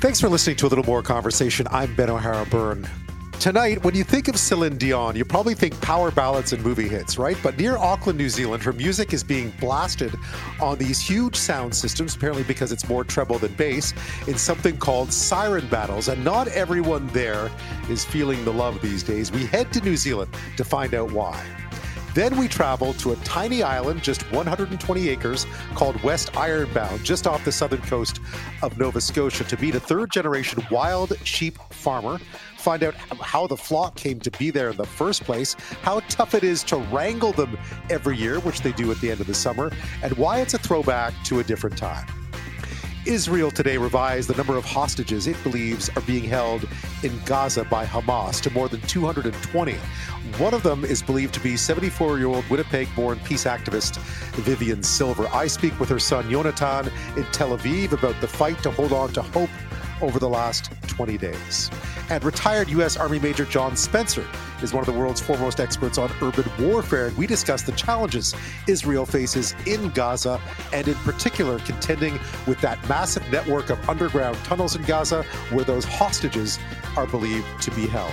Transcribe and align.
Thanks 0.00 0.20
for 0.20 0.28
listening 0.28 0.54
to 0.58 0.66
a 0.66 0.68
little 0.68 0.84
more 0.84 1.02
conversation. 1.02 1.66
I'm 1.72 1.92
Ben 1.96 2.08
O'Hara 2.08 2.46
Byrne. 2.46 2.88
Tonight, 3.40 3.82
when 3.82 3.96
you 3.96 4.04
think 4.04 4.28
of 4.28 4.38
Celine 4.38 4.78
Dion, 4.78 5.16
you 5.16 5.24
probably 5.24 5.56
think 5.56 5.78
power 5.80 6.12
ballads 6.12 6.52
and 6.52 6.62
movie 6.62 6.86
hits, 6.86 7.18
right? 7.18 7.36
But 7.42 7.58
near 7.58 7.76
Auckland, 7.76 8.16
New 8.16 8.28
Zealand, 8.28 8.62
her 8.62 8.72
music 8.72 9.12
is 9.12 9.24
being 9.24 9.50
blasted 9.58 10.14
on 10.60 10.78
these 10.78 11.00
huge 11.00 11.34
sound 11.34 11.74
systems, 11.74 12.14
apparently 12.14 12.44
because 12.44 12.70
it's 12.70 12.88
more 12.88 13.02
treble 13.02 13.40
than 13.40 13.52
bass, 13.54 13.92
in 14.28 14.38
something 14.38 14.76
called 14.76 15.12
siren 15.12 15.66
battles. 15.66 16.06
And 16.06 16.24
not 16.24 16.46
everyone 16.46 17.08
there 17.08 17.50
is 17.90 18.04
feeling 18.04 18.44
the 18.44 18.52
love 18.52 18.80
these 18.80 19.02
days. 19.02 19.32
We 19.32 19.46
head 19.46 19.72
to 19.72 19.80
New 19.80 19.96
Zealand 19.96 20.32
to 20.58 20.64
find 20.64 20.94
out 20.94 21.10
why. 21.10 21.44
Then 22.18 22.36
we 22.36 22.48
travel 22.48 22.94
to 22.94 23.12
a 23.12 23.16
tiny 23.18 23.62
island, 23.62 24.02
just 24.02 24.22
120 24.32 25.08
acres, 25.08 25.46
called 25.76 26.02
West 26.02 26.36
Ironbound, 26.36 27.04
just 27.04 27.28
off 27.28 27.44
the 27.44 27.52
southern 27.52 27.80
coast 27.82 28.18
of 28.60 28.76
Nova 28.76 29.00
Scotia, 29.00 29.44
to 29.44 29.56
meet 29.60 29.76
a 29.76 29.78
third 29.80 30.10
generation 30.10 30.66
wild 30.68 31.16
sheep 31.24 31.60
farmer 31.70 32.18
find 32.56 32.82
out 32.82 32.94
how 32.96 33.46
the 33.46 33.56
flock 33.56 33.94
came 33.94 34.18
to 34.18 34.32
be 34.32 34.50
there 34.50 34.70
in 34.70 34.76
the 34.76 34.84
first 34.84 35.22
place, 35.22 35.54
how 35.82 36.00
tough 36.08 36.34
it 36.34 36.42
is 36.42 36.64
to 36.64 36.78
wrangle 36.92 37.30
them 37.30 37.56
every 37.88 38.16
year, 38.16 38.40
which 38.40 38.62
they 38.62 38.72
do 38.72 38.90
at 38.90 39.00
the 39.00 39.12
end 39.12 39.20
of 39.20 39.28
the 39.28 39.34
summer, 39.34 39.70
and 40.02 40.12
why 40.14 40.40
it's 40.40 40.54
a 40.54 40.58
throwback 40.58 41.14
to 41.24 41.38
a 41.38 41.44
different 41.44 41.78
time. 41.78 42.04
Israel 43.06 43.50
today 43.50 43.78
revised 43.78 44.28
the 44.28 44.36
number 44.36 44.56
of 44.56 44.64
hostages 44.64 45.26
it 45.26 45.42
believes 45.42 45.88
are 45.90 46.02
being 46.02 46.24
held 46.24 46.66
in 47.02 47.12
Gaza 47.24 47.64
by 47.64 47.84
Hamas 47.84 48.40
to 48.42 48.50
more 48.50 48.68
than 48.68 48.80
220. 48.82 49.72
One 50.38 50.54
of 50.54 50.62
them 50.62 50.84
is 50.84 51.02
believed 51.02 51.34
to 51.34 51.40
be 51.40 51.56
74 51.56 52.18
year 52.18 52.28
old 52.28 52.48
Winnipeg 52.50 52.88
born 52.94 53.18
peace 53.20 53.44
activist 53.44 53.98
Vivian 54.36 54.82
Silver. 54.82 55.28
I 55.32 55.46
speak 55.46 55.78
with 55.80 55.88
her 55.88 55.98
son 55.98 56.24
Yonatan 56.30 56.86
in 57.16 57.24
Tel 57.32 57.56
Aviv 57.56 57.92
about 57.92 58.20
the 58.20 58.28
fight 58.28 58.62
to 58.62 58.70
hold 58.70 58.92
on 58.92 59.12
to 59.12 59.22
hope 59.22 59.50
over 60.00 60.18
the 60.18 60.28
last 60.28 60.70
20 60.86 61.18
days. 61.18 61.70
And 62.10 62.24
retired 62.24 62.68
U.S. 62.70 62.96
Army 62.96 63.18
Major 63.18 63.44
John 63.44 63.76
Spencer 63.76 64.26
is 64.62 64.72
one 64.72 64.80
of 64.80 64.86
the 64.86 64.98
world's 64.98 65.20
foremost 65.20 65.60
experts 65.60 65.98
on 65.98 66.10
urban 66.22 66.50
warfare. 66.58 67.08
And 67.08 67.16
we 67.16 67.26
discuss 67.26 67.62
the 67.62 67.72
challenges 67.72 68.34
Israel 68.66 69.04
faces 69.04 69.54
in 69.66 69.90
Gaza 69.90 70.40
and, 70.72 70.88
in 70.88 70.94
particular, 70.96 71.58
contending 71.60 72.18
with 72.46 72.60
that 72.62 72.86
massive 72.88 73.30
network 73.30 73.70
of 73.70 73.88
underground 73.88 74.36
tunnels 74.38 74.74
in 74.74 74.82
Gaza 74.82 75.22
where 75.50 75.64
those 75.64 75.84
hostages 75.84 76.58
are 76.96 77.06
believed 77.06 77.46
to 77.62 77.70
be 77.72 77.86
held. 77.86 78.12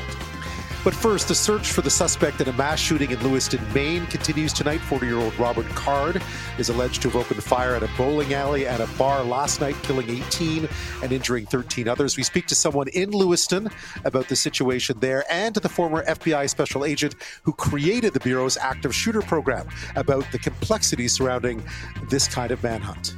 But 0.86 0.94
first, 0.94 1.28
the 1.28 1.34
search 1.34 1.72
for 1.72 1.82
the 1.82 1.90
suspect 1.90 2.42
in 2.42 2.48
a 2.48 2.54
mass 2.54 2.80
shooting 2.80 3.10
in 3.10 3.20
Lewiston, 3.24 3.60
Maine 3.74 4.06
continues 4.06 4.54
tonight. 4.54 4.80
40 4.82 5.08
year 5.08 5.18
old 5.18 5.34
Robert 5.40 5.66
Card 5.70 6.22
is 6.60 6.70
alleged 6.70 7.02
to 7.02 7.10
have 7.10 7.16
opened 7.16 7.44
fire 7.44 7.74
at 7.74 7.82
a 7.82 7.90
bowling 7.98 8.36
alley 8.36 8.68
at 8.68 8.80
a 8.80 8.86
bar 8.96 9.24
last 9.24 9.62
night, 9.62 9.76
killing 9.82 10.08
18 10.08 10.70
and 11.02 11.12
injuring 11.12 11.48
13 11.48 11.88
others. 11.88 12.18
We 12.18 12.22
speak 12.22 12.46
to 12.48 12.56
someone 12.56 12.88
in 12.90 13.10
Lewiston 13.10 13.68
about 14.04 14.30
the 14.30 14.36
situation 14.36 15.00
there 15.00 15.26
and 15.28 15.56
to 15.56 15.60
the 15.60 15.70
former 15.70 16.06
FBI 16.06 16.48
special 16.52 16.86
agent 16.86 17.16
who 17.42 17.54
created 17.54 18.14
the 18.14 18.20
Bureau's 18.20 18.56
active 18.56 18.94
shooter 18.94 19.24
program 19.24 19.68
about 19.96 20.32
the 20.32 20.38
complexities 20.38 21.14
surrounding 21.14 21.64
this 22.12 22.28
kind 22.28 22.52
of 22.52 22.62
manhunt. 22.62 23.16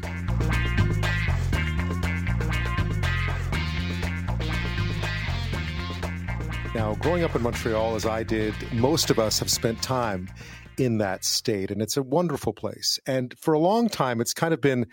Now, 6.75 6.95
growing 6.95 7.23
up 7.23 7.35
in 7.35 7.41
Montreal 7.41 7.95
as 7.95 8.05
I 8.05 8.23
did, 8.23 8.53
most 8.73 9.09
of 9.09 9.19
us 9.19 9.39
have 9.39 9.49
spent 9.49 9.81
time 9.81 10.29
in 10.77 10.99
that 10.99 11.23
state, 11.23 11.71
and 11.71 11.81
it's 11.81 11.97
a 11.97 12.03
wonderful 12.03 12.53
place. 12.53 12.99
And 13.07 13.33
for 13.39 13.53
a 13.53 13.59
long 13.59 13.89
time, 13.89 14.21
it's 14.21 14.33
kind 14.33 14.53
of 14.53 14.61
been 14.61 14.87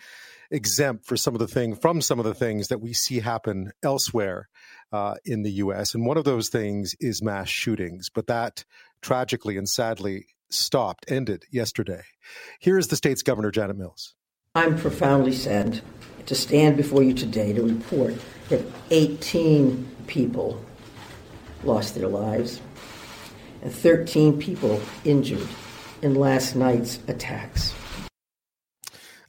exempt 0.51 1.05
for 1.05 1.17
some 1.17 1.35
of 1.35 1.39
the 1.39 1.47
thing 1.47 1.75
from 1.75 2.01
some 2.01 2.19
of 2.19 2.25
the 2.25 2.33
things 2.33 2.69
that 2.69 2.79
we 2.79 2.93
see 2.93 3.19
happen 3.19 3.71
elsewhere 3.83 4.47
uh, 4.91 5.15
in 5.25 5.43
the 5.43 5.51
U.S. 5.51 5.93
And 5.93 6.05
one 6.05 6.17
of 6.17 6.23
those 6.23 6.49
things 6.49 6.95
is 6.99 7.21
mass 7.21 7.49
shootings, 7.49 8.09
but 8.09 8.27
that 8.27 8.63
tragically 9.01 9.57
and 9.57 9.67
sadly 9.67 10.27
stopped, 10.49 11.05
ended 11.07 11.45
yesterday. 11.51 12.03
Here 12.59 12.77
is 12.77 12.87
the 12.87 12.95
state's 12.95 13.21
governor, 13.21 13.51
Janet 13.51 13.77
Mills. 13.77 14.15
I'm 14.55 14.77
profoundly 14.77 15.33
saddened 15.33 15.81
to 16.25 16.35
stand 16.35 16.77
before 16.77 17.03
you 17.03 17.13
today 17.13 17.53
to 17.53 17.61
report 17.61 18.15
that 18.49 18.65
18 18.89 19.87
people 20.07 20.63
lost 21.65 21.95
their 21.95 22.07
lives, 22.07 22.61
and 23.61 23.73
13 23.73 24.39
people 24.39 24.81
injured 25.03 25.47
in 26.01 26.15
last 26.15 26.55
night's 26.55 26.99
attacks. 27.07 27.73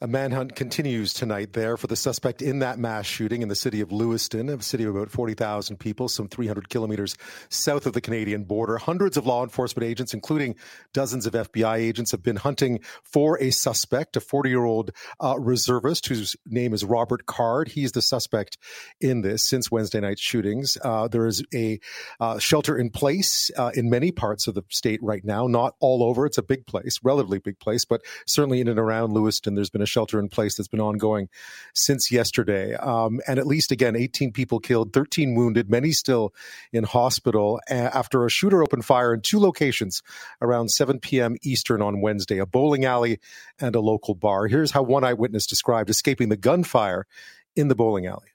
A 0.02 0.06
manhunt 0.06 0.54
continues 0.54 1.14
tonight 1.14 1.54
there 1.54 1.78
for 1.78 1.86
the 1.86 1.96
suspect 1.96 2.42
in 2.42 2.58
that 2.58 2.78
mass 2.78 3.06
shooting 3.06 3.40
in 3.40 3.48
the 3.48 3.54
city 3.54 3.80
of 3.80 3.92
Lewiston, 3.92 4.50
a 4.50 4.60
city 4.60 4.84
of 4.84 4.94
about 4.94 5.10
40,000 5.10 5.78
people, 5.78 6.10
some 6.10 6.28
300 6.28 6.68
kilometers 6.68 7.16
south 7.48 7.86
of 7.86 7.94
the 7.94 8.02
Canadian 8.02 8.44
border. 8.44 8.76
Hundreds 8.76 9.16
of 9.16 9.26
law 9.26 9.42
enforcement 9.42 9.88
agents, 9.88 10.12
including 10.12 10.54
dozens 10.92 11.24
of 11.24 11.32
FBI 11.32 11.78
agents, 11.78 12.10
have 12.10 12.22
been 12.22 12.36
hunting 12.36 12.80
for 13.04 13.40
a 13.40 13.50
suspect, 13.50 14.18
a 14.18 14.20
40 14.20 14.50
year 14.50 14.64
old 14.66 14.90
uh, 15.18 15.36
reservist 15.38 16.08
whose 16.08 16.36
name 16.44 16.74
is 16.74 16.84
Robert 16.84 17.24
Card. 17.24 17.68
He's 17.68 17.92
the 17.92 18.02
suspect 18.02 18.58
in 19.00 19.22
this 19.22 19.44
since 19.44 19.70
Wednesday 19.70 20.00
night's 20.00 20.20
shootings. 20.20 20.76
Uh, 20.84 21.08
there 21.08 21.26
is 21.26 21.42
a 21.54 21.80
uh, 22.20 22.38
shelter 22.38 22.76
in 22.76 22.90
place 22.90 23.50
uh, 23.56 23.70
in 23.72 23.88
many 23.88 24.12
parts 24.12 24.46
of 24.46 24.54
the 24.54 24.62
state 24.68 25.00
right 25.02 25.24
now, 25.24 25.46
not 25.46 25.74
all 25.80 26.02
over. 26.02 26.26
It's 26.26 26.36
a 26.36 26.42
big 26.42 26.66
place, 26.66 27.00
relatively 27.02 27.38
big 27.38 27.58
place, 27.58 27.86
but 27.86 28.02
certainly 28.26 28.60
in 28.60 28.68
and 28.68 28.78
around 28.78 29.14
Lewiston, 29.14 29.54
there's 29.54 29.70
been 29.70 29.80
a 29.80 29.85
shelter 29.86 30.19
in 30.19 30.28
place 30.28 30.56
that's 30.56 30.69
been 30.69 30.80
ongoing 30.80 31.28
since 31.74 32.10
yesterday. 32.10 32.74
Um, 32.74 33.20
and 33.26 33.38
at 33.38 33.47
least, 33.47 33.72
again, 33.72 33.97
18 33.97 34.32
people 34.32 34.60
killed, 34.60 34.92
13 34.92 35.34
wounded, 35.34 35.70
many 35.70 35.92
still 35.92 36.34
in 36.72 36.84
hospital 36.84 37.60
after 37.69 38.25
a 38.25 38.30
shooter 38.30 38.62
opened 38.62 38.84
fire 38.84 39.14
in 39.14 39.20
two 39.20 39.38
locations 39.38 40.02
around 40.41 40.70
7 40.70 41.00
p.m. 41.00 41.36
Eastern 41.42 41.82
on 41.82 42.00
Wednesday 42.00 42.38
a 42.38 42.46
bowling 42.46 42.84
alley 42.84 43.19
and 43.58 43.75
a 43.75 43.80
local 43.80 44.14
bar. 44.14 44.46
Here's 44.46 44.70
how 44.70 44.82
one 44.82 45.04
eyewitness 45.04 45.46
described 45.46 45.91
escaping 45.91 46.28
the 46.28 46.36
gunfire 46.36 47.06
in 47.54 47.69
the 47.69 47.75
bowling 47.75 48.06
alley. 48.06 48.28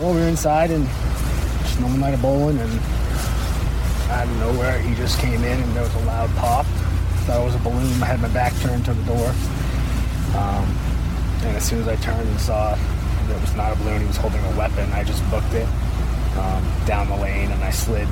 Well, 0.00 0.12
we 0.12 0.20
were 0.20 0.28
inside 0.28 0.70
and 0.70 0.86
just 1.62 1.80
normal 1.80 1.98
night 1.98 2.14
of 2.14 2.22
bowling, 2.22 2.58
and 2.58 2.80
out 4.10 4.28
of 4.28 4.36
nowhere, 4.38 4.78
he 4.80 4.94
just 4.94 5.18
came 5.18 5.42
in 5.42 5.60
and 5.60 5.72
there 5.74 5.82
was 5.82 5.94
a 5.94 6.04
loud 6.04 6.30
pop. 6.36 6.66
Thought 7.24 7.40
it 7.40 7.44
was 7.44 7.54
a 7.54 7.58
balloon. 7.58 8.02
I 8.02 8.06
had 8.06 8.20
my 8.20 8.28
back 8.28 8.54
turned 8.60 8.84
to 8.84 8.94
the 8.94 9.02
door. 9.04 9.34
Um, 10.36 10.64
and 11.46 11.56
as 11.56 11.64
soon 11.64 11.80
as 11.80 11.88
I 11.88 11.96
turned 11.96 12.28
and 12.28 12.40
saw 12.40 12.74
that 12.74 13.36
it 13.36 13.40
was 13.40 13.54
not 13.56 13.72
a 13.72 13.76
balloon, 13.76 14.00
he 14.00 14.06
was 14.06 14.16
holding 14.16 14.44
a 14.44 14.56
weapon, 14.56 14.92
I 14.92 15.04
just 15.04 15.28
booked 15.30 15.52
it 15.54 15.68
um, 16.36 16.62
down 16.86 17.08
the 17.08 17.16
lane 17.16 17.50
and 17.50 17.62
I 17.64 17.70
slid 17.70 18.08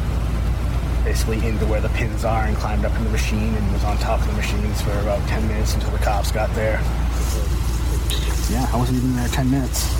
basically 1.05 1.47
into 1.47 1.67
where 1.67 1.81
the 1.81 1.91
pins 1.91 2.25
are 2.25 2.45
and 2.45 2.57
climbed 2.57 2.85
up 2.85 2.97
in 2.97 3.05
the 3.05 3.11
machine 3.11 3.55
and 3.55 3.73
was 3.73 3.85
on 3.85 3.99
top 3.99 4.21
of 4.21 4.27
the 4.27 4.33
machines 4.33 4.81
for 4.81 4.93
about 5.01 5.27
10 5.29 5.47
minutes 5.49 5.75
until 5.75 5.91
the 5.91 5.99
cops 5.99 6.33
got 6.33 6.53
there. 6.55 6.81
Yeah, 8.51 8.67
I 8.73 8.77
wasn't 8.77 8.99
even 8.99 9.15
there 9.17 9.29
10 9.29 9.51
minutes. 9.51 9.95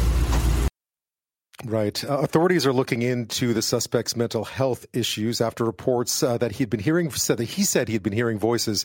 Right. 1.65 2.05
Uh, 2.05 2.19
authorities 2.19 2.67
are 2.67 2.73
looking 2.73 3.03
into 3.03 3.55
the 3.55 3.63
suspect's 3.63 4.17
mental 4.17 4.45
health 4.45 4.87
issues 4.93 5.41
after 5.41 5.65
reports 5.65 6.23
uh, 6.23 6.37
that 6.39 6.53
he'd 6.53 6.69
been 6.69 6.81
hearing 6.81 7.11
said 7.11 7.39
that 7.39 7.45
he 7.45 7.65
said 7.65 7.89
he'd 7.89 8.03
been 8.03 8.13
hearing 8.13 8.39
voices 8.39 8.85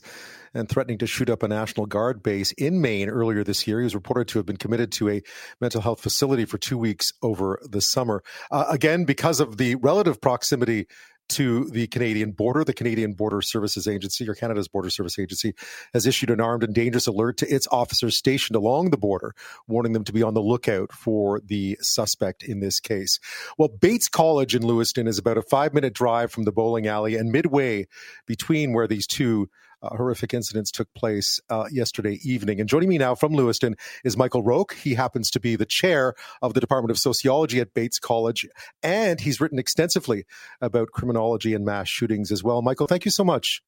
and 0.53 0.69
threatening 0.69 0.97
to 0.99 1.07
shoot 1.07 1.29
up 1.29 1.43
a 1.43 1.47
National 1.47 1.85
Guard 1.85 2.23
base 2.23 2.51
in 2.53 2.81
Maine 2.81 3.09
earlier 3.09 3.43
this 3.43 3.67
year. 3.67 3.79
He 3.79 3.83
was 3.83 3.95
reported 3.95 4.27
to 4.29 4.39
have 4.39 4.45
been 4.45 4.57
committed 4.57 4.91
to 4.93 5.09
a 5.09 5.21
mental 5.61 5.81
health 5.81 6.01
facility 6.01 6.45
for 6.45 6.57
two 6.57 6.77
weeks 6.77 7.13
over 7.21 7.59
the 7.63 7.81
summer. 7.81 8.23
Uh, 8.51 8.65
again, 8.69 9.05
because 9.05 9.39
of 9.39 9.57
the 9.57 9.75
relative 9.75 10.21
proximity 10.21 10.87
to 11.29 11.65
the 11.65 11.87
Canadian 11.87 12.31
border. 12.31 12.63
The 12.63 12.73
Canadian 12.73 13.13
Border 13.13 13.41
Services 13.41 13.87
Agency, 13.87 14.27
or 14.27 14.35
Canada's 14.35 14.67
Border 14.67 14.89
Service 14.89 15.17
Agency, 15.17 15.53
has 15.93 16.05
issued 16.05 16.29
an 16.29 16.41
armed 16.41 16.63
and 16.63 16.73
dangerous 16.73 17.07
alert 17.07 17.37
to 17.37 17.47
its 17.47 17.67
officers 17.71 18.17
stationed 18.17 18.55
along 18.55 18.89
the 18.89 18.97
border, 18.97 19.33
warning 19.67 19.93
them 19.93 20.03
to 20.03 20.13
be 20.13 20.23
on 20.23 20.33
the 20.33 20.41
lookout 20.41 20.91
for 20.91 21.39
the 21.45 21.77
suspect 21.81 22.43
in 22.43 22.59
this 22.59 22.79
case. 22.79 23.19
Well, 23.57 23.69
Bates 23.69 24.09
College 24.09 24.55
in 24.55 24.65
Lewiston 24.65 25.07
is 25.07 25.17
about 25.17 25.37
a 25.37 25.43
five 25.43 25.73
minute 25.73 25.93
drive 25.93 26.31
from 26.31 26.43
the 26.43 26.51
bowling 26.51 26.87
alley 26.87 27.15
and 27.15 27.31
midway 27.31 27.87
between 28.25 28.73
where 28.73 28.87
these 28.87 29.07
two 29.07 29.49
uh, 29.81 29.95
horrific 29.95 30.33
incidents 30.33 30.71
took 30.71 30.91
place 30.93 31.39
uh, 31.49 31.65
yesterday 31.71 32.19
evening. 32.23 32.59
And 32.59 32.69
joining 32.69 32.89
me 32.89 32.97
now 32.97 33.15
from 33.15 33.33
Lewiston 33.33 33.75
is 34.03 34.17
Michael 34.17 34.43
Rocque. 34.43 34.73
He 34.73 34.93
happens 34.93 35.31
to 35.31 35.39
be 35.39 35.55
the 35.55 35.65
chair 35.65 36.13
of 36.41 36.53
the 36.53 36.59
Department 36.59 36.91
of 36.91 36.97
Sociology 36.97 37.59
at 37.59 37.73
Bates 37.73 37.99
College, 37.99 38.47
and 38.83 39.19
he's 39.19 39.39
written 39.39 39.59
extensively 39.59 40.25
about 40.61 40.89
criminology 40.91 41.53
and 41.53 41.65
mass 41.65 41.87
shootings 41.87 42.31
as 42.31 42.43
well. 42.43 42.61
Michael, 42.61 42.87
thank 42.87 43.05
you 43.05 43.11
so 43.11 43.23
much. 43.23 43.61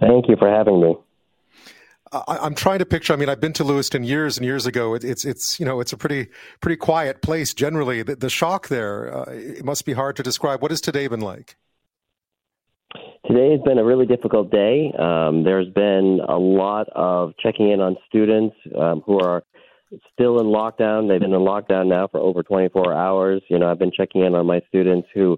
Thank 0.00 0.28
you 0.28 0.36
for 0.36 0.48
having 0.50 0.80
me. 0.80 0.96
I, 2.12 2.44
am 2.46 2.54
trying 2.54 2.80
to 2.80 2.86
picture. 2.86 3.12
I 3.12 3.16
mean, 3.16 3.28
I've 3.28 3.40
been 3.40 3.52
to 3.54 3.64
Lewiston 3.64 4.02
years 4.02 4.36
and 4.36 4.44
years 4.44 4.66
ago. 4.66 4.94
It, 4.94 5.04
it's 5.04 5.24
it's 5.24 5.60
you 5.60 5.66
know 5.66 5.80
it's 5.80 5.92
a 5.92 5.96
pretty 5.96 6.28
pretty 6.60 6.76
quiet 6.76 7.22
place 7.22 7.54
generally. 7.54 8.02
The, 8.02 8.16
the 8.16 8.30
shock 8.30 8.68
there 8.68 9.14
uh, 9.14 9.30
it 9.30 9.64
must 9.64 9.84
be 9.84 9.92
hard 9.92 10.16
to 10.16 10.22
describe. 10.22 10.60
What 10.60 10.72
has 10.72 10.80
today 10.80 11.06
been 11.06 11.20
like? 11.20 11.56
Today 13.26 13.50
has 13.50 13.60
been 13.60 13.78
a 13.78 13.84
really 13.84 14.06
difficult 14.06 14.50
day. 14.50 14.92
Um, 14.98 15.44
there's 15.44 15.68
been 15.68 16.20
a 16.26 16.38
lot 16.38 16.88
of 16.94 17.32
checking 17.38 17.70
in 17.70 17.80
on 17.80 17.96
students 18.08 18.56
um, 18.78 19.02
who 19.04 19.20
are 19.20 19.42
still 20.12 20.40
in 20.40 20.46
lockdown. 20.46 21.06
They've 21.06 21.20
been 21.20 21.34
in 21.34 21.40
lockdown 21.40 21.88
now 21.88 22.08
for 22.08 22.18
over 22.18 22.42
24 22.42 22.94
hours. 22.94 23.42
You 23.48 23.58
know, 23.58 23.70
I've 23.70 23.78
been 23.78 23.92
checking 23.92 24.24
in 24.24 24.34
on 24.34 24.46
my 24.46 24.62
students 24.68 25.06
who 25.14 25.36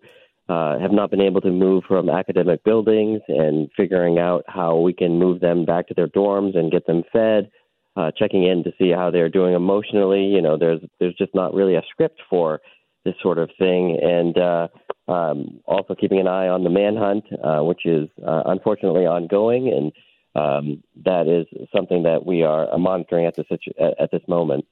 uh, 0.49 0.79
have 0.79 0.93
not 0.93 1.11
been 1.11 1.21
able 1.21 1.41
to 1.41 1.51
move 1.51 1.83
from 1.89 2.09
academic 2.09 2.63
buildings 2.63 3.21
and 3.27 3.69
figuring 3.77 4.19
out 4.19 4.45
how 4.47 4.79
we 4.79 4.93
can 4.93 5.19
move 5.19 5.41
them 5.41 5.65
back 5.65 5.89
to 5.89 5.95
their 5.95 6.09
dorms 6.09 6.57
and 6.57 6.71
get 6.71 6.87
them 6.87 7.03
fed. 7.13 7.51
Uh, 7.95 8.11
checking 8.17 8.45
in 8.45 8.65
to 8.65 8.73
see 8.79 8.91
how 8.91 9.11
they're 9.11 9.29
doing 9.29 9.55
emotionally. 9.55 10.25
You 10.25 10.41
know, 10.41 10.57
there's 10.57 10.81
there's 10.99 11.15
just 11.17 11.35
not 11.35 11.53
really 11.53 11.75
a 11.75 11.83
script 11.91 12.23
for 12.31 12.61
this 13.05 13.15
sort 13.21 13.37
of 13.37 13.51
thing, 13.59 13.99
and 14.03 14.39
uh, 14.39 14.69
um, 15.09 15.61
also 15.67 15.95
keeping 15.95 16.21
an 16.21 16.29
eye 16.29 16.49
on 16.49 16.65
the 16.65 16.71
manhunt, 16.71 17.25
uh, 17.43 17.63
which 17.63 17.87
is 17.87 18.09
uh, 18.27 18.43
unfortunately 18.47 19.07
ongoing, 19.07 19.69
and 19.69 19.93
um, 20.35 20.83
that 21.05 21.29
is 21.29 21.47
something 21.75 22.05
that 22.05 22.25
we 22.25 22.43
are 22.43 22.67
monitoring 22.79 23.27
at 23.27 23.37
this 23.37 23.47
at 23.79 24.11
this 24.11 24.23
moment. 24.29 24.65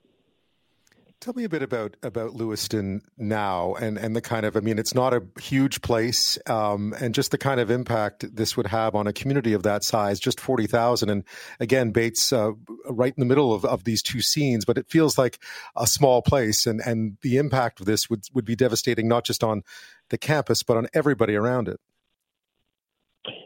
Tell 1.20 1.34
me 1.34 1.44
a 1.44 1.50
bit 1.50 1.62
about 1.62 1.98
about 2.02 2.32
Lewiston 2.32 3.02
now, 3.18 3.74
and 3.74 3.98
and 3.98 4.16
the 4.16 4.22
kind 4.22 4.46
of 4.46 4.56
I 4.56 4.60
mean, 4.60 4.78
it's 4.78 4.94
not 4.94 5.12
a 5.12 5.22
huge 5.38 5.82
place, 5.82 6.38
um, 6.46 6.94
and 6.98 7.14
just 7.14 7.30
the 7.30 7.36
kind 7.36 7.60
of 7.60 7.70
impact 7.70 8.24
this 8.34 8.56
would 8.56 8.66
have 8.68 8.94
on 8.94 9.06
a 9.06 9.12
community 9.12 9.52
of 9.52 9.62
that 9.64 9.84
size, 9.84 10.18
just 10.18 10.40
forty 10.40 10.66
thousand, 10.66 11.10
and 11.10 11.24
again, 11.60 11.90
Bates 11.90 12.32
uh, 12.32 12.52
right 12.88 13.12
in 13.14 13.20
the 13.20 13.26
middle 13.26 13.52
of, 13.52 13.66
of 13.66 13.84
these 13.84 14.02
two 14.02 14.22
scenes, 14.22 14.64
but 14.64 14.78
it 14.78 14.88
feels 14.88 15.18
like 15.18 15.38
a 15.76 15.86
small 15.86 16.22
place, 16.22 16.66
and 16.66 16.80
and 16.80 17.18
the 17.20 17.36
impact 17.36 17.80
of 17.80 17.86
this 17.86 18.08
would 18.08 18.22
would 18.32 18.46
be 18.46 18.56
devastating, 18.56 19.06
not 19.06 19.26
just 19.26 19.44
on 19.44 19.62
the 20.08 20.16
campus, 20.16 20.62
but 20.62 20.78
on 20.78 20.86
everybody 20.94 21.34
around 21.34 21.68
it. 21.68 21.80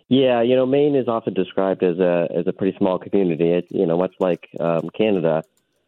Yeah, 0.06 0.43
you 0.43 0.55
know, 0.55 0.65
Maine 0.65 0.94
is 0.94 1.09
often 1.09 1.35
described 1.35 1.82
as 1.82 1.99
a 1.99 2.29
as 2.32 2.47
a 2.47 2.53
pretty 2.53 2.79
small 2.79 3.00
community. 3.00 3.50
It's 3.50 3.69
you 3.73 3.85
know 3.85 3.99
much 3.99 4.15
like 4.21 4.49
um, 4.61 4.91
Canada 4.97 5.43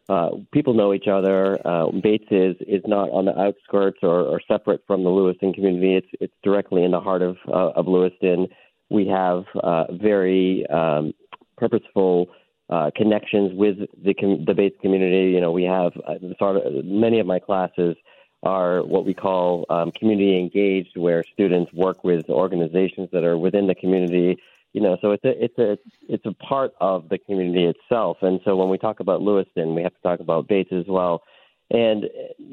uh, 0.09 0.29
people 0.53 0.73
know 0.73 0.93
each 0.93 1.07
other. 1.07 1.59
Uh, 1.67 1.91
Bates 1.91 2.27
is 2.31 2.55
is 2.61 2.81
not 2.85 3.09
on 3.09 3.25
the 3.25 3.37
outskirts 3.37 3.99
or, 4.01 4.21
or 4.21 4.41
separate 4.47 4.81
from 4.87 5.03
the 5.03 5.09
Lewiston 5.09 5.53
community. 5.53 5.95
It's 5.95 6.07
it's 6.21 6.33
directly 6.43 6.83
in 6.83 6.91
the 6.91 6.99
heart 6.99 7.21
of 7.21 7.37
uh, 7.47 7.71
of 7.75 7.87
Lewiston. 7.87 8.47
We 8.89 9.07
have 9.07 9.43
uh, 9.61 9.91
very 9.91 10.65
um, 10.67 11.13
purposeful 11.57 12.29
uh, 12.69 12.91
connections 12.95 13.51
with 13.53 13.77
the 14.01 14.13
com- 14.13 14.45
the 14.45 14.53
Bates 14.53 14.77
community. 14.81 15.31
You 15.31 15.41
know, 15.41 15.51
we 15.51 15.63
have 15.63 15.91
uh, 16.07 16.15
sort 16.39 16.57
of 16.57 16.85
many 16.85 17.19
of 17.19 17.27
my 17.27 17.39
classes 17.39 17.97
are 18.43 18.83
what 18.83 19.05
we 19.05 19.13
call 19.13 19.65
um, 19.69 19.91
community 19.91 20.39
engaged, 20.39 20.95
where 20.95 21.23
students 21.33 21.73
work 21.73 22.03
with 22.03 22.29
organizations 22.29 23.09
that 23.11 23.23
are 23.25 23.37
within 23.37 23.67
the 23.67 23.75
community 23.75 24.37
you 24.77 24.83
know, 24.83 24.95
so 25.01 25.09
it's 25.09 25.23
a 25.25 25.43
it's 25.43 25.57
a 25.57 25.77
it's 26.07 26.25
a 26.27 26.33
part 26.33 26.71
of 26.79 27.09
the 27.09 27.17
community 27.17 27.65
itself. 27.65 28.17
And 28.21 28.39
so 28.45 28.55
when 28.55 28.69
we 28.69 28.77
talk 28.77 28.99
about 28.99 29.23
Lewiston, 29.23 29.73
we 29.73 29.81
have 29.81 29.95
to 29.95 30.01
talk 30.03 30.19
about 30.19 30.47
Bates 30.47 30.69
as 30.71 30.85
well. 30.87 31.23
And 31.71 32.03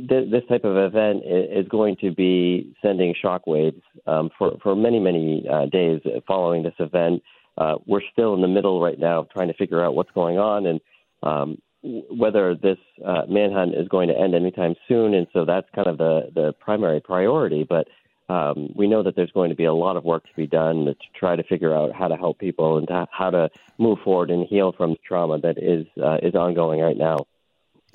th- 0.09 0.31
this 0.31 0.43
type 0.49 0.65
of 0.65 0.75
event 0.79 1.23
is 1.26 1.69
going 1.69 1.97
to 2.00 2.12
be 2.12 2.75
sending 2.81 3.15
shockwaves 3.23 3.82
um, 4.06 4.31
for 4.38 4.56
for 4.62 4.75
many 4.75 5.00
many 5.00 5.44
uh, 5.53 5.67
days 5.67 6.00
following 6.26 6.62
this 6.62 6.73
event. 6.79 7.23
Uh, 7.59 7.75
we're 7.87 8.00
still 8.11 8.32
in 8.32 8.41
the 8.41 8.49
middle 8.49 8.81
right 8.81 8.99
now 8.99 9.21
of 9.21 9.29
trying 9.29 9.49
to 9.49 9.55
figure 9.55 9.85
out 9.85 9.94
what's 9.94 10.11
going 10.12 10.38
on 10.38 10.65
and 10.65 10.81
um, 11.23 11.59
whether 11.82 12.55
this 12.55 12.79
uh, 13.06 13.25
manhunt 13.29 13.75
is 13.75 13.87
going 13.88 14.09
to 14.09 14.19
end 14.19 14.35
anytime 14.35 14.75
soon. 14.88 15.12
And 15.12 15.26
so 15.35 15.44
that's 15.44 15.69
kind 15.75 15.88
of 15.88 15.99
the 15.99 16.31
the 16.35 16.55
primary 16.59 17.03
priority. 17.03 17.67
But 17.69 17.87
um, 18.29 18.71
we 18.75 18.87
know 18.87 19.03
that 19.03 19.17
there's 19.17 19.31
going 19.32 19.50
to 19.50 19.56
be 19.56 19.65
a 19.65 19.73
lot 19.73 19.97
of 19.97 20.05
work 20.05 20.25
to 20.25 20.35
be 20.37 20.47
done 20.47 20.87
to 20.87 20.94
try 21.19 21.37
to 21.37 21.43
figure 21.43 21.75
out 21.75 21.93
how 21.94 22.09
to 22.09 22.17
help 22.17 22.38
people 22.38 22.79
and 22.79 22.88
to, 22.88 23.06
how 23.11 23.31
to 23.31 23.50
move 23.79 23.99
forward 24.03 24.31
and 24.31 24.47
heal 24.47 24.73
from 24.73 24.91
the 24.93 24.99
trauma 25.06 25.38
that 25.41 25.59
is 25.59 25.87
uh, 26.03 26.19
is 26.23 26.35
ongoing 26.35 26.81
right 26.81 26.97
now. 26.97 27.26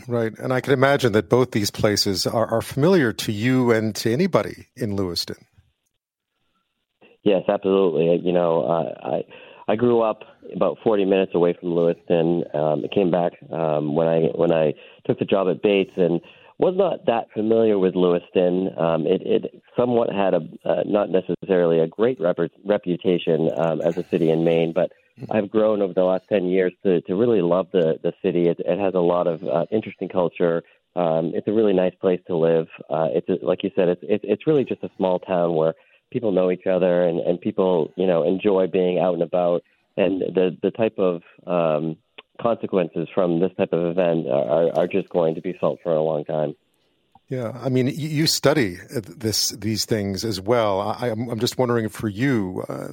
Right, 0.08 0.32
and 0.38 0.54
I 0.54 0.62
can 0.62 0.74
imagine 0.74 1.12
that 1.14 1.30
both 1.30 1.52
these 1.52 1.72
places 1.72 2.26
are, 2.26 2.48
are 2.48 2.62
familiar 2.62 3.12
to 3.12 3.32
you 3.32 3.72
and 3.72 3.94
to 3.96 4.14
anybody 4.14 4.68
in 4.78 4.96
Lewiston. 4.96 5.36
Yes, 7.24 7.44
absolutely. 7.50 8.26
You 8.26 8.32
know, 8.32 8.64
uh, 8.64 9.08
I 9.08 9.72
I 9.72 9.76
grew 9.76 10.02
up 10.02 10.24
about 10.56 10.78
40 10.84 11.06
minutes 11.06 11.34
away 11.36 11.56
from 11.60 11.76
Lewiston. 11.76 12.44
Um, 12.54 12.84
I 12.86 12.94
came 12.94 13.12
back 13.12 13.34
um, 13.52 13.96
when 13.96 14.08
I 14.08 14.20
when 14.36 14.52
I 14.52 14.74
took 15.06 15.20
the 15.20 15.26
job 15.26 15.48
at 15.50 15.62
Bates 15.62 15.92
and 15.98 16.22
was 16.60 16.76
not 16.76 17.06
that 17.06 17.32
familiar 17.34 17.80
with 17.80 17.96
Lewiston. 17.96 18.70
Um, 18.78 19.08
it, 19.08 19.22
it 19.26 19.64
somewhat 19.78 20.10
had 20.12 20.34
a 20.34 20.42
uh, 20.66 20.84
not 20.86 21.10
necessarily 21.10 21.80
a 21.80 21.88
great 21.88 22.20
rep- 22.20 22.52
reputation 22.66 23.50
um, 23.58 23.82
as 23.82 23.98
a 23.98 24.06
city 24.12 24.30
in 24.30 24.44
Maine, 24.44 24.74
but 24.74 24.92
I've 25.32 25.50
grown 25.50 25.82
over 25.82 25.94
the 25.94 26.04
last 26.04 26.26
ten 26.30 26.46
years 26.46 26.74
to, 26.84 27.02
to 27.02 27.16
really 27.16 27.42
love 27.42 27.68
the 27.72 27.98
the 28.04 28.14
city. 28.22 28.48
It, 28.48 28.60
it 28.60 28.78
has 28.78 28.94
a 28.94 29.00
lot 29.00 29.28
of 29.28 29.44
uh, 29.44 29.66
interesting 29.72 30.10
culture. 30.10 30.64
Um, 30.96 31.32
it's 31.34 31.48
a 31.48 31.54
really 31.54 31.74
nice 31.74 31.94
place 32.02 32.20
to 32.28 32.36
live. 32.36 32.68
Uh, 32.90 33.08
it's 33.12 33.30
a, 33.30 33.44
like 33.44 33.64
you 33.64 33.72
said, 33.76 33.88
it's 33.88 34.04
it, 34.04 34.22
it's 34.24 34.46
really 34.46 34.66
just 34.66 34.84
a 34.84 34.90
small 34.98 35.20
town 35.20 35.56
where 35.56 35.76
people 36.12 36.32
know 36.32 36.52
each 36.52 36.68
other 36.68 37.08
and, 37.08 37.20
and 37.20 37.40
people 37.40 37.94
you 37.96 38.06
know 38.06 38.24
enjoy 38.24 38.68
being 38.68 39.00
out 39.00 39.14
and 39.14 39.24
about. 39.24 39.64
And 39.96 40.22
the 40.22 40.58
the 40.62 40.72
type 40.72 40.98
of 40.98 41.22
um, 41.48 41.98
consequences 42.42 43.08
from 43.14 43.40
this 43.40 43.52
type 43.58 43.74
of 43.74 43.86
event 43.86 44.28
are, 44.28 44.78
are 44.78 44.88
just 44.88 45.10
going 45.10 45.36
to 45.36 45.42
be 45.42 45.54
felt 45.54 45.80
for 45.84 45.94
a 45.94 46.02
long 46.02 46.26
time. 46.26 46.56
Yeah, 47.30 47.52
I 47.64 47.70
mean, 47.70 47.86
you 47.94 48.26
study 48.26 48.78
this 48.90 49.50
these 49.50 49.86
things 49.86 50.26
as 50.26 50.42
well. 50.42 50.82
I, 50.82 51.10
am 51.10 51.38
just 51.38 51.60
wondering 51.60 51.88
for 51.88 52.08
you, 52.08 52.64
uh, 52.68 52.88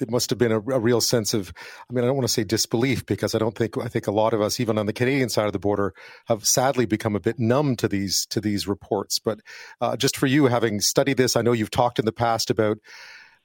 it 0.00 0.10
must 0.10 0.30
have 0.30 0.38
been 0.38 0.50
a, 0.50 0.60
a, 0.60 0.80
real 0.80 1.02
sense 1.02 1.34
of. 1.34 1.52
I 1.90 1.92
mean, 1.92 2.02
I 2.02 2.06
don't 2.06 2.16
want 2.16 2.26
to 2.26 2.32
say 2.32 2.42
disbelief 2.42 3.04
because 3.04 3.34
I 3.34 3.38
don't 3.38 3.54
think 3.54 3.76
I 3.76 3.88
think 3.88 4.06
a 4.06 4.10
lot 4.10 4.32
of 4.32 4.40
us, 4.40 4.60
even 4.60 4.78
on 4.78 4.86
the 4.86 4.94
Canadian 4.94 5.28
side 5.28 5.44
of 5.44 5.52
the 5.52 5.58
border, 5.58 5.92
have 6.24 6.46
sadly 6.46 6.86
become 6.86 7.14
a 7.14 7.20
bit 7.20 7.38
numb 7.38 7.76
to 7.76 7.88
these 7.88 8.24
to 8.30 8.40
these 8.40 8.66
reports. 8.66 9.18
But 9.18 9.40
uh, 9.82 9.94
just 9.98 10.16
for 10.16 10.26
you, 10.26 10.46
having 10.46 10.80
studied 10.80 11.18
this, 11.18 11.36
I 11.36 11.42
know 11.42 11.52
you've 11.52 11.70
talked 11.70 11.98
in 11.98 12.06
the 12.06 12.12
past 12.12 12.48
about 12.48 12.78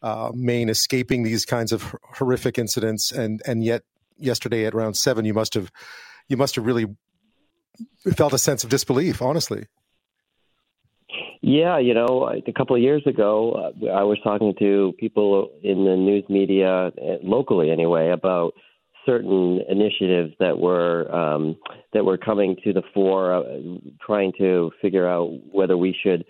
uh, 0.02 0.32
Maine 0.34 0.70
escaping 0.70 1.24
these 1.24 1.44
kinds 1.44 1.74
of 1.74 1.94
horrific 2.14 2.58
incidents, 2.58 3.12
and 3.12 3.42
and 3.46 3.66
yet 3.66 3.84
yesterday 4.18 4.66
at 4.66 4.74
round 4.74 4.96
seven, 4.96 5.26
you 5.26 5.34
must 5.34 5.54
have 5.54 5.72
you 6.28 6.38
must 6.38 6.56
have 6.56 6.66
really 6.66 6.86
felt 8.16 8.34
a 8.34 8.38
sense 8.38 8.64
of 8.64 8.70
disbelief, 8.70 9.22
honestly. 9.22 9.66
Yeah, 11.42 11.78
you 11.78 11.94
know, 11.94 12.30
a 12.30 12.52
couple 12.52 12.76
of 12.76 12.82
years 12.82 13.04
ago, 13.06 13.72
uh, 13.84 13.88
I 13.88 14.04
was 14.04 14.18
talking 14.24 14.54
to 14.60 14.94
people 15.00 15.50
in 15.64 15.86
the 15.86 15.96
news 15.96 16.26
media, 16.30 16.88
uh, 16.88 16.92
locally 17.24 17.72
anyway, 17.72 18.10
about 18.10 18.54
certain 19.06 19.62
initiatives 19.70 20.34
that 20.40 20.60
were 20.60 21.10
um, 21.16 21.56
that 21.94 22.04
were 22.04 22.18
coming 22.18 22.58
to 22.64 22.74
the 22.74 22.82
fore, 22.94 23.34
uh, 23.34 23.44
trying 24.06 24.34
to 24.40 24.72
figure 24.82 25.08
out 25.08 25.30
whether 25.52 25.78
we 25.78 25.96
should 26.04 26.26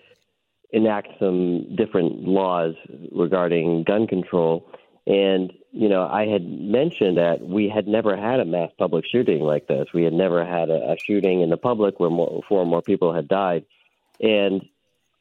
enact 0.70 1.08
some 1.18 1.74
different 1.74 2.22
laws 2.22 2.74
regarding 3.10 3.84
gun 3.84 4.06
control. 4.06 4.70
And 5.06 5.52
you 5.72 5.88
know, 5.88 6.06
I 6.06 6.26
had 6.26 6.48
mentioned 6.48 7.18
that 7.18 7.40
we 7.40 7.68
had 7.68 7.86
never 7.86 8.16
had 8.16 8.40
a 8.40 8.44
mass 8.44 8.70
public 8.78 9.04
shooting 9.10 9.40
like 9.42 9.66
this. 9.66 9.86
We 9.92 10.02
had 10.02 10.12
never 10.12 10.44
had 10.44 10.70
a, 10.70 10.92
a 10.92 10.96
shooting 11.06 11.42
in 11.42 11.50
the 11.50 11.56
public 11.56 12.00
where 12.00 12.10
more, 12.10 12.42
four 12.48 12.64
more 12.64 12.82
people 12.82 13.14
had 13.14 13.28
died, 13.28 13.64
and 14.20 14.62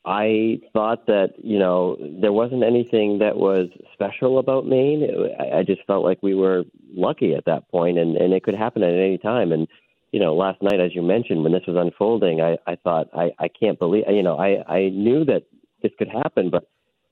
I 0.05 0.61
thought 0.71 1.07
that 1.07 1.33
you 1.43 1.59
know 1.59 1.97
there 1.99 2.31
wasn't 2.31 2.63
anything 2.63 3.19
that 3.19 3.35
was 3.35 3.67
special 3.93 4.39
about 4.39 4.65
Maine. 4.65 5.05
I, 5.37 5.59
I 5.59 5.63
just 5.63 5.83
felt 5.85 6.05
like 6.05 6.23
we 6.23 6.33
were 6.33 6.63
lucky 6.93 7.35
at 7.35 7.45
that 7.45 7.69
point, 7.69 7.97
and 7.97 8.15
and 8.15 8.33
it 8.33 8.43
could 8.43 8.55
happen 8.55 8.83
at 8.83 8.93
any 8.93 9.17
time. 9.17 9.51
And 9.51 9.67
you 10.13 10.21
know, 10.21 10.33
last 10.33 10.61
night, 10.61 10.79
as 10.79 10.95
you 10.95 11.01
mentioned, 11.01 11.43
when 11.43 11.51
this 11.51 11.67
was 11.67 11.75
unfolding, 11.75 12.39
I 12.41 12.57
I 12.65 12.77
thought 12.77 13.09
I 13.13 13.31
I 13.37 13.49
can't 13.49 13.77
believe 13.77 14.05
you 14.07 14.23
know 14.23 14.37
I 14.37 14.63
I 14.65 14.89
knew 14.89 15.25
that 15.25 15.43
this 15.83 15.91
could 15.99 16.07
happen, 16.07 16.49
but 16.49 16.69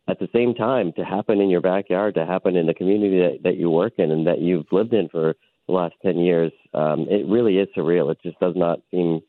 at 0.08 0.20
the 0.20 0.30
same 0.34 0.54
time 0.54 0.94
to 0.94 1.04
happen 1.04 1.42
in 1.42 1.50
your 1.50 1.62
backyard, 1.62 2.16
to 2.16 2.26
happen 2.26 2.56
in 2.56 2.68
the 2.68 2.74
community 2.74 3.20
that, 3.20 3.44
that 3.44 3.58
you 3.58 3.70
work 3.70 3.94
in 3.98 4.12
and 4.12 4.28
that 4.28 4.40
you've 4.40 4.68
lived 4.72 4.94
in 4.94 5.10
for 5.10 5.36
the 5.68 5.74
last 5.74 5.96
10 6.04 6.20
years, 6.20 6.52
um, 6.74 7.08
it 7.10 7.26
really 7.28 7.58
is 7.58 7.68
surreal. 7.76 8.12
It 8.12 8.20
just 8.22 8.40
does 8.40 8.54
not 8.56 8.80
seem 8.92 9.22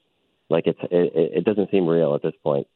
like 0.51 0.67
it's, 0.67 0.79
it, 0.91 1.13
it 1.15 1.45
doesn't 1.45 1.71
seem 1.71 1.87
real 1.87 2.15
at 2.15 2.23
this 2.23 2.35
point. 2.43 2.67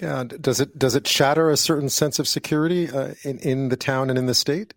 Yeah. 0.00 0.24
Does 0.24 0.60
it, 0.60 0.78
does 0.78 0.94
it 0.94 1.06
shatter 1.06 1.48
a 1.48 1.56
certain 1.56 1.88
sense 1.88 2.18
of 2.18 2.26
security 2.26 2.90
uh, 2.90 3.14
in, 3.22 3.38
in 3.38 3.68
the 3.68 3.76
town 3.76 4.10
and 4.10 4.18
in 4.18 4.26
the 4.26 4.34
state? 4.34 4.74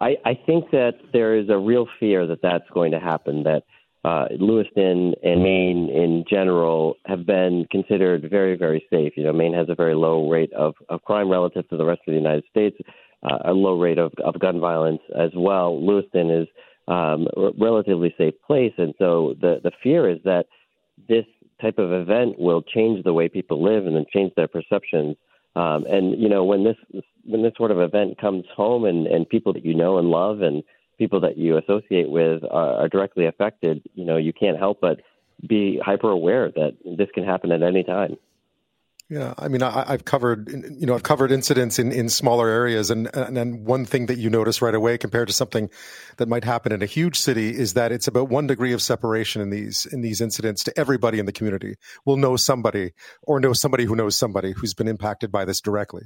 I, 0.00 0.16
I 0.24 0.38
think 0.46 0.70
that 0.70 0.94
there 1.12 1.36
is 1.36 1.48
a 1.50 1.58
real 1.58 1.86
fear 1.98 2.26
that 2.26 2.40
that's 2.40 2.68
going 2.72 2.92
to 2.92 3.00
happen, 3.00 3.42
that 3.42 3.64
uh, 4.08 4.26
Lewiston 4.38 5.14
and 5.22 5.42
Maine 5.42 5.90
in 5.90 6.24
general 6.30 6.94
have 7.04 7.26
been 7.26 7.66
considered 7.70 8.30
very, 8.30 8.56
very 8.56 8.82
safe. 8.90 9.12
You 9.16 9.24
know, 9.24 9.34
Maine 9.34 9.52
has 9.52 9.68
a 9.68 9.74
very 9.74 9.94
low 9.94 10.30
rate 10.30 10.52
of, 10.54 10.74
of 10.88 11.02
crime 11.02 11.28
relative 11.30 11.68
to 11.68 11.76
the 11.76 11.84
rest 11.84 12.00
of 12.06 12.12
the 12.12 12.18
United 12.18 12.44
States, 12.50 12.78
uh, 13.22 13.38
a 13.44 13.52
low 13.52 13.78
rate 13.78 13.98
of, 13.98 14.12
of 14.24 14.38
gun 14.38 14.60
violence 14.60 15.02
as 15.14 15.30
well. 15.36 15.84
Lewiston 15.84 16.30
is 16.30 16.48
um, 16.86 17.28
a 17.36 17.50
relatively 17.58 18.14
safe 18.16 18.32
place, 18.46 18.72
and 18.78 18.94
so 18.98 19.34
the 19.42 19.60
the 19.62 19.72
fear 19.82 20.08
is 20.08 20.18
that 20.24 20.46
this 21.06 21.26
type 21.60 21.78
of 21.78 21.92
event 21.92 22.38
will 22.38 22.62
change 22.62 23.04
the 23.04 23.12
way 23.12 23.28
people 23.28 23.62
live 23.62 23.86
and 23.86 23.94
then 23.94 24.06
change 24.10 24.32
their 24.36 24.48
perceptions. 24.48 25.16
Um, 25.54 25.84
and 25.84 26.18
you 26.18 26.30
know, 26.30 26.44
when 26.44 26.64
this 26.64 26.76
when 27.26 27.42
this 27.42 27.52
sort 27.58 27.72
of 27.72 27.80
event 27.80 28.18
comes 28.18 28.44
home 28.56 28.86
and 28.86 29.06
and 29.06 29.28
people 29.28 29.52
that 29.52 29.66
you 29.66 29.74
know 29.74 29.98
and 29.98 30.08
love 30.08 30.40
and 30.40 30.62
people 30.98 31.20
that 31.20 31.38
you 31.38 31.56
associate 31.56 32.10
with 32.10 32.42
are, 32.50 32.74
are 32.82 32.88
directly 32.88 33.26
affected, 33.26 33.82
you 33.94 34.04
know, 34.04 34.16
you 34.16 34.32
can't 34.32 34.58
help 34.58 34.80
but 34.80 35.00
be 35.46 35.80
hyper 35.84 36.10
aware 36.10 36.50
that 36.50 36.76
this 36.84 37.08
can 37.14 37.24
happen 37.24 37.52
at 37.52 37.62
any 37.62 37.84
time. 37.84 38.16
Yeah, 39.10 39.32
I 39.38 39.48
mean, 39.48 39.62
I, 39.62 39.90
have 39.90 40.04
covered, 40.04 40.50
you 40.50 40.84
know, 40.84 40.94
I've 40.94 41.02
covered 41.02 41.32
incidents 41.32 41.78
in, 41.78 41.92
in 41.92 42.10
smaller 42.10 42.46
areas, 42.46 42.90
and 42.90 43.08
and 43.16 43.64
one 43.64 43.86
thing 43.86 44.04
that 44.06 44.18
you 44.18 44.28
notice 44.28 44.60
right 44.60 44.74
away 44.74 44.98
compared 44.98 45.28
to 45.28 45.34
something 45.34 45.70
that 46.18 46.28
might 46.28 46.44
happen 46.44 46.72
in 46.72 46.82
a 46.82 46.86
huge 46.86 47.18
city 47.18 47.48
is 47.48 47.72
that 47.72 47.90
it's 47.90 48.06
about 48.06 48.28
one 48.28 48.46
degree 48.46 48.74
of 48.74 48.82
separation 48.82 49.40
in 49.40 49.48
these 49.48 49.86
in 49.86 50.02
these 50.02 50.20
incidents 50.20 50.62
to 50.64 50.78
everybody 50.78 51.18
in 51.18 51.24
the 51.24 51.32
community 51.32 51.76
will 52.04 52.18
know 52.18 52.36
somebody 52.36 52.92
or 53.22 53.40
know 53.40 53.54
somebody 53.54 53.86
who 53.86 53.96
knows 53.96 54.14
somebody 54.14 54.52
who's 54.52 54.74
been 54.74 54.88
impacted 54.88 55.32
by 55.32 55.46
this 55.46 55.62
directly. 55.62 56.02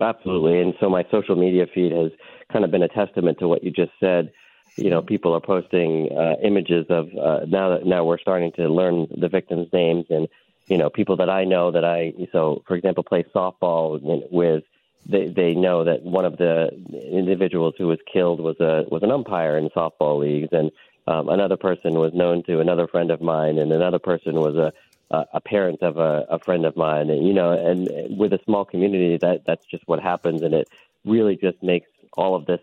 Absolutely, 0.00 0.60
and 0.60 0.74
so 0.80 0.88
my 0.90 1.04
social 1.10 1.36
media 1.36 1.66
feed 1.72 1.92
has 1.92 2.10
kind 2.52 2.64
of 2.64 2.70
been 2.70 2.82
a 2.82 2.88
testament 2.88 3.38
to 3.38 3.46
what 3.46 3.62
you 3.62 3.70
just 3.70 3.92
said. 4.00 4.32
You 4.76 4.90
know, 4.90 5.02
people 5.02 5.32
are 5.34 5.40
posting 5.40 6.10
uh, 6.10 6.34
images 6.42 6.86
of 6.88 7.08
uh, 7.16 7.44
now 7.46 7.70
that 7.70 7.86
now 7.86 8.04
we're 8.04 8.18
starting 8.18 8.50
to 8.52 8.68
learn 8.68 9.06
the 9.16 9.28
victims' 9.28 9.68
names 9.72 10.06
and 10.10 10.28
you 10.66 10.78
know, 10.78 10.88
people 10.88 11.16
that 11.18 11.28
I 11.28 11.44
know 11.44 11.70
that 11.70 11.84
I, 11.84 12.14
so 12.32 12.62
for 12.66 12.74
example, 12.74 13.04
play 13.04 13.24
softball 13.34 14.00
with, 14.30 14.64
they 15.06 15.28
they 15.28 15.54
know 15.54 15.84
that 15.84 16.02
one 16.02 16.24
of 16.24 16.38
the 16.38 16.70
individuals 17.12 17.74
who 17.76 17.86
was 17.88 17.98
killed 18.10 18.40
was 18.40 18.58
a 18.60 18.84
was 18.90 19.02
an 19.02 19.10
umpire 19.10 19.58
in 19.58 19.68
softball 19.70 20.18
leagues, 20.18 20.48
and 20.52 20.70
um, 21.06 21.28
another 21.28 21.58
person 21.58 21.94
was 21.98 22.14
known 22.14 22.42
to 22.44 22.60
another 22.60 22.86
friend 22.88 23.10
of 23.10 23.20
mine, 23.20 23.58
and 23.58 23.70
another 23.72 23.98
person 23.98 24.36
was 24.36 24.56
a 24.56 24.72
a 25.10 25.40
parent 25.40 25.82
of 25.82 25.98
a, 25.98 26.24
a 26.30 26.38
friend 26.38 26.64
of 26.64 26.76
mine, 26.76 27.10
and 27.10 27.26
you 27.26 27.32
know, 27.32 27.52
and 27.52 28.18
with 28.18 28.32
a 28.32 28.40
small 28.44 28.64
community, 28.64 29.18
that 29.20 29.42
that's 29.46 29.64
just 29.66 29.84
what 29.86 30.00
happens, 30.00 30.42
and 30.42 30.54
it 30.54 30.68
really 31.04 31.36
just 31.36 31.62
makes 31.62 31.88
all 32.16 32.34
of 32.34 32.46
this 32.46 32.60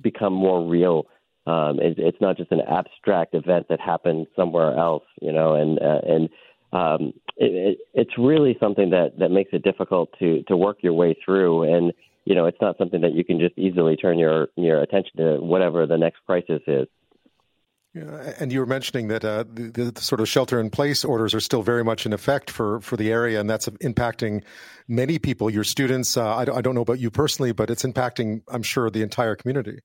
become 0.00 0.32
more 0.32 0.64
real. 0.64 1.06
Um, 1.46 1.78
it, 1.78 1.98
it's 1.98 2.20
not 2.20 2.36
just 2.36 2.50
an 2.50 2.62
abstract 2.62 3.34
event 3.34 3.68
that 3.68 3.80
happened 3.80 4.26
somewhere 4.34 4.76
else, 4.76 5.04
you 5.20 5.32
know, 5.32 5.54
and 5.54 5.78
uh, 5.78 6.00
and 6.06 6.28
um, 6.72 7.12
it, 7.36 7.52
it, 7.52 7.78
it's 7.94 8.18
really 8.18 8.56
something 8.60 8.90
that, 8.90 9.18
that 9.18 9.30
makes 9.30 9.50
it 9.52 9.62
difficult 9.62 10.10
to, 10.18 10.42
to 10.48 10.56
work 10.56 10.78
your 10.82 10.92
way 10.92 11.16
through. 11.24 11.62
And, 11.62 11.92
you 12.24 12.34
know, 12.34 12.46
it's 12.46 12.60
not 12.60 12.76
something 12.78 13.00
that 13.02 13.14
you 13.14 13.24
can 13.24 13.38
just 13.38 13.56
easily 13.56 13.96
turn 13.96 14.18
your, 14.18 14.48
your 14.56 14.82
attention 14.82 15.16
to 15.18 15.38
whatever 15.38 15.86
the 15.86 15.96
next 15.96 16.18
crisis 16.26 16.60
is. 16.66 16.88
Yeah, 17.96 18.34
and 18.38 18.52
you 18.52 18.60
were 18.60 18.66
mentioning 18.66 19.08
that 19.08 19.24
uh, 19.24 19.44
the, 19.50 19.90
the, 19.90 20.02
sort 20.02 20.20
of 20.20 20.28
shelter 20.28 20.60
in 20.60 20.68
place 20.68 21.02
orders 21.02 21.34
are 21.34 21.40
still 21.40 21.62
very 21.62 21.82
much 21.82 22.04
in 22.04 22.12
effect 22.12 22.50
for, 22.50 22.78
for 22.82 22.94
the 22.98 23.10
area, 23.10 23.40
and 23.40 23.48
that's 23.48 23.68
impacting 23.68 24.42
many 24.86 25.18
people. 25.18 25.48
Your 25.48 25.64
students, 25.64 26.14
uh, 26.14 26.36
I, 26.36 26.42
I 26.42 26.60
don't 26.60 26.74
know 26.74 26.82
about 26.82 26.98
you 26.98 27.10
personally, 27.10 27.52
but 27.52 27.70
it's 27.70 27.84
impacting, 27.84 28.42
I'm 28.48 28.62
sure, 28.62 28.90
the 28.90 29.00
entire 29.00 29.34
community. 29.34 29.78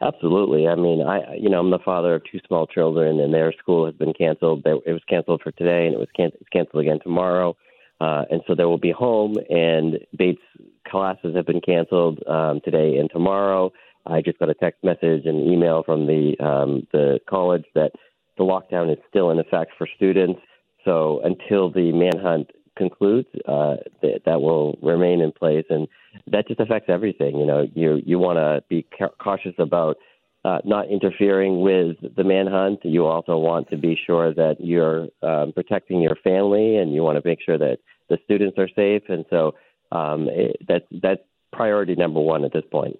Absolutely. 0.00 0.66
I 0.66 0.76
mean, 0.76 1.06
I 1.06 1.34
you 1.34 1.50
know 1.50 1.60
I'm 1.60 1.70
the 1.70 1.78
father 1.84 2.14
of 2.14 2.22
two 2.24 2.40
small 2.48 2.66
children, 2.66 3.20
and 3.20 3.34
their 3.34 3.52
school 3.52 3.84
has 3.84 3.94
been 3.94 4.14
canceled. 4.14 4.62
It 4.64 4.92
was 4.92 5.02
canceled 5.10 5.42
for 5.42 5.52
today, 5.52 5.84
and 5.84 5.94
it 5.94 5.98
was 5.98 6.08
can- 6.16 6.32
it's 6.40 6.48
canceled 6.50 6.82
again 6.82 7.00
tomorrow. 7.02 7.54
Uh, 8.00 8.24
and 8.30 8.40
so 8.46 8.54
they 8.54 8.64
will 8.64 8.78
be 8.78 8.92
home. 8.92 9.36
And 9.50 9.98
Bates 10.16 10.40
classes 10.88 11.36
have 11.36 11.46
been 11.46 11.60
canceled 11.60 12.26
um, 12.26 12.60
today 12.64 12.96
and 12.96 13.10
tomorrow. 13.10 13.72
I 14.06 14.20
just 14.20 14.38
got 14.38 14.48
a 14.48 14.54
text 14.54 14.82
message 14.84 15.26
and 15.26 15.46
email 15.46 15.82
from 15.82 16.06
the 16.06 16.36
um, 16.40 16.86
the 16.92 17.18
college 17.28 17.64
that 17.74 17.92
the 18.38 18.44
lockdown 18.44 18.92
is 18.92 18.98
still 19.08 19.30
in 19.30 19.38
effect 19.38 19.72
for 19.78 19.88
students. 19.96 20.40
So 20.84 21.20
until 21.24 21.70
the 21.70 21.92
manhunt 21.92 22.50
concludes, 22.76 23.28
uh, 23.48 23.76
th- 24.00 24.22
that 24.24 24.40
will 24.40 24.78
remain 24.82 25.20
in 25.20 25.32
place, 25.32 25.64
and 25.70 25.88
that 26.28 26.46
just 26.46 26.60
affects 26.60 26.88
everything. 26.88 27.36
You 27.36 27.46
know, 27.46 27.66
you 27.74 28.00
you 28.04 28.18
want 28.18 28.38
to 28.38 28.62
be 28.68 28.86
ca- 28.96 29.14
cautious 29.20 29.54
about 29.58 29.96
uh, 30.44 30.58
not 30.64 30.88
interfering 30.88 31.60
with 31.60 31.96
the 32.16 32.22
manhunt. 32.22 32.80
You 32.84 33.06
also 33.06 33.36
want 33.36 33.68
to 33.70 33.76
be 33.76 33.98
sure 34.06 34.32
that 34.34 34.56
you're 34.60 35.08
um, 35.22 35.52
protecting 35.52 36.00
your 36.00 36.16
family, 36.22 36.76
and 36.76 36.94
you 36.94 37.02
want 37.02 37.20
to 37.20 37.28
make 37.28 37.40
sure 37.44 37.58
that 37.58 37.78
the 38.08 38.18
students 38.24 38.56
are 38.58 38.68
safe. 38.68 39.02
And 39.08 39.24
so 39.30 39.54
um, 39.90 40.28
it, 40.30 40.56
that's 40.68 40.86
that's 41.02 41.22
priority 41.52 41.96
number 41.96 42.20
one 42.20 42.44
at 42.44 42.52
this 42.52 42.64
point. 42.70 42.98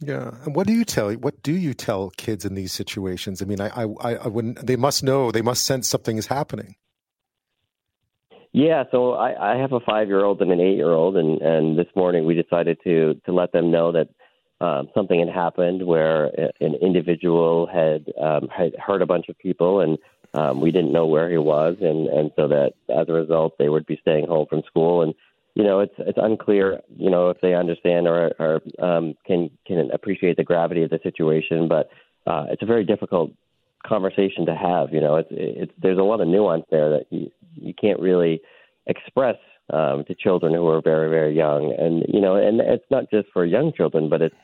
Yeah, 0.00 0.32
and 0.44 0.54
what 0.54 0.66
do 0.66 0.74
you 0.74 0.84
tell? 0.84 1.12
What 1.12 1.42
do 1.42 1.52
you 1.52 1.72
tell 1.72 2.10
kids 2.10 2.44
in 2.44 2.54
these 2.54 2.72
situations? 2.72 3.40
I 3.40 3.46
mean, 3.46 3.60
I, 3.60 3.68
I, 3.68 4.14
I 4.16 4.28
wouldn't. 4.28 4.66
They 4.66 4.76
must 4.76 5.02
know. 5.02 5.30
They 5.30 5.42
must 5.42 5.64
sense 5.64 5.88
something 5.88 6.18
is 6.18 6.26
happening. 6.26 6.76
Yeah, 8.52 8.84
so 8.90 9.12
I, 9.12 9.54
I 9.54 9.56
have 9.58 9.72
a 9.72 9.80
five-year-old 9.80 10.40
and 10.40 10.50
an 10.50 10.60
eight-year-old, 10.60 11.16
and 11.16 11.40
and 11.40 11.78
this 11.78 11.88
morning 11.94 12.26
we 12.26 12.34
decided 12.34 12.78
to 12.84 13.14
to 13.24 13.32
let 13.32 13.52
them 13.52 13.70
know 13.70 13.92
that 13.92 14.08
um, 14.60 14.88
something 14.94 15.18
had 15.18 15.28
happened 15.28 15.86
where 15.86 16.26
an 16.60 16.74
individual 16.80 17.66
had 17.66 18.06
um, 18.20 18.48
had 18.48 18.72
hurt 18.78 19.02
a 19.02 19.06
bunch 19.06 19.28
of 19.28 19.38
people, 19.38 19.80
and 19.80 19.98
um, 20.34 20.60
we 20.60 20.70
didn't 20.70 20.92
know 20.92 21.06
where 21.06 21.30
he 21.30 21.38
was, 21.38 21.76
and 21.80 22.06
and 22.08 22.30
so 22.36 22.48
that 22.48 22.72
as 22.88 23.08
a 23.08 23.12
result 23.12 23.56
they 23.58 23.68
would 23.68 23.86
be 23.86 23.98
staying 24.00 24.26
home 24.26 24.46
from 24.48 24.62
school, 24.66 25.02
and 25.02 25.14
you 25.56 25.64
know 25.64 25.80
it's 25.80 25.94
it's 25.98 26.18
unclear, 26.20 26.82
you 26.96 27.08
know, 27.10 27.30
if 27.30 27.40
they 27.40 27.54
understand 27.54 28.06
or 28.06 28.30
or 28.38 28.60
um, 28.78 29.14
can 29.26 29.50
can 29.66 29.90
appreciate 29.90 30.36
the 30.36 30.44
gravity 30.44 30.82
of 30.82 30.90
the 30.90 31.00
situation, 31.02 31.66
but 31.66 31.88
uh, 32.26 32.44
it's 32.50 32.62
a 32.62 32.66
very 32.66 32.84
difficult 32.84 33.32
conversation 33.86 34.44
to 34.44 34.54
have. 34.54 34.92
You 34.92 35.00
know, 35.00 35.16
it's 35.16 35.30
it's 35.32 35.72
there's 35.80 35.98
a 35.98 36.02
lot 36.02 36.20
of 36.20 36.28
nuance 36.28 36.66
there 36.70 36.90
that 36.90 37.06
you 37.10 37.30
you 37.54 37.72
can't 37.72 37.98
really 37.98 38.42
express 38.86 39.36
um, 39.72 40.04
to 40.04 40.14
children 40.14 40.52
who 40.52 40.68
are 40.68 40.82
very 40.82 41.08
very 41.08 41.34
young, 41.34 41.74
and 41.78 42.04
you 42.06 42.20
know, 42.20 42.36
and 42.36 42.60
it's 42.60 42.84
not 42.90 43.10
just 43.10 43.28
for 43.32 43.46
young 43.46 43.72
children, 43.72 44.10
but 44.10 44.20
it's 44.20 44.36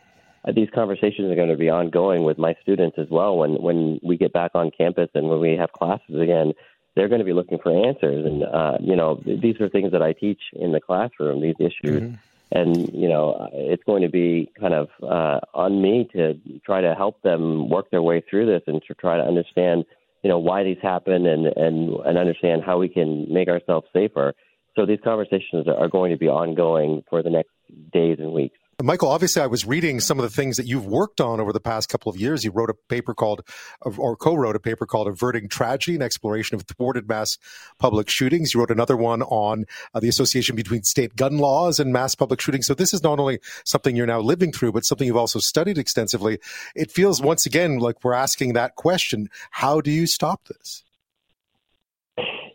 these 0.57 0.69
conversations 0.75 1.31
are 1.31 1.37
going 1.37 1.50
to 1.50 1.57
be 1.57 1.69
ongoing 1.69 2.25
with 2.25 2.38
my 2.38 2.54
students 2.62 2.97
as 2.99 3.09
well. 3.11 3.37
When 3.37 3.62
when 3.62 4.00
we 4.02 4.16
get 4.16 4.33
back 4.33 4.52
on 4.54 4.71
campus 4.71 5.11
and 5.14 5.28
when 5.28 5.40
we 5.40 5.59
have 5.59 5.73
classes 5.73 6.23
again, 6.23 6.54
they're 6.95 7.09
going 7.09 7.21
to 7.21 7.25
be 7.25 7.33
looking 7.33 7.59
for 7.59 7.87
answers, 7.89 8.27
and 8.27 8.45
uh, 8.45 8.79
you 8.81 8.97
know, 8.97 9.21
these 9.25 9.61
are 9.61 9.69
things 9.69 9.93
that 9.93 10.03
I 10.03 10.13
teach 10.13 10.41
in 10.53 10.73
the 10.73 10.81
classroom. 10.81 11.41
These 11.41 11.57
issues. 11.59 12.03
Mm-hmm 12.03 12.15
and 12.53 12.93
you 12.93 13.09
know 13.09 13.49
it's 13.53 13.83
going 13.85 14.03
to 14.03 14.09
be 14.09 14.51
kind 14.61 14.75
of 14.75 14.89
uh, 15.03 15.41
on 15.55 15.81
me 15.81 16.09
to 16.13 16.39
try 16.65 16.81
to 16.81 16.95
help 16.95 17.21
them 17.23 17.69
work 17.69 17.91
their 17.91 18.03
way 18.03 18.23
through 18.29 18.47
this 18.47 18.63
and 18.67 18.83
to 18.87 18.95
try 18.95 19.17
to 19.17 19.23
understand 19.23 19.85
you 20.23 20.29
know 20.29 20.39
why 20.39 20.63
these 20.63 20.77
happen 20.83 21.27
and 21.27 21.47
and 21.47 21.95
and 22.05 22.19
understand 22.19 22.63
how 22.63 22.79
we 22.79 22.89
can 22.89 23.33
make 23.33 23.49
ourselves 23.49 23.87
safer 23.93 24.35
so 24.77 24.87
these 24.87 25.01
conversations 25.03 25.67
are 25.67 25.89
going 25.89 26.13
to 26.13 26.19
be 26.19 26.29
ongoing 26.29 27.03
for 27.09 27.23
the 27.23 27.31
next 27.31 27.51
days 27.93 28.19
and 28.19 28.33
weeks 28.33 28.59
Michael, 28.83 29.09
obviously, 29.09 29.41
I 29.41 29.47
was 29.47 29.65
reading 29.65 30.01
some 30.01 30.19
of 30.19 30.25
the 30.25 30.31
things 30.31 30.57
that 30.57 30.67
you've 30.67 30.87
worked 30.87 31.21
on 31.21 31.41
over 31.41 31.53
the 31.53 31.61
past 31.61 31.89
couple 31.89 32.11
of 32.11 32.17
years. 32.17 32.45
You 32.45 32.51
wrote 32.51 32.71
a 32.71 32.75
paper 32.75 33.15
called, 33.15 33.43
or 33.81 34.17
co 34.17 34.35
wrote 34.35 34.57
a 34.57 34.61
paper 34.61 34.87
called 34.87 35.07
Averting 35.07 35.49
Tragedy, 35.49 35.95
an 35.95 36.03
exploration 36.03 36.57
of 36.57 36.62
thwarted 36.62 37.09
mass 37.09 37.39
public 37.79 38.09
shootings. 38.09 38.53
You 38.53 38.61
wrote 38.61 38.71
another 38.71 38.97
one 38.97 39.23
on 39.23 39.67
uh, 39.95 40.01
the 40.01 40.09
association 40.09 40.57
between 40.57 40.83
state 40.83 41.15
gun 41.15 41.39
laws 41.39 41.79
and 41.79 41.93
mass 41.93 42.15
public 42.15 42.41
shootings. 42.41 42.67
So 42.67 42.75
this 42.75 42.93
is 42.93 43.03
not 43.03 43.21
only 43.21 43.39
something 43.65 43.95
you're 43.95 44.07
now 44.07 44.21
living 44.21 44.53
through, 44.53 44.73
but 44.73 44.85
something 44.85 45.07
you've 45.07 45.17
also 45.17 45.39
studied 45.39 45.79
extensively. 45.79 46.39
It 46.75 46.91
feels 46.91 47.23
once 47.23 47.47
again 47.47 47.79
like 47.79 48.03
we're 48.03 48.15
asking 48.15 48.55
that 48.55 48.75
question 48.75 49.29
how 49.51 49.81
do 49.81 49.91
you 49.91 50.07
stop 50.07 50.45
this? 50.49 50.83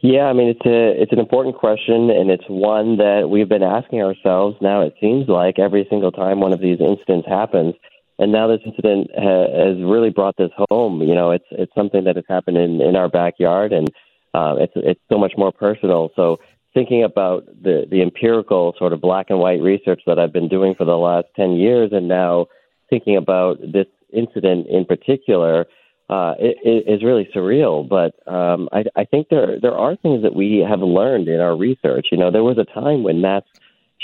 Yeah, 0.01 0.25
I 0.25 0.33
mean 0.33 0.49
it's 0.49 0.65
a 0.65 1.01
it's 1.01 1.11
an 1.11 1.19
important 1.19 1.55
question, 1.55 2.09
and 2.11 2.29
it's 2.29 2.43
one 2.47 2.97
that 2.97 3.29
we've 3.29 3.49
been 3.49 3.63
asking 3.63 4.01
ourselves. 4.03 4.55
Now 4.61 4.81
it 4.81 4.93
seems 5.01 5.27
like 5.27 5.57
every 5.57 5.87
single 5.89 6.11
time 6.11 6.39
one 6.39 6.53
of 6.53 6.59
these 6.59 6.79
incidents 6.79 7.27
happens, 7.27 7.73
and 8.19 8.31
now 8.31 8.47
this 8.47 8.61
incident 8.63 9.09
ha- 9.15 9.51
has 9.51 9.77
really 9.81 10.11
brought 10.11 10.37
this 10.37 10.51
home. 10.69 11.01
You 11.01 11.15
know, 11.15 11.31
it's 11.31 11.45
it's 11.51 11.73
something 11.73 12.03
that 12.03 12.15
has 12.15 12.25
happened 12.29 12.57
in 12.57 12.79
in 12.79 12.95
our 12.95 13.09
backyard, 13.09 13.73
and 13.73 13.89
uh, 14.35 14.55
it's 14.59 14.73
it's 14.75 15.01
so 15.11 15.17
much 15.17 15.33
more 15.35 15.51
personal. 15.51 16.11
So 16.15 16.37
thinking 16.75 17.03
about 17.03 17.45
the 17.61 17.87
the 17.89 18.03
empirical 18.03 18.75
sort 18.77 18.93
of 18.93 19.01
black 19.01 19.27
and 19.29 19.39
white 19.39 19.61
research 19.61 20.01
that 20.05 20.19
I've 20.19 20.33
been 20.33 20.47
doing 20.47 20.75
for 20.75 20.85
the 20.85 20.97
last 20.97 21.25
ten 21.35 21.53
years, 21.53 21.89
and 21.91 22.07
now 22.07 22.45
thinking 22.89 23.17
about 23.17 23.59
this 23.61 23.87
incident 24.13 24.67
in 24.67 24.85
particular 24.85 25.65
uh, 26.09 26.35
it, 26.39 26.57
it 26.63 26.91
is 26.91 27.03
really 27.03 27.29
surreal. 27.35 27.87
But 27.87 28.15
um, 28.31 28.69
I, 28.71 28.85
I 28.95 29.03
think 29.05 29.27
there 29.29 29.59
there 29.59 29.75
are 29.75 29.95
things 29.95 30.23
that 30.23 30.35
we 30.35 30.65
have 30.67 30.79
learned 30.79 31.27
in 31.27 31.39
our 31.39 31.55
research. 31.55 32.07
You 32.11 32.17
know, 32.17 32.31
there 32.31 32.43
was 32.43 32.57
a 32.57 32.65
time 32.65 33.03
when 33.03 33.21
mass 33.21 33.43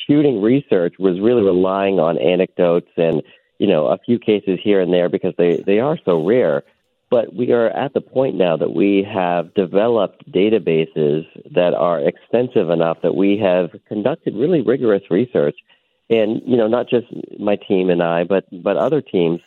shooting 0.08 0.42
research 0.42 0.96
was 1.00 1.20
really 1.20 1.44
relying 1.44 2.00
on 2.00 2.18
anecdotes 2.18 2.90
and 2.98 3.22
you 3.58 3.68
know 3.68 3.88
a 3.88 3.98
few 4.00 4.20
cases 4.20 4.60
here 4.62 4.82
and 4.82 4.94
there 4.94 5.08
because 5.08 5.34
they 5.38 5.58
they 5.66 5.80
are 5.80 5.98
so 6.04 6.26
rare. 6.26 6.64
But 7.10 7.34
we 7.36 7.52
are 7.52 7.70
at 7.70 7.94
the 7.94 8.02
point 8.02 8.36
now 8.36 8.58
that 8.58 8.74
we 8.74 9.08
have 9.08 9.54
developed 9.54 10.30
databases 10.32 11.26
that 11.54 11.76
are 11.76 12.00
extensive 12.00 12.72
enough 12.72 12.98
that 13.04 13.16
we 13.16 13.38
have 13.38 13.70
conducted 13.88 14.34
really 14.36 14.62
rigorous 14.62 15.04
research, 15.10 15.56
and 16.10 16.42
you 16.46 16.58
know 16.58 16.68
not 16.68 16.90
just 16.90 17.08
my 17.40 17.56
team 17.56 17.90
and 17.90 18.04
I, 18.04 18.26
but 18.26 18.46
but 18.52 18.76
other 18.76 19.00
teams 19.00 19.40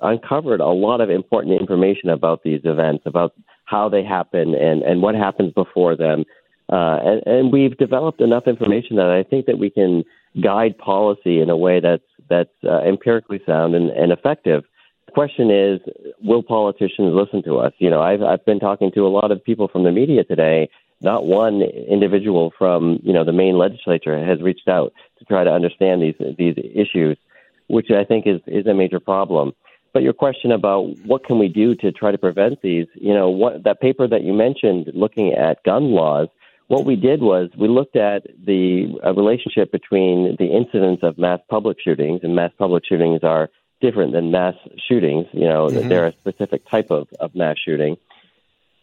uncovered 0.00 0.60
a 0.60 0.68
lot 0.68 1.00
of 1.00 1.10
important 1.10 1.60
information 1.60 2.08
about 2.08 2.42
these 2.42 2.60
events, 2.64 3.04
about 3.06 3.34
how 3.64 3.88
they 3.88 4.04
happen 4.04 4.54
and, 4.54 4.82
and 4.82 5.02
what 5.02 5.14
happens 5.14 5.52
before 5.52 5.96
them. 5.96 6.24
Uh, 6.70 6.98
and, 7.04 7.22
and 7.26 7.52
we've 7.52 7.76
developed 7.76 8.20
enough 8.20 8.46
information 8.46 8.96
that 8.96 9.10
I 9.10 9.22
think 9.22 9.46
that 9.46 9.58
we 9.58 9.70
can 9.70 10.04
guide 10.42 10.78
policy 10.78 11.40
in 11.40 11.50
a 11.50 11.56
way 11.56 11.80
that's 11.80 12.04
that's 12.28 12.54
uh, 12.64 12.80
empirically 12.82 13.40
sound 13.44 13.74
and, 13.74 13.90
and 13.90 14.12
effective. 14.12 14.64
The 15.06 15.12
question 15.12 15.50
is, 15.50 15.80
will 16.22 16.42
politicians 16.42 17.12
listen 17.12 17.42
to 17.44 17.58
us? 17.58 17.72
You 17.78 17.90
know, 17.90 18.00
I've 18.00 18.22
I've 18.22 18.44
been 18.46 18.60
talking 18.60 18.90
to 18.92 19.06
a 19.06 19.08
lot 19.08 19.30
of 19.30 19.44
people 19.44 19.68
from 19.68 19.84
the 19.84 19.92
media 19.92 20.24
today. 20.24 20.70
Not 21.02 21.26
one 21.26 21.60
individual 21.62 22.52
from 22.56 23.00
you 23.02 23.12
know 23.12 23.24
the 23.24 23.32
Maine 23.32 23.58
legislature 23.58 24.24
has 24.24 24.40
reached 24.40 24.68
out 24.68 24.92
to 25.18 25.24
try 25.24 25.44
to 25.44 25.50
understand 25.50 26.00
these 26.00 26.14
these 26.38 26.56
issues, 26.56 27.18
which 27.66 27.90
I 27.90 28.04
think 28.04 28.26
is 28.26 28.40
is 28.46 28.66
a 28.66 28.74
major 28.74 29.00
problem. 29.00 29.52
But 29.92 30.02
your 30.02 30.14
question 30.14 30.52
about 30.52 30.84
what 31.04 31.24
can 31.24 31.38
we 31.38 31.48
do 31.48 31.74
to 31.76 31.92
try 31.92 32.12
to 32.12 32.18
prevent 32.18 32.62
these, 32.62 32.86
you 32.94 33.12
know, 33.12 33.28
what 33.28 33.64
that 33.64 33.80
paper 33.80 34.08
that 34.08 34.22
you 34.22 34.32
mentioned, 34.32 34.90
looking 34.94 35.32
at 35.34 35.62
gun 35.64 35.90
laws, 35.90 36.28
what 36.68 36.86
we 36.86 36.96
did 36.96 37.20
was 37.20 37.50
we 37.58 37.68
looked 37.68 37.96
at 37.96 38.26
the 38.46 38.98
relationship 39.14 39.70
between 39.70 40.36
the 40.38 40.46
incidence 40.46 41.00
of 41.02 41.18
mass 41.18 41.40
public 41.50 41.76
shootings, 41.78 42.20
and 42.22 42.34
mass 42.34 42.52
public 42.58 42.84
shootings 42.86 43.20
are 43.22 43.50
different 43.82 44.12
than 44.12 44.30
mass 44.30 44.54
shootings. 44.88 45.26
You 45.32 45.48
know, 45.48 45.66
mm-hmm. 45.66 45.88
they're 45.88 46.06
a 46.06 46.12
specific 46.12 46.66
type 46.70 46.90
of, 46.90 47.08
of 47.20 47.34
mass 47.34 47.56
shooting. 47.62 47.98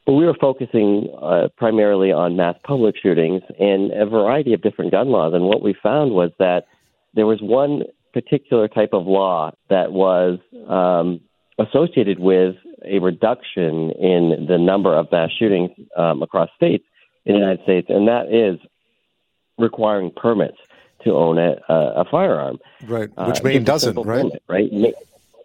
But 0.05 0.13
we 0.13 0.25
were 0.25 0.35
focusing 0.39 1.09
uh, 1.19 1.47
primarily 1.57 2.11
on 2.11 2.35
mass 2.35 2.55
public 2.63 2.95
shootings 3.01 3.41
and 3.59 3.91
a 3.91 4.05
variety 4.05 4.53
of 4.53 4.61
different 4.61 4.91
gun 4.91 5.09
laws. 5.09 5.33
And 5.33 5.45
what 5.45 5.63
we 5.63 5.73
found 5.73 6.11
was 6.11 6.31
that 6.37 6.67
there 7.13 7.25
was 7.25 7.41
one 7.41 7.83
particular 8.13 8.67
type 8.67 8.93
of 8.93 9.05
law 9.05 9.51
that 9.69 9.91
was 9.91 10.39
um, 10.67 11.21
associated 11.57 12.19
with 12.19 12.55
a 12.83 12.99
reduction 12.99 13.91
in 13.91 14.45
the 14.47 14.57
number 14.57 14.95
of 14.95 15.11
mass 15.11 15.29
shootings 15.37 15.71
um, 15.95 16.21
across 16.23 16.49
states 16.55 16.85
in 17.25 17.33
the 17.33 17.39
United 17.39 17.63
States, 17.63 17.87
and 17.89 18.07
that 18.07 18.33
is 18.33 18.59
requiring 19.57 20.11
permits 20.11 20.57
to 21.03 21.11
own 21.11 21.37
a, 21.37 21.57
a 21.69 22.05
firearm. 22.09 22.59
Right, 22.85 23.09
uh, 23.17 23.25
which 23.25 23.39
uh, 23.39 23.43
Maine 23.43 23.63
doesn't, 23.63 23.95
right? 23.95 24.23
Permit, 24.23 24.43
right, 24.47 24.95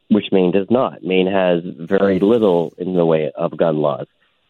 which 0.09 0.27
Maine 0.33 0.53
does 0.53 0.69
not. 0.71 1.03
Maine 1.03 1.27
has 1.27 1.63
very 1.65 2.21
little 2.21 2.73
in 2.79 2.95
the 2.95 3.05
way 3.05 3.31
of 3.35 3.57
gun 3.57 3.79
laws. 3.79 4.07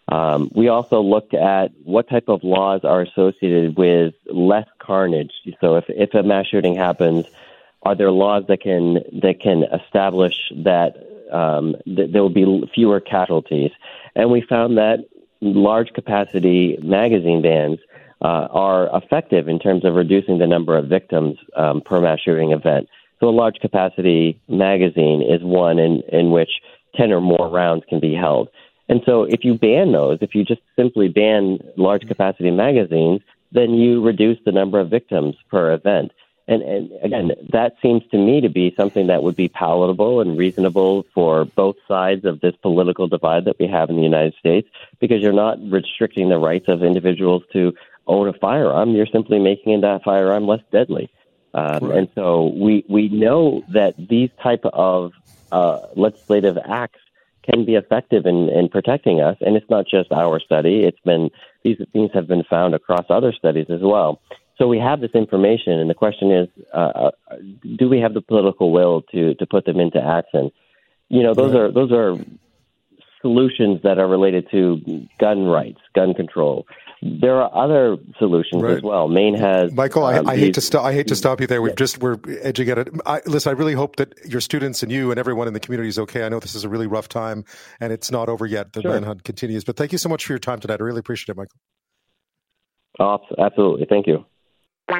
Um, 0.08 0.50
we 0.54 0.68
also 0.68 1.00
looked 1.00 1.32
at 1.34 1.72
what 1.82 2.08
type 2.08 2.28
of 2.28 2.44
laws 2.44 2.82
are 2.84 3.00
associated 3.00 3.76
with 3.76 4.14
less 4.26 4.66
carnage. 4.78 5.32
So 5.60 5.76
if, 5.76 5.84
if 5.88 6.12
a 6.12 6.22
mass 6.22 6.46
shooting 6.46 6.76
happens, 6.76 7.26
are 7.84 7.94
there 7.94 8.10
laws 8.10 8.44
that 8.48 8.60
can 8.60 8.94
that 9.20 9.40
can 9.40 9.64
establish 9.64 10.34
that, 10.56 10.96
um, 11.32 11.76
there 11.86 12.22
will 12.22 12.30
be 12.30 12.70
fewer 12.74 13.00
casualties? 13.00 13.70
And 14.14 14.30
we 14.30 14.40
found 14.40 14.78
that 14.78 15.00
large 15.40 15.92
capacity 15.92 16.78
magazine 16.82 17.42
bans 17.42 17.78
uh, 18.22 18.48
are 18.50 18.88
effective 18.96 19.48
in 19.48 19.58
terms 19.58 19.84
of 19.84 19.94
reducing 19.94 20.38
the 20.38 20.46
number 20.46 20.76
of 20.76 20.86
victims 20.86 21.36
um, 21.56 21.82
per 21.82 22.00
mass 22.00 22.20
shooting 22.20 22.52
event. 22.52 22.88
So 23.20 23.28
a 23.28 23.30
large 23.30 23.56
capacity 23.60 24.40
magazine 24.48 25.22
is 25.22 25.42
one 25.42 25.78
in, 25.78 26.02
in 26.12 26.30
which 26.30 26.50
10 26.96 27.12
or 27.12 27.20
more 27.20 27.48
rounds 27.48 27.84
can 27.88 28.00
be 28.00 28.14
held. 28.14 28.48
And 28.88 29.02
so 29.06 29.24
if 29.24 29.44
you 29.44 29.54
ban 29.54 29.92
those, 29.92 30.18
if 30.20 30.34
you 30.34 30.44
just 30.44 30.60
simply 30.76 31.08
ban 31.08 31.58
large 31.76 32.06
capacity 32.06 32.50
magazines, 32.50 33.20
then 33.52 33.74
you 33.74 34.02
reduce 34.02 34.38
the 34.44 34.52
number 34.52 34.80
of 34.80 34.90
victims 34.90 35.36
per 35.50 35.72
event. 35.72 36.12
And, 36.46 36.62
and 36.62 36.90
again, 37.02 37.32
that 37.52 37.76
seems 37.80 38.02
to 38.10 38.18
me 38.18 38.42
to 38.42 38.50
be 38.50 38.74
something 38.76 39.06
that 39.06 39.22
would 39.22 39.36
be 39.36 39.48
palatable 39.48 40.20
and 40.20 40.36
reasonable 40.36 41.06
for 41.14 41.46
both 41.46 41.76
sides 41.88 42.26
of 42.26 42.40
this 42.40 42.54
political 42.60 43.08
divide 43.08 43.46
that 43.46 43.58
we 43.58 43.66
have 43.66 43.88
in 43.88 43.96
the 43.96 44.02
United 44.02 44.34
States, 44.38 44.68
because 45.00 45.22
you're 45.22 45.32
not 45.32 45.58
restricting 45.70 46.28
the 46.28 46.38
rights 46.38 46.66
of 46.68 46.82
individuals 46.82 47.44
to 47.54 47.72
own 48.06 48.28
a 48.28 48.34
firearm. 48.34 48.90
You're 48.90 49.06
simply 49.06 49.38
making 49.38 49.80
that 49.80 50.04
firearm 50.04 50.46
less 50.46 50.60
deadly. 50.70 51.10
Um, 51.54 51.78
right. 51.84 51.98
And 51.98 52.08
so 52.14 52.48
we 52.48 52.84
we 52.88 53.08
know 53.08 53.64
that 53.72 53.94
these 53.96 54.30
type 54.42 54.64
of 54.66 55.12
uh, 55.52 55.80
legislative 55.94 56.58
acts 56.62 57.00
can 57.42 57.64
be 57.64 57.76
effective 57.76 58.26
in, 58.26 58.48
in 58.48 58.68
protecting 58.68 59.20
us. 59.20 59.36
And 59.40 59.56
it's 59.56 59.70
not 59.70 59.86
just 59.86 60.12
our 60.12 60.40
study; 60.40 60.84
it's 60.84 61.00
been 61.00 61.30
these 61.62 61.78
things 61.92 62.10
have 62.12 62.26
been 62.26 62.44
found 62.44 62.74
across 62.74 63.06
other 63.08 63.32
studies 63.32 63.66
as 63.70 63.80
well. 63.80 64.20
So 64.58 64.68
we 64.68 64.78
have 64.78 65.00
this 65.00 65.10
information, 65.14 65.72
and 65.72 65.90
the 65.90 65.94
question 65.94 66.30
is, 66.30 66.48
uh, 66.72 66.76
uh, 66.76 67.10
do 67.76 67.88
we 67.88 67.98
have 68.00 68.14
the 68.14 68.20
political 68.20 68.70
will 68.70 69.02
to 69.12 69.34
to 69.34 69.46
put 69.46 69.64
them 69.64 69.80
into 69.80 70.00
action? 70.00 70.50
You 71.08 71.22
know, 71.22 71.34
those 71.34 71.54
are 71.54 71.72
those 71.72 71.90
are 71.92 72.16
solutions 73.20 73.80
that 73.82 73.98
are 73.98 74.06
related 74.06 74.46
to 74.50 75.08
gun 75.18 75.44
rights, 75.44 75.80
gun 75.94 76.12
control. 76.12 76.66
There 77.02 77.40
are 77.40 77.50
other 77.54 77.96
solutions 78.18 78.62
right. 78.62 78.76
as 78.76 78.82
well. 78.82 79.08
Maine 79.08 79.34
has 79.34 79.72
Michael. 79.72 80.04
Um, 80.04 80.28
I, 80.28 80.32
I 80.32 80.36
hate 80.36 80.54
to 80.54 80.60
stop. 80.60 80.84
I 80.84 80.92
hate 80.92 81.08
to 81.08 81.16
stop 81.16 81.40
you 81.40 81.46
there. 81.46 81.60
We've 81.60 81.72
yeah. 81.72 81.76
just 81.76 82.00
we're 82.00 82.18
edging 82.42 82.68
at 82.68 82.78
it. 82.78 82.88
I, 83.04 83.22
listen, 83.26 83.50
I 83.50 83.58
really 83.58 83.72
hope 83.72 83.96
that 83.96 84.14
your 84.24 84.40
students 84.40 84.82
and 84.82 84.92
you 84.92 85.10
and 85.10 85.18
everyone 85.18 85.48
in 85.48 85.54
the 85.54 85.60
community 85.60 85.88
is 85.88 85.98
okay. 85.98 86.24
I 86.24 86.28
know 86.28 86.38
this 86.38 86.54
is 86.54 86.64
a 86.64 86.68
really 86.68 86.86
rough 86.86 87.08
time, 87.08 87.44
and 87.80 87.92
it's 87.92 88.10
not 88.10 88.28
over 88.28 88.46
yet. 88.46 88.72
The 88.72 88.82
sure. 88.82 88.92
manhunt 88.92 89.24
continues. 89.24 89.64
But 89.64 89.76
thank 89.76 89.92
you 89.92 89.98
so 89.98 90.08
much 90.08 90.24
for 90.26 90.32
your 90.32 90.38
time 90.38 90.60
tonight. 90.60 90.80
I 90.80 90.84
really 90.84 91.00
appreciate 91.00 91.32
it, 91.32 91.36
Michael. 91.36 91.58
Oh, 93.00 93.18
absolutely. 93.38 93.86
Thank 93.88 94.06
you. 94.06 94.24
We've 94.86 94.98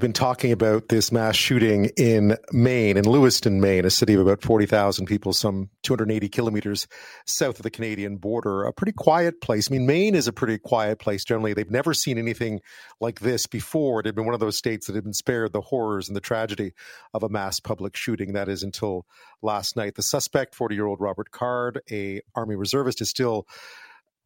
been 0.00 0.12
talking 0.12 0.52
about 0.52 0.88
this 0.88 1.10
mass 1.10 1.34
shooting 1.34 1.86
in 1.96 2.36
Maine, 2.52 2.96
in 2.96 3.04
Lewiston, 3.04 3.60
Maine, 3.60 3.84
a 3.84 3.90
city 3.90 4.14
of 4.14 4.20
about 4.20 4.42
40,000 4.42 5.06
people, 5.06 5.32
some 5.32 5.70
280 5.82 6.28
kilometers 6.28 6.86
south 7.26 7.58
of 7.58 7.62
the 7.64 7.70
Canadian 7.70 8.18
border. 8.18 8.64
A 8.64 8.72
pretty 8.72 8.92
quiet 8.92 9.40
place. 9.40 9.68
I 9.68 9.72
mean, 9.72 9.86
Maine 9.86 10.14
is 10.14 10.28
a 10.28 10.32
pretty 10.32 10.58
quiet 10.58 11.00
place 11.00 11.24
generally. 11.24 11.54
They've 11.54 11.70
never 11.70 11.92
seen 11.92 12.18
anything 12.18 12.60
like 13.00 13.20
this 13.20 13.46
before. 13.46 14.00
It 14.00 14.06
had 14.06 14.14
been 14.14 14.26
one 14.26 14.34
of 14.34 14.40
those 14.40 14.56
states 14.56 14.86
that 14.86 14.94
had 14.94 15.04
been 15.04 15.12
spared 15.12 15.52
the 15.52 15.60
horrors 15.60 16.08
and 16.08 16.16
the 16.16 16.20
tragedy 16.20 16.72
of 17.14 17.24
a 17.24 17.28
mass 17.28 17.58
public 17.58 17.96
shooting. 17.96 18.34
That 18.34 18.48
is 18.48 18.62
until 18.62 19.06
last 19.42 19.76
night. 19.76 19.96
The 19.96 20.02
suspect, 20.02 20.54
40 20.54 20.74
year 20.76 20.86
old 20.86 21.00
Robert 21.00 21.32
Card, 21.32 21.80
a 21.90 22.20
Army 22.36 22.54
reservist, 22.54 23.00
is 23.00 23.10
still 23.10 23.48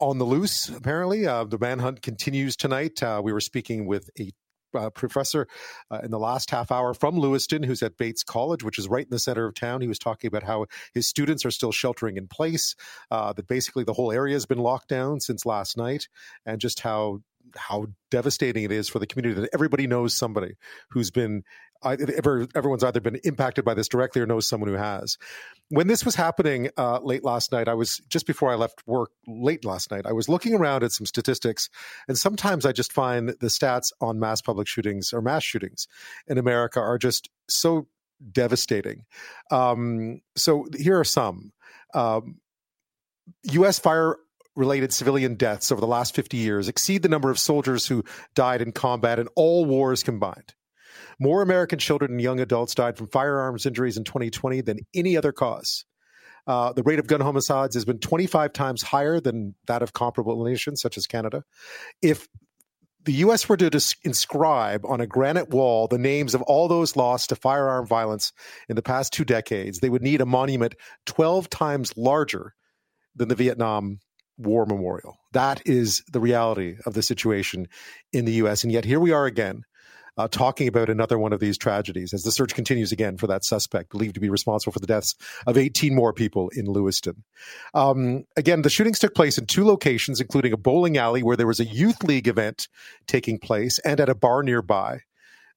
on 0.00 0.18
the 0.18 0.24
loose, 0.24 0.68
apparently. 0.68 1.26
Uh, 1.26 1.44
the 1.44 1.58
manhunt 1.58 2.02
continues 2.02 2.56
tonight. 2.56 3.02
Uh, 3.02 3.20
we 3.22 3.32
were 3.32 3.40
speaking 3.40 3.86
with 3.86 4.10
a 4.18 4.32
uh, 4.74 4.90
professor 4.90 5.48
uh, 5.90 6.00
in 6.02 6.10
the 6.10 6.18
last 6.18 6.50
half 6.50 6.70
hour 6.70 6.92
from 6.94 7.18
Lewiston, 7.18 7.62
who's 7.62 7.82
at 7.82 7.96
Bates 7.96 8.22
College, 8.22 8.62
which 8.62 8.78
is 8.78 8.88
right 8.88 9.04
in 9.04 9.10
the 9.10 9.18
center 9.18 9.46
of 9.46 9.54
town. 9.54 9.80
He 9.80 9.88
was 9.88 9.98
talking 9.98 10.28
about 10.28 10.42
how 10.42 10.66
his 10.92 11.08
students 11.08 11.44
are 11.44 11.50
still 11.50 11.72
sheltering 11.72 12.16
in 12.16 12.28
place, 12.28 12.74
uh, 13.10 13.32
that 13.32 13.48
basically 13.48 13.84
the 13.84 13.94
whole 13.94 14.12
area 14.12 14.34
has 14.34 14.46
been 14.46 14.58
locked 14.58 14.88
down 14.88 15.20
since 15.20 15.46
last 15.46 15.76
night, 15.76 16.08
and 16.44 16.60
just 16.60 16.80
how 16.80 17.20
how 17.56 17.86
devastating 18.10 18.64
it 18.64 18.70
is 18.72 18.90
for 18.90 18.98
the 18.98 19.06
community 19.06 19.40
that 19.40 19.50
everybody 19.54 19.86
knows 19.86 20.12
somebody 20.12 20.54
who's 20.90 21.10
been 21.10 21.42
everyone's 21.84 22.84
either 22.84 23.00
been 23.00 23.20
impacted 23.24 23.64
by 23.64 23.74
this 23.74 23.88
directly 23.88 24.20
or 24.22 24.26
knows 24.26 24.48
someone 24.48 24.68
who 24.68 24.76
has. 24.76 25.16
When 25.68 25.86
this 25.86 26.04
was 26.04 26.14
happening 26.14 26.70
uh, 26.76 27.00
late 27.00 27.24
last 27.24 27.52
night, 27.52 27.68
I 27.68 27.74
was 27.74 28.00
just 28.08 28.26
before 28.26 28.50
I 28.50 28.54
left 28.54 28.82
work 28.86 29.10
late 29.26 29.64
last 29.64 29.90
night. 29.90 30.06
I 30.06 30.12
was 30.12 30.28
looking 30.28 30.54
around 30.54 30.82
at 30.82 30.92
some 30.92 31.06
statistics, 31.06 31.68
and 32.08 32.18
sometimes 32.18 32.66
I 32.66 32.72
just 32.72 32.92
find 32.92 33.28
the 33.28 33.48
stats 33.48 33.92
on 34.00 34.18
mass 34.18 34.40
public 34.40 34.66
shootings 34.66 35.12
or 35.12 35.20
mass 35.20 35.44
shootings 35.44 35.86
in 36.26 36.38
America 36.38 36.80
are 36.80 36.98
just 36.98 37.28
so 37.48 37.86
devastating. 38.32 39.04
Um, 39.50 40.20
so 40.36 40.66
here 40.76 40.98
are 40.98 41.04
some. 41.04 41.52
Um, 41.94 42.38
U.S. 43.50 43.78
fire 43.78 44.16
related 44.56 44.92
civilian 44.92 45.36
deaths 45.36 45.70
over 45.70 45.80
the 45.80 45.86
last 45.86 46.14
50 46.16 46.36
years 46.36 46.68
exceed 46.68 47.02
the 47.02 47.08
number 47.08 47.30
of 47.30 47.38
soldiers 47.38 47.86
who 47.86 48.04
died 48.34 48.60
in 48.60 48.72
combat 48.72 49.20
in 49.20 49.28
all 49.36 49.64
wars 49.64 50.02
combined. 50.02 50.54
More 51.18 51.42
American 51.42 51.78
children 51.78 52.12
and 52.12 52.20
young 52.20 52.40
adults 52.40 52.74
died 52.74 52.96
from 52.96 53.08
firearms 53.08 53.66
injuries 53.66 53.96
in 53.96 54.04
2020 54.04 54.60
than 54.60 54.78
any 54.94 55.16
other 55.16 55.32
cause. 55.32 55.84
Uh, 56.46 56.72
the 56.72 56.82
rate 56.82 56.98
of 56.98 57.06
gun 57.06 57.20
homicides 57.20 57.74
has 57.74 57.84
been 57.84 57.98
25 57.98 58.52
times 58.52 58.82
higher 58.82 59.20
than 59.20 59.54
that 59.66 59.82
of 59.82 59.92
comparable 59.92 60.44
nations 60.44 60.80
such 60.80 60.96
as 60.96 61.06
Canada. 61.06 61.44
If 62.00 62.26
the 63.04 63.12
U.S. 63.14 63.48
were 63.48 63.56
to 63.56 63.70
dis- 63.70 63.96
inscribe 64.02 64.84
on 64.86 65.00
a 65.00 65.06
granite 65.06 65.50
wall 65.50 65.88
the 65.88 65.98
names 65.98 66.34
of 66.34 66.42
all 66.42 66.68
those 66.68 66.96
lost 66.96 67.28
to 67.28 67.36
firearm 67.36 67.86
violence 67.86 68.32
in 68.68 68.76
the 68.76 68.82
past 68.82 69.12
two 69.12 69.24
decades, 69.24 69.80
they 69.80 69.90
would 69.90 70.02
need 70.02 70.20
a 70.20 70.26
monument 70.26 70.74
12 71.06 71.50
times 71.50 71.96
larger 71.96 72.54
than 73.14 73.28
the 73.28 73.34
Vietnam 73.34 73.98
War 74.38 74.66
Memorial. 74.66 75.18
That 75.32 75.62
is 75.66 76.02
the 76.12 76.20
reality 76.20 76.76
of 76.86 76.94
the 76.94 77.02
situation 77.02 77.68
in 78.12 78.24
the 78.24 78.32
U.S. 78.32 78.62
And 78.62 78.72
yet 78.72 78.84
here 78.84 79.00
we 79.00 79.12
are 79.12 79.26
again 79.26 79.64
uh, 80.18 80.28
talking 80.28 80.68
about 80.68 80.90
another 80.90 81.18
one 81.18 81.32
of 81.32 81.40
these 81.40 81.56
tragedies 81.56 82.12
as 82.12 82.24
the 82.24 82.32
search 82.32 82.54
continues 82.54 82.92
again 82.92 83.16
for 83.16 83.28
that 83.28 83.44
suspect 83.44 83.90
believed 83.90 84.14
to 84.14 84.20
be 84.20 84.28
responsible 84.28 84.72
for 84.72 84.80
the 84.80 84.86
deaths 84.86 85.14
of 85.46 85.56
18 85.56 85.94
more 85.94 86.12
people 86.12 86.50
in 86.50 86.66
Lewiston. 86.66 87.22
Um, 87.72 88.24
again, 88.36 88.62
the 88.62 88.70
shootings 88.70 88.98
took 88.98 89.14
place 89.14 89.38
in 89.38 89.46
two 89.46 89.64
locations, 89.64 90.20
including 90.20 90.52
a 90.52 90.56
bowling 90.56 90.98
alley 90.98 91.22
where 91.22 91.36
there 91.36 91.46
was 91.46 91.60
a 91.60 91.64
youth 91.64 92.02
league 92.02 92.28
event 92.28 92.68
taking 93.06 93.38
place 93.38 93.78
and 93.80 94.00
at 94.00 94.08
a 94.08 94.14
bar 94.14 94.42
nearby. 94.42 95.00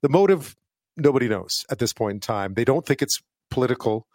The 0.02 0.10
motive, 0.10 0.56
nobody 0.96 1.28
knows 1.28 1.66
at 1.70 1.80
this 1.80 1.94
point 1.94 2.16
in 2.16 2.20
time. 2.20 2.54
They 2.54 2.66
don't 2.66 2.86
think 2.86 3.02
it's 3.02 3.20
political. 3.52 4.08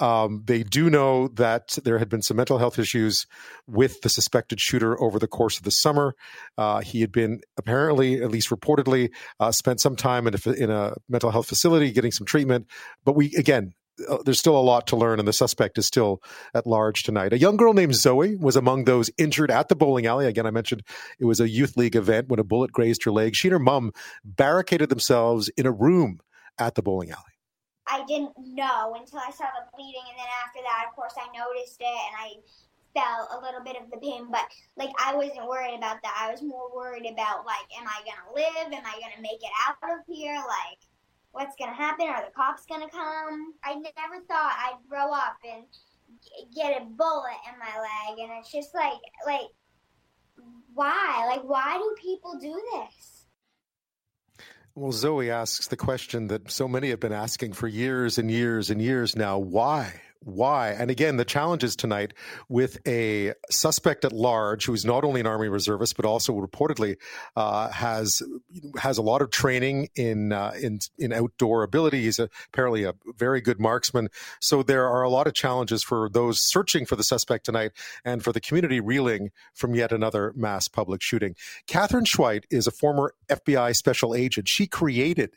Um, 0.00 0.42
they 0.46 0.62
do 0.62 0.90
know 0.90 1.28
that 1.28 1.78
there 1.84 1.98
had 1.98 2.08
been 2.08 2.22
some 2.22 2.36
mental 2.36 2.58
health 2.58 2.78
issues 2.78 3.26
with 3.66 4.00
the 4.00 4.08
suspected 4.08 4.60
shooter 4.60 5.00
over 5.00 5.18
the 5.18 5.28
course 5.28 5.58
of 5.58 5.64
the 5.64 5.70
summer. 5.70 6.14
Uh, 6.58 6.80
he 6.80 7.00
had 7.00 7.12
been 7.12 7.40
apparently, 7.56 8.22
at 8.22 8.30
least 8.30 8.50
reportedly, 8.50 9.10
uh, 9.38 9.52
spent 9.52 9.80
some 9.80 9.96
time 9.96 10.26
in 10.26 10.34
a, 10.34 10.50
in 10.52 10.70
a 10.70 10.94
mental 11.08 11.30
health 11.30 11.46
facility 11.46 11.92
getting 11.92 12.12
some 12.12 12.26
treatment. 12.26 12.66
But 13.04 13.14
we, 13.14 13.34
again, 13.36 13.74
uh, 14.08 14.18
there's 14.24 14.40
still 14.40 14.56
a 14.56 14.58
lot 14.58 14.88
to 14.88 14.96
learn, 14.96 15.18
and 15.20 15.28
the 15.28 15.32
suspect 15.32 15.78
is 15.78 15.86
still 15.86 16.20
at 16.52 16.66
large 16.66 17.04
tonight. 17.04 17.32
A 17.32 17.38
young 17.38 17.56
girl 17.56 17.74
named 17.74 17.94
Zoe 17.94 18.34
was 18.36 18.56
among 18.56 18.84
those 18.84 19.10
injured 19.18 19.50
at 19.50 19.68
the 19.68 19.76
bowling 19.76 20.06
alley. 20.06 20.26
Again, 20.26 20.46
I 20.46 20.50
mentioned 20.50 20.82
it 21.20 21.26
was 21.26 21.40
a 21.40 21.48
youth 21.48 21.76
league 21.76 21.94
event 21.94 22.28
when 22.28 22.40
a 22.40 22.44
bullet 22.44 22.72
grazed 22.72 23.04
her 23.04 23.12
leg. 23.12 23.36
She 23.36 23.48
and 23.48 23.52
her 23.52 23.58
mom 23.60 23.92
barricaded 24.24 24.88
themselves 24.88 25.48
in 25.56 25.66
a 25.66 25.70
room 25.72 26.18
at 26.58 26.74
the 26.74 26.82
bowling 26.82 27.10
alley. 27.10 27.33
I 27.86 28.04
didn't 28.06 28.32
know 28.38 28.96
until 28.98 29.20
I 29.20 29.30
saw 29.30 29.44
the 29.52 29.68
bleeding, 29.76 30.06
and 30.08 30.18
then 30.18 30.32
after 30.44 30.60
that, 30.62 30.86
of 30.88 30.96
course, 30.96 31.14
I 31.16 31.26
noticed 31.36 31.80
it, 31.80 32.00
and 32.08 32.16
I 32.16 32.40
felt 32.94 33.28
a 33.34 33.44
little 33.44 33.62
bit 33.62 33.76
of 33.76 33.90
the 33.90 33.98
pain. 33.98 34.28
But 34.30 34.46
like, 34.76 34.90
I 34.98 35.14
wasn't 35.14 35.48
worried 35.48 35.76
about 35.76 36.02
that. 36.02 36.14
I 36.16 36.30
was 36.30 36.42
more 36.42 36.74
worried 36.74 37.06
about 37.10 37.44
like, 37.44 37.66
am 37.76 37.86
I 37.86 38.00
gonna 38.06 38.32
live? 38.34 38.72
Am 38.72 38.86
I 38.86 39.00
gonna 39.00 39.20
make 39.20 39.42
it 39.42 39.52
out 39.66 39.76
of 39.82 40.06
here? 40.06 40.36
Like 40.36 40.80
what's 41.34 41.56
to 41.56 41.64
happen? 41.64 42.06
Are 42.06 42.24
the 42.24 42.32
cops 42.34 42.64
to 42.66 42.74
come? 42.90 43.54
I 43.64 43.74
never 43.74 44.24
thought 44.28 44.56
I'd 44.56 44.88
grow 44.88 45.12
up 45.12 45.36
and 45.44 45.64
get 46.54 46.80
a 46.80 46.84
bullet 46.84 47.36
in 47.52 47.58
my 47.58 47.80
leg, 47.80 48.18
and 48.20 48.38
it's 48.38 48.50
just 48.50 48.72
like, 48.74 49.00
like, 49.26 49.50
why? 50.72 51.26
Like, 51.28 51.42
why 51.42 51.76
do 51.76 51.94
people 52.00 52.38
do 52.40 52.60
this? 52.72 53.23
Well, 54.76 54.90
Zoe 54.90 55.30
asks 55.30 55.68
the 55.68 55.76
question 55.76 56.26
that 56.28 56.50
so 56.50 56.66
many 56.66 56.90
have 56.90 56.98
been 56.98 57.12
asking 57.12 57.52
for 57.52 57.68
years 57.68 58.18
and 58.18 58.28
years 58.28 58.70
and 58.70 58.82
years 58.82 59.14
now 59.14 59.38
why? 59.38 60.00
Why. 60.24 60.70
And 60.70 60.90
again, 60.90 61.18
the 61.18 61.24
challenges 61.26 61.76
tonight 61.76 62.14
with 62.48 62.78
a 62.88 63.34
suspect 63.50 64.06
at 64.06 64.12
large 64.12 64.64
who 64.64 64.72
is 64.72 64.82
not 64.82 65.04
only 65.04 65.20
an 65.20 65.26
Army 65.26 65.48
reservist 65.48 65.96
but 65.96 66.06
also 66.06 66.32
reportedly 66.32 66.96
uh, 67.36 67.68
has 67.68 68.22
has 68.78 68.96
a 68.96 69.02
lot 69.02 69.20
of 69.20 69.30
training 69.30 69.90
in 69.94 70.32
uh, 70.32 70.52
in 70.60 70.78
in 70.98 71.12
outdoor 71.12 71.62
ability. 71.62 72.02
He's 72.02 72.18
a, 72.18 72.30
apparently 72.48 72.84
a 72.84 72.94
very 73.16 73.42
good 73.42 73.60
marksman. 73.60 74.08
So 74.40 74.62
there 74.62 74.88
are 74.88 75.02
a 75.02 75.10
lot 75.10 75.26
of 75.26 75.34
challenges 75.34 75.82
for 75.82 76.08
those 76.08 76.40
searching 76.40 76.86
for 76.86 76.96
the 76.96 77.04
suspect 77.04 77.44
tonight 77.44 77.72
and 78.02 78.24
for 78.24 78.32
the 78.32 78.40
community 78.40 78.80
reeling 78.80 79.30
from 79.52 79.74
yet 79.74 79.92
another 79.92 80.32
mass 80.34 80.68
public 80.68 81.02
shooting. 81.02 81.34
Katherine 81.66 82.06
Schweit 82.06 82.44
is 82.50 82.66
a 82.66 82.70
former 82.70 83.14
FBI 83.28 83.76
special 83.76 84.14
agent. 84.14 84.48
She 84.48 84.66
created 84.66 85.36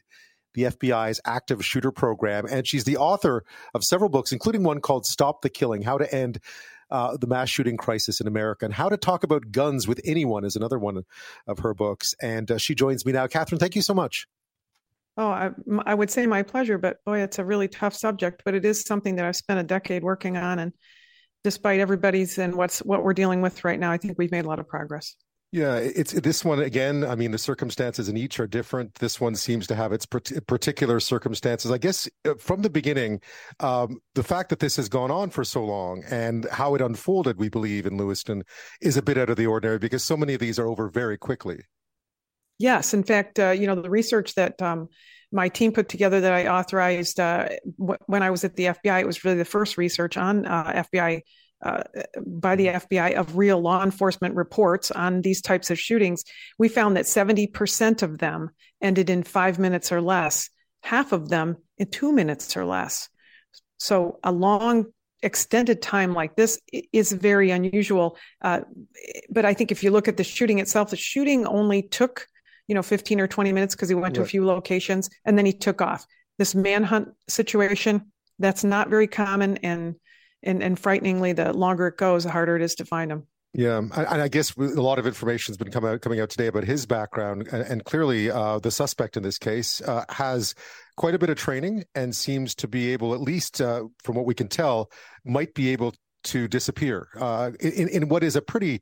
the 0.58 0.64
FBI's 0.64 1.22
active 1.24 1.64
shooter 1.64 1.92
program. 1.92 2.48
And 2.50 2.68
she's 2.68 2.84
the 2.84 2.98
author 2.98 3.46
of 3.76 3.84
several 3.84 4.10
books, 4.10 4.32
including 4.32 4.64
one 4.64 4.82
called 4.82 5.06
Stop 5.06 5.44
the 5.44 5.50
Killing 5.50 5.84
How 5.84 6.00
to 6.00 6.14
End 6.14 6.40
uh, 6.90 7.16
the 7.16 7.28
Mass 7.28 7.50
Shooting 7.50 7.78
Crisis 7.78 8.20
in 8.20 8.28
America. 8.28 8.66
And 8.66 8.74
How 8.74 8.90
to 8.90 8.98
Talk 8.98 9.24
About 9.24 9.52
Guns 9.52 9.88
with 9.88 10.02
Anyone 10.04 10.46
is 10.46 10.56
another 10.56 10.80
one 10.80 11.04
of 11.46 11.60
her 11.60 11.76
books. 11.76 12.16
And 12.24 12.50
uh, 12.50 12.58
she 12.58 12.74
joins 12.74 13.06
me 13.06 13.12
now. 13.12 13.28
Katherine, 13.28 13.60
thank 13.60 13.76
you 13.76 13.84
so 13.84 13.94
much. 13.94 14.26
Oh, 15.16 15.28
I, 15.28 15.52
I 15.86 15.94
would 15.94 16.10
say 16.10 16.26
my 16.26 16.42
pleasure, 16.42 16.80
but 16.80 17.04
boy, 17.06 17.20
it's 17.20 17.38
a 17.38 17.46
really 17.46 17.68
tough 17.68 17.94
subject. 17.94 18.42
But 18.44 18.56
it 18.56 18.66
is 18.66 18.82
something 18.82 19.16
that 19.18 19.26
I've 19.26 19.36
spent 19.36 19.60
a 19.60 19.64
decade 19.64 20.04
working 20.04 20.38
on, 20.38 20.60
and 20.60 20.74
despite 21.44 21.80
everybody's 21.80 22.38
and 22.38 22.56
what's 22.56 22.80
what 22.80 23.04
we're 23.04 23.14
dealing 23.14 23.42
with 23.42 23.64
right 23.64 23.80
now, 23.80 23.92
I 23.92 23.98
think 23.98 24.18
we've 24.18 24.32
made 24.32 24.46
a 24.46 24.48
lot 24.48 24.60
of 24.60 24.68
progress. 24.68 25.16
Yeah, 25.54 25.78
it's 25.78 26.12
this 26.12 26.44
one 26.44 26.60
again. 26.60 27.06
I 27.06 27.16
mean, 27.16 27.32
the 27.32 27.38
circumstances 27.38 28.10
in 28.10 28.18
each 28.18 28.38
are 28.38 28.48
different. 28.48 28.96
This 28.96 29.22
one 29.22 29.34
seems 29.36 29.66
to 29.68 29.76
have 29.76 29.94
its 29.94 30.06
particular 30.06 31.00
circumstances. 31.00 31.72
I 31.72 31.78
guess 31.78 32.10
uh, 32.26 32.34
from 32.38 32.64
the 32.64 32.70
beginning, 32.70 33.22
um, 33.62 34.02
the 34.14 34.24
fact 34.24 34.50
that 34.50 34.60
this 34.60 34.76
has 34.76 34.90
gone 34.90 35.10
on 35.10 35.30
for 35.30 35.46
so 35.46 35.64
long 35.64 36.04
and 36.10 36.46
how 36.52 36.76
it 36.76 36.82
unfolded, 36.82 37.40
we 37.40 37.48
believe 37.48 37.86
in 37.86 37.98
Lewiston, 37.98 38.44
is 38.82 38.98
a 38.98 39.02
bit 39.02 39.18
out 39.18 39.30
of 39.30 39.38
the 39.38 39.48
ordinary 39.48 39.80
because 39.80 40.04
so 40.04 40.18
many 40.18 40.34
of 40.34 40.42
these 40.42 40.60
are 40.60 40.68
over 40.68 40.90
very 40.90 41.18
quickly. 41.18 41.62
Yes, 42.60 42.94
in 42.94 43.04
fact, 43.04 43.40
uh, 43.40 43.52
you 43.52 43.68
know 43.68 43.82
the 43.82 43.90
research 43.90 44.36
that 44.36 44.62
um, 44.62 44.90
my 45.32 45.48
team 45.48 45.72
put 45.72 45.88
together 45.88 46.20
that 46.22 46.34
I 46.34 46.48
authorized 46.48 47.22
uh, 47.22 47.48
w- 47.80 48.00
when 48.08 48.22
I 48.22 48.32
was 48.32 48.44
at 48.44 48.58
the 48.58 48.66
FBI. 48.66 49.00
It 49.00 49.08
was 49.08 49.24
really 49.24 49.38
the 49.38 49.46
first 49.46 49.78
research 49.78 50.18
on 50.18 50.46
uh, 50.46 50.84
FBI 50.92 51.22
uh, 51.64 51.84
by 52.26 52.56
the 52.56 52.68
FBI 52.68 53.14
of 53.14 53.38
real 53.38 53.60
law 53.60 53.84
enforcement 53.84 54.36
reports 54.36 54.92
on 54.92 55.22
these 55.22 55.42
types 55.42 55.70
of 55.70 55.80
shootings, 55.80 56.24
we 56.60 56.68
found 56.68 56.96
that 56.98 57.06
70% 57.06 58.04
of 58.04 58.20
them 58.20 58.52
ended 58.82 59.10
in 59.10 59.24
five 59.24 59.58
minutes 59.58 59.92
or 59.92 60.02
less, 60.02 60.50
half 60.84 61.12
of 61.12 61.30
them 61.30 61.58
in 61.78 61.90
two 61.90 62.12
minutes 62.12 62.56
or 62.56 62.66
less. 62.66 63.10
So, 63.80 64.20
a 64.24 64.32
long, 64.32 64.86
extended 65.24 65.82
time 65.82 66.14
like 66.14 66.36
this 66.36 66.60
is 66.94 67.12
very 67.12 67.52
unusual. 67.52 68.18
Uh, 68.42 68.62
but 69.30 69.46
I 69.46 69.54
think 69.54 69.72
if 69.72 69.84
you 69.84 69.92
look 69.92 70.08
at 70.08 70.18
the 70.18 70.24
shooting 70.24 70.60
itself, 70.60 70.92
the 70.92 70.96
shooting 70.96 71.46
only 71.46 71.82
took, 71.82 72.28
you 72.68 72.76
know, 72.76 72.84
15 72.84 73.20
or 73.20 73.28
20 73.28 73.52
minutes 73.52 73.76
because 73.76 73.90
he 73.90 73.96
went 73.96 74.06
right. 74.06 74.16
to 74.16 74.22
a 74.22 74.26
few 74.26 74.46
locations 74.46 75.10
and 75.26 75.38
then 75.38 75.46
he 75.46 75.54
took 75.54 75.82
off. 75.82 76.06
This 76.38 76.54
manhunt 76.54 77.10
situation, 77.28 78.12
that's 78.38 78.64
not 78.64 78.90
very 78.90 79.08
common. 79.08 79.58
And 79.58 79.96
and 80.44 80.62
and 80.64 80.78
frighteningly, 80.80 81.34
the 81.34 81.54
longer 81.54 81.88
it 81.88 81.98
goes, 81.98 82.24
the 82.24 82.32
harder 82.32 82.56
it 82.56 82.62
is 82.62 82.76
to 82.76 82.86
find 82.86 83.12
them. 83.12 83.28
Yeah, 83.54 83.78
and 83.78 83.92
I 83.96 84.28
guess 84.28 84.56
a 84.56 84.62
lot 84.62 85.00
of 85.00 85.08
information 85.08 85.52
has 85.52 85.58
been 85.58 85.72
coming 85.72 85.90
out, 85.90 86.02
coming 86.02 86.20
out 86.20 86.30
today 86.30 86.48
about 86.48 86.64
his 86.66 86.86
background, 86.86 87.48
and, 87.48 87.84
clearly 87.86 88.30
uh, 88.30 88.60
the 88.60 88.70
suspect 88.70 89.18
in 89.18 89.24
this 89.24 89.40
case 89.40 89.82
uh, 89.82 90.04
has 90.10 90.54
quite 90.96 91.16
a 91.16 91.18
bit 91.18 91.32
of 91.32 91.38
training 91.38 91.86
and 91.96 92.16
seems 92.16 92.54
to 92.56 92.68
be 92.68 92.92
able, 92.92 93.16
at 93.16 93.22
least 93.22 93.60
uh, 93.60 93.84
from 94.04 94.16
what 94.16 94.26
we 94.26 94.36
can 94.36 94.48
tell, 94.48 94.92
might 95.26 95.56
be 95.56 95.70
able 95.70 95.96
to 96.26 96.48
disappear 96.48 97.08
uh, 97.20 97.52
in, 97.60 97.88
in 97.88 98.10
what 98.10 98.24
is 98.24 98.36
a 98.36 98.42
pretty 98.42 98.82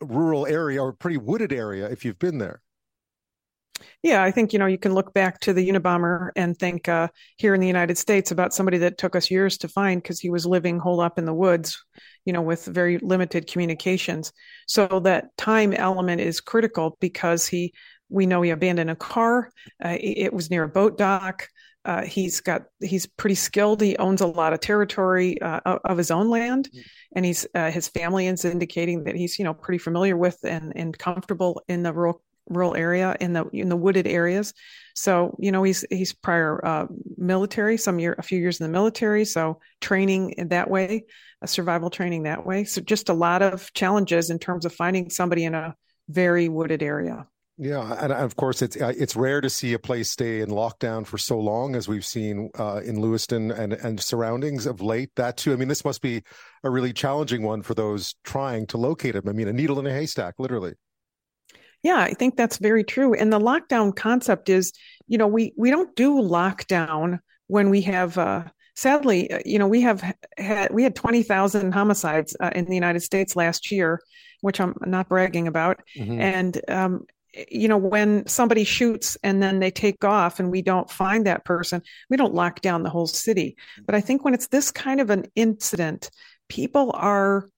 rural 0.00 0.46
area 0.46 0.80
or 0.80 0.92
pretty 0.92 1.16
wooded 1.16 1.52
area 1.52 1.88
if 1.90 2.04
you've 2.04 2.18
been 2.18 2.38
there. 2.38 2.60
Yeah, 4.02 4.22
I 4.22 4.30
think 4.30 4.52
you 4.52 4.58
know 4.58 4.66
you 4.66 4.78
can 4.78 4.94
look 4.94 5.12
back 5.12 5.40
to 5.40 5.52
the 5.52 5.68
Unabomber 5.68 6.30
and 6.36 6.56
think 6.56 6.88
uh, 6.88 7.08
here 7.36 7.54
in 7.54 7.60
the 7.60 7.66
United 7.66 7.98
States 7.98 8.30
about 8.30 8.54
somebody 8.54 8.78
that 8.78 8.98
took 8.98 9.16
us 9.16 9.30
years 9.30 9.58
to 9.58 9.68
find 9.68 10.02
because 10.02 10.20
he 10.20 10.30
was 10.30 10.46
living 10.46 10.78
holed 10.78 11.00
up 11.00 11.18
in 11.18 11.24
the 11.24 11.34
woods, 11.34 11.82
you 12.24 12.32
know, 12.32 12.42
with 12.42 12.64
very 12.64 12.98
limited 12.98 13.50
communications. 13.50 14.32
So 14.66 14.86
that 15.04 15.36
time 15.36 15.72
element 15.72 16.20
is 16.20 16.40
critical 16.40 16.96
because 17.00 17.46
he, 17.46 17.72
we 18.08 18.26
know 18.26 18.42
he 18.42 18.50
abandoned 18.50 18.90
a 18.90 18.96
car. 18.96 19.50
Uh, 19.84 19.96
it 20.00 20.32
was 20.32 20.50
near 20.50 20.64
a 20.64 20.68
boat 20.68 20.96
dock. 20.96 21.48
Uh, 21.84 22.02
he's 22.02 22.40
got 22.40 22.64
he's 22.80 23.06
pretty 23.06 23.34
skilled. 23.34 23.80
He 23.80 23.96
owns 23.96 24.20
a 24.20 24.26
lot 24.26 24.52
of 24.52 24.60
territory 24.60 25.40
uh, 25.40 25.60
of 25.84 25.96
his 25.96 26.10
own 26.10 26.28
land, 26.28 26.68
mm. 26.74 26.82
and 27.14 27.24
he's 27.24 27.46
uh, 27.54 27.70
his 27.70 27.88
family 27.88 28.26
is 28.26 28.44
indicating 28.44 29.04
that 29.04 29.14
he's 29.14 29.38
you 29.38 29.44
know 29.44 29.54
pretty 29.54 29.78
familiar 29.78 30.16
with 30.16 30.36
and 30.44 30.72
and 30.76 30.98
comfortable 30.98 31.62
in 31.66 31.82
the 31.82 31.92
rural 31.92 32.22
rural 32.48 32.74
area 32.74 33.16
in 33.20 33.32
the 33.32 33.44
in 33.52 33.68
the 33.68 33.76
wooded 33.76 34.06
areas. 34.06 34.54
So 34.94 35.36
you 35.38 35.52
know 35.52 35.62
he's 35.62 35.84
he's 35.90 36.12
prior 36.12 36.64
uh, 36.64 36.86
military, 37.16 37.76
some 37.76 37.98
year 37.98 38.14
a 38.18 38.22
few 38.22 38.38
years 38.38 38.60
in 38.60 38.66
the 38.66 38.72
military, 38.72 39.24
so 39.24 39.60
training 39.80 40.32
in 40.32 40.48
that 40.48 40.70
way, 40.70 41.06
a 41.42 41.46
survival 41.46 41.90
training 41.90 42.24
that 42.24 42.44
way. 42.44 42.64
So 42.64 42.80
just 42.80 43.08
a 43.08 43.14
lot 43.14 43.42
of 43.42 43.72
challenges 43.74 44.30
in 44.30 44.38
terms 44.38 44.64
of 44.64 44.74
finding 44.74 45.10
somebody 45.10 45.44
in 45.44 45.54
a 45.54 45.74
very 46.08 46.48
wooded 46.48 46.82
area. 46.82 47.26
Yeah, 47.60 47.96
and 48.00 48.12
of 48.12 48.36
course 48.36 48.62
it's 48.62 48.76
uh, 48.76 48.92
it's 48.96 49.16
rare 49.16 49.40
to 49.40 49.50
see 49.50 49.72
a 49.72 49.80
place 49.80 50.12
stay 50.12 50.42
in 50.42 50.48
lockdown 50.48 51.04
for 51.04 51.18
so 51.18 51.40
long 51.40 51.74
as 51.74 51.88
we've 51.88 52.06
seen 52.06 52.50
uh, 52.56 52.80
in 52.84 53.00
Lewiston 53.00 53.50
and 53.50 53.72
and 53.72 54.00
surroundings 54.00 54.64
of 54.64 54.80
late. 54.80 55.10
That 55.16 55.36
too. 55.36 55.52
I 55.52 55.56
mean, 55.56 55.66
this 55.66 55.84
must 55.84 56.00
be 56.00 56.22
a 56.62 56.70
really 56.70 56.92
challenging 56.92 57.42
one 57.42 57.62
for 57.62 57.74
those 57.74 58.14
trying 58.22 58.68
to 58.68 58.78
locate 58.78 59.16
him. 59.16 59.28
I 59.28 59.32
mean, 59.32 59.48
a 59.48 59.52
needle 59.52 59.80
in 59.80 59.88
a 59.88 59.92
haystack, 59.92 60.34
literally. 60.38 60.74
Yeah, 61.82 61.98
I 61.98 62.14
think 62.14 62.36
that's 62.36 62.58
very 62.58 62.84
true. 62.84 63.14
And 63.14 63.32
the 63.32 63.38
lockdown 63.38 63.94
concept 63.94 64.48
is, 64.48 64.72
you 65.06 65.18
know, 65.18 65.26
we 65.26 65.52
we 65.56 65.70
don't 65.70 65.94
do 65.94 66.14
lockdown 66.14 67.20
when 67.46 67.70
we 67.70 67.82
have 67.82 68.18
uh, 68.18 68.44
sadly, 68.74 69.30
uh, 69.30 69.40
you 69.44 69.58
know, 69.58 69.66
we 69.66 69.80
have 69.82 70.14
had 70.36 70.72
we 70.72 70.82
had 70.82 70.94
20,000 70.94 71.72
homicides 71.72 72.36
uh, 72.40 72.50
in 72.54 72.64
the 72.66 72.74
United 72.74 73.00
States 73.00 73.36
last 73.36 73.70
year, 73.70 74.00
which 74.40 74.60
I'm 74.60 74.74
not 74.86 75.08
bragging 75.08 75.48
about. 75.48 75.80
Mm-hmm. 75.96 76.20
And 76.20 76.60
um, 76.68 77.06
you 77.50 77.68
know, 77.68 77.76
when 77.76 78.26
somebody 78.26 78.64
shoots 78.64 79.16
and 79.22 79.42
then 79.42 79.58
they 79.58 79.70
take 79.70 80.04
off 80.04 80.40
and 80.40 80.50
we 80.50 80.62
don't 80.62 80.90
find 80.90 81.26
that 81.26 81.44
person, 81.44 81.82
we 82.08 82.16
don't 82.16 82.34
lock 82.34 82.60
down 82.60 82.82
the 82.82 82.90
whole 82.90 83.06
city. 83.06 83.56
But 83.84 83.94
I 83.94 84.00
think 84.00 84.24
when 84.24 84.34
it's 84.34 84.48
this 84.48 84.70
kind 84.70 85.00
of 85.00 85.10
an 85.10 85.26
incident, 85.34 86.10
people 86.48 86.90
are 86.94 87.48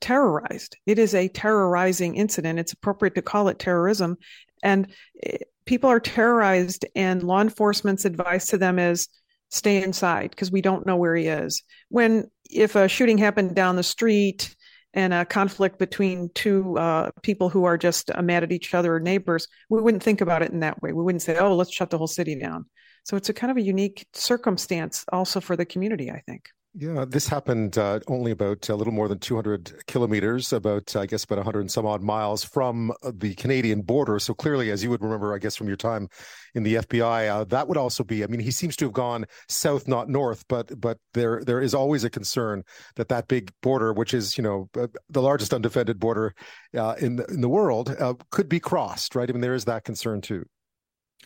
terrorized. 0.00 0.76
It 0.86 0.98
is 0.98 1.14
a 1.14 1.28
terrorizing 1.28 2.16
incident. 2.16 2.58
It's 2.58 2.72
appropriate 2.72 3.14
to 3.16 3.22
call 3.22 3.48
it 3.48 3.58
terrorism. 3.58 4.16
And 4.62 4.88
eh, 5.22 5.38
people 5.66 5.90
are 5.90 6.00
terrorized, 6.00 6.84
and 6.94 7.22
law 7.22 7.40
enforcement's 7.40 8.04
advice 8.04 8.46
to 8.48 8.58
them 8.58 8.78
is 8.78 9.08
stay 9.50 9.82
inside 9.82 10.30
because 10.30 10.50
we 10.50 10.60
don't 10.60 10.86
know 10.86 10.96
where 10.96 11.16
he 11.16 11.26
is. 11.26 11.62
When, 11.88 12.30
if 12.50 12.74
a 12.74 12.88
shooting 12.88 13.18
happened 13.18 13.54
down 13.54 13.76
the 13.76 13.82
street, 13.82 14.54
and 14.94 15.12
a 15.12 15.24
conflict 15.24 15.78
between 15.78 16.30
two 16.34 16.76
uh, 16.78 17.10
people 17.22 17.50
who 17.50 17.64
are 17.64 17.76
just 17.76 18.10
uh, 18.10 18.22
mad 18.22 18.42
at 18.42 18.52
each 18.52 18.74
other 18.74 18.96
or 18.96 19.00
neighbors, 19.00 19.46
we 19.68 19.80
wouldn't 19.80 20.02
think 20.02 20.20
about 20.20 20.42
it 20.42 20.50
in 20.50 20.60
that 20.60 20.80
way. 20.82 20.92
We 20.92 21.02
wouldn't 21.02 21.22
say, 21.22 21.36
"Oh, 21.36 21.54
let's 21.54 21.72
shut 21.72 21.90
the 21.90 21.98
whole 21.98 22.06
city 22.06 22.38
down." 22.38 22.64
So 23.04 23.16
it's 23.16 23.28
a 23.28 23.34
kind 23.34 23.50
of 23.50 23.56
a 23.56 23.62
unique 23.62 24.06
circumstance 24.12 25.04
also 25.12 25.40
for 25.40 25.56
the 25.56 25.64
community, 25.64 26.10
I 26.10 26.20
think. 26.26 26.50
Yeah, 26.74 27.06
this 27.08 27.26
happened 27.26 27.76
uh, 27.76 27.98
only 28.06 28.30
about 28.30 28.68
a 28.68 28.76
little 28.76 28.92
more 28.92 29.08
than 29.08 29.18
200 29.18 29.86
kilometers, 29.86 30.52
about, 30.52 30.94
I 30.94 31.06
guess, 31.06 31.24
about 31.24 31.38
100 31.38 31.60
and 31.60 31.70
some 31.70 31.86
odd 31.86 32.02
miles 32.02 32.44
from 32.44 32.92
the 33.02 33.34
Canadian 33.34 33.80
border. 33.82 34.18
So 34.20 34.32
clearly, 34.32 34.70
as 34.70 34.84
you 34.84 34.90
would 34.90 35.02
remember, 35.02 35.34
I 35.34 35.38
guess, 35.38 35.56
from 35.56 35.66
your 35.66 35.78
time 35.78 36.08
in 36.54 36.62
the 36.62 36.76
FBI, 36.76 37.28
uh, 37.28 37.44
that 37.44 37.66
would 37.66 37.78
also 37.78 38.04
be, 38.04 38.22
I 38.22 38.28
mean, 38.28 38.38
he 38.38 38.52
seems 38.52 38.76
to 38.76 38.84
have 38.84 38.92
gone 38.92 39.24
south, 39.48 39.88
not 39.88 40.08
north, 40.08 40.44
but 40.48 40.78
but 40.78 40.98
there 41.14 41.42
there 41.44 41.60
is 41.60 41.74
always 41.74 42.04
a 42.04 42.10
concern 42.10 42.62
that 42.96 43.08
that 43.08 43.26
big 43.28 43.50
border, 43.62 43.92
which 43.92 44.14
is, 44.14 44.36
you 44.36 44.44
know, 44.44 44.68
uh, 44.78 44.86
the 45.08 45.22
largest 45.22 45.54
undefended 45.54 45.98
border 45.98 46.34
uh, 46.76 46.94
in, 47.00 47.16
the, 47.16 47.24
in 47.26 47.40
the 47.40 47.48
world, 47.48 47.96
uh, 47.98 48.14
could 48.30 48.48
be 48.48 48.60
crossed, 48.60 49.16
right? 49.16 49.28
I 49.28 49.32
mean, 49.32 49.40
there 49.40 49.54
is 49.54 49.64
that 49.64 49.84
concern 49.84 50.20
too. 50.20 50.44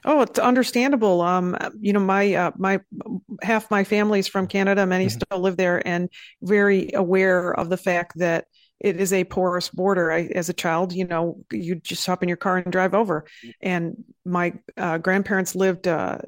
Oh, 0.05 0.23
it's 0.23 0.39
understandable. 0.39 1.21
Um, 1.21 1.57
you 1.81 1.93
know, 1.93 2.01
my 2.01 2.35
uh, 2.35 2.51
my 2.57 2.81
half 3.43 3.71
my 3.71 3.85
family 3.85 4.19
is 4.19 4.27
from 4.27 4.47
Canada. 4.47 4.85
Many 4.85 5.07
mm-hmm. 5.07 5.21
still 5.21 5.39
live 5.39 5.57
there, 5.57 5.87
and 5.87 6.09
very 6.43 6.91
aware 6.95 7.53
of 7.53 7.69
the 7.69 7.77
fact 7.77 8.19
that 8.19 8.47
it 8.83 9.01
is 9.01 9.13
a 9.13 9.23
porous 9.23 9.69
border. 9.69 10.11
I, 10.11 10.23
as 10.35 10.49
a 10.49 10.53
child, 10.53 10.93
you 10.93 11.07
know, 11.07 11.39
you 11.53 11.77
just 11.77 12.05
hop 12.05 12.23
in 12.23 12.29
your 12.29 12.37
car 12.37 12.59
and 12.59 12.73
drive 12.73 12.95
over. 12.95 13.27
And 13.61 14.05
my 14.25 14.55
uh, 14.77 14.99
grandparents 14.99 15.55
lived 15.55 15.87
uh, 15.87 16.19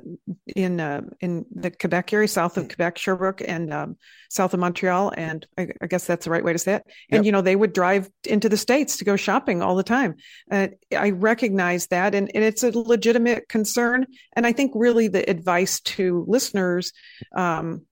in 0.55 0.81
uh, 0.81 1.03
in 1.21 1.47
the 1.53 1.73
Quebec 1.73 2.13
area, 2.13 2.29
south 2.29 2.57
of 2.57 2.69
Quebec, 2.69 2.97
Sherbrooke, 2.97 3.43
and 3.45 3.75
um, 3.75 3.97
south 4.31 4.55
of 4.55 4.61
Montreal. 4.61 5.13
And 5.17 5.45
I, 5.59 5.69
I, 5.83 5.89
guess 5.89 6.07
that's 6.07 6.25
the 6.25 6.31
right 6.31 6.45
way 6.45 6.53
to 6.53 6.59
say 6.59 6.75
it. 6.75 6.85
And 7.11 7.21
yep. 7.21 7.25
you 7.27 7.33
know, 7.33 7.41
they 7.41 7.57
would 7.57 7.73
drive 7.73 8.09
into 8.23 8.49
the 8.49 8.57
states 8.57 8.99
to 8.99 9.05
go 9.05 9.17
shopping 9.17 9.61
all 9.61 9.75
the 9.75 9.83
time. 9.83 10.15
I 10.51 11.11
recognize 11.11 11.89
that, 11.89 12.15
and, 12.15 12.31
and 12.35 12.45
it's 12.45 12.63
a 12.63 12.71
legitimate 12.71 13.49
concern. 13.49 14.07
And 14.35 14.47
I 14.47 14.53
think 14.53 14.71
really 14.77 15.09
the 15.09 15.29
advice 15.29 15.81
to 15.81 16.25
listeners. 16.29 16.93
Um, 17.35 17.83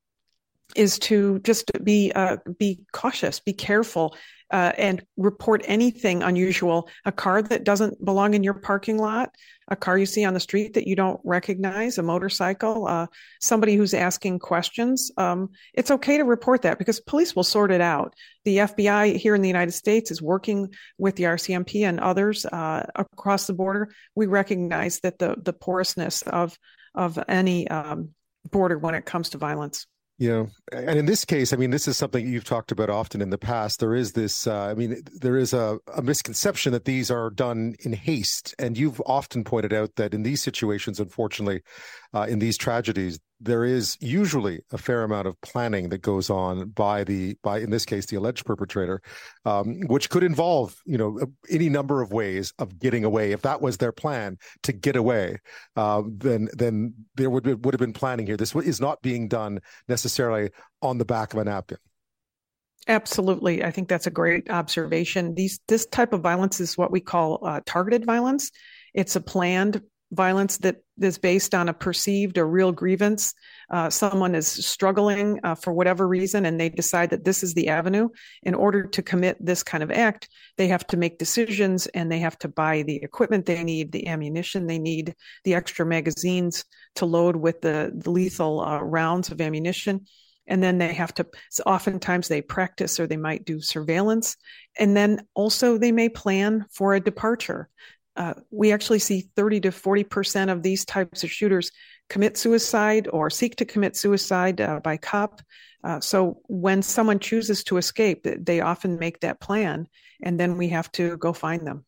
is 0.75 0.99
to 0.99 1.39
just 1.41 1.71
be 1.85 2.13
uh, 2.15 2.39
be 2.59 2.81
cautious, 2.93 3.41
be 3.41 3.53
careful, 3.53 4.17
uh, 4.53 4.73
and 4.77 5.05
report 5.17 5.63
anything 5.65 6.23
unusual. 6.23 6.89
A 7.05 7.13
car 7.13 7.43
that 7.43 7.65
doesn't 7.65 8.05
belong 8.05 8.35
in 8.35 8.45
your 8.45 8.55
parking 8.55 8.99
lot, 8.99 9.35
a 9.69 9.77
car 9.77 9.97
you 9.97 10.07
see 10.07 10.25
on 10.25 10.35
the 10.35 10.41
street 10.41 10.75
that 10.75 10.87
you 10.87 10.95
don't 10.95 11.21
recognize, 11.25 11.97
a 11.97 12.03
motorcycle, 12.03 12.87
uh, 12.87 13.07
somebody 13.41 13.75
who's 13.75 13.95
asking 13.95 14.39
questions. 14.39 15.11
Um, 15.17 15.51
it's 15.73 15.91
okay 15.91 16.19
to 16.19 16.25
report 16.25 16.63
that 16.63 16.79
because 16.79 17.01
police 17.01 17.35
will 17.35 17.45
sort 17.45 17.73
it 17.73 17.81
out. 17.81 18.15
The 18.45 18.59
FBI 18.59 19.17
here 19.17 19.35
in 19.35 19.43
the 19.43 19.49
United 19.49 19.73
States 19.73 20.11
is 20.11 20.21
working 20.21 20.75
with 20.99 21.17
the 21.17 21.25
RCMP 21.25 21.89
and 21.89 21.99
others 21.99 22.45
uh, 22.45 22.87
across 22.95 23.47
the 23.47 23.55
border. 23.55 23.93
We 24.15 24.27
recognize 24.27 25.01
that 25.01 25.19
the 25.19 25.37
the 25.43 25.53
porousness 25.53 26.23
of 26.23 26.59
of 26.95 27.19
any 27.27 27.67
um, 27.69 28.11
border 28.51 28.79
when 28.79 28.95
it 28.95 29.07
comes 29.07 29.31
to 29.31 29.39
violence. 29.39 29.87
Yeah, 30.23 30.47
and 30.71 31.01
in 31.01 31.07
this 31.07 31.25
case, 31.25 31.53
I 31.53 31.57
mean, 31.57 31.71
this 31.71 31.89
is 31.89 31.97
something 31.97 32.29
you've 32.29 32.45
talked 32.45 32.71
about 32.71 32.89
often 32.89 33.21
in 33.21 33.31
the 33.31 33.39
past. 33.39 33.81
There 33.81 33.93
is 33.93 34.13
this, 34.13 34.47
uh, 34.47 34.67
I 34.67 34.75
mean, 34.75 35.03
there 35.21 35.37
is 35.37 35.53
a, 35.53 35.81
a, 35.93 36.01
misconception 36.01 36.71
that 36.75 36.85
these 36.85 37.11
are 37.11 37.29
done 37.29 37.75
in 37.81 37.93
haste, 37.93 38.55
and 38.57 38.79
you've 38.79 39.03
often 39.05 39.43
pointed 39.43 39.73
out 39.73 39.97
that 39.97 40.15
in 40.15 40.23
these 40.23 40.41
situations, 40.41 41.01
unfortunately, 41.01 41.63
uh, 42.15 42.27
in 42.29 42.39
these 42.39 42.57
tragedies, 42.57 43.19
there 43.43 43.65
is 43.65 43.99
usually 44.01 44.61
a 44.71 44.79
fair 44.79 45.03
amount 45.03 45.27
of 45.27 45.39
planning 45.41 45.89
that 45.89 46.01
goes 46.01 46.31
on 46.31 46.69
by 46.71 47.03
the 47.05 47.37
by 47.43 47.59
in 47.59 47.71
this 47.71 47.85
case 47.85 48.07
the 48.07 48.17
alleged 48.17 48.47
perpetrator 48.47 49.03
um, 49.45 49.81
which 49.89 50.09
could 50.09 50.23
involve 50.23 50.77
you 50.87 50.97
know 50.97 51.19
any 51.51 51.69
number 51.69 52.01
of 52.01 52.13
ways 52.13 52.53
of 52.59 52.79
getting 52.79 53.05
away 53.05 53.33
if 53.33 53.43
that 53.43 53.61
was 53.61 53.77
their 53.77 53.93
plan 53.93 54.39
to 54.63 54.73
get 54.73 54.97
away 54.97 55.39
uh, 55.77 56.03
then 56.07 56.49
then 56.53 56.95
there 57.17 57.31
would 57.31 57.65
would 57.65 57.75
have 57.75 57.81
been 57.81 57.93
planning 57.93 58.27
here 58.27 58.37
this 58.37 58.55
is 58.55 58.81
not 58.81 59.03
being 59.03 59.29
done 59.29 59.59
necessarily 59.89 60.51
on 60.81 60.99
the 60.99 61.05
back 61.05 61.33
of 61.33 61.39
a 61.39 61.45
napkin 61.45 61.79
Absolutely, 62.89 63.63
I 63.63 63.71
think 63.71 63.89
that's 63.89 64.09
a 64.09 64.11
great 64.11 64.51
observation. 64.51 65.37
These 65.37 65.61
this 65.69 65.87
type 65.87 66.13
of 66.13 66.21
violence 66.21 66.59
is 66.59 66.77
what 66.77 66.91
we 66.91 67.01
call 67.01 67.39
uh, 67.47 67.61
targeted 67.65 68.05
violence. 68.05 68.51
It's 68.93 69.15
a 69.15 69.21
planned 69.21 69.81
violence 70.13 70.59
that 70.59 70.77
is 71.01 71.19
based 71.19 71.55
on 71.55 71.69
a 71.69 71.75
perceived 71.75 72.39
or 72.39 72.47
real 72.47 72.71
grievance. 72.71 73.35
Uh, 73.71 73.89
someone 73.89 74.35
is 74.35 74.47
struggling 74.47 75.41
uh, 75.43 75.55
for 75.55 75.73
whatever 75.73 76.07
reason, 76.07 76.45
and 76.45 76.61
they 76.61 76.69
decide 76.69 77.11
that 77.11 77.25
this 77.25 77.43
is 77.43 77.55
the 77.55 77.69
avenue. 77.69 78.09
In 78.43 78.55
order 78.55 78.85
to 78.85 79.03
commit 79.03 79.37
this 79.45 79.63
kind 79.63 79.83
of 79.83 79.91
act, 79.91 80.29
they 80.59 80.69
have 80.69 80.87
to 80.89 80.97
make 80.97 81.19
decisions 81.19 81.87
and 81.89 82.13
they 82.13 82.19
have 82.19 82.39
to 82.41 82.49
buy 82.49 82.83
the 82.83 82.97
equipment 82.97 83.47
they 83.47 83.65
need, 83.65 83.91
the 83.91 84.07
ammunition 84.07 84.67
they 84.67 84.79
need, 84.79 85.15
the 85.45 85.55
extra 85.55 85.87
magazines 85.87 86.65
to 86.97 87.07
load 87.07 87.37
with 87.37 87.63
the, 87.63 87.91
the 87.95 88.11
lethal 88.11 88.61
uh, 88.61 88.81
rounds 88.81 89.31
of 89.31 89.41
ammunition. 89.41 90.07
And 90.47 90.63
then 90.63 90.79
they 90.79 90.93
have 90.93 91.15
to, 91.15 91.27
so 91.51 91.63
oftentimes 91.65 92.29
they 92.29 92.43
practice 92.43 92.99
or 92.99 93.07
they 93.07 93.17
might 93.17 93.45
do 93.45 93.61
surveillance. 93.61 94.37
And 94.79 94.97
then 94.97 95.27
also 95.35 95.79
they 95.79 95.93
may 95.93 96.09
plan 96.09 96.67
for 96.71 96.95
a 96.95 97.01
departure 97.01 97.71
uh, 98.17 98.35
we 98.51 98.73
actually 98.73 98.99
see 98.99 99.29
30 99.37 99.61
to 99.61 99.73
40 99.73 100.05
percent 100.05 100.51
of 100.51 100.63
these 100.63 100.85
types 100.85 101.25
of 101.25 101.31
shooters 101.31 101.71
commit 102.09 102.37
suicide 102.37 103.09
or 103.13 103.31
seek 103.31 103.57
to 103.57 103.65
commit 103.65 103.97
suicide 103.97 104.61
uh, 104.61 104.81
by 104.81 104.97
cop. 104.97 105.41
Uh, 105.85 105.99
so 106.01 106.41
when 106.47 106.83
someone 106.83 107.19
chooses 107.19 107.65
to 107.65 107.77
escape, 107.77 108.27
they 108.39 108.61
often 108.61 108.99
make 108.99 109.21
that 109.21 109.41
plan, 109.41 109.89
and 110.23 110.39
then 110.39 110.57
we 110.57 110.69
have 110.69 110.91
to 110.93 111.17
go 111.17 111.33
find 111.33 111.67
them. 111.67 111.85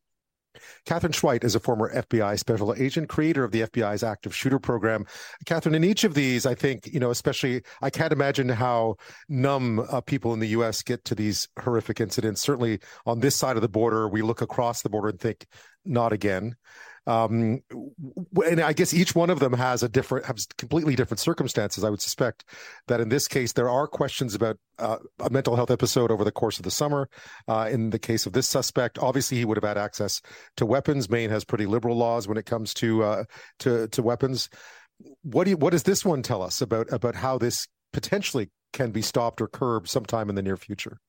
Katherine 0.86 1.12
Schweit 1.12 1.44
is 1.44 1.54
a 1.54 1.60
former 1.60 1.92
FBI 1.94 2.38
special 2.38 2.74
agent, 2.74 3.08
creator 3.08 3.44
of 3.44 3.50
the 3.50 3.62
FBI's 3.62 4.02
active 4.02 4.34
shooter 4.34 4.58
program. 4.58 5.04
Katherine, 5.46 5.74
in 5.74 5.84
each 5.84 6.04
of 6.04 6.14
these, 6.14 6.46
I 6.46 6.54
think, 6.54 6.86
you 6.86 7.00
know, 7.00 7.10
especially, 7.10 7.62
I 7.82 7.90
can't 7.90 8.12
imagine 8.12 8.48
how 8.48 8.96
numb 9.28 9.80
uh, 9.80 10.00
people 10.00 10.32
in 10.32 10.40
the 10.40 10.48
U.S. 10.48 10.82
get 10.82 11.04
to 11.06 11.14
these 11.14 11.48
horrific 11.60 12.00
incidents. 12.00 12.42
Certainly 12.42 12.80
on 13.06 13.20
this 13.20 13.34
side 13.34 13.56
of 13.56 13.62
the 13.62 13.68
border, 13.68 14.08
we 14.08 14.22
look 14.22 14.42
across 14.42 14.82
the 14.82 14.90
border 14.90 15.08
and 15.08 15.20
think, 15.20 15.46
not 15.84 16.12
again. 16.12 16.56
Um, 17.06 17.62
and 18.46 18.60
I 18.60 18.72
guess 18.72 18.94
each 18.94 19.14
one 19.14 19.28
of 19.28 19.38
them 19.38 19.52
has 19.52 19.82
a 19.82 19.88
different, 19.88 20.24
has 20.24 20.46
completely 20.56 20.96
different 20.96 21.20
circumstances. 21.20 21.84
I 21.84 21.90
would 21.90 22.00
suspect 22.00 22.44
that 22.86 23.00
in 23.00 23.10
this 23.10 23.28
case, 23.28 23.52
there 23.52 23.68
are 23.68 23.86
questions 23.86 24.34
about 24.34 24.56
uh, 24.78 24.96
a 25.20 25.28
mental 25.28 25.54
health 25.54 25.70
episode 25.70 26.10
over 26.10 26.24
the 26.24 26.32
course 26.32 26.58
of 26.58 26.62
the 26.62 26.70
summer. 26.70 27.10
Uh, 27.46 27.68
in 27.70 27.90
the 27.90 27.98
case 27.98 28.24
of 28.24 28.32
this 28.32 28.48
suspect, 28.48 28.98
obviously 28.98 29.36
he 29.36 29.44
would 29.44 29.58
have 29.58 29.64
had 29.64 29.76
access 29.76 30.22
to 30.56 30.64
weapons. 30.64 31.10
Maine 31.10 31.30
has 31.30 31.44
pretty 31.44 31.66
liberal 31.66 31.96
laws 31.96 32.26
when 32.26 32.38
it 32.38 32.46
comes 32.46 32.72
to 32.74 33.02
uh, 33.02 33.24
to 33.58 33.86
to 33.88 34.02
weapons. 34.02 34.48
What 35.22 35.44
do 35.44 35.50
you, 35.50 35.56
what 35.58 35.70
does 35.70 35.82
this 35.82 36.04
one 36.04 36.22
tell 36.22 36.42
us 36.42 36.62
about 36.62 36.90
about 36.90 37.16
how 37.16 37.36
this 37.36 37.68
potentially 37.92 38.50
can 38.72 38.92
be 38.92 39.02
stopped 39.02 39.42
or 39.42 39.46
curbed 39.46 39.88
sometime 39.88 40.30
in 40.30 40.36
the 40.36 40.42
near 40.42 40.56
future? 40.56 41.00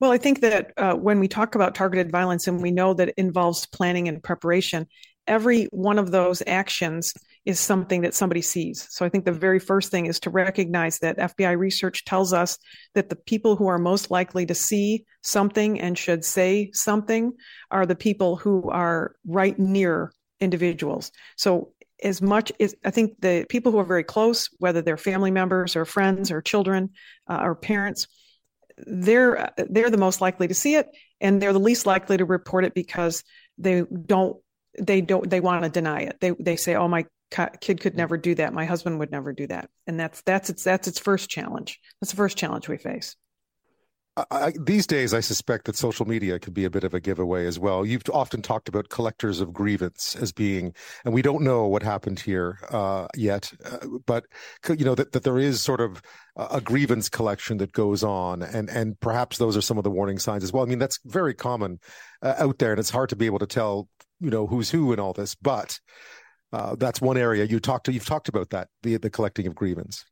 Well, 0.00 0.12
I 0.12 0.18
think 0.18 0.40
that 0.40 0.72
uh, 0.78 0.94
when 0.94 1.20
we 1.20 1.28
talk 1.28 1.54
about 1.54 1.74
targeted 1.74 2.10
violence 2.10 2.48
and 2.48 2.62
we 2.62 2.70
know 2.70 2.94
that 2.94 3.10
it 3.10 3.14
involves 3.18 3.66
planning 3.66 4.08
and 4.08 4.22
preparation, 4.22 4.86
every 5.26 5.64
one 5.66 5.98
of 5.98 6.10
those 6.10 6.42
actions 6.46 7.12
is 7.44 7.60
something 7.60 8.00
that 8.02 8.14
somebody 8.14 8.40
sees. 8.40 8.86
So 8.90 9.04
I 9.04 9.10
think 9.10 9.26
the 9.26 9.32
very 9.32 9.58
first 9.58 9.90
thing 9.90 10.06
is 10.06 10.18
to 10.20 10.30
recognize 10.30 10.98
that 11.00 11.18
FBI 11.18 11.56
research 11.56 12.04
tells 12.06 12.32
us 12.32 12.58
that 12.94 13.10
the 13.10 13.16
people 13.16 13.56
who 13.56 13.66
are 13.66 13.78
most 13.78 14.10
likely 14.10 14.46
to 14.46 14.54
see 14.54 15.04
something 15.22 15.78
and 15.78 15.96
should 15.96 16.24
say 16.24 16.70
something 16.72 17.32
are 17.70 17.84
the 17.84 17.94
people 17.94 18.36
who 18.36 18.70
are 18.70 19.14
right 19.26 19.58
near 19.58 20.12
individuals. 20.40 21.12
So 21.36 21.72
as 22.02 22.22
much 22.22 22.50
as 22.58 22.74
I 22.84 22.90
think 22.90 23.20
the 23.20 23.44
people 23.50 23.72
who 23.72 23.78
are 23.78 23.84
very 23.84 24.04
close, 24.04 24.48
whether 24.58 24.80
they're 24.80 24.96
family 24.96 25.30
members 25.30 25.76
or 25.76 25.84
friends 25.84 26.30
or 26.30 26.40
children 26.40 26.90
uh, 27.28 27.40
or 27.42 27.54
parents, 27.54 28.06
they're 28.86 29.52
they're 29.68 29.90
the 29.90 29.96
most 29.96 30.20
likely 30.20 30.48
to 30.48 30.54
see 30.54 30.74
it 30.74 30.88
and 31.20 31.40
they're 31.40 31.52
the 31.52 31.60
least 31.60 31.86
likely 31.86 32.16
to 32.16 32.24
report 32.24 32.64
it 32.64 32.74
because 32.74 33.24
they 33.58 33.82
don't 33.82 34.36
they 34.78 35.00
don't 35.00 35.28
they 35.28 35.40
want 35.40 35.64
to 35.64 35.70
deny 35.70 36.00
it. 36.00 36.16
They 36.20 36.30
they 36.30 36.56
say 36.56 36.74
oh 36.74 36.88
my 36.88 37.06
kid 37.60 37.80
could 37.80 37.96
never 37.96 38.16
do 38.16 38.34
that. 38.34 38.52
My 38.52 38.64
husband 38.64 38.98
would 38.98 39.10
never 39.10 39.32
do 39.32 39.46
that. 39.46 39.70
And 39.86 39.98
that's 39.98 40.22
that's 40.22 40.50
its 40.50 40.64
that's 40.64 40.88
its 40.88 40.98
first 40.98 41.30
challenge. 41.30 41.80
That's 42.00 42.10
the 42.10 42.16
first 42.16 42.36
challenge 42.36 42.68
we 42.68 42.76
face 42.76 43.16
I, 44.30 44.52
these 44.58 44.86
days, 44.86 45.14
I 45.14 45.20
suspect 45.20 45.64
that 45.66 45.76
social 45.76 46.06
media 46.06 46.38
could 46.38 46.54
be 46.54 46.64
a 46.64 46.70
bit 46.70 46.84
of 46.84 46.94
a 46.94 47.00
giveaway 47.00 47.46
as 47.46 47.58
well. 47.58 47.84
You've 47.84 48.02
often 48.12 48.42
talked 48.42 48.68
about 48.68 48.88
collectors 48.88 49.40
of 49.40 49.52
grievance 49.52 50.16
as 50.16 50.32
being, 50.32 50.74
and 51.04 51.14
we 51.14 51.22
don't 51.22 51.42
know 51.42 51.66
what 51.66 51.82
happened 51.82 52.20
here 52.20 52.58
uh, 52.70 53.06
yet, 53.16 53.52
uh, 53.64 53.86
but 54.06 54.26
you 54.68 54.84
know 54.84 54.94
that, 54.94 55.12
that 55.12 55.22
there 55.22 55.38
is 55.38 55.62
sort 55.62 55.80
of 55.80 56.02
a 56.36 56.60
grievance 56.60 57.08
collection 57.08 57.58
that 57.58 57.72
goes 57.72 58.02
on, 58.02 58.42
and 58.42 58.68
and 58.70 58.98
perhaps 59.00 59.38
those 59.38 59.56
are 59.56 59.62
some 59.62 59.78
of 59.78 59.84
the 59.84 59.90
warning 59.90 60.18
signs 60.18 60.44
as 60.44 60.52
well. 60.52 60.62
I 60.62 60.66
mean, 60.66 60.78
that's 60.78 60.98
very 61.04 61.34
common 61.34 61.78
uh, 62.22 62.34
out 62.38 62.58
there, 62.58 62.72
and 62.72 62.80
it's 62.80 62.90
hard 62.90 63.10
to 63.10 63.16
be 63.16 63.26
able 63.26 63.40
to 63.40 63.46
tell, 63.46 63.88
you 64.20 64.30
know, 64.30 64.46
who's 64.46 64.70
who 64.70 64.92
in 64.92 65.00
all 65.00 65.12
this, 65.12 65.34
but. 65.34 65.78
Uh, 66.52 66.74
that's 66.74 67.00
one 67.00 67.16
area 67.16 67.44
you 67.44 67.60
talked 67.60 67.86
to. 67.86 67.92
You've 67.92 68.04
talked 68.04 68.28
about 68.28 68.50
that 68.50 68.66
the 68.82 68.96
the 68.96 69.08
collecting 69.08 69.46
of 69.46 69.54
grievance. 69.54 70.04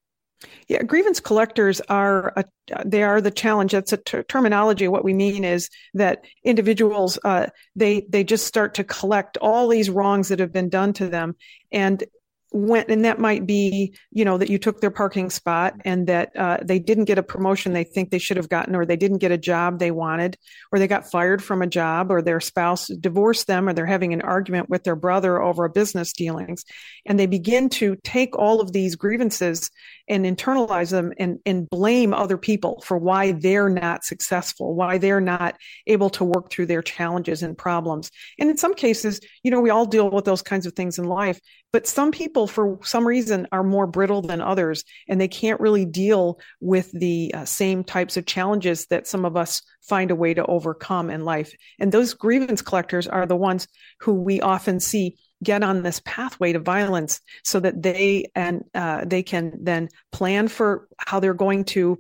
Yeah, 0.69 0.83
grievance 0.83 1.19
collectors 1.19 1.81
are 1.89 2.33
a, 2.37 2.45
they 2.85 3.03
are 3.03 3.21
the 3.21 3.31
challenge. 3.31 3.73
That's 3.73 3.93
a 3.93 3.97
ter- 3.97 4.23
terminology. 4.23 4.87
What 4.87 5.05
we 5.05 5.13
mean 5.15 5.45
is 5.45 5.69
that 5.95 6.25
individuals 6.45 7.19
uh, 7.25 7.47
they 7.75 8.07
they 8.09 8.23
just 8.23 8.47
start 8.47 8.75
to 8.75 8.85
collect 8.85 9.37
all 9.39 9.69
these 9.69 9.91
wrongs 9.91 10.29
that 10.29 10.39
have 10.39 10.53
been 10.53 10.69
done 10.69 10.93
to 10.95 11.09
them, 11.09 11.35
and 11.73 12.05
when 12.51 12.85
and 12.89 13.05
that 13.05 13.19
might 13.19 13.47
be 13.47 13.95
you 14.11 14.25
know 14.25 14.39
that 14.39 14.49
you 14.49 14.59
took 14.59 14.81
their 14.81 14.91
parking 14.91 15.29
spot 15.29 15.75
and 15.85 16.07
that 16.07 16.35
uh, 16.35 16.57
they 16.63 16.79
didn't 16.79 17.05
get 17.05 17.19
a 17.19 17.23
promotion 17.23 17.73
they 17.73 17.85
think 17.85 18.11
they 18.11 18.19
should 18.19 18.39
have 18.39 18.49
gotten 18.49 18.75
or 18.75 18.87
they 18.87 18.97
didn't 18.97 19.19
get 19.19 19.33
a 19.33 19.39
job 19.39 19.79
they 19.79 19.91
wanted 19.91 20.37
or 20.73 20.79
they 20.79 20.87
got 20.87 21.11
fired 21.11 21.45
from 21.45 21.61
a 21.61 21.67
job 21.67 22.11
or 22.11 22.23
their 22.23 22.41
spouse 22.41 22.87
divorced 22.87 23.47
them 23.47 23.69
or 23.69 23.75
they're 23.75 23.85
having 23.85 24.15
an 24.15 24.23
argument 24.23 24.71
with 24.71 24.83
their 24.83 24.97
brother 24.97 25.41
over 25.41 25.67
a 25.67 25.71
business 25.71 26.13
dealings 26.15 26.65
and 27.05 27.19
they 27.19 27.27
begin 27.27 27.69
to 27.69 27.97
take 28.03 28.37
all 28.39 28.63
of 28.63 28.73
these 28.73 28.97
grievances 28.97 29.71
and 30.09 30.25
internalize 30.25 30.91
them 30.91 31.13
and, 31.19 31.39
and 31.47 31.69
blame 31.71 32.15
other 32.15 32.39
people 32.39 32.83
for 32.85 32.99
why 32.99 33.33
they're 33.33 33.69
not 33.69 34.05
successful 34.05 34.75
why 34.75 34.99
they're 34.99 35.21
not 35.21 35.57
able 35.87 36.11
to 36.11 36.25
work 36.25 36.51
through 36.51 36.67
their 36.67 36.83
challenges 36.83 37.43
and 37.43 37.57
problems 37.57 38.11
and 38.39 38.51
in 38.51 38.57
some 38.57 38.75
cases 38.75 39.21
you 39.43 39.51
know 39.51 39.61
we 39.61 39.71
all 39.71 39.87
deal 39.87 40.11
with 40.11 40.25
those 40.25 40.43
kinds 40.43 40.67
of 40.67 40.73
things 40.75 40.99
in 40.99 41.05
life 41.05 41.41
but 41.73 41.87
some 41.87 42.13
people, 42.13 42.47
for 42.47 42.79
some 42.83 43.07
reason, 43.07 43.47
are 43.53 43.63
more 43.63 43.87
brittle 43.87 44.23
than 44.23 44.41
others, 44.41 44.85
and 45.07 45.21
they 45.21 45.29
can't 45.29 45.61
really 45.61 45.85
deal 45.85 46.41
with 46.61 46.91
the 46.93 47.33
uh, 47.35 47.45
same 47.45 47.85
types 47.85 48.17
of 48.17 48.25
challenges 48.25 48.87
that 48.87 49.07
some 49.07 49.27
of 49.27 49.37
us 49.37 49.61
find 49.83 50.11
a 50.11 50.17
way 50.17 50.33
to 50.33 50.47
overcome 50.47 51.11
in 51.11 51.25
life. 51.25 51.53
And 51.79 51.93
those 51.93 52.15
grievance 52.15 52.63
collectors 52.63 53.07
are 53.07 53.27
the 53.27 53.37
ones 53.37 53.69
who 54.01 54.15
we 54.15 54.41
often 54.41 54.81
see 54.81 55.19
get 55.43 55.63
on 55.63 55.83
this 55.83 56.01
pathway 56.05 56.53
to 56.53 56.59
violence 56.59 57.21
so 57.45 57.61
that 57.61 57.83
they 57.83 58.31
and 58.35 58.65
uh, 58.75 59.05
they 59.05 59.23
can 59.23 59.59
then 59.61 59.89
plan 60.13 60.49
for 60.49 60.89
how 60.99 61.21
they're 61.21 61.35
going 61.35 61.65
to 61.65 61.99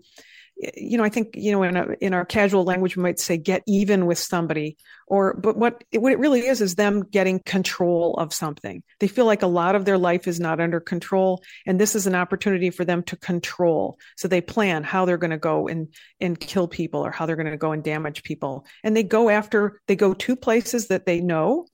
you 0.76 0.98
know, 0.98 1.04
I 1.04 1.08
think, 1.08 1.36
you 1.36 1.52
know, 1.52 1.62
in, 1.62 1.76
a, 1.76 1.86
in 2.00 2.14
our 2.14 2.24
casual 2.24 2.64
language, 2.64 2.96
we 2.96 3.02
might 3.02 3.20
say 3.20 3.36
get 3.36 3.62
even 3.66 4.06
with 4.06 4.18
somebody 4.18 4.76
or, 5.06 5.34
but 5.34 5.56
what, 5.56 5.84
what 5.94 6.12
it 6.12 6.18
really 6.18 6.46
is, 6.46 6.60
is 6.60 6.74
them 6.74 7.04
getting 7.04 7.38
control 7.38 8.14
of 8.14 8.34
something. 8.34 8.82
They 8.98 9.06
feel 9.06 9.24
like 9.24 9.42
a 9.42 9.46
lot 9.46 9.76
of 9.76 9.84
their 9.84 9.98
life 9.98 10.26
is 10.26 10.40
not 10.40 10.60
under 10.60 10.80
control. 10.80 11.42
And 11.64 11.80
this 11.80 11.94
is 11.94 12.06
an 12.06 12.16
opportunity 12.16 12.70
for 12.70 12.84
them 12.84 13.04
to 13.04 13.16
control. 13.16 13.98
So 14.16 14.26
they 14.26 14.40
plan 14.40 14.82
how 14.82 15.04
they're 15.04 15.16
going 15.16 15.30
to 15.30 15.38
go 15.38 15.68
and, 15.68 15.94
and 16.20 16.38
kill 16.38 16.66
people 16.66 17.06
or 17.06 17.12
how 17.12 17.24
they're 17.24 17.36
going 17.36 17.50
to 17.50 17.56
go 17.56 17.72
and 17.72 17.82
damage 17.82 18.24
people. 18.24 18.66
And 18.82 18.96
they 18.96 19.04
go 19.04 19.30
after, 19.30 19.80
they 19.86 19.96
go 19.96 20.12
to 20.12 20.36
places 20.36 20.88
that 20.88 21.06
they 21.06 21.20
know 21.20 21.66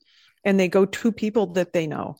and 0.44 0.58
they 0.58 0.68
go 0.68 0.84
to 0.84 1.12
people 1.12 1.46
that 1.54 1.72
they 1.72 1.86
know. 1.86 2.16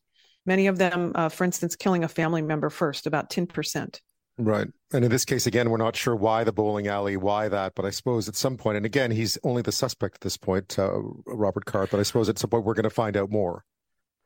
Many 0.46 0.66
of 0.66 0.78
them, 0.78 1.12
uh, 1.14 1.28
for 1.28 1.44
instance, 1.44 1.76
killing 1.76 2.04
a 2.04 2.08
family 2.08 2.42
member 2.42 2.70
first, 2.70 3.06
about 3.06 3.30
10%. 3.30 4.00
Right. 4.36 4.66
And 4.92 5.04
in 5.04 5.10
this 5.10 5.24
case, 5.24 5.46
again, 5.46 5.70
we're 5.70 5.76
not 5.76 5.96
sure 5.96 6.16
why 6.16 6.44
the 6.44 6.52
bowling 6.52 6.88
alley, 6.88 7.16
why 7.16 7.48
that, 7.48 7.74
but 7.74 7.84
I 7.84 7.90
suppose 7.90 8.28
at 8.28 8.34
some 8.34 8.56
point, 8.56 8.76
and 8.76 8.84
again, 8.84 9.10
he's 9.10 9.38
only 9.44 9.62
the 9.62 9.72
suspect 9.72 10.16
at 10.16 10.20
this 10.22 10.36
point, 10.36 10.78
uh, 10.78 10.90
Robert 11.26 11.64
Card, 11.66 11.90
but 11.90 12.00
I 12.00 12.02
suppose 12.02 12.28
at 12.28 12.38
some 12.38 12.50
point 12.50 12.64
we're 12.64 12.74
going 12.74 12.84
to 12.84 12.90
find 12.90 13.16
out 13.16 13.30
more. 13.30 13.64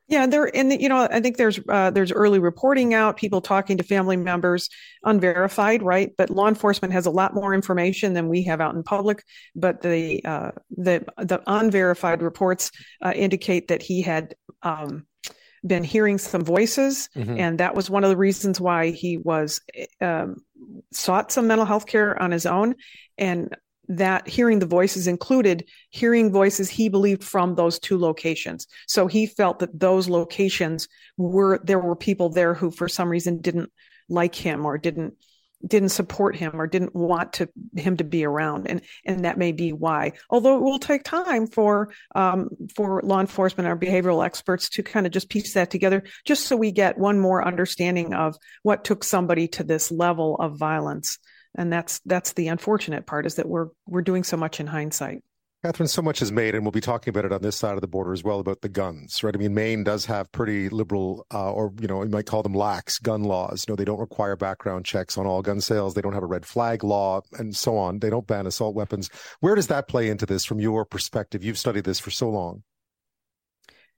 Yeah, 0.09 0.25
there, 0.25 0.53
and 0.55 0.73
you 0.81 0.89
know, 0.89 1.07
I 1.09 1.21
think 1.21 1.37
there's 1.37 1.59
uh, 1.69 1.91
there's 1.91 2.11
early 2.11 2.39
reporting 2.39 2.95
out, 2.95 3.15
people 3.15 3.41
talking 3.41 3.77
to 3.77 3.83
family 3.83 4.17
members, 4.17 4.67
unverified, 5.03 5.83
right? 5.83 6.11
But 6.17 6.31
law 6.31 6.47
enforcement 6.47 6.93
has 6.93 7.05
a 7.05 7.11
lot 7.11 7.35
more 7.35 7.53
information 7.53 8.13
than 8.15 8.27
we 8.27 8.41
have 8.43 8.59
out 8.59 8.73
in 8.73 8.81
public. 8.81 9.23
But 9.55 9.81
the 9.81 10.25
uh, 10.25 10.51
the 10.75 11.05
the 11.17 11.43
unverified 11.45 12.23
reports 12.23 12.71
uh, 13.03 13.13
indicate 13.15 13.67
that 13.67 13.83
he 13.83 14.01
had 14.01 14.33
um, 14.63 15.05
been 15.65 15.83
hearing 15.83 16.17
some 16.17 16.43
voices, 16.43 17.07
mm-hmm. 17.15 17.37
and 17.37 17.59
that 17.59 17.75
was 17.75 17.87
one 17.87 18.03
of 18.03 18.09
the 18.09 18.17
reasons 18.17 18.59
why 18.59 18.89
he 18.89 19.17
was 19.17 19.61
um, 20.01 20.37
sought 20.91 21.31
some 21.31 21.45
mental 21.45 21.67
health 21.67 21.85
care 21.85 22.19
on 22.19 22.31
his 22.31 22.47
own. 22.47 22.73
And 23.19 23.55
that 23.89 24.27
hearing 24.27 24.59
the 24.59 24.65
voices 24.67 25.07
included 25.07 25.67
hearing 25.89 26.31
voices 26.31 26.69
he 26.69 26.89
believed 26.89 27.23
from 27.23 27.55
those 27.55 27.79
two 27.79 27.97
locations. 27.97 28.67
So 28.87 29.07
he 29.07 29.25
felt 29.25 29.59
that 29.59 29.77
those 29.77 30.07
locations 30.07 30.87
were 31.17 31.59
there 31.63 31.79
were 31.79 31.95
people 31.95 32.29
there 32.29 32.53
who, 32.53 32.71
for 32.71 32.87
some 32.87 33.09
reason, 33.09 33.41
didn't 33.41 33.71
like 34.07 34.35
him 34.35 34.65
or 34.65 34.77
didn't 34.77 35.15
didn't 35.65 35.89
support 35.89 36.37
him 36.37 36.51
or 36.53 36.67
didn't 36.67 36.95
want 36.95 37.33
to 37.33 37.49
him 37.75 37.97
to 37.97 38.03
be 38.03 38.23
around. 38.23 38.67
And 38.69 38.81
and 39.05 39.25
that 39.25 39.39
may 39.39 39.51
be 39.51 39.73
why. 39.73 40.13
Although 40.29 40.57
it 40.57 40.61
will 40.61 40.79
take 40.79 41.03
time 41.03 41.47
for 41.47 41.89
um, 42.15 42.49
for 42.75 43.01
law 43.03 43.19
enforcement 43.19 43.67
or 43.67 43.75
behavioral 43.75 44.23
experts 44.23 44.69
to 44.69 44.83
kind 44.83 45.07
of 45.07 45.11
just 45.11 45.29
piece 45.29 45.55
that 45.55 45.71
together 45.71 46.03
just 46.25 46.45
so 46.45 46.55
we 46.55 46.71
get 46.71 46.99
one 46.99 47.19
more 47.19 47.45
understanding 47.45 48.13
of 48.13 48.37
what 48.61 48.85
took 48.85 49.03
somebody 49.03 49.47
to 49.47 49.63
this 49.63 49.91
level 49.91 50.35
of 50.37 50.57
violence 50.57 51.17
and 51.55 51.71
that's 51.71 51.99
that's 52.05 52.33
the 52.33 52.47
unfortunate 52.47 53.05
part 53.05 53.25
is 53.25 53.35
that 53.35 53.47
we're 53.47 53.67
we're 53.87 54.01
doing 54.01 54.23
so 54.23 54.37
much 54.37 54.59
in 54.59 54.67
hindsight 54.67 55.23
Katherine, 55.61 55.89
so 55.89 56.01
much 56.01 56.21
is 56.21 56.31
made, 56.31 56.55
and 56.55 56.63
we'll 56.63 56.71
be 56.71 56.79
talking 56.79 57.11
about 57.11 57.25
it 57.25 57.33
on 57.33 57.41
this 57.41 57.57
side 57.57 57.75
of 57.75 57.81
the 57.81 57.87
border 57.87 58.13
as 58.13 58.23
well 58.23 58.39
about 58.39 58.61
the 58.61 58.69
guns, 58.69 59.21
right? 59.23 59.35
I 59.35 59.37
mean, 59.37 59.53
Maine 59.53 59.83
does 59.83 60.05
have 60.05 60.31
pretty 60.31 60.69
liberal, 60.69 61.25
uh, 61.33 61.51
or 61.51 61.73
you 61.81 61.87
know, 61.87 62.01
you 62.01 62.09
might 62.09 62.27
call 62.27 62.43
them 62.43 62.53
lax 62.53 62.97
gun 62.97 63.23
laws. 63.23 63.65
You 63.67 63.73
know, 63.73 63.75
they 63.75 63.83
don't 63.83 63.99
require 63.99 64.37
background 64.37 64.85
checks 64.85 65.17
on 65.17 65.25
all 65.25 65.41
gun 65.41 65.59
sales. 65.59 65.95
They 65.95 66.01
don't 66.01 66.13
have 66.13 66.23
a 66.23 66.27
red 66.27 66.45
flag 66.45 66.85
law, 66.85 67.23
and 67.33 67.53
so 67.53 67.77
on. 67.77 67.99
They 67.99 68.09
don't 68.09 68.25
ban 68.25 68.47
assault 68.47 68.73
weapons. 68.73 69.09
Where 69.41 69.53
does 69.53 69.67
that 69.67 69.89
play 69.89 70.07
into 70.07 70.25
this 70.25 70.45
from 70.45 70.61
your 70.61 70.85
perspective? 70.85 71.43
You've 71.43 71.57
studied 71.57 71.83
this 71.83 71.99
for 71.99 72.09
so 72.09 72.29
long. 72.29 72.63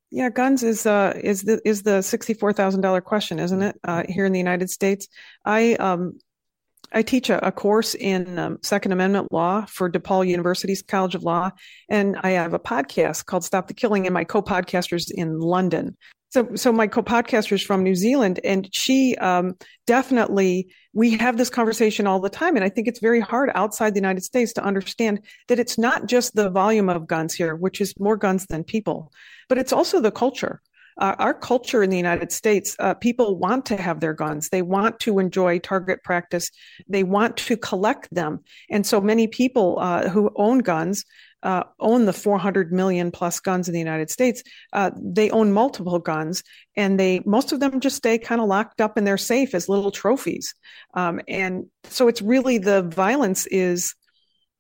Yeah, 0.10 0.32
guns 0.32 0.64
is 0.64 0.88
uh 0.88 1.14
is 1.24 1.44
the 1.44 1.62
is 1.64 1.84
the 1.84 2.02
sixty 2.02 2.34
four 2.34 2.54
thousand 2.54 2.82
dollar 2.82 3.02
question, 3.02 3.38
isn't 3.38 3.62
it? 3.62 3.80
Uh, 3.84 4.02
here 4.10 4.26
in 4.26 4.32
the 4.32 4.40
United 4.40 4.72
States, 4.72 5.08
I 5.46 5.76
um 5.76 6.18
I 6.92 7.02
teach 7.02 7.30
a, 7.30 7.46
a 7.46 7.52
course 7.52 7.96
in 7.96 8.38
um, 8.38 8.58
Second 8.62 8.92
Amendment 8.92 9.32
law 9.32 9.66
for 9.66 9.90
DePaul 9.90 10.28
University's 10.28 10.82
College 10.82 11.16
of 11.16 11.24
Law, 11.24 11.52
and 11.90 12.18
I 12.22 12.32
have 12.32 12.54
a 12.54 12.60
podcast 12.60 13.26
called 13.26 13.44
Stop 13.44 13.68
the 13.68 13.74
Killing, 13.74 14.06
and 14.06 14.14
my 14.14 14.24
co-podcasters 14.24 15.10
in 15.10 15.40
London. 15.40 15.98
So, 16.32 16.56
so 16.56 16.72
my 16.72 16.88
co-podcaster 16.88 17.54
is 17.54 17.62
from 17.62 17.84
New 17.84 17.96
Zealand, 17.96 18.40
and 18.44 18.74
she 18.74 19.16
um, 19.18 19.56
definitely 19.86 20.68
we 20.94 21.18
have 21.18 21.38
this 21.38 21.50
conversation 21.50 22.08
all 22.08 22.20
the 22.20 22.30
time, 22.30 22.56
and 22.56 22.66
I 22.66 22.70
think 22.70 22.88
it's 22.88 23.00
very 23.00 23.20
hard 23.20 23.52
outside 23.56 23.94
the 23.94 24.00
United 24.00 24.24
States 24.24 24.54
to 24.54 24.64
understand 24.64 25.26
that 25.48 25.60
it's 25.60 25.78
not 25.78 26.08
just 26.08 26.36
the 26.36 26.50
volume 26.50 26.90
of 26.90 27.08
guns 27.08 27.34
here, 27.34 27.56
which 27.56 27.82
is 27.82 27.94
more 28.00 28.18
guns 28.18 28.46
than 28.48 28.64
people, 28.64 29.12
but 29.50 29.58
it's 29.58 29.74
also 29.74 30.00
the 30.00 30.12
culture 30.12 30.62
uh, 31.02 31.16
our 31.18 31.34
culture 31.34 31.82
in 31.82 31.90
the 31.90 31.98
United 31.98 32.32
States, 32.32 32.76
uh, 32.80 32.94
people 32.94 33.38
want 33.38 33.66
to 33.66 33.76
have 33.76 34.00
their 34.00 34.14
guns. 34.14 34.50
They 34.50 34.62
want 34.62 35.00
to 35.02 35.18
enjoy 35.18 35.58
target 35.58 36.04
practice. 36.04 36.52
They 36.88 37.04
want 37.04 37.38
to 37.38 37.58
collect 37.58 38.08
them. 38.14 38.44
And 38.70 38.86
so 38.86 39.02
many 39.02 39.28
people 39.28 39.80
uh, 39.80 40.10
who 40.10 40.30
own 40.36 40.60
guns 40.60 41.04
uh, 41.44 41.64
own 41.80 42.06
the 42.06 42.14
400 42.14 42.72
million 42.72 43.10
plus 43.10 43.40
guns 43.40 43.68
in 43.68 43.74
the 43.74 43.80
United 43.80 44.12
States. 44.12 44.44
Uh, 44.74 44.92
they 44.96 45.32
own 45.32 45.52
multiple 45.52 45.98
guns, 45.98 46.44
and 46.78 47.00
they 47.00 47.22
most 47.26 47.52
of 47.52 47.60
them 47.60 47.80
just 47.80 47.96
stay 47.96 48.20
kind 48.20 48.40
of 48.40 48.48
locked 48.48 48.80
up 48.80 48.96
in 48.96 49.06
their 49.06 49.18
safe 49.18 49.56
as 49.56 49.68
little 49.68 49.90
trophies. 49.90 50.54
Um, 50.94 51.20
and 51.28 51.66
so 51.86 52.08
it's 52.08 52.22
really 52.22 52.60
the 52.60 52.84
violence 52.84 53.48
is 53.48 53.96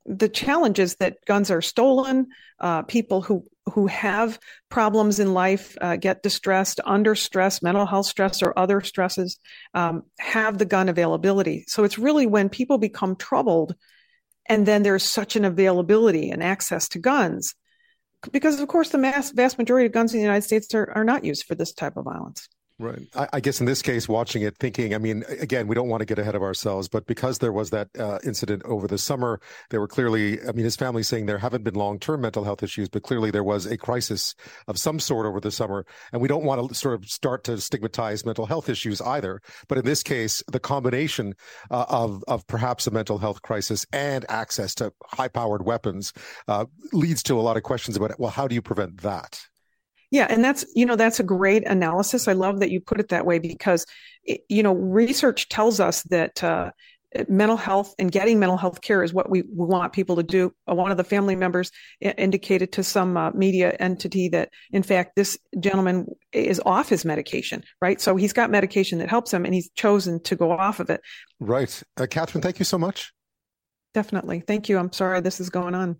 the 0.07 0.29
challenge 0.29 0.79
is 0.79 0.95
that 0.95 1.23
guns 1.25 1.51
are 1.51 1.61
stolen. 1.61 2.27
Uh, 2.59 2.81
people 2.81 3.21
who 3.21 3.45
who 3.73 3.87
have 3.87 4.39
problems 4.69 5.19
in 5.19 5.33
life 5.33 5.77
uh, 5.81 5.95
get 5.95 6.23
distressed, 6.23 6.79
under 6.85 7.15
stress, 7.15 7.61
mental 7.61 7.85
health 7.85 8.05
stress, 8.05 8.41
or 8.41 8.57
other 8.57 8.81
stresses 8.81 9.39
um, 9.73 10.03
have 10.19 10.57
the 10.57 10.65
gun 10.65 10.89
availability. 10.89 11.65
So 11.67 11.83
it's 11.83 11.97
really 11.97 12.27
when 12.27 12.49
people 12.49 12.77
become 12.77 13.15
troubled, 13.15 13.75
and 14.47 14.65
then 14.65 14.83
there's 14.83 15.03
such 15.03 15.35
an 15.35 15.45
availability 15.45 16.31
and 16.31 16.43
access 16.43 16.89
to 16.89 16.99
guns, 16.99 17.55
because 18.31 18.59
of 18.59 18.67
course 18.67 18.89
the 18.89 18.97
mass 18.97 19.31
vast 19.31 19.57
majority 19.57 19.87
of 19.87 19.93
guns 19.93 20.13
in 20.13 20.19
the 20.19 20.23
United 20.23 20.43
States 20.43 20.73
are, 20.75 20.91
are 20.95 21.03
not 21.03 21.25
used 21.25 21.45
for 21.45 21.55
this 21.55 21.73
type 21.73 21.97
of 21.97 22.05
violence. 22.05 22.47
Right. 22.81 23.07
I, 23.15 23.27
I, 23.33 23.39
guess 23.41 23.59
in 23.59 23.67
this 23.67 23.83
case, 23.83 24.09
watching 24.09 24.41
it, 24.41 24.57
thinking, 24.57 24.95
I 24.95 24.97
mean, 24.97 25.23
again, 25.39 25.67
we 25.67 25.75
don't 25.75 25.87
want 25.87 26.01
to 26.01 26.05
get 26.05 26.17
ahead 26.17 26.33
of 26.33 26.41
ourselves, 26.41 26.87
but 26.87 27.05
because 27.05 27.37
there 27.37 27.51
was 27.51 27.69
that 27.69 27.89
uh, 27.97 28.17
incident 28.23 28.63
over 28.65 28.87
the 28.87 28.97
summer, 28.97 29.39
there 29.69 29.79
were 29.79 29.87
clearly, 29.87 30.39
I 30.41 30.51
mean, 30.51 30.65
his 30.65 30.75
family 30.75 31.03
saying 31.03 31.27
there 31.27 31.37
haven't 31.37 31.63
been 31.63 31.75
long 31.75 31.99
term 31.99 32.21
mental 32.21 32.43
health 32.43 32.63
issues, 32.63 32.89
but 32.89 33.03
clearly 33.03 33.29
there 33.29 33.43
was 33.43 33.67
a 33.67 33.77
crisis 33.77 34.33
of 34.67 34.79
some 34.79 34.99
sort 34.99 35.27
over 35.27 35.39
the 35.39 35.51
summer. 35.51 35.85
And 36.11 36.23
we 36.23 36.27
don't 36.27 36.43
want 36.43 36.69
to 36.69 36.73
sort 36.73 36.95
of 36.95 37.07
start 37.07 37.43
to 37.43 37.61
stigmatize 37.61 38.25
mental 38.25 38.47
health 38.47 38.67
issues 38.67 38.99
either. 38.99 39.41
But 39.67 39.77
in 39.77 39.85
this 39.85 40.01
case, 40.01 40.41
the 40.51 40.59
combination 40.59 41.35
uh, 41.69 41.85
of, 41.87 42.23
of 42.27 42.47
perhaps 42.47 42.87
a 42.87 42.91
mental 42.91 43.19
health 43.19 43.43
crisis 43.43 43.85
and 43.93 44.25
access 44.27 44.73
to 44.75 44.91
high 45.05 45.27
powered 45.27 45.65
weapons 45.65 46.13
uh, 46.47 46.65
leads 46.93 47.21
to 47.23 47.39
a 47.39 47.41
lot 47.41 47.57
of 47.57 47.63
questions 47.63 47.95
about, 47.95 48.19
well, 48.19 48.31
how 48.31 48.47
do 48.47 48.55
you 48.55 48.61
prevent 48.63 49.01
that? 49.01 49.50
Yeah, 50.11 50.27
and 50.29 50.43
that's 50.43 50.65
you 50.75 50.85
know 50.85 50.97
that's 50.97 51.19
a 51.19 51.23
great 51.23 51.65
analysis. 51.65 52.27
I 52.27 52.33
love 52.33 52.59
that 52.59 52.69
you 52.69 52.81
put 52.81 52.99
it 52.99 53.09
that 53.09 53.25
way 53.25 53.39
because 53.39 53.85
it, 54.23 54.41
you 54.49 54.61
know 54.61 54.73
research 54.73 55.47
tells 55.47 55.79
us 55.79 56.03
that 56.03 56.43
uh, 56.43 56.71
mental 57.27 57.57
health 57.57 57.93
and 57.97 58.11
getting 58.11 58.39
mental 58.39 58.57
health 58.57 58.81
care 58.81 59.03
is 59.03 59.13
what 59.13 59.29
we, 59.29 59.41
we 59.41 59.65
want 59.65 59.93
people 59.93 60.15
to 60.17 60.23
do. 60.23 60.53
Uh, 60.69 60.75
one 60.75 60.91
of 60.91 60.97
the 60.97 61.03
family 61.03 61.35
members 61.35 61.71
indicated 61.99 62.71
to 62.73 62.83
some 62.83 63.17
uh, 63.17 63.31
media 63.31 63.75
entity 63.79 64.29
that 64.29 64.49
in 64.71 64.83
fact 64.83 65.15
this 65.15 65.37
gentleman 65.59 66.05
is 66.31 66.61
off 66.65 66.89
his 66.89 67.05
medication, 67.05 67.63
right? 67.81 67.99
So 68.01 68.15
he's 68.15 68.33
got 68.33 68.51
medication 68.51 68.99
that 68.99 69.09
helps 69.09 69.33
him, 69.33 69.45
and 69.45 69.53
he's 69.53 69.69
chosen 69.71 70.21
to 70.23 70.35
go 70.35 70.51
off 70.51 70.79
of 70.79 70.89
it. 70.89 71.01
Right, 71.39 71.81
uh, 71.97 72.07
Katherine. 72.09 72.41
Thank 72.41 72.59
you 72.59 72.65
so 72.65 72.77
much. 72.77 73.13
Definitely, 73.93 74.41
thank 74.41 74.69
you. 74.69 74.77
I'm 74.77 74.91
sorry 74.91 75.21
this 75.21 75.39
is 75.39 75.49
going 75.49 75.75
on. 75.75 75.97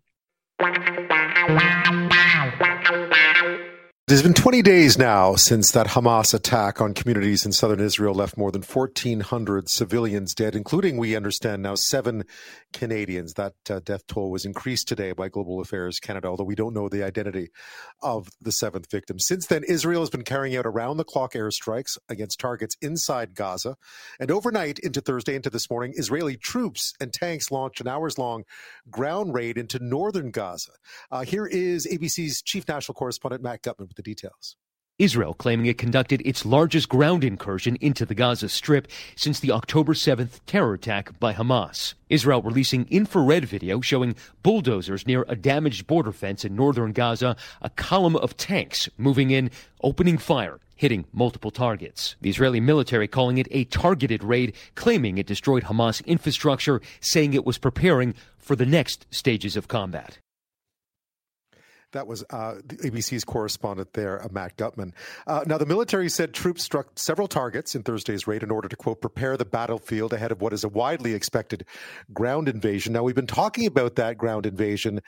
It 4.12 4.16
has 4.16 4.24
been 4.24 4.34
20 4.34 4.62
days 4.62 4.98
now 4.98 5.36
since 5.36 5.72
that 5.72 5.88
Hamas 5.88 6.34
attack 6.34 6.82
on 6.82 6.94
communities 6.94 7.46
in 7.46 7.54
southern 7.54 7.80
Israel 7.80 8.14
left 8.14 8.36
more 8.36 8.52
than 8.52 8.62
1,400 8.62 9.70
civilians 9.70 10.36
dead, 10.36 10.54
including, 10.54 10.98
we 10.98 11.16
understand 11.16 11.62
now, 11.62 11.76
seven 11.76 12.26
Canadians. 12.74 13.36
That 13.36 13.54
uh, 13.70 13.80
death 13.80 14.06
toll 14.08 14.30
was 14.30 14.44
increased 14.44 14.90
today 14.90 15.14
by 15.14 15.30
Global 15.30 15.62
Affairs 15.62 16.02
Canada, 16.02 16.28
although 16.28 16.44
we 16.44 16.56
don't 16.56 16.74
know 16.74 16.90
the 16.90 17.04
identity 17.04 17.52
of 18.02 18.28
the 18.42 18.52
seventh 18.52 18.92
victim. 18.92 19.18
Since 19.18 19.48
then, 19.48 19.64
Israel 19.64 20.02
has 20.02 20.10
been 20.10 20.26
carrying 20.26 20.58
out 20.58 20.66
around 20.66 20.98
the 20.98 21.06
clock 21.06 21.32
airstrikes 21.32 21.98
against 22.10 22.38
targets 22.38 22.76
inside 22.82 23.34
Gaza. 23.34 23.78
And 24.20 24.30
overnight 24.30 24.78
into 24.80 25.00
Thursday, 25.00 25.36
into 25.36 25.50
this 25.50 25.70
morning, 25.70 25.94
Israeli 25.96 26.36
troops 26.36 26.94
and 27.00 27.14
tanks 27.14 27.50
launched 27.50 27.80
an 27.80 27.88
hours 27.88 28.18
long 28.18 28.44
ground 28.90 29.34
raid 29.34 29.58
into 29.58 29.80
northern 29.80 30.32
Gaza. 30.32 30.74
Uh, 31.10 31.22
here 31.22 31.46
is 31.46 31.88
ABC's 31.88 32.42
chief 32.42 32.68
national 32.68 32.96
correspondent, 32.96 33.42
Matt 33.42 33.62
Gutman, 33.62 33.88
with 33.88 34.01
the 34.02 34.10
details. 34.10 34.56
Israel 35.00 35.34
claiming 35.34 35.66
it 35.66 35.80
conducted 35.80 36.22
its 36.24 36.46
largest 36.46 36.88
ground 36.88 37.24
incursion 37.24 37.76
into 37.82 38.06
the 38.06 38.14
Gaza 38.14 38.50
Strip 38.50 38.88
since 39.16 39.40
the 39.40 39.52
October 39.52 39.94
7th 39.94 40.42
terror 40.46 40.74
attack 40.74 41.20
by 41.20 41.34
Hamas. 41.34 41.96
Israel 42.10 42.44
releasing 42.44 42.88
infrared 42.92 43.46
video 43.46 43.82
showing 43.82 44.16
bulldozers 44.44 45.08
near 45.08 45.26
a 45.28 45.36
damaged 45.36 45.88
border 45.88 46.12
fence 46.12 46.46
in 46.46 46.56
northern 46.56 46.92
Gaza, 46.92 47.36
a 47.64 47.70
column 47.72 48.16
of 48.16 48.38
tanks 48.38 48.90
moving 48.98 49.32
in, 49.32 49.50
opening 49.82 50.20
fire 50.20 50.60
hitting 50.76 51.06
multiple 51.14 51.52
targets. 51.52 52.16
The 52.22 52.32
Israeli 52.32 52.60
military 52.60 53.08
calling 53.08 53.38
it 53.38 53.48
a 53.52 53.66
targeted 53.66 54.24
raid, 54.24 54.56
claiming 54.74 55.20
it 55.20 55.28
destroyed 55.28 55.66
Hamas 55.66 56.04
infrastructure, 56.08 56.82
saying 57.00 57.36
it 57.36 57.46
was 57.46 57.60
preparing 57.60 58.16
for 58.40 58.56
the 58.56 58.66
next 58.66 59.06
stages 59.12 59.56
of 59.56 59.68
combat. 59.68 60.18
That 61.92 62.08
was 62.08 62.24
uh, 62.30 62.56
ABC's 62.68 63.24
correspondent 63.24 63.94
there, 63.94 64.24
uh, 64.24 64.28
Matt 64.32 64.56
Gutman. 64.58 64.94
Uh, 65.28 65.44
now, 65.46 65.58
the 65.58 65.66
military 65.66 66.10
said 66.10 66.34
troops 66.34 66.64
struck 66.64 66.88
several 66.96 67.28
targets 67.28 67.76
in 67.76 67.84
Thursday's 67.84 68.28
raid 68.28 68.44
in 68.44 68.52
order 68.52 68.68
to, 68.68 68.76
quote, 68.76 69.02
prepare 69.02 69.38
the 69.38 69.46
battlefield 69.46 70.14
ahead 70.14 70.32
of 70.32 70.42
what 70.42 70.54
is 70.54 70.64
a 70.64 70.70
widely 70.70 71.14
expected 71.14 71.66
ground 72.14 72.48
invasion. 72.48 72.94
Now, 72.94 73.04
we've 73.04 73.16
been 73.16 73.28
talking 73.28 73.66
about 73.66 73.96
that 73.96 74.18
ground 74.18 74.46
invasion 74.46 75.02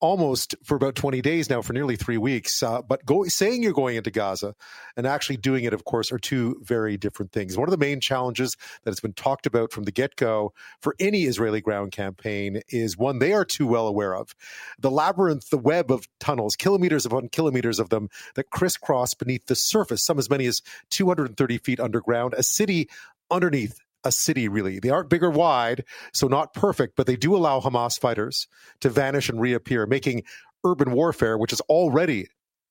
almost 0.00 0.54
for 0.64 0.74
about 0.74 0.94
20 0.94 1.20
days 1.20 1.50
now, 1.50 1.62
for 1.62 1.72
nearly 1.72 1.96
three 1.96 2.18
weeks. 2.18 2.62
Uh, 2.62 2.82
but 2.82 3.04
go, 3.04 3.24
saying 3.24 3.62
you're 3.62 3.72
going 3.72 3.96
into 3.96 4.10
Gaza 4.10 4.54
and 4.96 5.06
actually 5.06 5.36
doing 5.36 5.64
it, 5.64 5.72
of 5.72 5.84
course, 5.84 6.10
are 6.10 6.18
two 6.18 6.60
very 6.62 6.96
different 6.96 7.32
things. 7.32 7.56
One 7.56 7.68
of 7.68 7.72
the 7.72 7.78
main 7.78 8.00
challenges 8.00 8.56
that 8.84 8.90
has 8.90 9.00
been 9.00 9.12
talked 9.12 9.46
about 9.46 9.72
from 9.72 9.84
the 9.84 9.92
get 9.92 10.16
go 10.16 10.52
for 10.80 10.94
any 10.98 11.22
Israeli 11.22 11.60
ground 11.60 11.92
campaign 11.92 12.62
is 12.68 12.96
one 12.96 13.18
they 13.18 13.32
are 13.32 13.44
too 13.44 13.66
well 13.66 13.86
aware 13.86 14.14
of 14.14 14.34
the 14.78 14.90
labyrinth, 14.90 15.50
the 15.50 15.58
web 15.58 15.90
of 15.90 16.08
tunnels, 16.18 16.56
kilometers 16.56 17.06
upon 17.06 17.28
kilometers 17.28 17.78
of 17.78 17.90
them 17.90 18.08
that 18.34 18.50
crisscross 18.50 19.14
beneath 19.14 19.46
the 19.46 19.54
surface, 19.54 20.04
some 20.04 20.18
as 20.18 20.30
many 20.30 20.46
as 20.46 20.62
230 20.90 21.58
feet 21.58 21.80
underground, 21.80 22.34
a 22.36 22.42
city 22.42 22.88
underneath 23.30 23.78
a 24.04 24.12
city, 24.12 24.48
really. 24.48 24.78
They 24.78 24.90
aren't 24.90 25.10
big 25.10 25.22
or 25.22 25.30
wide, 25.30 25.84
so 26.12 26.26
not 26.26 26.54
perfect, 26.54 26.96
but 26.96 27.06
they 27.06 27.16
do 27.16 27.36
allow 27.36 27.60
Hamas 27.60 27.98
fighters 27.98 28.46
to 28.80 28.88
vanish 28.88 29.28
and 29.28 29.40
reappear, 29.40 29.86
making 29.86 30.22
urban 30.64 30.92
warfare, 30.92 31.38
which 31.38 31.52
is 31.52 31.60
already 31.62 32.28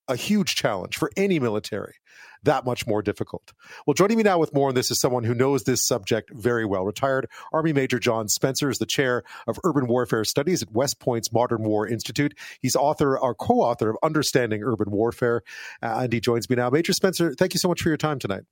a 0.07 0.15
huge 0.15 0.55
challenge 0.55 0.97
for 0.97 1.11
any 1.15 1.39
military, 1.39 1.93
that 2.41 2.65
much 2.65 2.88
more 2.88 3.03
difficult. 3.03 3.53
Well, 3.86 3.93
joining 3.93 4.17
me 4.17 4.23
now 4.23 4.39
with 4.39 4.55
more 4.55 4.69
on 4.69 4.75
this 4.75 4.89
is 4.89 4.99
someone 4.99 5.23
who 5.23 5.36
knows 5.36 5.63
this 5.63 5.86
subject 5.86 6.32
very 6.34 6.65
well. 6.65 6.84
Retired 6.84 7.30
Army 7.53 7.73
Major 7.73 7.99
John 7.99 8.27
Spencer 8.27 8.71
is 8.71 8.80
the 8.80 8.88
chair 8.88 9.23
of 9.47 9.59
urban 9.63 9.86
warfare 9.88 10.23
studies 10.23 10.63
at 10.63 10.71
West 10.71 10.99
Point's 10.99 11.32
Modern 11.32 11.61
War 11.61 11.88
Institute. 11.88 12.34
He's 12.59 12.75
author 12.75 13.19
or 13.19 13.36
co-author 13.36 13.91
of 13.91 13.97
Understanding 14.01 14.63
Urban 14.63 14.89
Warfare, 14.89 15.43
uh, 15.84 15.99
and 16.01 16.11
he 16.11 16.19
joins 16.19 16.49
me 16.49 16.55
now. 16.55 16.71
Major 16.71 16.93
Spencer, 16.93 17.36
thank 17.36 17.53
you 17.53 17.59
so 17.59 17.67
much 17.67 17.82
for 17.82 17.89
your 17.89 17.97
time 17.97 18.17
tonight. 18.17 18.43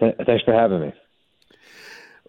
Thanks 0.00 0.44
for 0.44 0.52
having 0.52 0.80
me 0.80 0.92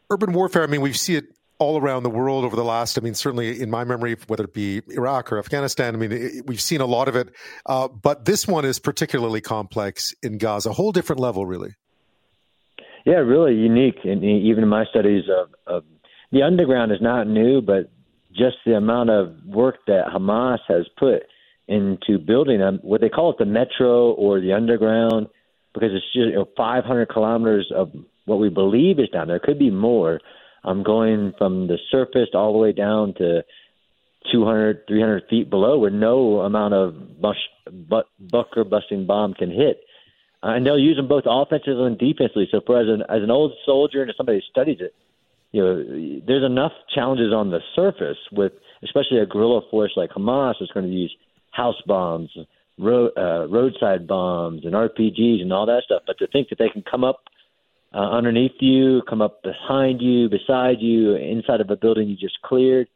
urban 0.10 0.34
warfare, 0.34 0.64
I 0.64 0.68
mean, 0.68 0.82
we 0.82 0.94
see 0.94 1.16
it 1.16 1.26
all 1.60 1.78
around 1.78 2.04
the 2.04 2.10
world 2.10 2.46
over 2.46 2.56
the 2.56 2.64
last, 2.64 2.98
I 2.98 3.02
mean, 3.02 3.14
certainly 3.14 3.62
in 3.62 3.70
my 3.70 3.84
memory, 3.84 4.16
whether 4.28 4.46
it 4.46 4.54
be 4.54 4.82
Iraq 4.90 5.32
or 5.32 5.40
Afghanistan, 5.40 5.94
I 5.94 5.98
mean, 5.98 6.12
it, 6.12 6.46
we've 6.48 6.62
seen 6.62 6.80
a 6.80 6.86
lot 6.86 7.10
of 7.10 7.16
it. 7.16 7.30
Uh, 7.66 7.90
but 7.90 8.26
this 8.26 8.48
one 8.48 8.64
is 8.64 8.80
particularly 8.80 9.42
complex 9.42 10.14
in 10.24 10.38
Gaza, 10.38 10.70
a 10.70 10.74
whole 10.74 10.94
different 10.94 11.20
level, 11.20 11.46
really. 11.46 11.76
Yeah, 13.06 13.16
really 13.16 13.56
unique. 13.56 14.00
And 14.06 14.24
even 14.24 14.64
in 14.64 14.70
my 14.70 14.86
studies 14.86 15.24
of, 15.30 15.54
of 15.68 15.84
the 16.32 16.44
underground 16.44 16.92
is 16.92 17.02
not 17.02 17.28
new, 17.28 17.62
but 17.62 17.92
just 18.32 18.58
the 18.66 18.76
amount 18.76 19.10
of 19.10 19.36
work 19.46 19.78
that 19.88 20.06
Hamas 20.08 20.60
has 20.68 20.86
put 20.98 21.24
into 21.68 22.18
building 22.18 22.60
them, 22.60 22.80
what 22.82 23.02
they 23.02 23.10
call 23.10 23.32
it 23.32 23.38
the 23.38 23.46
metro 23.46 24.12
or 24.12 24.40
the 24.40 24.54
underground, 24.54 25.28
because 25.74 25.90
it's 25.94 26.06
just 26.14 26.30
you 26.30 26.34
know, 26.34 26.48
500 26.56 27.10
kilometers 27.10 27.72
of 27.76 27.92
what 28.30 28.40
we 28.40 28.50
believe 28.50 29.00
is 29.00 29.10
down 29.10 29.28
there. 29.28 29.40
Could 29.40 29.60
be 29.60 29.72
more. 29.72 30.22
I'm 30.64 30.84
going 30.84 31.34
from 31.38 31.68
the 31.68 31.78
surface 31.92 32.30
all 32.34 32.54
the 32.54 32.60
way 32.60 32.72
down 32.72 33.14
to 33.16 33.44
200, 34.32 34.88
300 34.88 35.24
feet 35.30 35.50
below, 35.50 35.80
where 35.80 35.90
no 35.90 36.42
amount 36.42 36.74
of 36.74 37.22
bush, 37.22 37.38
but, 37.72 38.06
bunker 38.20 38.64
busting 38.64 39.06
bomb 39.06 39.34
can 39.34 39.50
hit. 39.50 39.82
Uh, 40.44 40.50
and 40.50 40.66
they'll 40.66 40.80
use 40.80 40.96
them 40.96 41.08
both 41.08 41.24
offensively 41.26 41.86
and 41.86 41.98
defensively. 41.98 42.48
So, 42.52 42.62
for 42.66 42.80
as 42.80 42.88
an 42.88 43.02
as 43.10 43.24
an 43.24 43.32
old 43.32 43.54
soldier 43.66 44.04
and 44.04 44.14
somebody 44.16 44.38
who 44.38 44.42
studies 44.50 44.78
it, 44.80 44.94
you 45.52 45.62
know, 45.62 46.22
there's 46.26 46.46
enough 46.46 46.72
challenges 46.94 47.34
on 47.34 47.50
the 47.50 47.60
surface 47.76 48.18
with, 48.32 48.54
especially 48.84 49.20
a 49.20 49.26
guerrilla 49.26 49.62
force 49.70 49.92
like 49.98 50.12
Hamas 50.12 50.62
is 50.62 50.70
going 50.74 50.86
to 50.86 50.92
use 50.92 51.14
house 51.52 51.82
bombs, 51.86 52.30
road, 52.78 53.12
uh, 53.18 53.48
roadside 53.50 54.08
bombs, 54.08 54.64
and 54.64 54.74
RPGs 54.74 55.42
and 55.42 55.52
all 55.52 55.66
that 55.66 55.84
stuff. 55.84 56.04
But 56.08 56.20
to 56.20 56.28
think 56.28 56.50
that 56.50 56.60
they 56.60 56.70
can 56.70 56.84
come 56.90 57.04
up 57.04 57.24
uh, 57.94 57.98
underneath 57.98 58.54
you, 58.60 59.02
come 59.10 59.22
up 59.22 59.42
behind 59.42 60.02
you, 60.02 60.30
beside 60.30 60.80
you, 60.80 61.16
inside 61.16 61.62
of 61.62 61.70
a 61.70 61.76
building 61.76 62.08
you 62.08 62.16
just 62.16 62.42
cleared. 62.42 62.88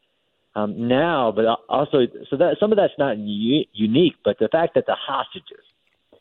Um, 0.54 0.86
now, 0.86 1.32
but 1.32 1.46
also, 1.68 2.06
so 2.30 2.36
that 2.36 2.56
some 2.60 2.70
of 2.70 2.76
that's 2.76 2.92
not 2.96 3.18
u- 3.18 3.66
unique, 3.72 4.14
but 4.24 4.38
the 4.38 4.48
fact 4.48 4.74
that 4.74 4.86
the 4.86 4.94
hostages, 4.94 5.64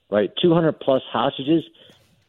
right, 0.09 0.31
200 0.41 0.79
plus 0.79 1.03
hostages, 1.11 1.63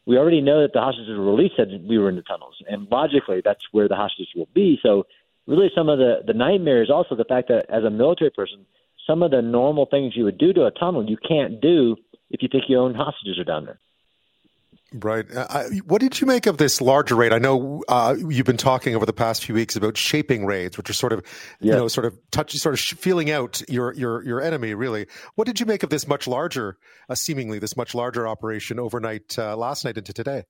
we 0.05 0.18
already 0.18 0.42
know 0.42 0.61
that 0.61 0.74
the 0.74 0.80
hostages 0.80 1.16
were 1.16 1.24
released 1.24 1.57
said 1.57 1.68
we 1.88 1.97
were 1.97 2.11
in 2.11 2.16
the 2.16 2.22
tunnels, 2.22 2.57
and 2.68 2.86
logically, 2.90 3.40
that's 3.42 3.64
where 3.72 3.88
the 3.88 3.97
hostages 3.97 4.28
will 4.36 4.49
be. 4.53 4.78
So, 4.82 5.07
really, 5.47 5.70
some 5.74 5.88
of 5.88 5.99
the 5.99 6.20
the 6.26 6.34
nightmare 6.34 6.82
is 6.82 6.90
also 6.90 7.14
the 7.14 7.24
fact 7.24 7.49
that 7.49 7.64
as 7.70 7.84
a 7.84 7.90
military 7.90 8.30
person, 8.30 8.66
some 9.07 9.22
of 9.22 9.30
the 9.30 9.40
normal 9.40 9.86
things 9.86 10.14
you 10.14 10.24
would 10.24 10.36
do 10.36 10.53
to 10.53 10.66
a 10.66 10.70
tunnel 10.70 11.09
you 11.09 11.16
can't 11.16 11.59
do 11.61 11.97
if 12.30 12.42
you 12.42 12.49
think 12.53 12.64
your 12.68 12.82
own 12.82 12.95
hostages 12.95 13.38
are 13.38 13.45
down 13.45 13.64
there. 13.64 13.80
Right. 14.97 15.26
Uh, 15.34 15.64
what 15.86 16.01
did 16.01 16.20
you 16.20 16.26
make 16.26 16.47
of 16.47 16.59
this 16.59 16.80
larger 16.80 17.16
raid? 17.16 17.32
I 17.32 17.38
know 17.38 17.82
uh, 17.88 18.14
you've 18.28 18.47
been 18.47 18.57
talking 18.57 18.95
over 18.95 19.05
the 19.05 19.12
past 19.12 19.45
few 19.45 19.53
weeks 19.53 19.74
about 19.74 19.97
shaping 19.97 20.47
raids, 20.47 20.76
which 20.76 20.88
are 20.88 20.95
sort 20.95 21.12
of, 21.12 21.24
yeah. 21.59 21.72
you 21.72 21.78
know, 21.80 21.88
sort 21.88 22.07
of 22.07 22.16
touch, 22.30 22.57
sort 22.57 22.74
of 22.74 22.80
feeling 22.80 23.28
out 23.28 23.61
your 23.68 23.92
your 23.95 24.24
your 24.24 24.40
enemy. 24.40 24.72
Really, 24.72 25.07
what 25.34 25.47
did 25.47 25.59
you 25.59 25.66
make 25.66 25.82
of 25.82 25.90
this 25.90 26.07
much 26.07 26.28
larger, 26.28 26.78
uh, 27.09 27.16
seemingly 27.16 27.59
this 27.59 27.76
much 27.76 27.92
larger 27.92 28.28
operation 28.28 28.78
overnight, 28.78 29.36
uh, 29.36 29.57
last 29.57 29.84
night 29.84 29.99
into 29.99 30.12
today? 30.12 30.45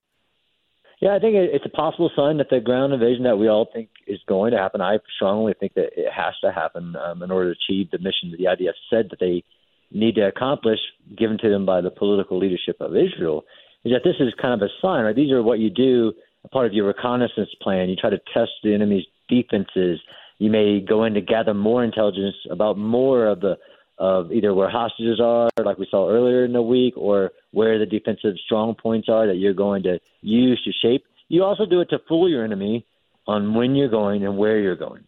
Yeah, 1.00 1.14
I 1.14 1.20
think 1.20 1.36
it's 1.36 1.64
a 1.64 1.70
possible 1.70 2.10
sign 2.14 2.36
that 2.36 2.50
the 2.50 2.60
ground 2.60 2.92
invasion 2.92 3.24
that 3.24 3.38
we 3.38 3.48
all 3.48 3.66
think 3.72 3.88
is 4.06 4.20
going 4.28 4.52
to 4.52 4.58
happen. 4.58 4.82
I 4.82 4.98
strongly 5.16 5.54
think 5.58 5.72
that 5.74 5.90
it 5.96 6.12
has 6.14 6.34
to 6.42 6.52
happen 6.52 6.96
um, 6.96 7.22
in 7.22 7.30
order 7.30 7.54
to 7.54 7.58
achieve 7.58 7.90
the 7.90 7.98
mission 7.98 8.30
that 8.30 8.36
the 8.36 8.44
IDF 8.44 8.74
said 8.90 9.08
that 9.10 9.20
they 9.20 9.42
need 9.90 10.16
to 10.16 10.26
accomplish, 10.26 10.80
given 11.16 11.38
to 11.38 11.48
them 11.48 11.64
by 11.64 11.80
the 11.80 11.90
political 11.90 12.38
leadership 12.38 12.76
of 12.80 12.94
Israel 12.94 13.44
is 13.84 13.92
that 13.92 14.02
this 14.04 14.16
is 14.18 14.32
kind 14.40 14.54
of 14.54 14.66
a 14.66 14.70
sign, 14.80 15.04
right? 15.04 15.16
These 15.16 15.32
are 15.32 15.42
what 15.42 15.58
you 15.58 15.70
do, 15.70 16.12
part 16.52 16.66
of 16.66 16.72
your 16.72 16.86
reconnaissance 16.86 17.50
plan. 17.60 17.88
You 17.88 17.96
try 17.96 18.10
to 18.10 18.20
test 18.32 18.50
the 18.62 18.74
enemy's 18.74 19.04
defenses. 19.28 20.00
You 20.38 20.50
may 20.50 20.80
go 20.80 21.04
in 21.04 21.14
to 21.14 21.20
gather 21.20 21.54
more 21.54 21.84
intelligence 21.84 22.36
about 22.50 22.78
more 22.78 23.26
of 23.26 23.40
the 23.40 23.56
of 23.96 24.32
either 24.32 24.52
where 24.52 24.68
hostages 24.68 25.20
are, 25.20 25.48
like 25.64 25.78
we 25.78 25.86
saw 25.88 26.10
earlier 26.10 26.44
in 26.44 26.52
the 26.52 26.60
week, 26.60 26.94
or 26.96 27.30
where 27.52 27.78
the 27.78 27.86
defensive 27.86 28.34
strong 28.44 28.74
points 28.74 29.08
are 29.08 29.28
that 29.28 29.36
you're 29.36 29.54
going 29.54 29.84
to 29.84 30.00
use 30.20 30.60
to 30.64 30.72
shape. 30.82 31.04
You 31.28 31.44
also 31.44 31.64
do 31.64 31.80
it 31.80 31.90
to 31.90 31.98
fool 32.08 32.28
your 32.28 32.44
enemy 32.44 32.84
on 33.28 33.54
when 33.54 33.76
you're 33.76 33.88
going 33.88 34.24
and 34.24 34.36
where 34.36 34.58
you're 34.58 34.76
going. 34.76 35.04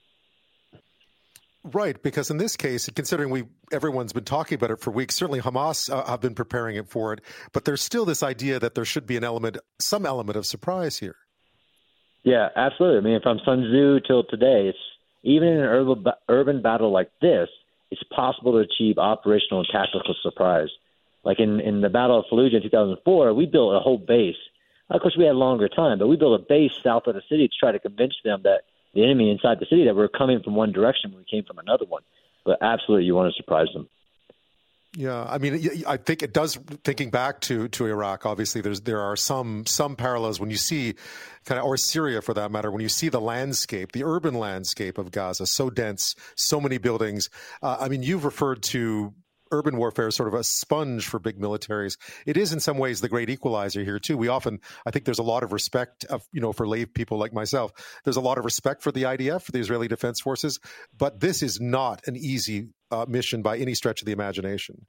Right, 1.73 2.01
because 2.01 2.31
in 2.31 2.37
this 2.37 2.57
case, 2.57 2.89
considering 2.95 3.31
we 3.31 3.45
everyone's 3.73 4.13
been 4.13 4.25
talking 4.25 4.55
about 4.55 4.71
it 4.71 4.79
for 4.79 4.93
weeks, 4.93 5.17
certainly 5.17 5.41
Hamas 5.41 5.91
uh, 5.91 6.05
have 6.07 6.21
been 6.21 6.35
preparing 6.35 6.77
it 6.77 6.89
for 6.89 7.13
it, 7.13 7.21
but 7.53 7.65
there's 7.65 7.83
still 7.83 8.05
this 8.05 8.23
idea 8.23 8.61
that 8.61 8.77
there 8.77 8.85
should 8.85 9.05
be 9.05 9.17
an 9.17 9.25
element, 9.25 9.59
some 9.81 10.07
element 10.07 10.37
of 10.37 10.47
surprise 10.47 10.99
here. 10.99 11.17
Yeah, 12.23 12.49
absolutely. 12.55 12.99
I 12.99 13.13
mean, 13.13 13.21
from 13.21 13.41
Sun 13.45 13.63
Tzu 13.63 14.01
till 14.07 14.25
today, 14.25 14.69
it's 14.69 14.79
even 15.25 15.49
in 15.49 15.59
an 15.59 15.65
urban 15.65 16.05
urban 16.29 16.63
battle 16.63 16.93
like 16.93 17.11
this, 17.21 17.49
it's 17.91 18.03
possible 18.15 18.53
to 18.53 18.59
achieve 18.59 18.99
operational 18.99 19.61
and 19.61 19.69
tactical 19.71 20.15
surprise. 20.23 20.69
Like 21.25 21.41
in 21.41 21.59
in 21.59 21.81
the 21.81 21.89
Battle 21.89 22.21
of 22.21 22.27
Fallujah 22.31 22.57
in 22.57 22.63
2004, 22.63 23.35
we 23.35 23.47
built 23.47 23.75
a 23.75 23.81
whole 23.81 23.99
base. 23.99 24.37
Of 24.89 25.01
course, 25.01 25.17
we 25.19 25.25
had 25.25 25.35
longer 25.35 25.69
time, 25.69 25.99
but 25.99 26.07
we 26.07 26.17
built 26.17 26.41
a 26.41 26.45
base 26.45 26.71
south 26.85 27.09
of 27.09 27.17
the 27.17 27.23
city 27.29 27.49
to 27.49 27.55
try 27.59 27.73
to 27.73 27.81
convince 27.81 28.15
them 28.25 28.43
that 28.45 28.63
the 28.97 29.05
enemy 29.05 29.31
inside 29.31 29.59
the 29.61 29.67
city 29.71 29.85
that 29.85 29.95
we're 29.95 30.09
coming 30.09 30.41
from 30.43 30.55
one 30.55 30.73
direction 30.73 31.11
when 31.11 31.19
we 31.19 31.27
came 31.31 31.45
from 31.45 31.59
another 31.59 31.85
one. 31.87 32.03
But 32.45 32.59
absolutely, 32.63 33.05
you 33.05 33.15
want 33.15 33.33
to 33.33 33.37
surprise 33.37 33.69
them. 33.75 33.89
Yeah, 34.97 35.25
I 35.25 35.37
mean, 35.37 35.85
I 35.87 35.99
think 35.99 36.23
it 36.23 36.33
does. 36.33 36.57
Thinking 36.83 37.11
back 37.11 37.41
to 37.43 37.69
to 37.69 37.87
Iraq, 37.87 38.25
obviously, 38.25 38.63
there's 38.63 38.81
there 38.81 39.03
are 39.03 39.15
some 39.15 39.67
some 39.67 39.95
parallels 39.95 40.41
when 40.41 40.49
you 40.49 40.57
see 40.57 40.95
kind 41.45 41.59
of 41.59 41.67
or 41.67 41.77
Syria 41.77 42.23
for 42.23 42.33
that 42.33 42.51
matter. 42.51 42.71
When 42.71 42.81
you 42.81 42.89
see 42.89 43.11
the 43.11 43.21
landscape, 43.21 43.93
the 43.93 44.05
urban 44.05 44.35
landscape 44.35 44.97
of 44.97 45.11
Gaza, 45.11 45.47
so 45.47 45.69
dense, 45.69 46.15
so 46.35 46.63
many 46.63 46.79
buildings. 46.79 47.29
Uh, 47.63 47.77
I 47.79 47.89
mean, 47.89 48.03
you've 48.03 48.25
referred 48.25 48.63
to 48.65 49.13
urban 49.57 49.77
warfare 49.77 50.09
is 50.09 50.17
sort 50.17 50.29
of 50.29 50.35
a 50.35 50.45
sponge 50.45 51.07
for 51.07 51.19
big 51.19 51.41
militaries. 51.41 51.97
It 52.27 52.37
is 52.37 52.53
in 52.53 52.61
some 52.61 52.79
ways 52.79 53.01
the 53.01 53.09
great 53.09 53.31
equalizer 53.31 53.83
here 53.83 53.99
too. 53.99 54.17
We 54.17 54.29
often, 54.29 54.61
I 54.87 54.91
think, 54.91 55.05
there's 55.05 55.19
a 55.19 55.25
lot 55.25 55.43
of 55.43 55.53
respect 55.53 56.05
of 56.05 56.23
you 56.33 56.41
know 56.41 56.53
for 56.53 56.67
lay 56.67 56.85
people 56.87 57.19
like 57.19 57.33
myself. 57.33 57.73
There's 58.05 58.17
a 58.17 58.21
lot 58.21 58.39
of 58.39 58.45
respect 58.45 58.83
for 58.83 58.93
the 58.93 59.05
IDF, 59.05 59.43
for 59.43 59.53
the 59.53 59.61
Israeli 59.61 59.89
Defense 59.89 60.21
Forces, 60.21 60.61
but 60.97 61.21
this 61.21 61.43
is 61.43 61.61
not 61.61 62.03
an 62.07 62.17
easy 62.17 62.69
uh, 62.91 63.07
mission 63.09 63.43
by 63.43 63.59
any 63.59 63.75
stretch 63.75 64.03
of 64.03 64.07
the 64.07 64.13
imagination. 64.13 64.87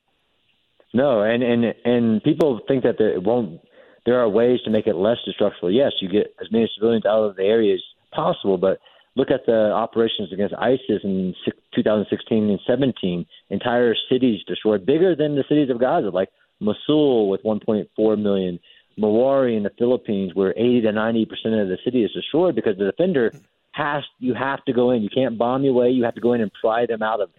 No, 0.93 1.21
and 1.21 1.43
and 1.43 1.65
and 1.85 2.23
people 2.23 2.61
think 2.67 2.83
that 2.83 2.95
there, 2.97 3.13
it 3.13 3.23
won't. 3.23 3.61
There 4.05 4.19
are 4.19 4.29
ways 4.29 4.59
to 4.63 4.71
make 4.71 4.87
it 4.87 4.95
less 4.95 5.17
destructible. 5.25 5.71
Yes, 5.71 5.91
you 6.01 6.09
get 6.09 6.33
as 6.41 6.47
many 6.51 6.69
civilians 6.75 7.05
out 7.05 7.23
of 7.23 7.35
the 7.35 7.43
area 7.43 7.73
as 7.73 7.81
possible, 8.13 8.57
but 8.57 8.79
look 9.17 9.31
at 9.31 9.45
the 9.47 9.71
operations 9.71 10.31
against 10.31 10.53
ISIS 10.55 11.01
in 11.03 11.33
2016 11.73 12.49
and 12.49 12.59
17. 12.65 13.25
Entire 13.49 13.95
cities 14.09 14.41
destroyed, 14.47 14.85
bigger 14.85 15.15
than 15.15 15.35
the 15.35 15.43
cities 15.49 15.69
of 15.69 15.79
Gaza, 15.79 16.09
like 16.09 16.29
Mosul 16.59 17.27
with 17.29 17.43
1.4 17.43 18.21
million, 18.21 18.59
Marawi 18.97 19.57
in 19.57 19.63
the 19.63 19.71
Philippines, 19.77 20.31
where 20.35 20.53
80 20.55 20.81
to 20.81 20.91
90 20.91 21.25
percent 21.25 21.55
of 21.55 21.67
the 21.67 21.77
city 21.83 22.03
is 22.03 22.11
destroyed 22.11 22.55
because 22.55 22.77
the 22.77 22.85
defender 22.85 23.33
has. 23.71 24.03
You 24.19 24.33
have 24.35 24.63
to 24.65 24.73
go 24.73 24.91
in. 24.91 25.01
You 25.01 25.09
can't 25.13 25.37
bomb 25.37 25.63
your 25.63 25.73
way. 25.73 25.89
You 25.89 26.03
have 26.03 26.15
to 26.15 26.21
go 26.21 26.33
in 26.33 26.41
and 26.41 26.51
pry 26.61 26.85
them 26.85 27.01
out 27.01 27.21
of 27.21 27.29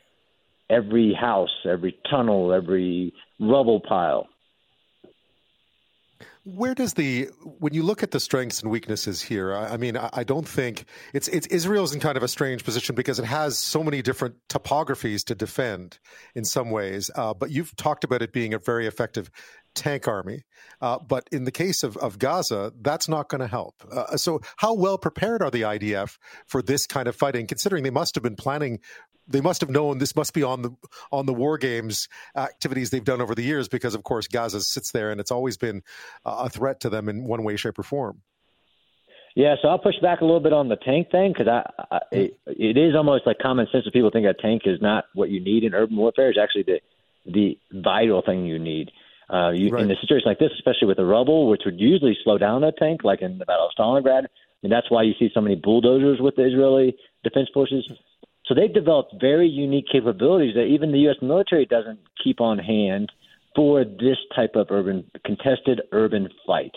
every 0.68 1.14
house, 1.14 1.50
every 1.64 1.96
tunnel, 2.10 2.52
every 2.52 3.14
rubble 3.40 3.80
pile. 3.80 4.28
Where 6.56 6.74
does 6.74 6.94
the 6.94 7.28
when 7.42 7.74
you 7.74 7.82
look 7.82 8.02
at 8.02 8.10
the 8.10 8.20
strengths 8.20 8.62
and 8.62 8.70
weaknesses 8.70 9.20
here? 9.20 9.54
I, 9.54 9.74
I 9.74 9.76
mean, 9.76 9.98
I, 9.98 10.08
I, 10.12 10.24
don't 10.24 10.48
think 10.48 10.86
it's 11.12 11.28
it's 11.28 11.46
Israel's 11.48 11.92
in 11.92 12.00
kind 12.00 12.16
of 12.16 12.22
a 12.22 12.28
strange 12.28 12.64
position 12.64 12.94
because 12.94 13.18
it 13.18 13.26
has 13.26 13.58
so 13.58 13.84
many 13.84 14.00
different 14.00 14.36
topographies 14.48 15.24
to 15.24 15.34
defend 15.34 15.98
in 16.34 16.46
some 16.46 16.70
ways. 16.70 17.10
Uh, 17.14 17.34
but 17.34 17.50
you've 17.50 17.76
talked 17.76 18.02
about 18.02 18.22
it 18.22 18.32
being 18.32 18.54
a 18.54 18.58
very 18.58 18.86
effective 18.86 19.30
tank 19.74 20.08
army. 20.08 20.44
Uh, 20.80 20.98
but 20.98 21.28
in 21.30 21.44
the 21.44 21.52
case 21.52 21.82
of, 21.82 21.96
of 21.98 22.18
Gaza, 22.18 22.72
that's 22.80 23.08
not 23.08 23.28
going 23.28 23.40
to 23.40 23.46
help. 23.46 23.74
Uh, 23.90 24.16
so, 24.16 24.40
how 24.56 24.72
well 24.72 24.96
prepared 24.96 25.42
are 25.42 25.50
the 25.50 25.62
IDF 25.62 26.16
for 26.46 26.62
this 26.62 26.86
kind 26.86 27.08
of 27.08 27.16
fighting? 27.16 27.46
Considering 27.46 27.84
they 27.84 27.90
must 27.90 28.14
have 28.14 28.22
been 28.22 28.36
planning 28.36 28.80
they 29.28 29.40
must 29.40 29.60
have 29.60 29.70
known 29.70 29.98
this 29.98 30.16
must 30.16 30.32
be 30.32 30.42
on 30.42 30.62
the 30.62 30.70
on 31.12 31.26
the 31.26 31.34
war 31.34 31.58
games 31.58 32.08
activities 32.36 32.90
they've 32.90 33.04
done 33.04 33.20
over 33.20 33.34
the 33.34 33.42
years 33.42 33.68
because 33.68 33.94
of 33.94 34.02
course 34.02 34.26
Gaza 34.26 34.60
sits 34.60 34.92
there 34.92 35.10
and 35.10 35.20
it's 35.20 35.30
always 35.30 35.56
been 35.56 35.82
a 36.24 36.48
threat 36.48 36.80
to 36.80 36.90
them 36.90 37.08
in 37.08 37.24
one 37.24 37.44
way, 37.44 37.56
shape, 37.56 37.78
or 37.78 37.82
form. 37.82 38.22
Yeah, 39.34 39.54
so 39.62 39.68
I'll 39.68 39.78
push 39.78 39.94
back 40.02 40.20
a 40.20 40.24
little 40.24 40.40
bit 40.40 40.52
on 40.52 40.68
the 40.68 40.76
tank 40.76 41.10
thing 41.12 41.32
because 41.32 41.46
I, 41.46 41.70
I 41.92 42.00
it, 42.10 42.38
it 42.46 42.76
is 42.76 42.96
almost 42.96 43.26
like 43.26 43.38
common 43.38 43.68
sense 43.70 43.84
that 43.84 43.92
people 43.92 44.10
think 44.10 44.26
a 44.26 44.34
tank 44.34 44.62
is 44.64 44.80
not 44.82 45.04
what 45.14 45.30
you 45.30 45.38
need 45.38 45.62
in 45.62 45.74
urban 45.74 45.96
warfare. 45.96 46.30
It's 46.30 46.38
actually 46.42 46.64
the 46.64 46.80
the 47.24 47.58
vital 47.72 48.22
thing 48.24 48.46
you 48.46 48.58
need. 48.58 48.90
Uh, 49.30 49.50
you, 49.50 49.68
right. 49.68 49.84
In 49.84 49.90
a 49.90 50.00
situation 50.00 50.24
like 50.26 50.38
this, 50.38 50.50
especially 50.54 50.88
with 50.88 50.96
the 50.96 51.04
rubble, 51.04 51.48
which 51.48 51.62
would 51.66 51.78
usually 51.78 52.16
slow 52.24 52.38
down 52.38 52.64
a 52.64 52.72
tank, 52.72 53.04
like 53.04 53.20
in 53.20 53.38
the 53.38 53.44
Battle 53.44 53.68
of 53.68 53.72
Stalingrad, 53.78 54.26
and 54.62 54.72
that's 54.72 54.90
why 54.90 55.02
you 55.02 55.12
see 55.18 55.30
so 55.32 55.40
many 55.40 55.54
bulldozers 55.54 56.18
with 56.20 56.34
the 56.36 56.44
Israeli 56.44 56.96
defense 57.22 57.48
forces. 57.52 57.88
So 58.48 58.54
they've 58.54 58.72
developed 58.72 59.14
very 59.20 59.46
unique 59.46 59.84
capabilities 59.92 60.54
that 60.54 60.64
even 60.64 60.90
the 60.90 61.00
U.S. 61.00 61.16
military 61.20 61.66
doesn't 61.66 62.00
keep 62.24 62.40
on 62.40 62.58
hand 62.58 63.12
for 63.54 63.84
this 63.84 64.16
type 64.34 64.52
of 64.54 64.68
urban 64.70 65.04
contested 65.24 65.82
urban 65.92 66.28
fight. 66.46 66.72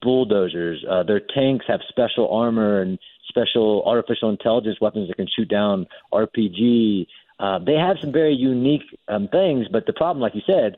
Bulldozers, 0.00 0.84
uh, 0.88 1.02
their 1.02 1.20
tanks 1.20 1.64
have 1.66 1.80
special 1.88 2.30
armor 2.30 2.82
and 2.82 3.00
special 3.28 3.82
artificial 3.84 4.30
intelligence 4.30 4.78
weapons 4.80 5.08
that 5.08 5.16
can 5.16 5.26
shoot 5.34 5.48
down 5.48 5.86
RPG. 6.12 7.06
Uh, 7.40 7.58
they 7.58 7.74
have 7.74 7.96
some 8.00 8.12
very 8.12 8.34
unique 8.34 8.82
um, 9.08 9.26
things, 9.28 9.66
but 9.72 9.86
the 9.86 9.92
problem, 9.92 10.20
like 10.20 10.36
you 10.36 10.42
said, 10.46 10.76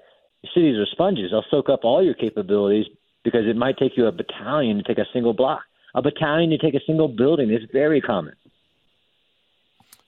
cities 0.54 0.76
are 0.76 0.86
sponges. 0.90 1.32
They'll 1.32 1.44
soak 1.50 1.68
up 1.68 1.80
all 1.84 2.02
your 2.02 2.14
capabilities 2.14 2.86
because 3.24 3.46
it 3.46 3.56
might 3.56 3.76
take 3.76 3.96
you 3.96 4.06
a 4.06 4.12
battalion 4.12 4.78
to 4.78 4.82
take 4.82 4.98
a 4.98 5.06
single 5.12 5.34
block, 5.34 5.60
a 5.94 6.00
battalion 6.00 6.48
to 6.50 6.58
take 6.58 6.74
a 6.74 6.84
single 6.86 7.08
building. 7.08 7.50
It's 7.50 7.70
very 7.72 8.00
common. 8.00 8.34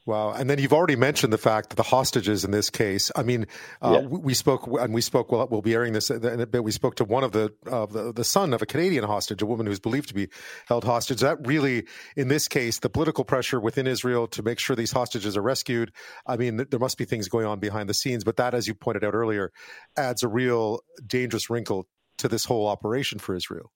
Wow, 0.04 0.32
and 0.32 0.50
then 0.50 0.58
you've 0.58 0.72
already 0.72 0.96
mentioned 0.96 1.32
the 1.32 1.38
fact 1.38 1.70
that 1.70 1.76
the 1.76 1.84
hostages 1.84 2.44
in 2.44 2.50
this 2.50 2.70
case. 2.70 3.12
I 3.14 3.22
mean, 3.22 3.46
uh, 3.80 4.00
yeah. 4.02 4.08
we, 4.08 4.34
spoke, 4.34 4.66
and 4.66 4.92
we 4.92 5.00
spoke. 5.00 5.30
Well, 5.30 5.46
we'll 5.48 5.62
be 5.62 5.74
airing 5.74 5.92
this 5.92 6.10
in 6.10 6.40
a 6.40 6.46
bit. 6.46 6.64
We 6.64 6.72
spoke 6.72 6.96
to 6.96 7.04
one 7.04 7.22
of 7.22 7.30
the, 7.30 7.54
uh, 7.70 7.86
the 7.86 8.12
the 8.12 8.24
son 8.24 8.52
of 8.52 8.62
a 8.62 8.66
Canadian 8.66 9.04
hostage, 9.04 9.42
a 9.42 9.46
woman 9.46 9.66
who's 9.66 9.78
believed 9.78 10.08
to 10.08 10.14
be 10.14 10.28
held 10.66 10.82
hostage. 10.82 11.20
That 11.20 11.46
really, 11.46 11.86
in 12.16 12.26
this 12.26 12.48
case, 12.48 12.80
the 12.80 12.90
political 12.90 13.22
pressure 13.22 13.60
within 13.60 13.86
Israel 13.86 14.26
to 14.28 14.42
make 14.42 14.58
sure 14.58 14.74
these 14.74 14.90
hostages 14.90 15.36
are 15.36 15.42
rescued. 15.42 15.92
I 16.26 16.36
mean, 16.36 16.56
there 16.56 16.80
must 16.80 16.98
be 16.98 17.04
things 17.04 17.28
going 17.28 17.46
on 17.46 17.60
behind 17.60 17.88
the 17.88 17.94
scenes, 17.94 18.24
but 18.24 18.36
that, 18.38 18.54
as 18.54 18.66
you 18.66 18.74
pointed 18.74 19.04
out 19.04 19.14
earlier, 19.14 19.52
adds 19.96 20.24
a 20.24 20.28
real 20.28 20.80
dangerous 21.06 21.48
wrinkle 21.48 21.86
to 22.18 22.26
this 22.26 22.44
whole 22.44 22.66
operation 22.66 23.20
for 23.20 23.36
Israel. 23.36 23.70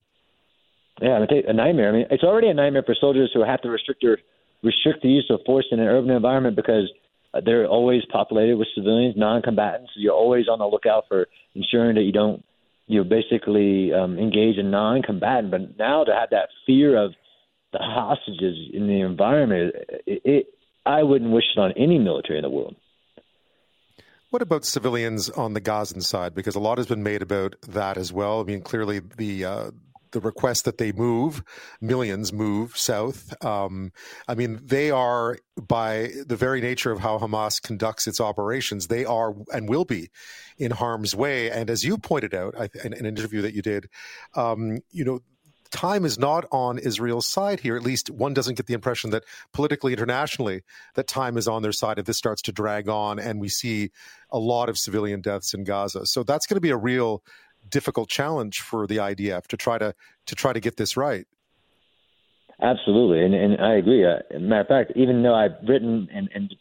Yeah, 1.00 1.24
a 1.24 1.52
nightmare. 1.52 1.90
I 1.90 1.92
mean, 1.92 2.06
it's 2.10 2.24
already 2.24 2.48
a 2.48 2.54
nightmare 2.54 2.82
for 2.84 2.96
soldiers 2.98 3.30
who 3.32 3.44
have 3.44 3.60
to 3.62 3.68
restrict 3.68 4.00
their 4.02 4.18
restrict 4.62 5.02
the 5.02 5.08
use 5.08 5.26
of 5.30 5.40
force 5.46 5.66
in 5.70 5.80
an 5.80 5.86
urban 5.86 6.10
environment 6.10 6.56
because 6.56 6.90
uh, 7.34 7.40
they're 7.44 7.66
always 7.66 8.02
populated 8.10 8.56
with 8.56 8.68
civilians, 8.74 9.14
non-combatants. 9.16 9.92
You're 9.96 10.14
always 10.14 10.48
on 10.48 10.58
the 10.58 10.66
lookout 10.66 11.04
for 11.08 11.26
ensuring 11.54 11.96
that 11.96 12.02
you 12.02 12.12
don't, 12.12 12.44
you 12.86 13.02
know, 13.02 13.08
basically 13.08 13.92
um, 13.92 14.18
engage 14.18 14.56
in 14.56 14.70
non-combatant. 14.70 15.50
But 15.50 15.78
now 15.78 16.04
to 16.04 16.12
have 16.12 16.30
that 16.30 16.48
fear 16.66 17.02
of 17.02 17.14
the 17.72 17.78
hostages 17.80 18.56
in 18.72 18.86
the 18.86 19.00
environment, 19.00 19.74
it, 20.06 20.22
it 20.24 20.46
I 20.84 21.02
wouldn't 21.02 21.32
wish 21.32 21.44
it 21.54 21.60
on 21.60 21.72
any 21.72 21.98
military 21.98 22.38
in 22.38 22.42
the 22.42 22.50
world. 22.50 22.76
What 24.30 24.42
about 24.42 24.64
civilians 24.64 25.30
on 25.30 25.54
the 25.54 25.60
Gazan 25.60 26.00
side? 26.00 26.34
Because 26.34 26.56
a 26.56 26.60
lot 26.60 26.78
has 26.78 26.86
been 26.86 27.02
made 27.02 27.22
about 27.22 27.56
that 27.68 27.96
as 27.96 28.12
well. 28.12 28.40
I 28.40 28.44
mean, 28.44 28.60
clearly 28.60 29.00
the 29.00 29.44
uh, 29.44 29.70
the 30.12 30.20
request 30.20 30.64
that 30.64 30.78
they 30.78 30.92
move, 30.92 31.42
millions 31.80 32.32
move 32.32 32.76
south. 32.76 33.34
Um, 33.44 33.92
I 34.28 34.34
mean, 34.34 34.60
they 34.62 34.90
are, 34.90 35.38
by 35.56 36.10
the 36.26 36.36
very 36.36 36.60
nature 36.60 36.92
of 36.92 37.00
how 37.00 37.18
Hamas 37.18 37.60
conducts 37.60 38.06
its 38.06 38.20
operations, 38.20 38.86
they 38.86 39.04
are 39.04 39.34
and 39.52 39.68
will 39.68 39.84
be 39.84 40.10
in 40.58 40.70
harm's 40.70 41.14
way. 41.14 41.50
And 41.50 41.70
as 41.70 41.84
you 41.84 41.98
pointed 41.98 42.34
out 42.34 42.54
in 42.84 42.92
an 42.92 43.06
interview 43.06 43.42
that 43.42 43.54
you 43.54 43.62
did, 43.62 43.88
um, 44.34 44.80
you 44.90 45.04
know, 45.04 45.20
time 45.70 46.04
is 46.04 46.18
not 46.18 46.46
on 46.50 46.78
Israel's 46.78 47.26
side 47.26 47.60
here. 47.60 47.76
At 47.76 47.82
least 47.82 48.10
one 48.10 48.34
doesn't 48.34 48.54
get 48.54 48.66
the 48.66 48.74
impression 48.74 49.10
that 49.10 49.24
politically, 49.52 49.92
internationally, 49.92 50.62
that 50.94 51.06
time 51.06 51.36
is 51.36 51.48
on 51.48 51.62
their 51.62 51.72
side 51.72 51.98
if 51.98 52.06
this 52.06 52.16
starts 52.16 52.42
to 52.42 52.52
drag 52.52 52.88
on 52.88 53.18
and 53.18 53.40
we 53.40 53.48
see 53.48 53.90
a 54.30 54.38
lot 54.38 54.68
of 54.68 54.78
civilian 54.78 55.20
deaths 55.20 55.54
in 55.54 55.64
Gaza. 55.64 56.06
So 56.06 56.22
that's 56.22 56.46
going 56.46 56.56
to 56.56 56.60
be 56.60 56.70
a 56.70 56.76
real 56.76 57.22
difficult 57.70 58.08
challenge 58.08 58.60
for 58.60 58.86
the 58.86 58.96
IDF 58.96 59.46
to 59.48 59.56
try 59.56 59.78
to 59.78 59.94
to 60.26 60.34
try 60.34 60.52
to 60.52 60.60
get 60.60 60.76
this 60.76 60.96
right. 60.96 61.26
Absolutely, 62.60 63.24
and 63.24 63.34
and 63.34 63.60
I 63.60 63.74
agree. 63.74 64.04
Uh, 64.04 64.38
matter 64.38 64.62
of 64.62 64.68
fact, 64.68 64.92
even 64.96 65.22
though 65.22 65.34
I've 65.34 65.56
written 65.66 66.08
and, 66.12 66.28
and 66.34 66.54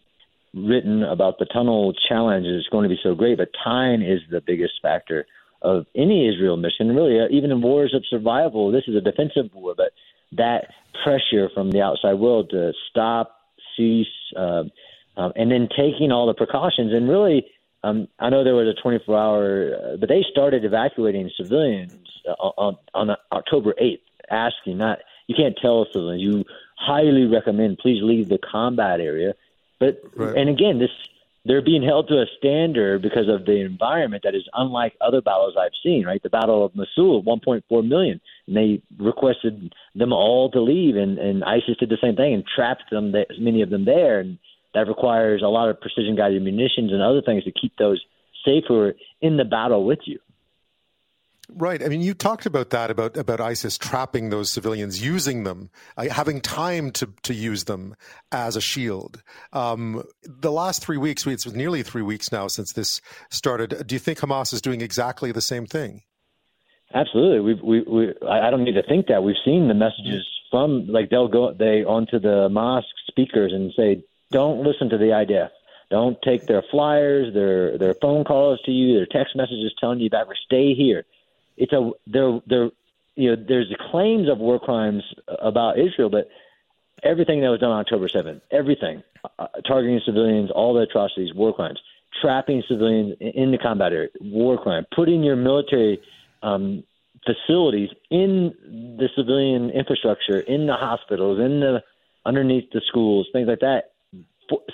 written 0.54 1.04
about 1.04 1.40
the 1.40 1.46
tunnel 1.46 1.94
challenge 2.08 2.46
is 2.48 2.68
going 2.72 2.84
to 2.84 2.90
be 2.90 3.00
so 3.02 3.16
great, 3.16 3.38
but 3.38 3.50
time 3.64 4.02
is 4.02 4.20
the 4.30 4.42
biggest 4.42 4.74
factor 4.82 5.26
of 5.62 5.86
any 5.96 6.28
Israel 6.28 6.58
mission. 6.58 6.96
Really, 6.96 7.20
uh, 7.20 7.28
even 7.32 7.52
in 7.52 7.62
wars 7.62 7.94
of 7.96 8.04
survival, 8.10 8.72
this 8.72 8.84
is 8.88 8.96
a 8.96 9.02
defensive 9.02 9.54
war, 9.54 9.74
but 9.76 9.92
that 10.34 10.68
pressure 11.04 11.50
from 11.54 11.72
the 11.72 11.82
outside 11.82 12.16
world 12.16 12.50
to 12.52 12.74
stop, 12.90 13.40
cease, 13.78 14.08
uh, 14.38 14.64
um, 15.18 15.34
and 15.36 15.52
then 15.52 15.70
taking 15.78 16.12
all 16.12 16.28
the 16.28 16.34
precautions 16.34 16.94
and 16.94 17.10
really 17.10 17.46
um, 17.86 18.08
I 18.20 18.30
know 18.30 18.44
there 18.44 18.56
was 18.56 18.68
a 18.68 18.82
24 18.82 19.18
hour, 19.18 19.76
uh, 19.76 19.98
but 19.98 20.10
they 20.10 20.26
started 20.32 20.66
evacuating 20.66 21.30
civilians 21.38 21.94
uh, 22.28 22.32
on, 22.32 22.78
on 22.96 23.16
October 23.32 23.76
8th, 23.80 24.00
asking 24.32 24.80
not, 24.80 25.00
you 25.28 25.36
can't 25.36 25.56
tell 25.62 25.86
civilians, 25.94 26.24
you 26.24 26.46
highly 26.78 27.26
recommend 27.26 27.78
please 27.78 28.02
leave 28.02 28.28
the 28.28 28.40
combat 28.40 29.00
area. 29.00 29.34
But, 29.80 30.02
right. 30.16 30.36
and 30.36 30.50
again, 30.50 30.80
this, 30.80 30.90
they're 31.46 31.62
being 31.62 31.84
held 31.84 32.08
to 32.08 32.16
a 32.16 32.26
standard 32.40 33.04
because 33.04 33.30
of 33.30 33.46
the 33.46 33.62
environment 33.62 34.24
that 34.24 34.34
is 34.34 34.50
unlike 34.56 34.96
other 35.00 35.22
battles 35.22 35.54
I've 35.56 35.78
seen, 35.84 36.06
right? 36.08 36.24
The 36.24 36.30
Battle 36.30 36.66
of 36.66 36.76
Mosul, 36.76 37.22
1.4 37.22 37.88
million, 37.88 38.20
and 38.48 38.58
they 38.58 38.82
requested 38.98 39.76
them 39.94 40.12
all 40.12 40.50
to 40.52 40.60
leave, 40.60 40.96
and, 40.96 41.20
and 41.20 41.44
ISIS 41.44 41.78
did 41.80 41.90
the 41.90 42.00
same 42.02 42.16
thing 42.16 42.34
and 42.34 42.44
trapped 42.48 42.90
them, 42.90 43.14
many 43.38 43.62
of 43.62 43.70
them 43.70 43.86
there. 43.86 44.22
And, 44.22 44.40
that 44.76 44.88
requires 44.88 45.42
a 45.42 45.48
lot 45.48 45.70
of 45.70 45.82
precision 45.82 46.16
guided 46.16 46.44
munitions 46.44 46.92
and 46.92 47.02
other 47.02 47.22
things 47.22 47.44
to 47.46 47.52
keep 47.52 47.76
those 47.78 48.04
safer 48.46 48.94
in 49.22 49.38
the 49.38 49.46
battle 49.46 49.86
with 49.86 50.00
you. 50.06 50.20
Right. 51.50 51.84
I 51.84 51.90
mean, 51.90 52.02
you 52.02 52.16
talked 52.16 52.48
about 52.48 52.72
that 52.72 52.90
about 52.90 53.16
about 53.18 53.40
ISIS 53.40 53.78
trapping 53.78 54.30
those 54.32 54.52
civilians, 54.52 55.04
using 55.04 55.44
them, 55.44 55.70
uh, 55.96 56.10
having 56.10 56.42
time 56.42 56.90
to 56.92 57.10
to 57.22 57.34
use 57.36 57.66
them 57.66 57.96
as 58.32 58.56
a 58.56 58.62
shield. 58.62 59.22
Um, 59.54 60.04
the 60.24 60.52
last 60.52 60.84
three 60.84 60.98
weeks, 60.98 61.28
it's 61.28 61.46
nearly 61.46 61.84
three 61.84 62.02
weeks 62.02 62.32
now 62.32 62.48
since 62.48 62.74
this 62.74 63.00
started. 63.30 63.86
Do 63.86 63.94
you 63.94 64.00
think 64.00 64.20
Hamas 64.20 64.54
is 64.54 64.62
doing 64.62 64.82
exactly 64.82 65.32
the 65.32 65.42
same 65.42 65.68
thing? 65.68 66.02
Absolutely. 66.96 67.42
We 67.42 67.54
we, 67.62 67.82
we 67.84 68.14
I 68.28 68.50
don't 68.50 68.64
need 68.64 68.74
to 68.76 68.84
think 68.84 69.06
that. 69.08 69.24
We've 69.24 69.36
seen 69.46 69.68
the 69.68 69.76
messages 69.76 70.26
from 70.50 70.88
like 70.88 71.12
they'll 71.12 71.28
go 71.28 71.54
they 71.54 71.84
onto 71.84 72.20
the 72.20 72.50
mosque 72.50 72.88
speakers 73.08 73.52
and 73.54 73.72
say, 73.78 74.04
"Don't 74.32 74.64
listen 74.64 74.90
to 74.90 74.98
the 74.98 75.12
IDF." 75.12 75.50
Don't 75.92 76.20
take 76.24 76.48
their 76.48 76.64
flyers, 76.72 77.32
their 77.34 77.78
their 77.78 77.94
phone 78.02 78.24
calls 78.24 78.60
to 78.66 78.72
you, 78.72 78.96
their 78.96 79.06
text 79.06 79.36
messages 79.36 79.72
telling 79.80 80.00
you 80.00 80.10
to 80.10 80.26
stay 80.48 80.74
here 80.74 81.06
it's 81.58 81.74
a 81.74 81.92
there 82.08 82.40
there 82.48 82.70
you 83.16 83.36
know 83.36 83.44
there's 83.48 83.74
claims 83.92 84.30
of 84.30 84.40
war 84.40 84.60
crimes 84.60 85.04
about 85.40 85.80
Israel, 85.80 86.10
but 86.10 86.30
everything 87.04 87.42
that 87.42 87.50
was 87.50 87.60
done 87.60 87.72
on 87.72 87.80
October 87.80 88.08
7th, 88.08 88.42
everything, 88.52 89.04
uh, 89.40 89.48
targeting 89.68 90.02
civilians, 90.06 90.52
all 90.52 90.74
the 90.74 90.82
atrocities, 90.82 91.34
war 91.34 91.54
crimes, 91.54 91.80
trapping 92.22 92.64
civilians 92.68 93.16
in 93.20 93.52
the 93.52 93.58
combat 93.58 93.94
area, 93.94 94.10
war 94.22 94.58
crime, 94.58 94.86
putting 94.96 95.24
your 95.24 95.36
military 95.36 96.02
um, 96.42 96.84
facilities 97.26 97.90
in 98.10 98.54
the 99.00 99.10
civilian 99.16 99.70
infrastructure, 99.70 100.40
in 100.40 100.68
the 100.68 100.76
hospitals, 100.76 101.40
in 101.40 101.60
the 101.60 101.84
underneath 102.26 102.70
the 102.72 102.82
schools, 102.88 103.28
things 103.32 103.48
like 103.48 103.60
that, 103.60 103.92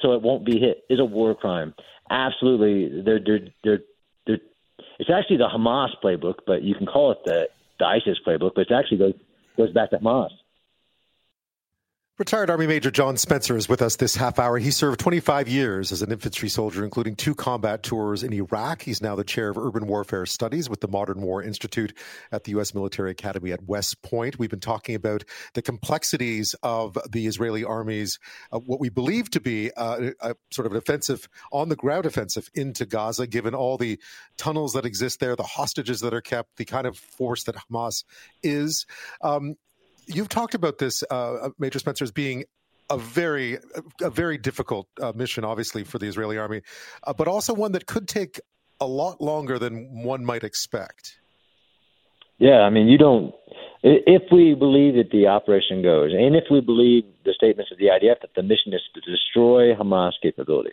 so 0.02 0.14
it 0.14 0.22
won't 0.22 0.46
be 0.46 0.60
hit, 0.60 0.84
is 0.90 1.00
a 1.00 1.06
war 1.06 1.36
crime. 1.36 1.74
Absolutely, 2.10 3.02
they're 3.04 3.20
they're 3.20 3.48
they're 3.64 3.80
it's 5.00 5.10
actually 5.10 5.38
the 5.38 5.50
Hamas 5.50 5.90
playbook, 6.04 6.40
but 6.46 6.62
you 6.62 6.76
can 6.76 6.86
call 6.86 7.12
it 7.12 7.18
the, 7.26 7.48
the 7.80 7.86
ISIS 7.86 8.20
playbook, 8.26 8.52
but 8.56 8.62
it 8.62 8.72
actually 8.72 8.98
goes 8.98 9.14
goes 9.58 9.72
back 9.74 9.90
to 9.90 9.98
Hamas. 9.98 10.30
Retired 12.22 12.52
Army 12.52 12.68
Major 12.68 12.92
John 12.92 13.18
Spencer 13.18 13.58
is 13.58 13.68
with 13.68 13.82
us 13.82 13.96
this 13.96 14.16
half 14.16 14.38
hour. 14.38 14.60
He 14.60 14.70
served 14.70 15.00
25 15.00 15.48
years 15.48 15.92
as 15.92 16.04
an 16.04 16.12
infantry 16.12 16.50
soldier, 16.50 16.84
including 16.84 17.16
two 17.16 17.34
combat 17.34 17.82
tours 17.82 18.22
in 18.22 18.32
Iraq. 18.32 18.84
He's 18.84 19.02
now 19.02 19.16
the 19.16 19.24
chair 19.24 19.50
of 19.50 19.58
urban 19.58 19.88
warfare 19.88 20.28
studies 20.28 20.70
with 20.70 20.82
the 20.82 20.88
Modern 20.88 21.22
War 21.22 21.42
Institute 21.42 21.98
at 22.32 22.44
the 22.44 22.52
U.S. 22.52 22.76
Military 22.76 23.10
Academy 23.10 23.52
at 23.52 23.64
West 23.64 24.04
Point. 24.04 24.38
We've 24.38 24.52
been 24.52 24.60
talking 24.60 24.94
about 24.94 25.24
the 25.56 25.64
complexities 25.64 26.54
of 26.62 26.96
the 27.10 27.26
Israeli 27.26 27.64
army's, 27.64 28.20
uh, 28.52 28.60
what 28.60 28.80
we 28.80 28.90
believe 28.90 29.32
to 29.32 29.42
be 29.42 29.72
uh, 29.76 30.12
a 30.20 30.36
sort 30.52 30.68
of 30.68 30.74
an 30.74 30.78
offensive, 30.78 31.28
on 31.52 31.70
the 31.70 31.76
ground 31.76 32.06
offensive 32.06 32.52
into 32.54 32.86
Gaza, 32.86 33.26
given 33.26 33.56
all 33.56 33.80
the 33.80 34.00
tunnels 34.38 34.74
that 34.74 34.86
exist 34.86 35.22
there, 35.22 35.36
the 35.36 35.42
hostages 35.42 36.02
that 36.02 36.14
are 36.14 36.22
kept, 36.22 36.58
the 36.58 36.66
kind 36.66 36.86
of 36.86 37.00
force 37.00 37.46
that 37.46 37.56
Hamas 37.56 38.04
is. 38.44 38.86
Um, 39.22 39.56
you've 40.16 40.30
talked 40.30 40.56
about 40.56 40.78
this, 40.78 41.04
uh, 41.10 41.34
uh, 41.34 41.50
Major 41.60 41.80
Spencer, 41.80 42.04
as 42.04 42.12
being 42.12 42.46
a 42.90 42.98
very, 42.98 43.58
a 44.02 44.10
very 44.10 44.38
difficult 44.38 44.88
uh, 45.02 45.14
mission, 45.16 45.46
obviously, 45.46 45.84
for 45.84 45.98
the 45.98 46.08
Israeli 46.08 46.38
army, 46.38 46.62
uh, 47.06 47.14
but 47.14 47.28
also 47.28 47.54
one 47.54 47.72
that 47.72 47.86
could 47.86 48.08
take 48.08 48.40
a 48.80 48.86
lot 48.86 49.22
longer 49.22 49.60
than 49.60 50.04
one 50.04 50.26
might 50.26 50.44
expect. 50.44 51.18
Yeah, 52.38 52.62
I 52.62 52.70
mean, 52.70 52.88
you 52.88 52.98
don't. 52.98 53.34
If 53.84 54.24
we 54.32 54.54
believe 54.54 54.96
that 54.96 55.12
the 55.12 55.28
operation 55.28 55.82
goes, 55.82 56.12
and 56.14 56.36
if 56.36 56.46
we 56.52 56.62
believe 56.62 57.04
the 57.26 57.34
statements 57.34 57.72
of 57.72 57.78
the 57.78 57.86
IDF 57.86 58.22
that 58.22 58.32
the 58.36 58.44
mission 58.44 58.74
is 58.74 58.82
to 58.94 59.02
destroy 59.02 59.74
Hamas 59.74 60.14
capability, 60.22 60.72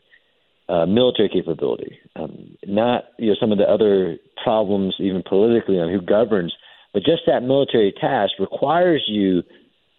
uh, 0.69 0.85
military 0.85 1.31
capability, 1.31 1.99
um, 2.17 2.57
not 2.67 3.05
you 3.19 3.29
know 3.29 3.37
some 3.41 3.53
of 3.53 3.59
the 3.59 3.65
other 3.65 4.19
problems, 4.43 4.95
even 4.99 5.23
politically, 5.23 5.79
on 5.79 5.91
who 5.91 6.01
governs 6.01 6.55
but 6.93 7.05
just 7.05 7.23
that 7.27 7.43
military 7.43 7.93
task 7.93 8.33
requires 8.39 9.05
you 9.07 9.43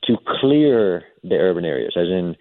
to 0.05 0.17
clear 0.39 1.03
the 1.23 1.35
urban 1.35 1.65
areas, 1.65 1.93
as 1.95 2.07
in 2.07 2.35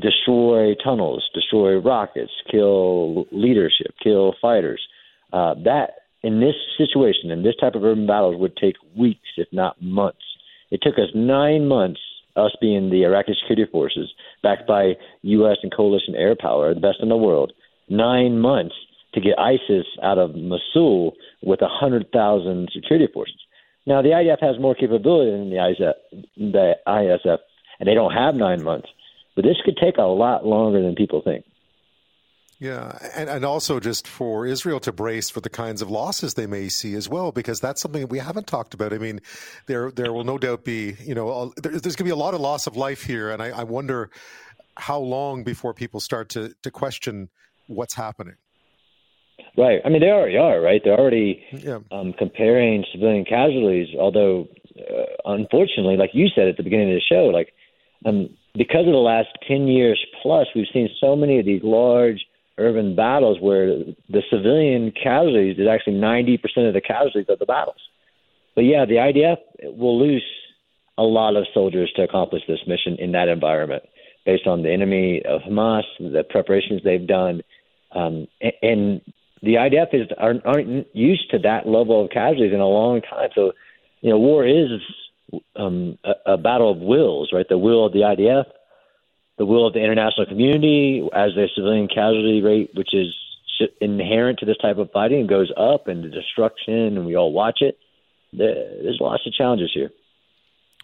destroy 0.00 0.74
tunnels, 0.82 1.24
destroy 1.34 1.76
rockets, 1.78 2.32
kill 2.50 3.26
leadership, 3.30 3.94
kill 4.02 4.34
fighters. 4.40 4.82
Uh, 5.32 5.54
that 5.64 5.90
in 6.22 6.40
this 6.40 6.54
situation, 6.78 7.30
in 7.30 7.42
this 7.42 7.54
type 7.60 7.74
of 7.74 7.84
urban 7.84 8.06
battles, 8.06 8.36
would 8.40 8.56
take 8.56 8.76
weeks, 8.96 9.28
if 9.36 9.46
not 9.52 9.80
months. 9.80 10.24
It 10.70 10.80
took 10.82 10.94
us 10.94 11.10
nine 11.14 11.68
months, 11.68 12.00
us 12.34 12.56
being 12.60 12.90
the 12.90 13.04
Iraqi 13.04 13.36
security 13.40 13.70
forces, 13.70 14.12
backed 14.42 14.66
by 14.66 14.94
U.S. 15.22 15.58
and 15.62 15.72
coalition 15.74 16.14
air 16.16 16.34
power, 16.34 16.74
the 16.74 16.80
best 16.80 16.98
in 17.00 17.08
the 17.08 17.16
world, 17.16 17.52
nine 17.88 18.40
months 18.40 18.74
to 19.14 19.20
get 19.20 19.38
ISIS 19.38 19.86
out 20.02 20.18
of 20.18 20.34
Mosul 20.34 21.14
with 21.42 21.62
a 21.62 21.68
hundred 21.68 22.10
thousand 22.12 22.70
security 22.74 23.08
forces. 23.12 23.36
Now 23.86 24.02
the 24.02 24.10
IDF 24.10 24.40
has 24.40 24.60
more 24.60 24.74
capability 24.74 25.30
than 25.30 25.50
the 25.50 25.56
ISF, 25.56 25.94
the 26.36 26.74
ISF, 26.86 27.38
and 27.78 27.88
they 27.88 27.94
don't 27.94 28.12
have 28.12 28.34
nine 28.34 28.62
months. 28.62 28.88
But 29.36 29.42
this 29.42 29.56
could 29.64 29.76
take 29.76 29.98
a 29.98 30.02
lot 30.02 30.46
longer 30.46 30.80
than 30.80 30.94
people 30.94 31.20
think. 31.22 31.44
Yeah, 32.60 32.96
and, 33.14 33.28
and 33.28 33.44
also 33.44 33.80
just 33.80 34.06
for 34.06 34.46
Israel 34.46 34.78
to 34.80 34.92
brace 34.92 35.28
for 35.28 35.40
the 35.40 35.50
kinds 35.50 35.82
of 35.82 35.90
losses 35.90 36.34
they 36.34 36.46
may 36.46 36.68
see 36.68 36.94
as 36.94 37.08
well, 37.08 37.32
because 37.32 37.60
that's 37.60 37.82
something 37.82 38.06
we 38.08 38.20
haven't 38.20 38.46
talked 38.46 38.74
about. 38.74 38.92
I 38.92 38.98
mean, 38.98 39.20
there 39.66 39.90
there 39.90 40.12
will 40.12 40.24
no 40.24 40.38
doubt 40.38 40.64
be, 40.64 40.94
you 41.04 41.14
know, 41.14 41.52
there, 41.56 41.72
there's 41.72 41.96
going 41.96 41.96
to 41.96 42.04
be 42.04 42.10
a 42.10 42.16
lot 42.16 42.32
of 42.32 42.40
loss 42.40 42.66
of 42.66 42.76
life 42.76 43.02
here, 43.02 43.30
and 43.30 43.42
I, 43.42 43.50
I 43.50 43.64
wonder 43.64 44.10
how 44.76 44.98
long 44.98 45.42
before 45.42 45.74
people 45.74 46.00
start 46.00 46.28
to 46.30 46.54
to 46.62 46.70
question 46.70 47.28
what's 47.66 47.94
happening. 47.94 48.36
Right. 49.56 49.80
I 49.84 49.88
mean, 49.88 50.00
they 50.00 50.08
already 50.10 50.36
are, 50.36 50.60
right? 50.60 50.80
They're 50.82 50.98
already 50.98 51.44
yeah. 51.52 51.78
um, 51.92 52.12
comparing 52.12 52.84
civilian 52.92 53.24
casualties, 53.24 53.88
although, 53.98 54.48
uh, 54.76 55.04
unfortunately, 55.24 55.96
like 55.96 56.10
you 56.12 56.26
said 56.34 56.48
at 56.48 56.56
the 56.56 56.64
beginning 56.64 56.90
of 56.90 56.96
the 56.96 57.14
show, 57.14 57.26
like, 57.26 57.52
um, 58.04 58.30
because 58.56 58.86
of 58.86 58.92
the 58.92 58.98
last 58.98 59.28
10 59.46 59.68
years 59.68 60.04
plus, 60.22 60.46
we've 60.54 60.66
seen 60.72 60.88
so 61.00 61.16
many 61.16 61.38
of 61.38 61.46
these 61.46 61.62
large 61.62 62.26
urban 62.58 62.94
battles 62.94 63.38
where 63.40 63.78
the 64.08 64.22
civilian 64.30 64.92
casualties 64.92 65.58
is 65.58 65.66
actually 65.68 65.94
90% 65.94 66.34
of 66.68 66.74
the 66.74 66.80
casualties 66.80 67.26
of 67.28 67.38
the 67.38 67.46
battles. 67.46 67.80
But 68.54 68.62
yeah, 68.62 68.84
the 68.84 68.94
IDF 68.94 69.38
will 69.76 69.98
lose 69.98 70.24
a 70.96 71.02
lot 71.02 71.36
of 71.36 71.46
soldiers 71.52 71.92
to 71.96 72.02
accomplish 72.02 72.42
this 72.46 72.60
mission 72.66 72.96
in 72.98 73.12
that 73.12 73.28
environment 73.28 73.82
based 74.24 74.46
on 74.46 74.62
the 74.62 74.72
enemy 74.72 75.22
of 75.24 75.42
Hamas, 75.42 75.82
the 75.98 76.24
preparations 76.28 76.82
they've 76.84 77.06
done. 77.06 77.42
Um, 77.92 78.26
and 78.62 79.00
the 79.44 79.54
IDF 79.54 79.92
is 79.92 80.08
aren't, 80.18 80.44
aren't 80.46 80.86
used 80.94 81.30
to 81.30 81.38
that 81.40 81.66
level 81.66 82.04
of 82.04 82.10
casualties 82.10 82.52
in 82.52 82.60
a 82.60 82.66
long 82.66 83.02
time. 83.02 83.28
So, 83.34 83.52
you 84.00 84.10
know, 84.10 84.18
war 84.18 84.46
is 84.46 84.68
um, 85.56 85.98
a, 86.04 86.32
a 86.32 86.36
battle 86.38 86.70
of 86.70 86.78
wills, 86.78 87.30
right? 87.32 87.46
The 87.48 87.58
will 87.58 87.86
of 87.86 87.92
the 87.92 88.00
IDF, 88.00 88.44
the 89.38 89.46
will 89.46 89.66
of 89.66 89.74
the 89.74 89.82
international 89.82 90.26
community, 90.26 91.08
as 91.12 91.34
the 91.34 91.48
civilian 91.54 91.88
casualty 91.88 92.40
rate, 92.42 92.70
which 92.74 92.94
is 92.94 93.14
inherent 93.80 94.40
to 94.40 94.46
this 94.46 94.56
type 94.58 94.78
of 94.78 94.90
fighting, 94.92 95.26
goes 95.26 95.52
up, 95.56 95.88
and 95.88 96.02
the 96.02 96.08
destruction, 96.08 96.96
and 96.96 97.06
we 97.06 97.16
all 97.16 97.32
watch 97.32 97.60
it. 97.60 97.78
There's 98.32 98.98
lots 99.00 99.26
of 99.26 99.32
challenges 99.32 99.70
here. 99.72 99.90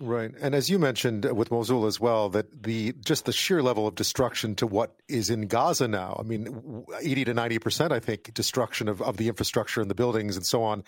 Right, 0.03 0.30
and 0.40 0.55
as 0.55 0.70
you 0.70 0.78
mentioned 0.78 1.30
with 1.36 1.51
Mosul 1.51 1.84
as 1.84 2.01
well, 2.01 2.30
that 2.30 2.62
the 2.62 2.94
just 3.05 3.26
the 3.26 3.32
sheer 3.32 3.62
level 3.62 3.86
of 3.86 3.96
destruction 3.96 4.55
to 4.55 4.66
what 4.66 4.96
is 5.09 5.28
in 5.28 5.46
Gaza 5.46 5.88
now. 5.88 6.16
I 6.18 6.22
mean, 6.22 6.86
eighty 7.03 7.22
to 7.26 7.34
ninety 7.34 7.59
percent, 7.59 7.92
I 7.92 8.01
think, 8.01 8.32
destruction 8.32 8.88
of, 8.88 9.03
of 9.03 9.18
the 9.18 9.28
infrastructure 9.28 9.82
and 9.82 9.90
the 9.90 9.94
buildings 9.94 10.36
and 10.36 10.46
so 10.46 10.62
on. 10.62 10.84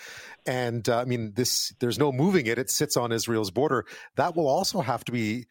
And 0.47 0.89
uh, 0.89 1.01
I 1.01 1.05
mean, 1.05 1.35
this 1.35 1.75
there's 1.79 1.99
no 1.99 2.11
moving 2.11 2.47
it; 2.47 2.59
it 2.59 2.71
sits 2.71 2.97
on 2.97 3.13
Israel's 3.13 3.51
border. 3.51 3.85
That 4.17 4.35
will 4.35 4.49
also 4.49 4.81
have 4.81 5.05
to 5.05 5.13
be. 5.13 5.45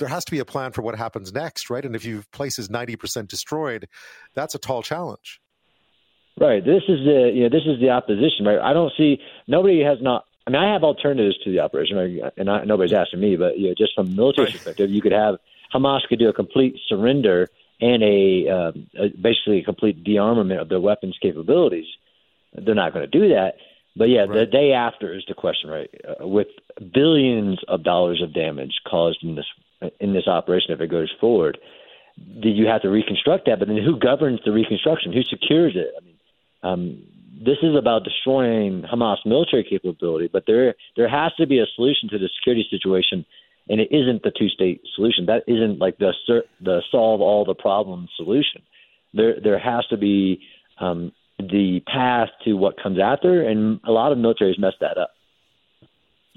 There 0.00 0.08
has 0.08 0.24
to 0.24 0.32
be 0.32 0.40
a 0.40 0.44
plan 0.44 0.72
for 0.72 0.82
what 0.82 0.96
happens 0.96 1.32
next, 1.32 1.70
right? 1.70 1.84
And 1.84 1.94
if 1.94 2.04
you 2.04 2.24
places 2.32 2.68
ninety 2.70 2.96
percent 2.96 3.30
destroyed, 3.30 3.86
that's 4.34 4.56
a 4.56 4.58
tall 4.58 4.82
challenge. 4.82 5.40
Right. 6.40 6.64
This 6.64 6.82
is 6.88 6.98
the 7.04 7.30
you 7.32 7.44
know 7.44 7.50
this 7.50 7.66
is 7.66 7.80
the 7.80 7.90
opposition. 7.90 8.46
Right. 8.46 8.58
I 8.58 8.72
don't 8.72 8.92
see 8.98 9.18
nobody 9.46 9.80
has 9.84 9.98
not 10.02 10.24
I 10.46 10.50
mean, 10.50 10.62
I 10.62 10.72
have 10.72 10.84
alternatives 10.84 11.36
to 11.44 11.50
the 11.50 11.60
operation, 11.60 11.98
and 12.36 12.48
I, 12.48 12.64
nobody's 12.64 12.92
asking 12.92 13.20
me, 13.20 13.36
but 13.36 13.58
you 13.58 13.68
know, 13.68 13.74
just 13.76 13.94
from 13.94 14.06
a 14.06 14.10
military 14.10 14.46
right. 14.46 14.54
perspective, 14.54 14.90
you 14.90 15.02
could 15.02 15.12
have 15.12 15.36
Hamas 15.74 16.06
could 16.08 16.18
do 16.18 16.28
a 16.28 16.32
complete 16.32 16.76
surrender 16.88 17.48
and 17.80 18.02
a, 18.02 18.48
um, 18.48 18.86
a 18.98 19.08
basically 19.08 19.60
a 19.60 19.64
complete 19.64 20.04
dearmament 20.04 20.60
of 20.60 20.68
their 20.68 20.80
weapons 20.80 21.18
capabilities. 21.20 21.86
They're 22.54 22.74
not 22.74 22.94
going 22.94 23.10
to 23.10 23.18
do 23.18 23.28
that, 23.30 23.54
but 23.96 24.04
yeah, 24.04 24.20
right. 24.20 24.32
the 24.32 24.46
day 24.46 24.72
after 24.72 25.12
is 25.14 25.24
the 25.26 25.34
question, 25.34 25.68
right? 25.68 25.90
Uh, 26.08 26.26
with 26.26 26.48
billions 26.94 27.58
of 27.66 27.82
dollars 27.82 28.22
of 28.22 28.32
damage 28.32 28.80
caused 28.88 29.22
in 29.22 29.34
this 29.34 29.46
in 30.00 30.14
this 30.14 30.26
operation, 30.26 30.72
if 30.72 30.80
it 30.80 30.90
goes 30.90 31.12
forward, 31.20 31.58
do 32.40 32.48
you 32.48 32.66
have 32.66 32.82
to 32.82 32.88
reconstruct 32.88 33.46
that? 33.46 33.58
But 33.58 33.68
then 33.68 33.76
who 33.76 33.98
governs 33.98 34.40
the 34.44 34.52
reconstruction? 34.52 35.12
Who 35.12 35.22
secures 35.22 35.76
it? 35.76 35.92
I 35.98 36.04
mean, 36.04 36.16
um, 36.62 37.02
this 37.38 37.58
is 37.62 37.76
about 37.76 38.04
destroying 38.04 38.82
Hamas 38.82 39.18
military 39.26 39.64
capability, 39.68 40.28
but 40.32 40.44
there 40.46 40.74
there 40.96 41.08
has 41.08 41.32
to 41.38 41.46
be 41.46 41.58
a 41.58 41.66
solution 41.74 42.08
to 42.10 42.18
the 42.18 42.28
security 42.38 42.66
situation, 42.70 43.24
and 43.68 43.80
it 43.80 43.88
isn't 43.90 44.22
the 44.22 44.32
two 44.36 44.48
state 44.48 44.80
solution. 44.94 45.26
That 45.26 45.44
isn't 45.46 45.78
like 45.78 45.98
the 45.98 46.12
the 46.60 46.82
solve 46.90 47.20
all 47.20 47.44
the 47.44 47.54
problems 47.54 48.10
solution. 48.16 48.62
There 49.12 49.36
there 49.42 49.58
has 49.58 49.86
to 49.88 49.96
be 49.96 50.40
um, 50.80 51.12
the 51.38 51.80
path 51.86 52.28
to 52.44 52.54
what 52.54 52.82
comes 52.82 52.98
after, 52.98 53.42
and 53.46 53.80
a 53.84 53.92
lot 53.92 54.12
of 54.12 54.18
militaries 54.18 54.58
mess 54.58 54.74
that 54.80 54.96
up. 54.96 55.10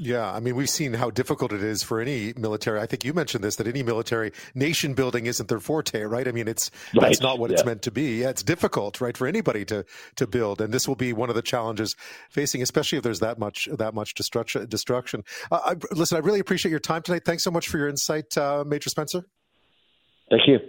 Yeah, 0.01 0.31
I 0.31 0.39
mean, 0.39 0.55
we've 0.55 0.69
seen 0.69 0.93
how 0.93 1.09
difficult 1.09 1.51
it 1.51 1.61
is 1.61 1.83
for 1.83 1.99
any 1.99 2.31
military. 2.37 2.79
I 2.79 2.85
think 2.85 3.03
you 3.03 3.13
mentioned 3.13 3.43
this 3.43 3.57
that 3.57 3.67
any 3.67 3.83
military 3.83 4.31
nation 4.55 4.93
building 4.93 5.25
isn't 5.25 5.49
their 5.49 5.59
forte, 5.59 6.01
right? 6.03 6.25
I 6.25 6.31
mean, 6.31 6.47
it's 6.47 6.71
right. 6.95 7.01
that's 7.01 7.19
not 7.19 7.37
what 7.37 7.49
yeah. 7.49 7.55
it's 7.55 7.65
meant 7.65 7.81
to 7.81 7.91
be. 7.91 8.21
Yeah, 8.21 8.29
it's 8.29 8.41
difficult, 8.41 9.01
right, 9.01 9.17
for 9.17 9.27
anybody 9.27 9.65
to 9.65 9.83
to 10.15 10.25
build, 10.25 10.61
and 10.61 10.73
this 10.73 10.87
will 10.87 10.95
be 10.95 11.11
one 11.11 11.27
of 11.27 11.35
the 11.35 11.41
challenges 11.41 11.97
facing, 12.29 12.61
especially 12.61 12.97
if 12.97 13.03
there's 13.03 13.19
that 13.19 13.39
much 13.39 13.67
that 13.77 13.93
much 13.93 14.13
destruction. 14.13 14.65
Destruction. 14.69 15.25
Uh, 15.51 15.59
I, 15.65 15.75
listen, 15.93 16.15
I 16.15 16.21
really 16.21 16.39
appreciate 16.39 16.71
your 16.71 16.79
time 16.79 17.01
tonight. 17.01 17.25
Thanks 17.25 17.43
so 17.43 17.51
much 17.51 17.67
for 17.67 17.77
your 17.77 17.89
insight, 17.89 18.37
uh, 18.37 18.63
Major 18.65 18.89
Spencer. 18.89 19.25
Thank 20.29 20.43
you. 20.47 20.59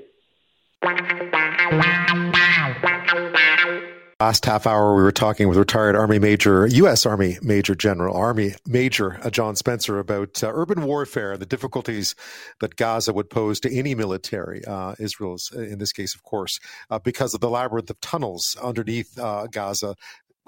Last 4.21 4.45
half 4.45 4.67
hour, 4.67 4.95
we 4.95 5.03
were 5.03 5.13
talking 5.13 5.49
with 5.49 5.57
retired 5.57 5.97
Army 5.97 6.19
Major, 6.19 6.67
U.S. 6.67 7.07
Army 7.07 7.39
Major 7.41 7.75
General, 7.75 8.15
Army 8.15 8.53
Major 8.67 9.19
uh, 9.23 9.31
John 9.31 9.57
Spencer 9.57 9.99
about 9.99 10.45
uh, 10.45 10.53
urban 10.53 10.83
warfare 10.83 11.33
and 11.33 11.41
the 11.41 11.47
difficulties 11.47 12.15
that 12.61 12.77
Gaza 12.77 13.15
would 13.15 13.31
pose 13.31 13.61
to 13.61 13.75
any 13.75 13.95
military, 13.95 14.63
uh, 14.67 14.95
Israel's 14.99 15.51
uh, 15.57 15.61
in 15.63 15.79
this 15.79 15.93
case, 15.93 16.15
of 16.15 16.23
course, 16.23 16.61
uh, 16.91 16.99
because 16.99 17.33
of 17.33 17.41
the 17.41 17.49
labyrinth 17.49 17.89
of 17.89 17.99
tunnels 18.03 18.59
underneath 18.63 19.19
uh, 19.19 19.47
Gaza 19.47 19.97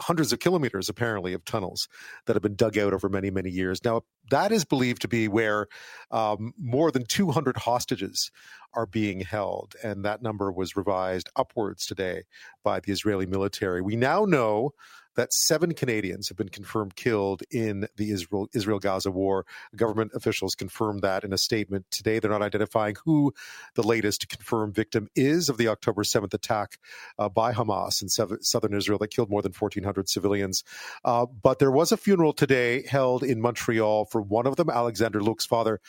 hundreds 0.01 0.33
of 0.33 0.39
kilometers 0.39 0.89
apparently 0.89 1.33
of 1.33 1.45
tunnels 1.45 1.89
that 2.27 2.35
have 2.35 2.43
been 2.43 2.57
dug 2.57 2.79
out 2.79 2.93
over 2.93 3.09
many 3.09 3.31
many 3.31 3.51
years. 3.51 3.85
Now 3.85 4.03
that 4.31 4.53
is 4.53 4.65
believed 4.65 5.03
to 5.03 5.09
be 5.09 5.29
where 5.29 5.67
um, 6.11 6.53
more 6.59 6.91
than 6.91 7.05
200 7.05 7.57
hostages 7.57 8.31
are 8.75 8.87
being 8.87 9.21
held 9.21 9.75
and 9.83 10.05
that 10.05 10.23
number 10.23 10.51
was 10.51 10.77
revised 10.77 11.29
upwards 11.37 11.87
today 11.87 12.23
by 12.65 12.81
the 12.81 12.93
israeli 12.93 13.27
military. 13.27 13.83
We 13.83 13.97
now 13.97 14.25
know 14.25 14.73
that 15.17 15.33
seven 15.33 15.75
Canadians 15.75 16.29
have 16.29 16.37
been 16.37 16.49
confirmed 16.49 16.97
killed 16.97 17.43
in 17.51 17.87
the 17.97 18.11
Israel 18.11 18.49
Israel 18.55 18.79
Gaza 18.79 19.11
war. 19.11 19.47
Government 19.77 20.13
officials 20.15 20.55
confirmed 20.55 21.03
that 21.03 21.25
in 21.25 21.33
a 21.33 21.39
statement 21.39 21.87
today. 21.91 22.19
They're 22.19 22.31
not 22.31 22.43
identifying 22.43 22.97
who 23.05 23.33
the 23.75 23.83
latest 23.83 24.29
confirmed 24.29 24.75
victim 24.75 25.09
is 25.15 25.49
of 25.49 25.57
the 25.57 25.69
October 25.69 26.03
7th 26.03 26.35
attack 26.35 26.79
uh, 27.19 27.29
by 27.29 27.53
Hamas 27.53 28.03
in 28.03 28.09
southern 28.09 28.75
Israel 28.75 28.99
that 28.99 29.09
killed 29.09 29.31
more 29.31 29.43
than 29.43 29.53
1,400 29.53 30.09
civilians. 30.09 30.65
Uh, 31.05 31.27
but 31.27 31.59
there 31.59 31.71
was 31.71 31.93
a 31.93 31.97
funeral 31.97 32.33
today 32.33 32.87
held 32.87 33.23
in 33.23 33.41
Montreal 33.41 34.07
for 34.07 34.21
one 34.21 34.47
of 34.47 34.57
them, 34.57 34.71
Alexander 34.71 35.21
Look's 35.21 35.47
father. 35.47 35.81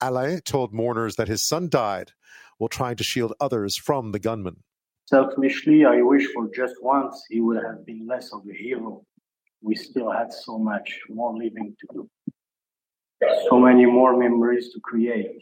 Alain 0.00 0.40
told 0.40 0.72
mourners 0.72 1.16
that 1.16 1.28
his 1.28 1.42
son 1.42 1.68
died 1.68 2.12
while 2.58 2.68
trying 2.68 2.96
to 2.96 3.04
shield 3.04 3.34
others 3.40 3.76
from 3.76 4.12
the 4.12 4.18
gunman. 4.18 4.62
Selfishly, 5.10 5.84
I 5.84 6.02
wish 6.02 6.28
for 6.32 6.48
just 6.54 6.76
once 6.80 7.24
he 7.28 7.40
would 7.40 7.60
have 7.64 7.84
been 7.84 8.06
less 8.06 8.32
of 8.32 8.42
a 8.48 8.54
hero. 8.54 9.04
We 9.60 9.74
still 9.74 10.08
had 10.08 10.32
so 10.32 10.56
much 10.56 11.00
more 11.08 11.36
living 11.36 11.74
to 11.80 11.86
do, 11.92 12.10
so 13.48 13.58
many 13.58 13.86
more 13.86 14.16
memories 14.16 14.72
to 14.72 14.78
create. 14.78 15.40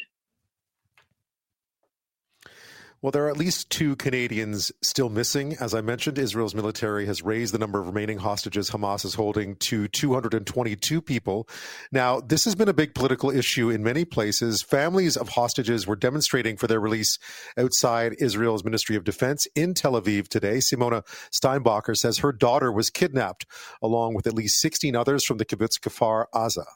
Well, 3.01 3.13
there 3.13 3.27
are 3.27 3.31
at 3.31 3.37
least 3.37 3.71
two 3.71 3.95
Canadians 3.95 4.73
still 4.83 5.09
missing. 5.09 5.57
As 5.61 5.73
I 5.73 5.81
mentioned, 5.81 6.19
Israel's 6.19 6.55
military 6.55 7.07
has 7.07 7.23
raised 7.23 7.55
the 7.55 7.59
number 7.59 7.79
of 7.79 7.87
remaining 7.87 8.19
hostages 8.19 8.71
Hamas 8.71 9.05
is 9.05 9.15
holding 9.15 9.55
to 9.57 9.87
222 9.87 11.01
people. 11.01 11.49
Now, 11.93 12.19
this 12.19 12.45
has 12.45 12.57
been 12.57 12.69
a 12.69 12.75
big 12.75 12.97
political 12.97 13.31
issue 13.31 13.71
in 13.71 13.85
many 13.85 14.05
places. 14.05 14.63
Families 14.63 15.17
of 15.17 15.29
hostages 15.29 15.87
were 15.87 15.95
demonstrating 15.95 16.57
for 16.57 16.67
their 16.67 16.81
release 16.81 17.21
outside 17.57 18.17
Israel's 18.19 18.65
Ministry 18.65 18.97
of 18.97 19.05
Defense 19.05 19.47
in 19.55 19.75
Tel 19.75 19.93
Aviv 19.93 20.27
today. 20.27 20.57
Simona 20.57 21.07
Steinbrecher 21.31 21.97
says 21.97 22.19
her 22.19 22.33
daughter 22.33 22.73
was 22.73 22.91
kidnapped 22.91 23.47
along 23.81 24.15
with 24.15 24.27
at 24.27 24.35
least 24.35 24.61
16 24.61 24.97
others 24.97 25.25
from 25.25 25.39
the 25.39 25.45
kibbutz 25.45 25.79
Kfar 25.79 26.25
Aza. 26.35 26.67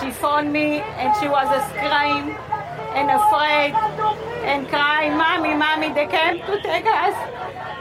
She 0.00 0.10
phoned 0.10 0.52
me 0.52 0.80
and 0.80 1.14
she 1.20 1.28
was 1.28 1.46
screaming 1.70 2.65
and 2.94 3.10
afraid 3.10 3.74
and 4.44 4.68
crying, 4.68 5.16
Mommy, 5.16 5.54
Mommy, 5.54 5.92
they 5.92 6.06
came 6.06 6.38
to 6.46 6.60
take 6.62 6.86
us. 6.86 7.14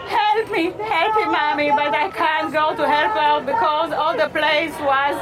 Help 0.07 0.51
me, 0.51 0.71
help 0.83 1.15
me, 1.15 1.25
Mommy, 1.25 1.69
but 1.71 1.93
I 1.93 2.09
can't 2.09 2.51
go 2.51 2.75
to 2.75 2.87
help 2.87 3.13
her 3.13 3.45
because 3.45 3.91
all 3.91 4.15
the 4.17 4.29
place 4.29 4.73
was 4.79 5.15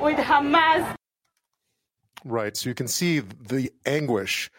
with 0.00 0.18
Hamas. 0.18 0.94
Right, 2.24 2.56
so 2.56 2.68
you 2.68 2.74
can 2.74 2.88
see 2.88 3.20
the 3.20 3.70
anguish 3.84 4.50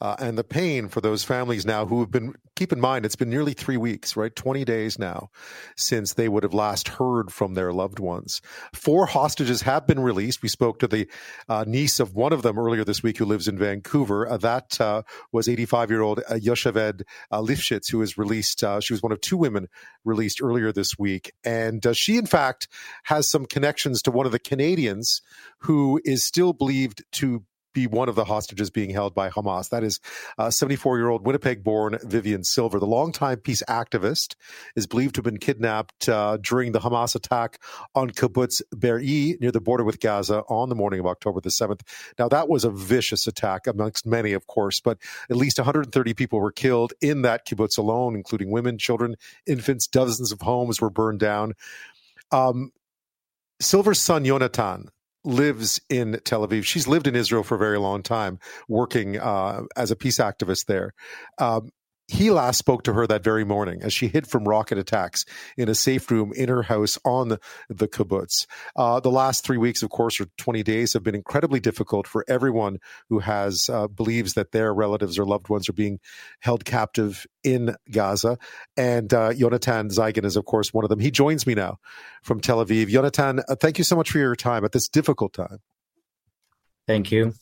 uh, 0.00 0.16
and 0.18 0.36
the 0.36 0.44
pain 0.44 0.88
for 0.88 1.00
those 1.00 1.24
families 1.24 1.64
now 1.64 1.86
who 1.86 2.00
have 2.00 2.10
been 2.10 2.34
keep 2.54 2.72
in 2.72 2.80
mind 2.80 3.04
it's 3.04 3.16
been 3.16 3.30
nearly 3.30 3.52
three 3.52 3.76
weeks 3.76 4.16
right? 4.16 4.34
20 4.34 4.64
days 4.64 4.98
now 4.98 5.30
since 5.76 6.14
they 6.14 6.28
would 6.28 6.42
have 6.42 6.54
last 6.54 6.88
heard 6.88 7.32
from 7.32 7.54
their 7.54 7.72
loved 7.72 7.98
ones. 7.98 8.40
Four 8.74 9.06
hostages 9.06 9.62
have 9.62 9.86
been 9.86 10.00
released. 10.00 10.42
We 10.42 10.48
spoke 10.48 10.78
to 10.80 10.88
the 10.88 11.08
uh, 11.48 11.64
niece 11.66 12.00
of 12.00 12.14
one 12.14 12.32
of 12.32 12.42
them 12.42 12.58
earlier 12.58 12.84
this 12.84 13.02
week 13.02 13.18
who 13.18 13.24
lives 13.24 13.48
in 13.48 13.58
vancouver. 13.58 14.28
Uh, 14.28 14.36
that 14.38 14.80
uh, 14.80 15.02
was 15.32 15.48
85 15.48 15.90
year 15.90 16.02
old 16.02 16.20
uh, 16.20 16.34
Yocheved 16.34 17.02
uh, 17.30 17.40
Lifshitz 17.40 17.90
who 17.90 17.98
was 17.98 18.18
released 18.18 18.64
she 18.80 18.92
was 18.92 19.02
one 19.02 19.12
of 19.12 19.20
two 19.20 19.36
women 19.36 19.68
released 20.04 20.42
earlier 20.42 20.72
this 20.72 20.98
week. 20.98 21.32
And 21.44 21.84
she 21.96 22.16
in 22.16 22.26
fact 22.26 22.68
has 23.04 23.28
some 23.28 23.46
connections 23.46 24.02
to 24.02 24.10
one 24.10 24.26
of 24.26 24.32
the 24.32 24.38
canadians 24.38 25.22
who 25.60 26.00
is 26.04 26.24
still 26.24 26.52
believed 26.52 27.04
to 27.12 27.44
be 27.76 27.86
one 27.86 28.08
of 28.08 28.14
the 28.14 28.24
hostages 28.24 28.70
being 28.70 28.88
held 28.88 29.14
by 29.14 29.28
Hamas. 29.28 29.68
That 29.68 29.84
is 29.84 30.00
74 30.48 30.94
uh, 30.94 30.96
year 30.96 31.08
old 31.10 31.26
Winnipeg 31.26 31.62
born 31.62 31.98
Vivian 32.02 32.42
Silver. 32.42 32.80
The 32.80 32.86
longtime 32.86 33.40
peace 33.40 33.62
activist 33.68 34.34
is 34.74 34.86
believed 34.86 35.14
to 35.16 35.18
have 35.18 35.24
been 35.24 35.38
kidnapped 35.38 36.08
uh, 36.08 36.38
during 36.38 36.72
the 36.72 36.80
Hamas 36.80 37.14
attack 37.14 37.60
on 37.94 38.10
kibbutz 38.10 38.62
Be'eri 38.76 39.36
near 39.42 39.52
the 39.52 39.60
border 39.60 39.84
with 39.84 40.00
Gaza 40.00 40.42
on 40.48 40.70
the 40.70 40.74
morning 40.74 41.00
of 41.00 41.06
October 41.06 41.42
the 41.42 41.50
7th. 41.50 41.82
Now, 42.18 42.28
that 42.28 42.48
was 42.48 42.64
a 42.64 42.70
vicious 42.70 43.26
attack 43.26 43.66
amongst 43.66 44.06
many, 44.06 44.32
of 44.32 44.46
course, 44.46 44.80
but 44.80 44.96
at 45.28 45.36
least 45.36 45.58
130 45.58 46.14
people 46.14 46.40
were 46.40 46.52
killed 46.52 46.94
in 47.02 47.22
that 47.22 47.46
kibbutz 47.46 47.76
alone, 47.76 48.14
including 48.16 48.50
women, 48.50 48.78
children, 48.78 49.16
infants. 49.46 49.86
Dozens 49.86 50.32
of 50.32 50.40
homes 50.40 50.80
were 50.80 50.90
burned 50.90 51.20
down. 51.20 51.52
Um, 52.32 52.72
Silver's 53.60 54.00
son, 54.00 54.24
Yonatan, 54.24 54.88
lives 55.26 55.80
in 55.90 56.20
Tel 56.24 56.46
Aviv. 56.46 56.64
She's 56.64 56.88
lived 56.88 57.06
in 57.06 57.16
Israel 57.16 57.42
for 57.42 57.56
a 57.56 57.58
very 57.58 57.78
long 57.78 58.02
time, 58.02 58.38
working 58.68 59.18
uh, 59.18 59.62
as 59.76 59.90
a 59.90 59.96
peace 59.96 60.18
activist 60.18 60.66
there. 60.66 60.94
Um, 61.38 61.70
he 62.08 62.30
last 62.30 62.58
spoke 62.58 62.84
to 62.84 62.92
her 62.92 63.06
that 63.06 63.24
very 63.24 63.44
morning 63.44 63.82
as 63.82 63.92
she 63.92 64.08
hid 64.08 64.26
from 64.26 64.46
rocket 64.46 64.78
attacks 64.78 65.24
in 65.56 65.68
a 65.68 65.74
safe 65.74 66.10
room 66.10 66.32
in 66.34 66.48
her 66.48 66.62
house 66.62 66.98
on 67.04 67.28
the, 67.68 67.88
kibbutz. 67.88 68.46
Uh, 68.76 69.00
the 69.00 69.10
last 69.10 69.44
three 69.44 69.56
weeks, 69.56 69.82
of 69.82 69.90
course, 69.90 70.20
or 70.20 70.26
20 70.38 70.62
days 70.62 70.92
have 70.92 71.02
been 71.02 71.14
incredibly 71.14 71.60
difficult 71.60 72.06
for 72.06 72.24
everyone 72.28 72.78
who 73.08 73.18
has 73.20 73.68
uh, 73.72 73.88
believes 73.88 74.34
that 74.34 74.52
their 74.52 74.72
relatives 74.72 75.18
or 75.18 75.24
loved 75.24 75.48
ones 75.48 75.68
are 75.68 75.72
being 75.72 75.98
held 76.40 76.64
captive 76.64 77.26
in 77.42 77.74
Gaza. 77.90 78.38
And 78.76 79.12
uh, 79.12 79.30
Yonatan 79.32 79.90
Zeigen 79.90 80.24
is, 80.24 80.36
of 80.36 80.44
course, 80.44 80.72
one 80.72 80.84
of 80.84 80.90
them. 80.90 81.00
He 81.00 81.10
joins 81.10 81.46
me 81.46 81.54
now 81.54 81.78
from 82.22 82.40
Tel 82.40 82.64
Aviv. 82.64 82.86
Yonatan, 82.86 83.42
uh, 83.48 83.56
thank 83.56 83.78
you 83.78 83.84
so 83.84 83.96
much 83.96 84.10
for 84.10 84.18
your 84.18 84.36
time 84.36 84.64
at 84.64 84.72
this 84.72 84.88
difficult 84.88 85.32
time. 85.32 85.58
Thank 86.86 87.10
you. 87.10 87.34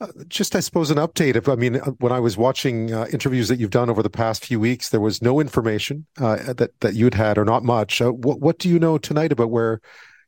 Uh, 0.00 0.06
just, 0.28 0.54
I 0.54 0.60
suppose, 0.60 0.92
an 0.92 0.98
update. 0.98 1.34
If 1.34 1.48
I 1.48 1.56
mean, 1.56 1.76
uh, 1.76 1.90
when 1.98 2.12
I 2.12 2.20
was 2.20 2.36
watching 2.36 2.92
uh, 2.94 3.06
interviews 3.12 3.48
that 3.48 3.58
you've 3.58 3.70
done 3.70 3.90
over 3.90 4.02
the 4.02 4.10
past 4.10 4.44
few 4.44 4.60
weeks, 4.60 4.90
there 4.90 5.00
was 5.00 5.20
no 5.20 5.40
information 5.40 6.06
uh, 6.18 6.52
that 6.52 6.70
that 6.80 6.94
you'd 6.94 7.14
had, 7.14 7.36
or 7.36 7.44
not 7.44 7.64
much. 7.64 8.00
Uh, 8.00 8.12
what 8.12 8.38
What 8.40 8.58
do 8.58 8.68
you 8.68 8.78
know 8.78 8.98
tonight 8.98 9.32
about 9.32 9.50
where 9.50 9.80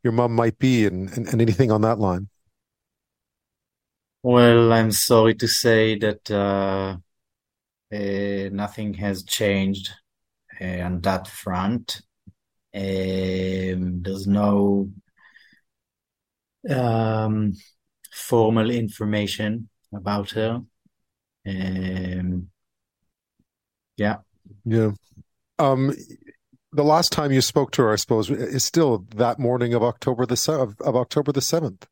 your 0.03 0.13
mom 0.13 0.35
might 0.35 0.59
be, 0.59 0.87
and, 0.87 1.09
and, 1.11 1.29
and 1.29 1.41
anything 1.41 1.71
on 1.71 1.83
that 1.83 2.01
line? 2.01 2.29
Well, 4.25 4.73
I'm 4.73 4.91
sorry 4.91 5.35
to 5.37 5.47
say 5.47 5.97
that 5.99 6.31
uh, 6.31 6.97
nothing 7.93 8.95
has 8.95 9.23
changed 9.23 9.91
on 10.61 11.01
that 11.03 11.29
front. 11.29 12.03
Um, 12.75 14.03
there's 14.03 14.27
no 14.27 14.91
um, 16.69 17.55
formal 18.11 18.71
information 18.71 19.69
about 19.95 20.31
her. 20.31 20.61
Um, 21.47 22.49
yeah. 23.97 24.17
Yeah. 24.65 24.93
Um, 25.59 25.95
the 26.73 26.85
last 26.85 27.13
time 27.13 27.33
you 27.33 27.41
spoke 27.41 27.73
to 27.73 27.83
her, 27.83 27.93
I 27.93 27.97
suppose, 27.97 28.31
is 28.31 28.65
still 28.65 29.07
that 29.17 29.39
morning 29.39 29.75
of 29.75 29.83
October 29.83 30.27
the 30.27 30.53
of, 30.53 30.81
of 30.81 30.97
October 30.97 31.33
the 31.33 31.41
seventh. 31.41 31.87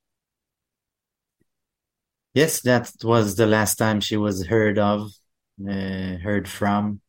Yes, 2.35 2.61
that 2.63 2.93
was 3.03 3.37
the 3.37 3.47
last 3.47 3.77
time 3.77 4.01
she 4.01 4.17
was 4.17 4.47
heard 4.47 4.79
of, 4.79 5.11
uh, 5.69 6.17
heard 6.23 6.49
from 6.49 7.01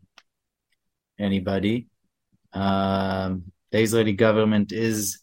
anybody. 1.19 1.87
Um, 2.53 3.51
the 3.71 3.79
Israeli 3.79 4.13
government 4.13 4.71
is 4.71 5.21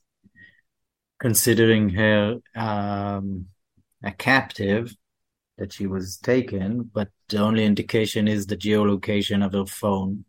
considering 1.19 1.89
her 1.91 2.37
um, 2.55 3.47
a 4.03 4.13
captive 4.13 4.95
that 5.59 5.73
she 5.73 5.87
was 5.87 6.19
taken, 6.19 6.91
but 6.93 7.09
the 7.29 7.39
only 7.39 7.65
indication 7.65 8.29
is 8.29 8.47
the 8.47 8.57
geolocation 8.57 9.45
of 9.45 9.53
her 9.53 9.67
phone 9.67 10.25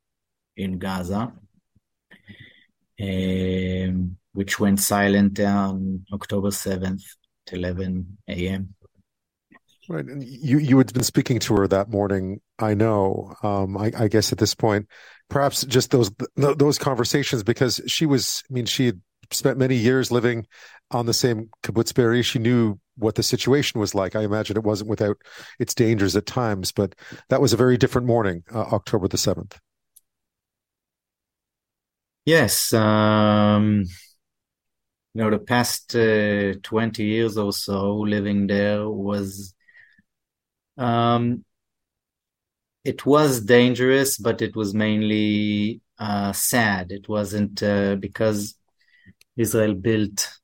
in 0.56 0.80
Gaza. 0.80 1.34
um, 3.00 4.18
which 4.34 4.60
went 4.60 4.80
silent 4.80 5.40
on 5.40 6.06
October 6.14 6.50
7th 6.50 7.04
at 7.48 7.54
11 7.54 8.18
a.m. 8.28 8.76
Right, 9.90 10.06
and 10.06 10.24
you 10.24 10.58
you 10.58 10.78
had 10.78 10.94
been 10.94 11.04
speaking 11.04 11.40
to 11.40 11.56
her 11.56 11.68
that 11.70 11.90
morning. 11.90 12.42
I 12.60 12.74
know. 12.74 13.34
Um, 13.42 13.78
I, 13.78 13.92
I, 13.98 14.08
guess 14.10 14.34
at 14.34 14.38
this 14.38 14.54
point, 14.54 14.88
perhaps 15.30 15.64
just 15.64 15.92
those 15.92 16.12
those 16.36 16.78
conversations 16.78 17.42
because 17.42 17.80
she 17.88 18.06
was. 18.06 18.44
I 18.50 18.54
mean, 18.54 18.66
she 18.66 18.88
had 18.88 19.02
spent 19.32 19.58
many 19.58 19.76
years 19.76 20.12
living 20.12 20.46
on 20.92 21.06
the 21.06 21.14
same 21.14 21.50
kibbutz 21.64 21.94
Be'eri. 21.94 22.22
She 22.22 22.38
knew 22.38 22.80
what 22.98 23.16
the 23.16 23.24
situation 23.24 23.80
was 23.80 23.96
like. 23.96 24.16
I 24.16 24.24
imagine 24.24 24.58
it 24.58 24.64
wasn't 24.64 24.90
without 24.90 25.18
its 25.60 25.74
dangers 25.74 26.16
at 26.16 26.26
times, 26.26 26.72
but 26.72 26.96
that 27.30 27.42
was 27.42 27.54
a 27.54 27.58
very 27.58 27.78
different 27.78 28.08
morning, 28.08 28.44
uh, 28.54 28.62
October 28.72 29.08
the 29.08 29.18
seventh. 29.18 29.60
Yes, 32.26 32.74
um, 32.74 33.86
you 35.14 35.24
know, 35.24 35.30
the 35.30 35.40
past 35.40 35.96
uh, 35.96 36.56
twenty 36.62 37.06
years 37.06 37.38
or 37.38 37.54
so 37.54 37.96
living 38.00 38.48
there 38.48 38.90
was, 38.90 39.56
um, 40.78 41.46
it 42.84 43.06
was 43.06 43.42
dangerous, 43.42 44.18
but 44.18 44.42
it 44.42 44.56
was 44.56 44.74
mainly 44.74 45.82
uh, 46.00 46.34
sad. 46.34 46.92
It 46.92 47.08
wasn't 47.08 47.64
uh, 47.64 47.96
because 47.96 48.56
Israel 49.38 49.74
built 49.74 50.37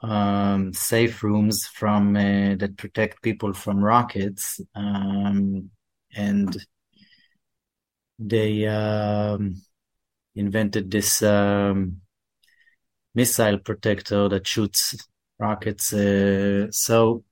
um, 0.00 0.72
safe 0.72 1.22
rooms 1.22 1.66
from 1.66 2.16
uh, 2.16 2.54
that 2.56 2.76
protect 2.76 3.22
people 3.22 3.52
from 3.52 3.82
rockets, 3.82 4.60
um, 4.74 5.70
and 6.14 6.56
they 8.18 8.66
um, 8.66 9.62
invented 10.34 10.90
this 10.90 11.22
um, 11.22 12.00
missile 13.14 13.58
protector 13.58 14.28
that 14.28 14.46
shoots 14.46 14.96
rockets. 15.38 15.92
Uh, 15.92 16.70
so, 16.70 17.24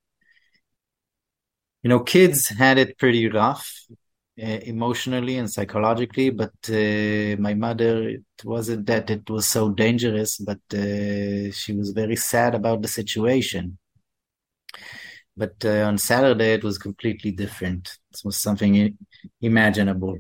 you 1.83 1.91
know, 1.91 2.01
kids 2.01 2.49
had 2.49 2.79
it 2.79 2.99
pretty 2.99 3.29
rough 3.29 3.71
emotionally 4.37 5.37
and 5.39 5.51
psychologically, 5.51 6.31
but 6.31 6.53
uh, 6.69 7.37
my 7.41 7.55
mother, 7.55 8.09
it 8.09 8.25
wasn't 8.45 8.87
that 8.87 9.11
it 9.11 9.29
was 9.31 9.47
so 9.47 9.71
dangerous, 9.71 10.39
but 10.39 10.61
uh, 10.73 11.51
she 11.53 11.73
was 11.73 11.91
very 11.91 12.17
sad 12.17 12.55
about 12.55 12.83
the 12.83 12.89
situation. 12.89 13.79
But 15.37 15.65
uh, 15.65 15.85
on 15.85 15.99
Saturday, 15.99 16.53
it 16.55 16.65
was 16.65 16.79
completely 16.79 17.33
different. 17.33 17.99
It 18.13 18.21
was 18.25 18.37
something 18.37 18.97
imaginable. 19.41 20.19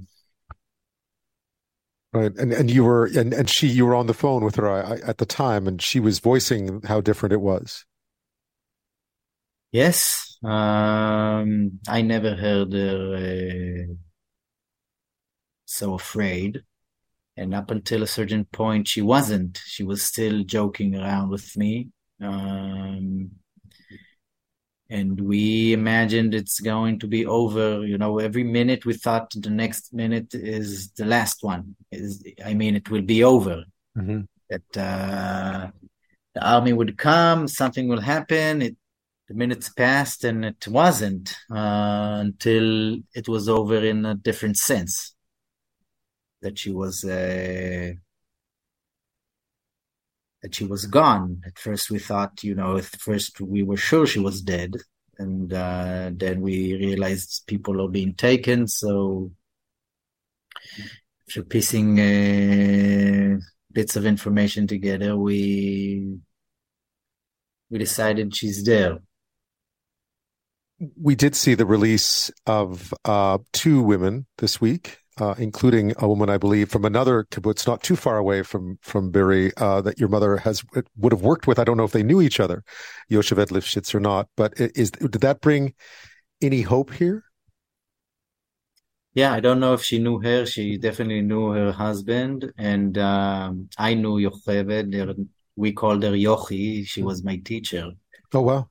Right, 2.12 2.32
and 2.36 2.52
and 2.52 2.70
you 2.70 2.84
were 2.84 3.06
and 3.06 3.34
and 3.34 3.50
she 3.50 3.66
you 3.66 3.84
were 3.86 3.94
on 3.94 4.06
the 4.06 4.14
phone 4.14 4.44
with 4.44 4.54
her 4.54 4.68
at 5.04 5.18
the 5.18 5.26
time, 5.26 5.66
and 5.66 5.82
she 5.82 5.98
was 5.98 6.20
voicing 6.20 6.80
how 6.82 7.00
different 7.00 7.32
it 7.32 7.40
was. 7.40 7.84
Yes, 9.72 10.38
um, 10.44 11.80
I 11.88 12.02
never 12.02 12.36
heard 12.36 12.72
her 12.72 13.16
uh, 13.16 13.94
so 15.64 15.94
afraid. 15.94 16.62
And 17.36 17.54
up 17.54 17.70
until 17.70 18.02
a 18.02 18.06
certain 18.06 18.44
point, 18.44 18.86
she 18.86 19.02
wasn't. 19.02 19.60
She 19.66 19.82
was 19.82 20.02
still 20.02 20.44
joking 20.44 20.94
around 20.94 21.30
with 21.30 21.56
me. 21.56 21.88
Um, 22.20 23.32
and 24.88 25.20
we 25.20 25.72
imagined 25.72 26.34
it's 26.34 26.60
going 26.60 27.00
to 27.00 27.08
be 27.08 27.26
over. 27.26 27.84
You 27.84 27.98
know, 27.98 28.20
every 28.20 28.44
minute 28.44 28.86
we 28.86 28.94
thought 28.94 29.32
the 29.34 29.50
next 29.50 29.92
minute 29.92 30.32
is 30.34 30.90
the 30.92 31.06
last 31.06 31.42
one. 31.42 31.74
Is 31.90 32.24
I 32.44 32.54
mean, 32.54 32.76
it 32.76 32.88
will 32.90 33.02
be 33.02 33.24
over. 33.24 33.64
Mm-hmm. 33.96 34.20
That 34.50 34.76
uh, 34.76 35.70
the 36.34 36.48
army 36.48 36.72
would 36.72 36.96
come, 36.98 37.48
something 37.48 37.88
will 37.88 38.00
happen. 38.00 38.62
It 38.62 38.76
the 39.28 39.34
minutes 39.34 39.70
passed 39.70 40.24
and 40.24 40.44
it 40.44 40.68
wasn't 40.68 41.34
uh, 41.50 42.18
until 42.20 42.98
it 43.14 43.26
was 43.26 43.48
over 43.48 43.76
in 43.76 44.04
a 44.04 44.14
different 44.14 44.58
sense 44.58 45.13
that 46.44 46.58
she 46.60 46.70
was 46.70 47.04
uh, 47.04 47.92
that 50.42 50.54
she 50.54 50.64
was 50.64 50.86
gone. 50.86 51.42
At 51.44 51.58
first 51.58 51.90
we 51.90 51.98
thought 51.98 52.44
you 52.44 52.54
know 52.54 52.76
at 52.76 52.84
first 52.84 53.40
we 53.40 53.62
were 53.62 53.76
sure 53.88 54.06
she 54.06 54.20
was 54.20 54.40
dead 54.40 54.76
and 55.18 55.52
uh, 55.52 56.10
then 56.14 56.40
we 56.40 56.74
realized 56.74 57.44
people 57.46 57.80
are 57.80 57.88
being 57.88 58.14
taken 58.14 58.66
so 58.66 59.30
after 61.28 61.44
piecing 61.44 62.00
uh, 62.00 63.38
bits 63.72 63.94
of 63.94 64.04
information 64.06 64.66
together 64.66 65.16
we 65.16 66.18
we 67.70 67.78
decided 67.78 68.36
she's 68.36 68.64
there. 68.64 68.98
We 71.00 71.14
did 71.14 71.34
see 71.34 71.54
the 71.54 71.66
release 71.66 72.30
of 72.46 72.92
uh, 73.04 73.38
two 73.52 73.82
women 73.82 74.26
this 74.38 74.60
week, 74.60 74.98
uh, 75.20 75.34
including 75.38 75.92
a 75.98 76.08
woman, 76.08 76.28
I 76.28 76.38
believe, 76.38 76.70
from 76.70 76.84
another 76.84 77.24
kibbutz 77.30 77.66
not 77.66 77.82
too 77.82 77.96
far 77.96 78.18
away 78.18 78.42
from 78.42 78.78
from 78.82 79.10
Be'eri 79.10 79.52
uh, 79.56 79.80
that 79.82 79.98
your 79.98 80.08
mother 80.08 80.38
has 80.38 80.64
would 80.96 81.12
have 81.12 81.22
worked 81.22 81.46
with. 81.46 81.58
I 81.58 81.64
don't 81.64 81.76
know 81.76 81.84
if 81.84 81.92
they 81.92 82.02
knew 82.02 82.20
each 82.20 82.40
other, 82.40 82.64
Yocheved 83.10 83.48
Lifshitz 83.50 83.94
or 83.94 84.00
not. 84.00 84.28
But 84.36 84.54
is 84.58 84.90
did 84.90 85.12
that 85.12 85.40
bring 85.40 85.74
any 86.42 86.62
hope 86.62 86.92
here? 86.92 87.24
Yeah, 89.14 89.32
I 89.32 89.38
don't 89.38 89.60
know 89.60 89.74
if 89.74 89.82
she 89.82 90.00
knew 90.00 90.20
her. 90.20 90.44
She 90.44 90.76
definitely 90.76 91.22
knew 91.22 91.50
her 91.50 91.70
husband, 91.70 92.52
and 92.58 92.98
um, 92.98 93.68
I 93.78 93.94
knew 93.94 94.18
Yocheved. 94.18 95.28
We 95.56 95.72
called 95.72 96.02
her 96.02 96.10
Yochi. 96.10 96.84
She 96.84 97.02
was 97.02 97.22
my 97.22 97.36
teacher. 97.36 97.92
Oh 98.32 98.40
wow! 98.40 98.68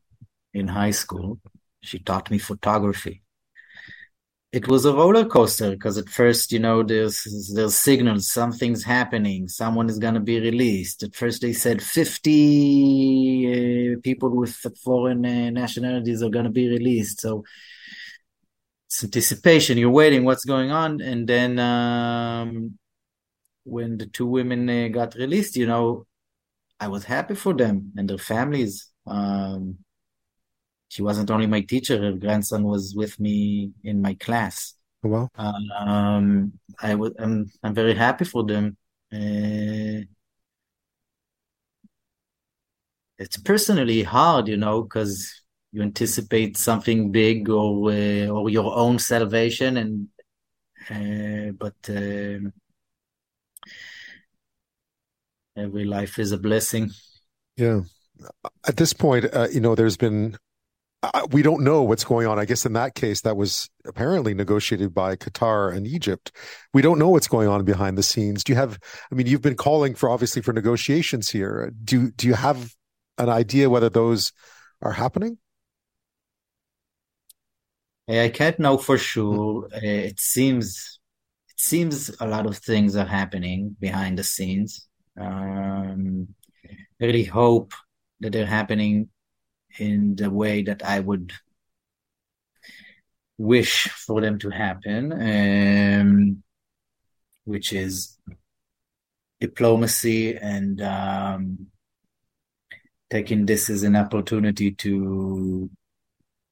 In 0.53 0.67
high 0.67 0.91
school, 0.91 1.39
she 1.81 1.99
taught 1.99 2.29
me 2.29 2.37
photography. 2.37 3.22
It 4.53 4.67
was 4.67 4.85
a 4.85 4.93
roller 4.93 5.25
coaster 5.25 5.71
because 5.71 5.97
at 5.97 6.07
first, 6.07 6.51
you 6.51 6.59
know, 6.59 6.83
there's 6.83 7.23
there's 7.55 7.75
signals, 7.75 8.31
something's 8.31 8.83
happening, 8.83 9.47
someone 9.47 9.89
is 9.89 9.97
gonna 9.97 10.19
be 10.19 10.39
released. 10.39 11.01
At 11.01 11.15
first, 11.15 11.41
they 11.41 11.53
said 11.53 11.81
50 11.81 13.95
uh, 13.95 13.99
people 14.03 14.29
with 14.29 14.55
foreign 14.83 15.25
uh, 15.25 15.49
nationalities 15.49 16.21
are 16.21 16.29
gonna 16.29 16.51
be 16.51 16.69
released. 16.69 17.21
So 17.21 17.43
it's 18.85 19.03
anticipation. 19.03 19.79
You're 19.79 19.89
waiting, 19.89 20.23
what's 20.23 20.45
going 20.45 20.69
on, 20.69 21.01
and 21.01 21.27
then 21.27 21.57
um, 21.57 22.77
when 23.63 23.97
the 23.97 24.05
two 24.05 24.27
women 24.27 24.69
uh, 24.69 24.89
got 24.89 25.15
released, 25.15 25.55
you 25.55 25.65
know, 25.65 26.05
I 26.79 26.89
was 26.89 27.05
happy 27.05 27.33
for 27.33 27.55
them 27.55 27.91
and 27.97 28.07
their 28.07 28.19
families. 28.19 28.91
Um, 29.07 29.79
she 30.93 31.01
wasn't 31.01 31.31
only 31.31 31.47
my 31.47 31.61
teacher; 31.61 31.99
her 31.99 32.13
grandson 32.13 32.63
was 32.63 32.93
with 32.95 33.19
me 33.19 33.71
in 33.83 33.99
my 33.99 34.13
class. 34.13 34.75
Oh, 35.03 35.09
wow! 35.09 35.29
Um, 35.35 36.53
I 36.79 36.93
was. 36.93 37.13
I'm. 37.17 37.49
I'm 37.63 37.73
very 37.73 37.95
happy 37.95 38.25
for 38.25 38.43
them. 38.43 38.77
Uh, 39.11 40.05
it's 43.17 43.37
personally 43.37 44.03
hard, 44.03 44.47
you 44.47 44.57
know, 44.57 44.83
because 44.83 45.43
you 45.71 45.81
anticipate 45.81 46.57
something 46.57 47.11
big 47.11 47.49
or 47.49 47.91
uh, 47.91 48.27
or 48.27 48.51
your 48.51 48.75
own 48.75 48.99
salvation, 48.99 49.77
and 49.77 50.09
uh, 50.91 51.53
but 51.53 51.73
uh, 51.89 52.37
every 55.57 55.85
life 55.85 56.19
is 56.19 56.31
a 56.31 56.37
blessing. 56.37 56.91
Yeah. 57.57 57.81
At 58.67 58.77
this 58.77 58.93
point, 58.93 59.25
uh, 59.33 59.47
you 59.51 59.59
know, 59.59 59.73
there's 59.73 59.97
been 59.97 60.37
we 61.31 61.41
don't 61.41 61.63
know 61.63 61.83
what's 61.83 62.03
going 62.03 62.27
on. 62.27 62.39
I 62.39 62.45
guess 62.45 62.65
in 62.65 62.73
that 62.73 62.95
case, 62.95 63.21
that 63.21 63.35
was 63.35 63.69
apparently 63.85 64.33
negotiated 64.33 64.93
by 64.93 65.15
Qatar 65.15 65.75
and 65.75 65.85
Egypt. 65.85 66.31
We 66.73 66.81
don't 66.81 66.99
know 66.99 67.09
what's 67.09 67.27
going 67.27 67.47
on 67.47 67.65
behind 67.65 67.97
the 67.97 68.03
scenes. 68.03 68.43
Do 68.43 68.53
you 68.53 68.57
have? 68.57 68.79
I 69.11 69.15
mean, 69.15 69.27
you've 69.27 69.41
been 69.41 69.55
calling 69.55 69.95
for 69.95 70.09
obviously 70.09 70.41
for 70.41 70.53
negotiations 70.53 71.29
here. 71.29 71.71
Do 71.83 72.11
do 72.11 72.27
you 72.27 72.35
have 72.35 72.73
an 73.17 73.29
idea 73.29 73.69
whether 73.69 73.89
those 73.89 74.31
are 74.81 74.93
happening? 74.93 75.37
I 78.07 78.29
can't 78.29 78.59
know 78.59 78.77
for 78.77 78.97
sure. 78.97 79.69
Uh, 79.73 79.79
it 79.81 80.19
seems 80.19 80.99
it 81.49 81.59
seems 81.59 82.11
a 82.19 82.27
lot 82.27 82.45
of 82.45 82.57
things 82.57 82.95
are 82.95 83.05
happening 83.05 83.75
behind 83.79 84.17
the 84.19 84.23
scenes. 84.23 84.87
Um, 85.19 86.29
I 86.69 87.05
really 87.05 87.23
hope 87.23 87.73
that 88.19 88.31
they're 88.31 88.45
happening 88.45 89.09
in 89.79 90.15
the 90.15 90.29
way 90.29 90.63
that 90.63 90.83
I 90.83 90.99
would 90.99 91.33
wish 93.37 93.89
for 93.89 94.21
them 94.21 94.39
to 94.39 94.49
happen, 94.49 95.11
um, 95.11 96.43
which 97.45 97.73
is 97.73 98.17
diplomacy 99.39 100.37
and 100.37 100.81
um, 100.81 101.67
taking 103.09 103.45
this 103.45 103.69
as 103.69 103.83
an 103.83 103.95
opportunity 103.95 104.71
to 104.71 105.69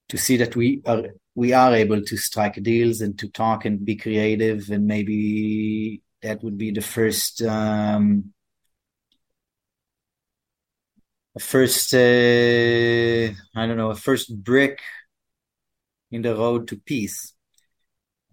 to 0.10 0.18
see 0.18 0.36
that 0.38 0.56
we 0.56 0.82
are 0.86 1.06
we 1.36 1.54
are 1.54 1.74
able 1.74 2.02
to 2.02 2.18
strike 2.18 2.62
deals 2.62 3.00
and 3.02 3.18
to 3.18 3.30
talk 3.30 3.64
and 3.66 3.86
be 3.86 3.96
creative. 3.96 4.70
And 4.70 4.86
maybe 4.86 6.02
that 6.22 6.44
would 6.44 6.58
be 6.58 6.72
the 6.72 6.82
first 6.82 7.42
um, 7.42 8.34
a 11.36 11.40
first 11.40 11.94
uh, 11.94 11.98
I 13.56 13.68
don't 13.68 13.78
know 13.78 13.92
a 13.92 13.96
first 13.96 14.36
brick 14.44 14.80
in 16.12 16.22
the 16.22 16.36
road 16.36 16.68
to 16.70 16.78
peace. 16.78 17.34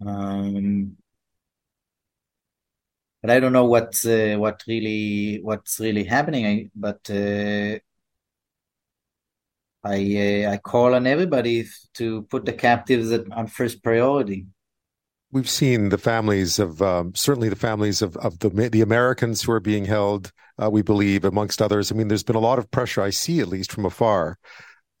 Um, 0.05 0.97
but 3.21 3.31
I 3.31 3.39
don't 3.39 3.53
know 3.53 3.65
what's 3.65 4.05
uh, 4.05 4.35
what 4.37 4.63
really 4.67 5.39
what's 5.41 5.79
really 5.79 6.03
happening. 6.05 6.45
I, 6.45 6.69
but 6.75 7.09
uh, 7.09 7.79
I 9.83 10.45
uh, 10.45 10.51
I 10.53 10.57
call 10.57 10.95
on 10.95 11.07
everybody 11.07 11.65
to 11.95 12.23
put 12.23 12.45
the 12.45 12.53
captives 12.53 13.11
at, 13.11 13.31
on 13.31 13.47
first 13.47 13.83
priority. 13.83 14.45
We've 15.31 15.49
seen 15.49 15.89
the 15.89 15.97
families 15.99 16.57
of 16.57 16.81
um, 16.81 17.13
certainly 17.13 17.49
the 17.49 17.55
families 17.55 18.01
of, 18.01 18.17
of 18.17 18.39
the 18.39 18.49
the 18.49 18.81
Americans 18.81 19.43
who 19.43 19.51
are 19.51 19.59
being 19.59 19.85
held. 19.85 20.31
Uh, 20.61 20.69
we 20.69 20.81
believe, 20.81 21.23
amongst 21.23 21.61
others. 21.61 21.91
I 21.91 21.95
mean, 21.95 22.09
there's 22.09 22.23
been 22.23 22.35
a 22.35 22.39
lot 22.39 22.59
of 22.59 22.69
pressure. 22.69 23.01
I 23.01 23.11
see, 23.11 23.39
at 23.39 23.47
least 23.47 23.71
from 23.71 23.85
afar, 23.85 24.37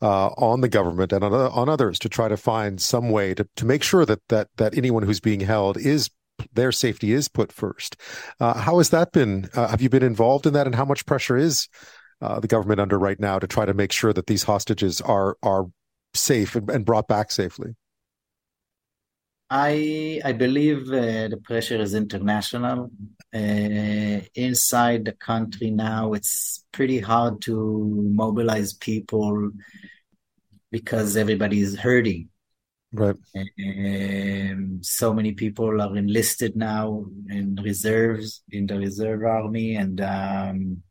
uh, 0.01 0.27
on 0.27 0.61
the 0.61 0.69
government 0.69 1.11
and 1.11 1.23
on, 1.23 1.33
on 1.33 1.67
others 1.67 1.99
to 1.99 2.09
try 2.09 2.27
to 2.27 2.37
find 2.37 2.81
some 2.81 3.09
way 3.09 3.33
to, 3.33 3.47
to 3.57 3.65
make 3.65 3.83
sure 3.83 4.05
that 4.05 4.21
that 4.29 4.47
that 4.57 4.77
anyone 4.77 5.03
who's 5.03 5.19
being 5.19 5.41
held 5.41 5.77
is 5.77 6.09
their 6.53 6.71
safety 6.71 7.11
is 7.11 7.27
put 7.27 7.51
first. 7.51 7.97
Uh, 8.39 8.53
how 8.53 8.77
has 8.77 8.91
that 8.91 9.11
been? 9.11 9.49
Uh, 9.53 9.67
have 9.67 9.81
you 9.81 9.89
been 9.89 10.03
involved 10.03 10.45
in 10.45 10.53
that, 10.53 10.67
and 10.67 10.75
how 10.75 10.85
much 10.85 11.05
pressure 11.05 11.35
is 11.37 11.67
uh, 12.21 12.39
the 12.39 12.47
government 12.47 12.79
under 12.79 12.97
right 12.97 13.19
now 13.19 13.39
to 13.39 13.47
try 13.47 13.65
to 13.65 13.73
make 13.73 13.91
sure 13.91 14.13
that 14.13 14.27
these 14.27 14.43
hostages 14.43 15.01
are 15.01 15.35
are 15.43 15.65
safe 16.13 16.55
and, 16.55 16.69
and 16.69 16.85
brought 16.85 17.07
back 17.07 17.31
safely? 17.31 17.75
I 19.49 20.21
I 20.23 20.31
believe 20.33 20.87
uh, 20.89 21.27
the 21.27 21.39
pressure 21.43 21.81
is 21.81 21.93
international. 21.93 22.91
Uh, 23.33 24.21
inside 24.35 25.05
the 25.05 25.13
country 25.13 25.71
now, 25.71 26.13
it's 26.13 26.65
pretty 26.71 26.99
hard 26.99 27.41
to 27.43 28.11
mobilize 28.13 28.73
people 28.73 29.51
because 30.71 31.17
everybody 31.17 31.61
is 31.61 31.77
hurting. 31.77 32.29
Right. 32.91 33.15
Um, 33.35 34.79
so 34.81 35.13
many 35.13 35.33
people 35.33 35.81
are 35.81 35.95
enlisted 35.95 36.55
now 36.55 37.05
in 37.29 37.55
reserves 37.63 38.43
in 38.51 38.67
the 38.67 38.77
reserve 38.77 39.23
army, 39.23 39.75
and 39.75 40.01
um, 40.01 40.83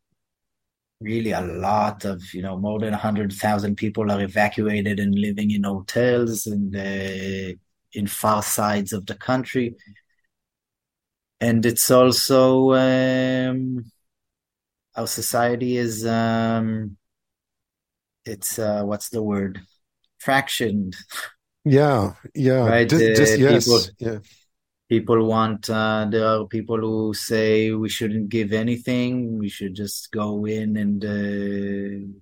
really 1.01 1.31
a 1.31 1.41
lot 1.41 2.03
of 2.05 2.21
you 2.33 2.41
know 2.41 2.57
more 2.57 2.79
than 2.79 2.93
hundred 2.93 3.31
thousand 3.33 3.75
people 3.77 4.11
are 4.11 4.21
evacuated 4.21 4.99
and 4.99 5.15
living 5.15 5.51
in 5.51 5.63
hotels 5.63 6.45
and 6.45 6.75
uh, 6.75 7.53
in 7.93 8.07
far 8.07 8.43
sides 8.43 8.93
of 8.93 9.05
the 9.05 9.15
country. 9.15 9.75
And 11.41 11.65
it's 11.65 11.89
also 11.89 12.73
um, 12.73 13.85
our 14.95 15.07
society 15.07 15.77
is 15.77 16.05
um, 16.05 16.97
it's 18.25 18.59
uh, 18.59 18.83
what's 18.83 19.09
the 19.09 19.23
word 19.23 19.61
fractioned. 20.23 20.95
Yeah, 21.65 22.13
yeah. 22.35 22.67
Right. 22.67 22.89
Just, 22.89 23.15
just, 23.15 23.33
Uh, 23.33 23.37
yes. 23.37 23.65
people, 23.65 23.81
yeah. 23.99 24.19
people 24.89 25.25
want. 25.25 25.69
Uh, 25.69 26.07
there 26.09 26.25
are 26.25 26.45
people 26.45 26.77
who 26.77 27.13
say 27.13 27.71
we 27.71 27.89
shouldn't 27.89 28.29
give 28.29 28.51
anything. 28.51 29.37
We 29.37 29.49
should 29.49 29.75
just 29.75 30.11
go 30.11 30.45
in 30.45 30.77
and 30.77 31.05
uh, 31.05 32.19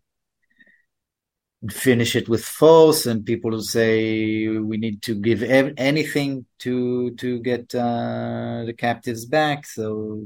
finish 1.70 2.16
it 2.16 2.30
with 2.30 2.44
force. 2.44 3.06
And 3.06 3.26
people 3.26 3.52
who 3.52 3.62
say 3.62 4.48
we 4.48 4.78
need 4.78 5.02
to 5.04 5.16
give 5.16 5.44
ev- 5.44 5.74
anything 5.78 6.46
to 6.60 7.12
to 7.16 7.40
get 7.40 7.74
uh, 7.74 8.64
the 8.66 8.74
captives 8.78 9.26
back. 9.26 9.66
So 9.66 10.26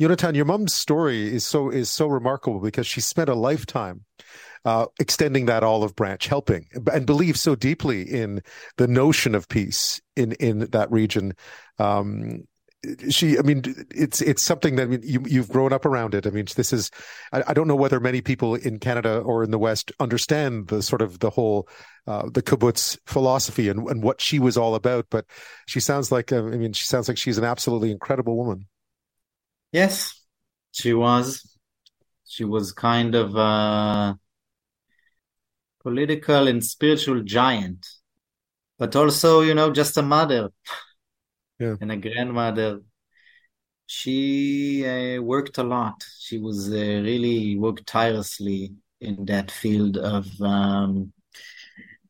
Yonatan, 0.00 0.34
your 0.34 0.44
mom's 0.44 0.74
story 0.74 1.34
is 1.34 1.46
so 1.46 1.70
is 1.70 1.90
so 1.90 2.06
remarkable 2.06 2.60
because 2.60 2.86
she 2.86 3.00
spent 3.00 3.28
a 3.28 3.34
lifetime 3.34 4.04
uh, 4.64 4.86
extending 4.98 5.46
that 5.46 5.62
olive 5.62 5.96
branch, 5.96 6.26
helping, 6.26 6.66
and 6.92 7.06
believes 7.06 7.40
so 7.40 7.54
deeply 7.54 8.02
in 8.02 8.42
the 8.76 8.88
notion 8.88 9.34
of 9.34 9.48
peace 9.48 10.00
in 10.16 10.32
in 10.32 10.70
that 10.70 10.90
region. 10.90 11.34
Um, 11.78 12.46
she, 13.10 13.38
I 13.38 13.42
mean, 13.42 13.62
it's 13.90 14.22
it's 14.22 14.42
something 14.42 14.76
that 14.76 14.84
I 14.84 14.86
mean, 14.86 15.00
you 15.04 15.22
you've 15.26 15.48
grown 15.50 15.72
up 15.72 15.84
around 15.84 16.14
it. 16.14 16.26
I 16.26 16.30
mean, 16.30 16.46
this 16.56 16.72
is, 16.72 16.90
I, 17.32 17.42
I 17.48 17.54
don't 17.54 17.68
know 17.68 17.76
whether 17.76 18.00
many 18.00 18.22
people 18.22 18.54
in 18.54 18.78
Canada 18.78 19.18
or 19.18 19.44
in 19.44 19.50
the 19.50 19.58
West 19.58 19.92
understand 20.00 20.68
the 20.68 20.82
sort 20.82 21.02
of 21.02 21.18
the 21.20 21.30
whole 21.30 21.68
uh, 22.06 22.28
the 22.30 22.42
kibbutz 22.42 22.98
philosophy 23.06 23.68
and 23.68 23.86
and 23.88 24.02
what 24.02 24.20
she 24.20 24.38
was 24.38 24.56
all 24.56 24.74
about. 24.74 25.06
But 25.10 25.26
she 25.66 25.80
sounds 25.80 26.10
like, 26.10 26.32
uh, 26.32 26.38
I 26.38 26.56
mean, 26.56 26.72
she 26.72 26.84
sounds 26.84 27.08
like 27.08 27.18
she's 27.18 27.38
an 27.38 27.44
absolutely 27.44 27.90
incredible 27.90 28.36
woman. 28.36 28.66
yes, 29.72 30.14
she 30.72 30.92
was. 30.92 31.56
She 32.26 32.44
was 32.44 32.72
kind 32.72 33.14
of 33.14 33.34
a 33.36 34.18
political 35.82 36.48
and 36.48 36.64
spiritual 36.64 37.22
giant, 37.22 37.86
but 38.78 38.94
also, 38.96 39.40
you 39.42 39.54
know, 39.54 39.70
just 39.72 39.96
a 39.96 40.02
mother. 40.02 40.50
Yeah. 41.60 41.76
and 41.80 41.92
a 41.92 41.96
grandmother. 41.96 42.80
She 43.86 44.86
uh, 44.86 45.20
worked 45.20 45.58
a 45.58 45.62
lot. 45.62 46.02
She 46.18 46.38
was 46.38 46.70
uh, 46.70 46.74
really 46.74 47.58
worked 47.58 47.86
tirelessly 47.86 48.72
in 49.00 49.26
that 49.26 49.50
field 49.50 49.98
of 49.98 50.26
um, 50.40 51.12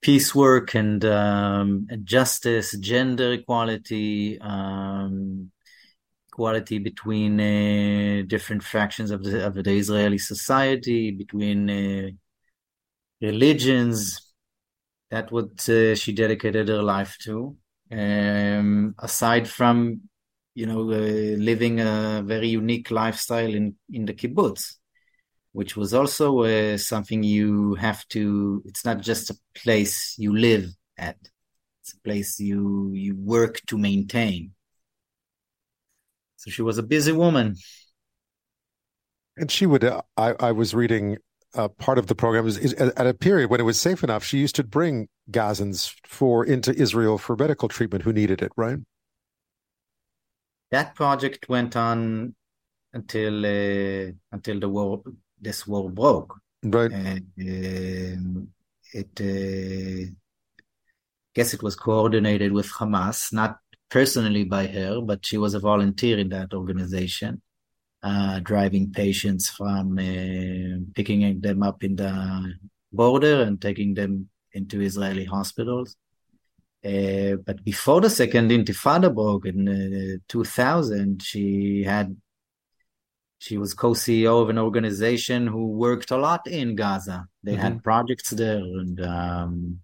peace 0.01 0.34
work 0.34 0.74
and 0.74 1.05
um, 1.05 1.88
justice, 2.05 2.78
gender 2.78 3.32
equality, 3.32 4.38
um, 4.40 5.51
equality 6.28 6.78
between 6.78 7.40
uh, 7.40 8.22
different 8.28 8.62
fractions 8.62 9.11
of 9.11 9.24
the 9.24 9.44
of 9.44 9.55
the 9.55 9.72
Israeli 9.72 10.18
society, 10.18 11.11
between 11.11 11.68
uh, 11.68 12.11
religions. 13.20 14.32
That 15.11 15.32
what 15.32 15.68
uh, 15.68 15.96
she 15.96 16.12
dedicated 16.12 16.68
her 16.68 16.82
life 16.82 17.18
to 17.22 17.57
um, 17.93 18.95
aside 18.99 19.49
from 19.49 20.03
you 20.55 20.66
know 20.66 20.82
uh, 20.91 21.36
living 21.38 21.80
a 21.80 22.22
very 22.24 22.49
unique 22.49 22.91
lifestyle 22.91 23.53
in 23.55 23.74
in 23.93 24.05
the 24.07 24.14
kibbutz 24.14 24.76
which 25.53 25.76
was 25.76 25.95
also 25.95 26.41
uh, 26.45 26.76
something 26.76 27.22
you 27.22 27.74
have 27.74 28.07
to 28.09 28.62
it's 28.66 28.84
not 28.84 29.01
just 29.01 29.30
a 29.30 29.38
place 29.55 30.14
you 30.18 30.36
live 30.36 30.66
at 30.99 31.16
it's 31.82 31.95
a 31.95 32.01
place 32.01 32.38
you 32.41 32.91
you 32.95 33.16
work 33.16 33.61
to 33.66 33.78
maintain 33.78 34.53
so 36.36 36.51
she 36.51 36.62
was 36.62 36.78
a 36.78 36.82
busy 36.82 37.12
woman 37.12 37.57
And 39.36 39.51
she 39.51 39.66
would, 39.66 39.84
uh, 39.84 40.03
I, 40.16 40.34
I 40.38 40.53
was 40.53 40.74
reading 40.74 41.18
uh, 41.55 41.68
part 41.68 41.99
of 41.99 42.07
the 42.07 42.14
program 42.14 42.47
is, 42.47 42.59
is 42.59 42.74
at 42.74 43.07
a 43.07 43.14
period 43.14 43.51
when 43.51 43.61
it 43.61 43.64
was 43.64 43.80
safe 43.80 44.05
enough. 44.05 44.24
She 44.24 44.38
used 44.38 44.55
to 44.57 44.64
bring 44.64 45.09
Gazans 45.31 45.95
for 46.07 46.45
into 46.45 46.72
Israel 46.74 47.18
for 47.18 47.37
medical 47.37 47.68
treatment 47.68 48.05
who 48.05 48.12
needed 48.12 48.43
it. 48.43 48.53
Right. 48.57 48.78
that 50.70 50.95
project 50.95 51.49
went 51.49 51.76
on 51.76 52.35
until 52.93 53.35
uh, 53.47 54.12
until 54.33 54.61
the 54.61 54.68
war 54.68 55.03
this 55.41 55.66
war 55.66 55.91
broke 55.91 56.33
Right. 56.62 56.93
and 56.93 57.26
um, 57.41 58.49
it 58.93 59.12
uh, 59.20 60.12
guess 61.35 61.55
it 61.55 61.62
was 61.62 61.76
coordinated 61.76 62.53
with 62.53 62.68
Hamas, 62.78 63.33
not 63.33 63.59
personally 63.89 64.45
by 64.45 64.66
her, 64.66 65.01
but 65.01 65.24
she 65.24 65.39
was 65.39 65.55
a 65.55 65.61
volunteer 65.61 66.18
in 66.18 66.28
that 66.31 66.53
organization, 66.53 67.41
uh, 68.03 68.41
driving 68.41 68.93
patients 68.93 69.49
from 69.49 69.99
uh, 69.99 70.85
picking 70.95 71.41
them 71.41 71.62
up 71.62 71.83
in 71.83 71.97
the 71.97 72.12
border 72.93 73.43
and 73.43 73.61
taking 73.61 73.95
them 73.95 74.28
into 74.53 74.80
Israeli 74.80 75.24
hospitals. 75.24 75.96
Uh, 76.84 77.36
but 77.44 77.62
before 77.64 78.01
the 78.01 78.09
second 78.11 78.51
Intifada 78.51 79.14
broke 79.14 79.46
in 79.46 79.68
uh, 79.68 80.18
2000, 80.28 81.22
she 81.22 81.82
had 81.84 82.16
she 83.38 83.57
was 83.57 83.72
co-CEO 83.74 84.42
of 84.42 84.51
an 84.51 84.59
organization 84.59 85.46
who 85.46 85.68
worked 85.68 86.11
a 86.11 86.16
lot 86.16 86.46
in 86.46 86.76
Gaza. 86.76 87.26
They 87.42 87.57
Mm-hmm. 87.57 87.61
had 87.62 87.82
projects 87.82 88.30
there, 88.30 88.59
and 88.59 89.01
um, 89.01 89.80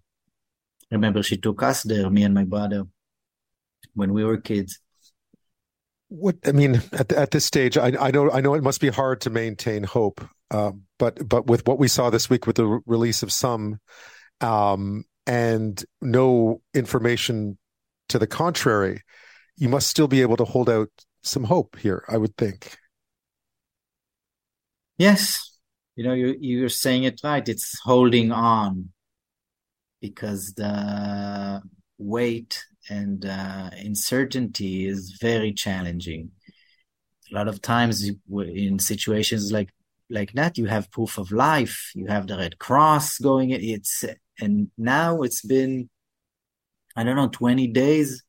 I 0.91 0.95
remember 0.95 1.23
she 1.23 1.37
took 1.37 1.63
us 1.63 1.83
there, 1.83 2.09
me 2.09 2.23
and 2.23 2.33
my 2.35 2.43
brother, 2.45 2.83
when 3.95 4.13
we 4.13 4.23
were 4.23 4.37
kids. 4.37 4.79
What 6.09 6.37
I 6.45 6.53
mean 6.53 6.81
at 6.93 7.11
at 7.11 7.31
this 7.31 7.43
stage, 7.45 7.77
I, 7.77 7.87
I 7.99 8.11
know 8.11 8.31
I 8.31 8.39
know 8.39 8.53
it 8.53 8.63
must 8.63 8.79
be 8.79 8.87
hard 8.89 9.19
to 9.21 9.29
maintain 9.29 9.83
hope, 9.83 10.21
uh, 10.51 10.71
but 10.97 11.27
but 11.27 11.47
with 11.47 11.67
what 11.67 11.79
we 11.79 11.89
saw 11.89 12.09
this 12.09 12.29
week 12.29 12.47
with 12.47 12.55
the 12.55 12.81
release 12.85 13.23
of 13.23 13.33
some, 13.33 13.79
um, 14.41 15.03
and 15.25 15.83
no 16.01 16.61
information 16.73 17.57
to 18.09 18.19
the 18.19 18.27
contrary, 18.27 19.01
you 19.57 19.69
must 19.69 19.87
still 19.87 20.07
be 20.07 20.21
able 20.21 20.37
to 20.37 20.45
hold 20.45 20.69
out 20.69 20.89
some 21.23 21.43
hope 21.43 21.77
here. 21.77 22.03
I 22.07 22.17
would 22.17 22.37
think. 22.37 22.77
Yes, 24.97 25.57
you 25.95 26.03
know, 26.03 26.13
you 26.13 26.35
you're 26.39 26.69
saying 26.69 27.03
it 27.03 27.21
right. 27.23 27.47
It's 27.47 27.79
holding 27.79 28.31
on 28.31 28.89
because 30.01 30.53
the 30.53 31.61
weight 31.97 32.63
and 32.89 33.25
uh, 33.25 33.69
uncertainty 33.73 34.87
is 34.87 35.17
very 35.19 35.53
challenging. 35.53 36.31
A 37.31 37.35
lot 37.35 37.47
of 37.47 37.61
times 37.61 38.09
in 38.29 38.79
situations 38.79 39.51
like 39.51 39.69
like 40.09 40.31
that, 40.33 40.57
you 40.57 40.65
have 40.65 40.89
proof 40.91 41.17
of 41.17 41.31
life. 41.31 41.91
You 41.93 42.07
have 42.07 42.27
the 42.27 42.37
Red 42.37 42.57
Cross 42.59 43.17
going. 43.17 43.49
It's 43.49 44.05
and 44.39 44.69
now 44.77 45.21
it's 45.21 45.41
been, 45.41 45.89
I 46.95 47.03
don't 47.03 47.15
know, 47.15 47.29
twenty 47.29 47.67
days 47.67 48.23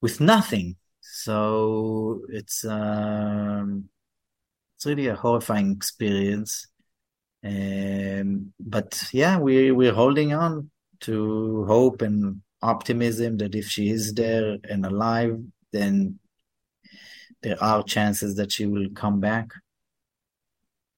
with 0.00 0.20
nothing. 0.20 0.76
So 1.00 2.22
it's 2.28 2.64
um, 2.64 3.88
it's 4.76 4.86
really 4.86 5.08
a 5.08 5.14
horrifying 5.14 5.72
experience. 5.72 6.66
Um, 7.44 8.52
but 8.58 9.08
yeah, 9.12 9.38
we 9.38 9.70
we're 9.70 9.94
holding 9.94 10.34
on 10.34 10.70
to 11.00 11.64
hope 11.66 12.02
and 12.02 12.42
optimism 12.62 13.36
that 13.38 13.54
if 13.54 13.66
she 13.66 13.90
is 13.90 14.14
there 14.14 14.56
and 14.64 14.84
alive, 14.84 15.38
then 15.72 16.18
there 17.42 17.62
are 17.62 17.82
chances 17.82 18.36
that 18.36 18.50
she 18.50 18.66
will 18.66 18.88
come 18.94 19.20
back. 19.20 19.50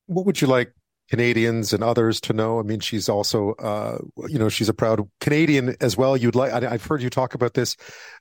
What 0.07 0.25
would 0.25 0.41
you 0.41 0.47
like 0.47 0.73
Canadians 1.09 1.73
and 1.73 1.83
others 1.83 2.21
to 2.23 2.33
know? 2.33 2.59
I 2.59 2.63
mean, 2.63 2.81
she's 2.81 3.09
also, 3.09 3.53
uh, 3.53 3.99
you 4.29 4.39
know, 4.39 4.49
she's 4.49 4.69
a 4.69 4.75
proud 4.75 5.09
Canadian 5.21 5.77
as 5.81 5.97
well. 5.97 6.17
You'd 6.17 6.35
like, 6.35 6.53
I, 6.53 6.71
have 6.71 6.85
heard 6.85 7.03
you 7.03 7.11
talk 7.11 7.35
about 7.35 7.55
this. 7.55 7.77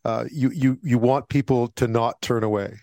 Uh, 0.06 0.26
you, 0.32 0.50
you, 0.52 0.80
you 0.84 0.98
want 0.98 1.30
people 1.30 1.68
to 1.70 1.88
not 1.88 2.22
turn 2.22 2.44
away. 2.44 2.80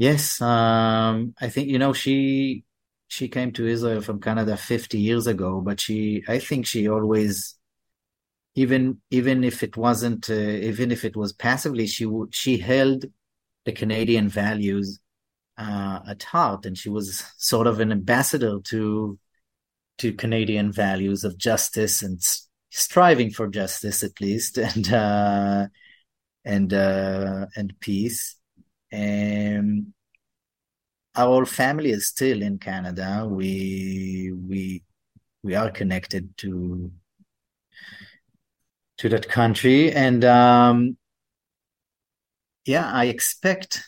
Yes, 0.00 0.40
um, 0.40 1.34
I 1.42 1.50
think 1.50 1.68
you 1.68 1.78
know 1.78 1.92
she 1.92 2.64
she 3.08 3.28
came 3.28 3.52
to 3.52 3.66
Israel 3.66 4.00
from 4.00 4.18
Canada 4.18 4.56
50 4.56 4.98
years 4.98 5.26
ago, 5.26 5.60
but 5.60 5.78
she 5.78 6.24
I 6.26 6.38
think 6.38 6.64
she 6.64 6.88
always 6.88 7.58
even 8.54 9.02
even 9.10 9.44
if 9.44 9.62
it 9.62 9.76
wasn't 9.76 10.30
uh, 10.30 10.32
even 10.32 10.90
if 10.90 11.04
it 11.04 11.16
was 11.16 11.34
passively 11.34 11.86
she 11.86 12.10
she 12.30 12.56
held 12.56 13.04
the 13.66 13.72
Canadian 13.72 14.30
values 14.30 15.00
uh, 15.60 16.00
at 16.08 16.22
heart. 16.22 16.64
And 16.66 16.76
she 16.76 16.88
was 16.88 17.24
sort 17.36 17.66
of 17.66 17.80
an 17.80 17.92
ambassador 17.92 18.58
to 18.64 19.18
to 19.98 20.14
Canadian 20.14 20.72
values 20.72 21.24
of 21.24 21.36
justice 21.36 22.02
and 22.02 22.18
striving 22.70 23.30
for 23.30 23.48
justice 23.48 24.02
at 24.02 24.18
least 24.18 24.56
and 24.58 24.92
uh, 24.92 25.66
and 26.44 26.72
uh, 26.72 27.46
and 27.54 27.74
peace. 27.80 28.36
And 28.90 29.92
our 31.14 31.44
family 31.44 31.90
is 31.90 32.08
still 32.08 32.42
in 32.42 32.58
Canada. 32.58 33.26
We 33.28 34.32
we 34.34 34.82
we 35.42 35.54
are 35.54 35.70
connected 35.70 36.36
to 36.38 36.90
to 38.98 39.08
that 39.10 39.28
country. 39.28 39.92
And 39.92 40.24
um, 40.24 40.96
yeah, 42.64 42.90
I 42.90 43.06
expect 43.06 43.82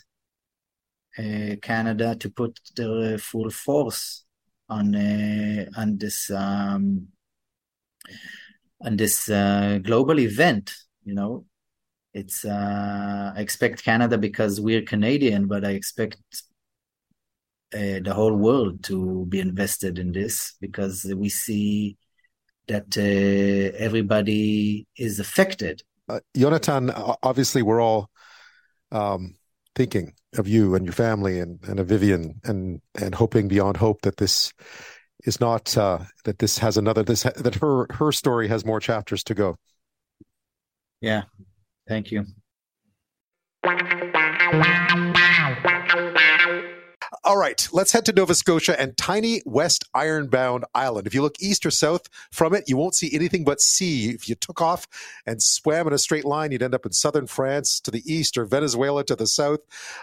Canada 1.17 2.17
to 2.17 2.31
put 2.31 2.59
their 2.77 3.19
full 3.19 3.51
force 3.51 4.25
on 4.69 4.95
uh, 4.95 5.67
on 5.77 5.99
this 5.99 6.31
um, 6.31 7.09
on 8.81 8.97
this 8.97 9.29
uh, 9.29 9.79
global 9.83 10.19
event. 10.19 10.73
You 11.05 11.15
know, 11.15 11.45
it's 12.15 12.45
uh, 12.45 13.33
I 13.37 13.41
expect 13.41 13.85
Canada 13.85 14.19
because 14.19 14.61
we're 14.61 14.83
Canadian, 14.83 15.47
but 15.47 15.65
I 15.65 15.71
expect 15.71 16.19
uh, 17.75 18.01
the 18.03 18.13
whole 18.15 18.37
world 18.37 18.83
to 18.85 19.27
be 19.27 19.41
invested 19.41 19.99
in 19.99 20.13
this 20.13 20.55
because 20.61 21.05
we 21.17 21.29
see 21.29 21.97
that 22.69 22.97
uh, 22.97 23.77
everybody 23.77 24.87
is 24.97 25.21
affected. 25.21 25.83
Uh, 26.09 26.21
Jonathan, 26.37 26.91
obviously, 27.23 27.63
we're 27.63 27.81
all 27.81 28.11
um, 28.91 29.35
thinking 29.75 30.15
of 30.39 30.49
you 30.49 30.75
and 30.75 30.85
your 30.85 30.93
family 30.93 31.39
and, 31.39 31.59
and 31.69 31.79
of 31.79 31.87
Vivian 31.87 32.41
and 32.45 32.81
and 33.01 33.15
hoping 33.15 33.49
beyond 33.49 33.77
hope 33.77 34.03
that 34.03 34.17
this 34.17 34.53
is 35.25 35.41
not 35.41 35.77
uh, 35.77 35.99
that 36.25 36.39
this 36.39 36.59
has 36.59 36.77
another 36.77 37.03
this 37.03 37.23
that 37.23 37.57
her 37.57 37.87
her 37.91 38.13
story 38.13 38.49
has 38.49 38.65
more 38.65 38.81
chapters 38.81 39.23
to 39.25 39.35
go. 39.35 39.57
Yeah, 41.01 41.23
thank 41.89 42.11
you. 42.11 42.27
All 47.33 47.39
right, 47.39 47.67
let's 47.73 47.93
head 47.93 48.05
to 48.05 48.13
Nova 48.13 48.35
Scotia 48.35 48.79
and 48.79 48.95
tiny 48.95 49.41
West 49.47 49.85
Ironbound 49.95 50.67
Island. 50.75 51.07
If 51.07 51.15
you 51.15 51.23
look 51.23 51.41
east 51.41 51.65
or 51.65 51.71
south 51.71 52.11
from 52.31 52.55
it, 52.55 52.65
you 52.69 52.77
won't 52.77 52.95
see 52.95 53.11
anything 53.11 53.43
but 53.43 53.63
sea. 53.63 54.11
If 54.11 54.29
you 54.29 54.35
took 54.35 54.61
off 54.61 54.87
and 55.25 55.43
swam 55.43 55.87
in 55.87 55.95
a 55.95 55.99
straight 55.99 56.27
line, 56.27 56.53
you'd 56.53 56.63
end 56.63 56.75
up 56.75 56.85
in 56.85 56.93
southern 56.93 57.27
France 57.27 57.81
to 57.81 57.91
the 57.91 58.03
east 58.05 58.37
or 58.37 58.45
Venezuela 58.45 59.03
to 59.05 59.17
the 59.17 59.27
south. 59.27 59.61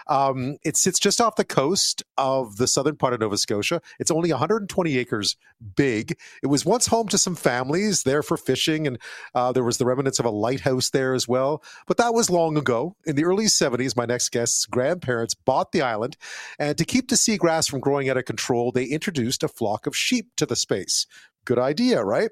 Um, 0.08 0.56
it 0.64 0.76
sits 0.76 0.98
just 0.98 1.20
off 1.20 1.36
the 1.36 1.44
coast 1.44 2.02
of 2.18 2.56
the 2.56 2.66
southern 2.66 2.96
part 2.96 3.14
of 3.14 3.20
Nova 3.20 3.38
Scotia. 3.38 3.80
It's 4.00 4.10
only 4.10 4.32
120 4.32 4.98
acres 4.98 5.36
big. 5.76 6.18
It 6.42 6.48
was 6.48 6.64
once 6.64 6.88
home 6.88 7.06
to 7.06 7.18
some 7.18 7.36
families 7.36 8.02
there 8.02 8.24
for 8.24 8.36
fishing, 8.38 8.88
and 8.88 8.98
uh, 9.36 9.52
there 9.52 9.62
was 9.62 9.78
the 9.78 9.86
remnants 9.86 10.18
of 10.18 10.24
a 10.24 10.30
lighthouse 10.30 10.90
there 10.90 11.14
as 11.14 11.28
well. 11.28 11.62
But 11.86 11.96
that 11.98 12.12
was 12.12 12.28
long 12.28 12.56
ago. 12.56 12.96
In 13.06 13.14
the 13.14 13.24
early 13.24 13.44
70s, 13.44 13.96
my 13.96 14.04
next 14.04 14.30
guest's 14.30 14.66
grandparents 14.66 15.34
bought 15.34 15.70
the 15.70 15.82
island, 15.82 16.16
and 16.58 16.76
to 16.76 16.84
keep 16.84 17.08
the 17.08 17.19
seagrass 17.20 17.70
from 17.70 17.80
growing 17.80 18.08
out 18.08 18.16
of 18.16 18.24
control, 18.24 18.72
they 18.72 18.84
introduced 18.84 19.42
a 19.42 19.48
flock 19.48 19.86
of 19.86 19.96
sheep 19.96 20.28
to 20.36 20.46
the 20.46 20.56
space. 20.56 21.06
Good 21.46 21.58
idea, 21.58 22.04
right? 22.04 22.30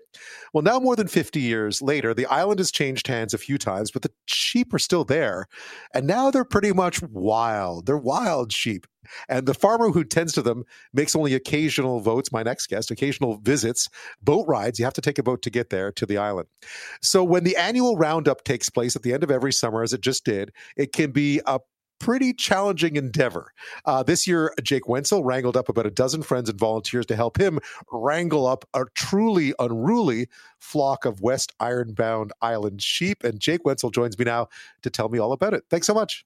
Well, 0.52 0.62
now 0.62 0.78
more 0.78 0.94
than 0.94 1.08
50 1.08 1.40
years 1.40 1.80
later, 1.80 2.12
the 2.12 2.26
island 2.26 2.60
has 2.60 2.70
changed 2.70 3.06
hands 3.06 3.32
a 3.32 3.38
few 3.38 3.56
times, 3.56 3.90
but 3.90 4.02
the 4.02 4.12
sheep 4.26 4.74
are 4.74 4.78
still 4.78 5.04
there. 5.04 5.46
And 5.94 6.06
now 6.06 6.30
they're 6.30 6.44
pretty 6.44 6.72
much 6.72 7.02
wild. 7.02 7.86
They're 7.86 7.96
wild 7.96 8.52
sheep. 8.52 8.86
And 9.26 9.46
the 9.46 9.54
farmer 9.54 9.90
who 9.90 10.04
tends 10.04 10.34
to 10.34 10.42
them 10.42 10.64
makes 10.92 11.16
only 11.16 11.32
occasional 11.32 12.00
votes, 12.00 12.30
my 12.30 12.42
next 12.42 12.66
guest, 12.66 12.90
occasional 12.90 13.38
visits, 13.38 13.88
boat 14.22 14.46
rides. 14.46 14.78
You 14.78 14.84
have 14.84 14.94
to 14.94 15.00
take 15.00 15.18
a 15.18 15.22
boat 15.22 15.40
to 15.42 15.50
get 15.50 15.70
there 15.70 15.90
to 15.92 16.04
the 16.04 16.18
island. 16.18 16.48
So 17.00 17.24
when 17.24 17.44
the 17.44 17.56
annual 17.56 17.96
roundup 17.96 18.44
takes 18.44 18.68
place 18.68 18.94
at 18.94 19.02
the 19.02 19.14
end 19.14 19.22
of 19.22 19.30
every 19.30 19.52
summer, 19.52 19.82
as 19.82 19.94
it 19.94 20.02
just 20.02 20.26
did, 20.26 20.52
it 20.76 20.92
can 20.92 21.12
be 21.12 21.40
a 21.46 21.60
pretty 21.98 22.32
challenging 22.32 22.96
endeavor. 22.96 23.52
Uh, 23.84 24.02
this 24.02 24.26
year, 24.26 24.52
Jake 24.62 24.84
Wentzel 24.88 25.24
wrangled 25.24 25.56
up 25.56 25.68
about 25.68 25.86
a 25.86 25.90
dozen 25.90 26.22
friends 26.22 26.48
and 26.48 26.58
volunteers 26.58 27.06
to 27.06 27.16
help 27.16 27.38
him 27.38 27.58
wrangle 27.92 28.46
up 28.46 28.64
a 28.74 28.84
truly 28.94 29.54
unruly 29.58 30.28
flock 30.58 31.04
of 31.04 31.20
West 31.20 31.52
Ironbound 31.60 32.32
Island 32.40 32.82
sheep. 32.82 33.24
And 33.24 33.40
Jake 33.40 33.64
Wentzel 33.64 33.90
joins 33.90 34.18
me 34.18 34.24
now 34.24 34.48
to 34.82 34.90
tell 34.90 35.08
me 35.08 35.18
all 35.18 35.32
about 35.32 35.54
it. 35.54 35.64
Thanks 35.70 35.86
so 35.86 35.94
much. 35.94 36.24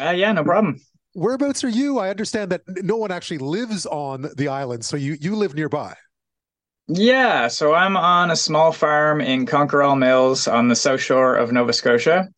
Uh, 0.00 0.10
yeah, 0.10 0.32
no 0.32 0.44
problem. 0.44 0.80
Whereabouts 1.14 1.64
are 1.64 1.68
you? 1.68 1.98
I 1.98 2.10
understand 2.10 2.52
that 2.52 2.62
no 2.66 2.96
one 2.96 3.10
actually 3.10 3.38
lives 3.38 3.84
on 3.86 4.28
the 4.36 4.46
island, 4.46 4.84
so 4.84 4.96
you 4.96 5.16
you 5.20 5.34
live 5.34 5.54
nearby. 5.54 5.94
Yeah, 6.86 7.48
so 7.48 7.74
I'm 7.74 7.96
on 7.96 8.30
a 8.30 8.36
small 8.36 8.72
farm 8.72 9.20
in 9.20 9.46
Conquerall 9.46 9.98
Mills 9.98 10.46
on 10.48 10.68
the 10.68 10.76
south 10.76 11.00
shore 11.00 11.36
of 11.36 11.52
Nova 11.52 11.72
Scotia. 11.72 12.28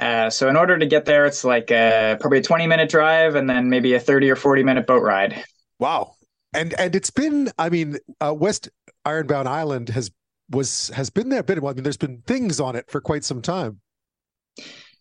Uh, 0.00 0.28
so 0.28 0.48
in 0.48 0.56
order 0.56 0.78
to 0.78 0.86
get 0.86 1.04
there, 1.04 1.26
it's 1.26 1.44
like 1.44 1.70
a, 1.70 2.16
probably 2.20 2.38
a 2.38 2.42
20 2.42 2.66
minute 2.66 2.90
drive 2.90 3.34
and 3.34 3.48
then 3.48 3.70
maybe 3.70 3.94
a 3.94 4.00
30 4.00 4.30
or 4.30 4.36
40 4.36 4.62
minute 4.62 4.86
boat 4.86 5.02
ride. 5.02 5.44
Wow. 5.78 6.14
And 6.54 6.74
and 6.78 6.94
it's 6.94 7.10
been, 7.10 7.50
I 7.58 7.68
mean, 7.68 7.98
uh, 8.20 8.34
West 8.34 8.68
Ironbound 9.04 9.48
Island 9.48 9.90
has 9.90 10.10
was 10.50 10.88
has 10.90 11.10
been 11.10 11.28
there 11.28 11.40
a 11.40 11.44
bit. 11.44 11.58
I 11.58 11.72
mean, 11.72 11.82
there's 11.82 11.96
been 11.96 12.22
things 12.26 12.60
on 12.60 12.76
it 12.76 12.90
for 12.90 13.00
quite 13.00 13.24
some 13.24 13.42
time. 13.42 13.80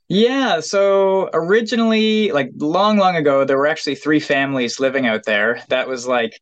Yeah, 0.07 0.59
so 0.59 1.29
originally, 1.33 2.31
like 2.31 2.51
long, 2.57 2.97
long 2.97 3.15
ago, 3.15 3.43
there 3.43 3.57
were 3.57 3.67
actually 3.67 3.95
three 3.95 4.19
families 4.19 4.79
living 4.79 5.07
out 5.07 5.23
there. 5.23 5.63
That 5.69 5.87
was 5.87 6.05
like, 6.05 6.39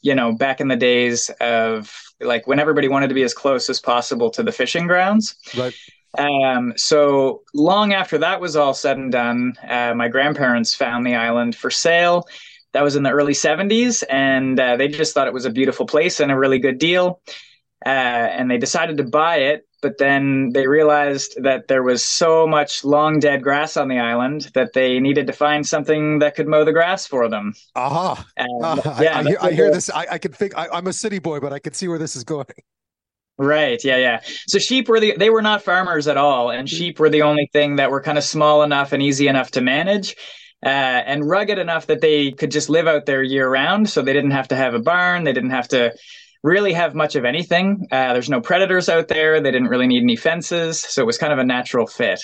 you 0.00 0.14
know, 0.14 0.32
back 0.32 0.60
in 0.60 0.68
the 0.68 0.76
days 0.76 1.30
of 1.40 1.92
like 2.20 2.46
when 2.46 2.58
everybody 2.58 2.88
wanted 2.88 3.08
to 3.08 3.14
be 3.14 3.22
as 3.22 3.34
close 3.34 3.70
as 3.70 3.80
possible 3.80 4.30
to 4.30 4.42
the 4.42 4.52
fishing 4.52 4.86
grounds. 4.86 5.36
Right. 5.56 5.74
Um, 6.18 6.72
so 6.76 7.42
long 7.54 7.92
after 7.92 8.18
that 8.18 8.40
was 8.40 8.56
all 8.56 8.74
said 8.74 8.96
and 8.96 9.12
done, 9.12 9.54
uh, 9.68 9.94
my 9.94 10.08
grandparents 10.08 10.74
found 10.74 11.06
the 11.06 11.14
island 11.14 11.54
for 11.54 11.70
sale. 11.70 12.26
That 12.72 12.82
was 12.82 12.96
in 12.96 13.02
the 13.02 13.10
early 13.10 13.32
70s, 13.32 14.04
and 14.10 14.58
uh, 14.60 14.76
they 14.76 14.88
just 14.88 15.14
thought 15.14 15.26
it 15.26 15.32
was 15.32 15.46
a 15.46 15.50
beautiful 15.50 15.86
place 15.86 16.20
and 16.20 16.30
a 16.30 16.36
really 16.36 16.58
good 16.58 16.78
deal. 16.78 17.20
Uh, 17.84 17.88
and 17.88 18.50
they 18.50 18.58
decided 18.58 18.96
to 18.96 19.04
buy 19.04 19.36
it, 19.36 19.66
but 19.80 19.98
then 19.98 20.50
they 20.52 20.66
realized 20.66 21.42
that 21.42 21.68
there 21.68 21.82
was 21.82 22.04
so 22.04 22.46
much 22.46 22.84
long 22.84 23.20
dead 23.20 23.42
grass 23.42 23.76
on 23.76 23.88
the 23.88 23.98
island 23.98 24.50
that 24.54 24.72
they 24.72 24.98
needed 24.98 25.26
to 25.26 25.32
find 25.32 25.66
something 25.66 26.18
that 26.18 26.34
could 26.34 26.48
mow 26.48 26.64
the 26.64 26.72
grass 26.72 27.06
for 27.06 27.28
them. 27.28 27.54
Aha! 27.76 28.26
Uh-huh. 28.36 28.94
yeah, 29.00 29.16
I, 29.16 29.20
I, 29.20 29.22
hear, 29.22 29.38
I 29.40 29.50
hear 29.52 29.70
this. 29.70 29.88
I, 29.90 30.06
I 30.12 30.18
can 30.18 30.32
think. 30.32 30.56
I, 30.56 30.68
I'm 30.68 30.86
a 30.86 30.92
city 30.92 31.18
boy, 31.18 31.40
but 31.40 31.52
I 31.52 31.58
can 31.58 31.74
see 31.74 31.86
where 31.86 31.98
this 31.98 32.16
is 32.16 32.24
going. 32.24 32.46
Right. 33.38 33.82
Yeah. 33.84 33.96
Yeah. 33.96 34.20
So 34.46 34.58
sheep 34.58 34.88
were 34.88 35.00
the 35.00 35.14
they 35.16 35.30
were 35.30 35.42
not 35.42 35.62
farmers 35.62 36.08
at 36.08 36.16
all, 36.16 36.50
and 36.50 36.66
mm-hmm. 36.66 36.76
sheep 36.76 36.98
were 36.98 37.10
the 37.10 37.22
only 37.22 37.48
thing 37.52 37.76
that 37.76 37.90
were 37.90 38.00
kind 38.00 38.18
of 38.18 38.24
small 38.24 38.62
enough 38.62 38.92
and 38.92 39.02
easy 39.02 39.28
enough 39.28 39.50
to 39.52 39.60
manage. 39.60 40.16
Uh, 40.64 40.68
and 40.68 41.28
rugged 41.28 41.58
enough 41.58 41.86
that 41.86 42.00
they 42.00 42.32
could 42.32 42.50
just 42.50 42.70
live 42.70 42.86
out 42.86 43.04
there 43.04 43.22
year 43.22 43.48
round. 43.48 43.88
So 43.90 44.00
they 44.00 44.14
didn't 44.14 44.30
have 44.30 44.48
to 44.48 44.56
have 44.56 44.72
a 44.72 44.80
barn. 44.80 45.22
They 45.24 45.34
didn't 45.34 45.50
have 45.50 45.68
to 45.68 45.94
really 46.42 46.72
have 46.72 46.94
much 46.94 47.14
of 47.14 47.26
anything. 47.26 47.86
Uh, 47.92 48.14
there's 48.14 48.30
no 48.30 48.40
predators 48.40 48.88
out 48.88 49.08
there. 49.08 49.40
They 49.40 49.50
didn't 49.50 49.68
really 49.68 49.86
need 49.86 50.02
any 50.02 50.16
fences. 50.16 50.80
So 50.80 51.02
it 51.02 51.06
was 51.06 51.18
kind 51.18 51.32
of 51.32 51.38
a 51.38 51.44
natural 51.44 51.86
fit. 51.86 52.20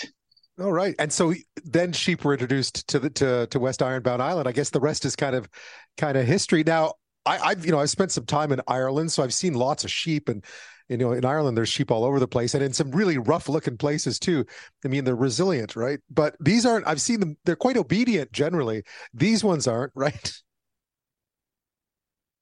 All 0.60 0.72
right, 0.72 0.94
and 0.98 1.10
so 1.10 1.32
then 1.64 1.92
sheep 1.92 2.24
were 2.24 2.34
introduced 2.34 2.86
to 2.88 2.98
the 2.98 3.08
to 3.10 3.46
to 3.48 3.58
West 3.58 3.82
Ironbound 3.82 4.20
Island. 4.20 4.46
I 4.46 4.52
guess 4.52 4.68
the 4.68 4.80
rest 4.80 5.06
is 5.06 5.16
kind 5.16 5.34
of 5.34 5.48
kind 5.96 6.16
of 6.16 6.26
history. 6.26 6.62
Now, 6.62 6.94
I, 7.24 7.38
I've 7.38 7.64
you 7.64 7.72
know 7.72 7.80
I've 7.80 7.90
spent 7.90 8.12
some 8.12 8.26
time 8.26 8.52
in 8.52 8.60
Ireland, 8.68 9.10
so 9.12 9.22
I've 9.22 9.32
seen 9.32 9.54
lots 9.54 9.82
of 9.82 9.90
sheep, 9.90 10.28
and 10.28 10.44
you 10.92 10.98
know 10.98 11.12
in 11.12 11.24
Ireland 11.24 11.56
there's 11.56 11.68
sheep 11.68 11.90
all 11.90 12.04
over 12.04 12.20
the 12.20 12.28
place, 12.28 12.54
and 12.54 12.62
in 12.62 12.72
some 12.72 12.90
really 12.92 13.18
rough 13.18 13.48
looking 13.48 13.76
places 13.76 14.18
too. 14.18 14.44
I 14.84 14.88
mean 14.88 15.04
they're 15.04 15.16
resilient, 15.16 15.74
right? 15.74 15.98
But 16.10 16.36
these 16.38 16.64
aren't. 16.64 16.86
I've 16.86 17.00
seen 17.00 17.18
them. 17.20 17.36
They're 17.44 17.56
quite 17.56 17.76
obedient 17.76 18.32
generally. 18.32 18.84
These 19.14 19.42
ones 19.42 19.66
aren't, 19.66 19.92
right? 19.96 20.32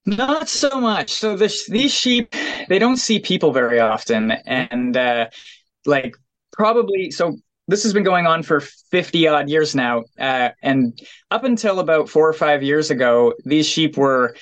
Not 0.06 0.48
so 0.48 0.80
much. 0.80 1.10
So 1.12 1.36
this, 1.36 1.66
these 1.66 1.92
sheep, 1.92 2.34
they 2.68 2.78
don't 2.78 2.96
see 2.96 3.18
people 3.18 3.52
very 3.52 3.78
often, 3.80 4.30
and 4.30 4.96
uh, 4.96 5.28
like 5.86 6.16
probably 6.52 7.10
so. 7.10 7.36
This 7.68 7.84
has 7.84 7.92
been 7.92 8.02
going 8.02 8.26
on 8.26 8.42
for 8.42 8.60
fifty 8.90 9.28
odd 9.28 9.48
years 9.48 9.76
now, 9.76 10.02
uh, 10.18 10.48
and 10.62 11.00
up 11.30 11.44
until 11.44 11.78
about 11.78 12.08
four 12.08 12.28
or 12.28 12.32
five 12.32 12.64
years 12.64 12.90
ago, 12.90 13.34
these 13.44 13.66
sheep 13.66 13.96
were 13.96 14.34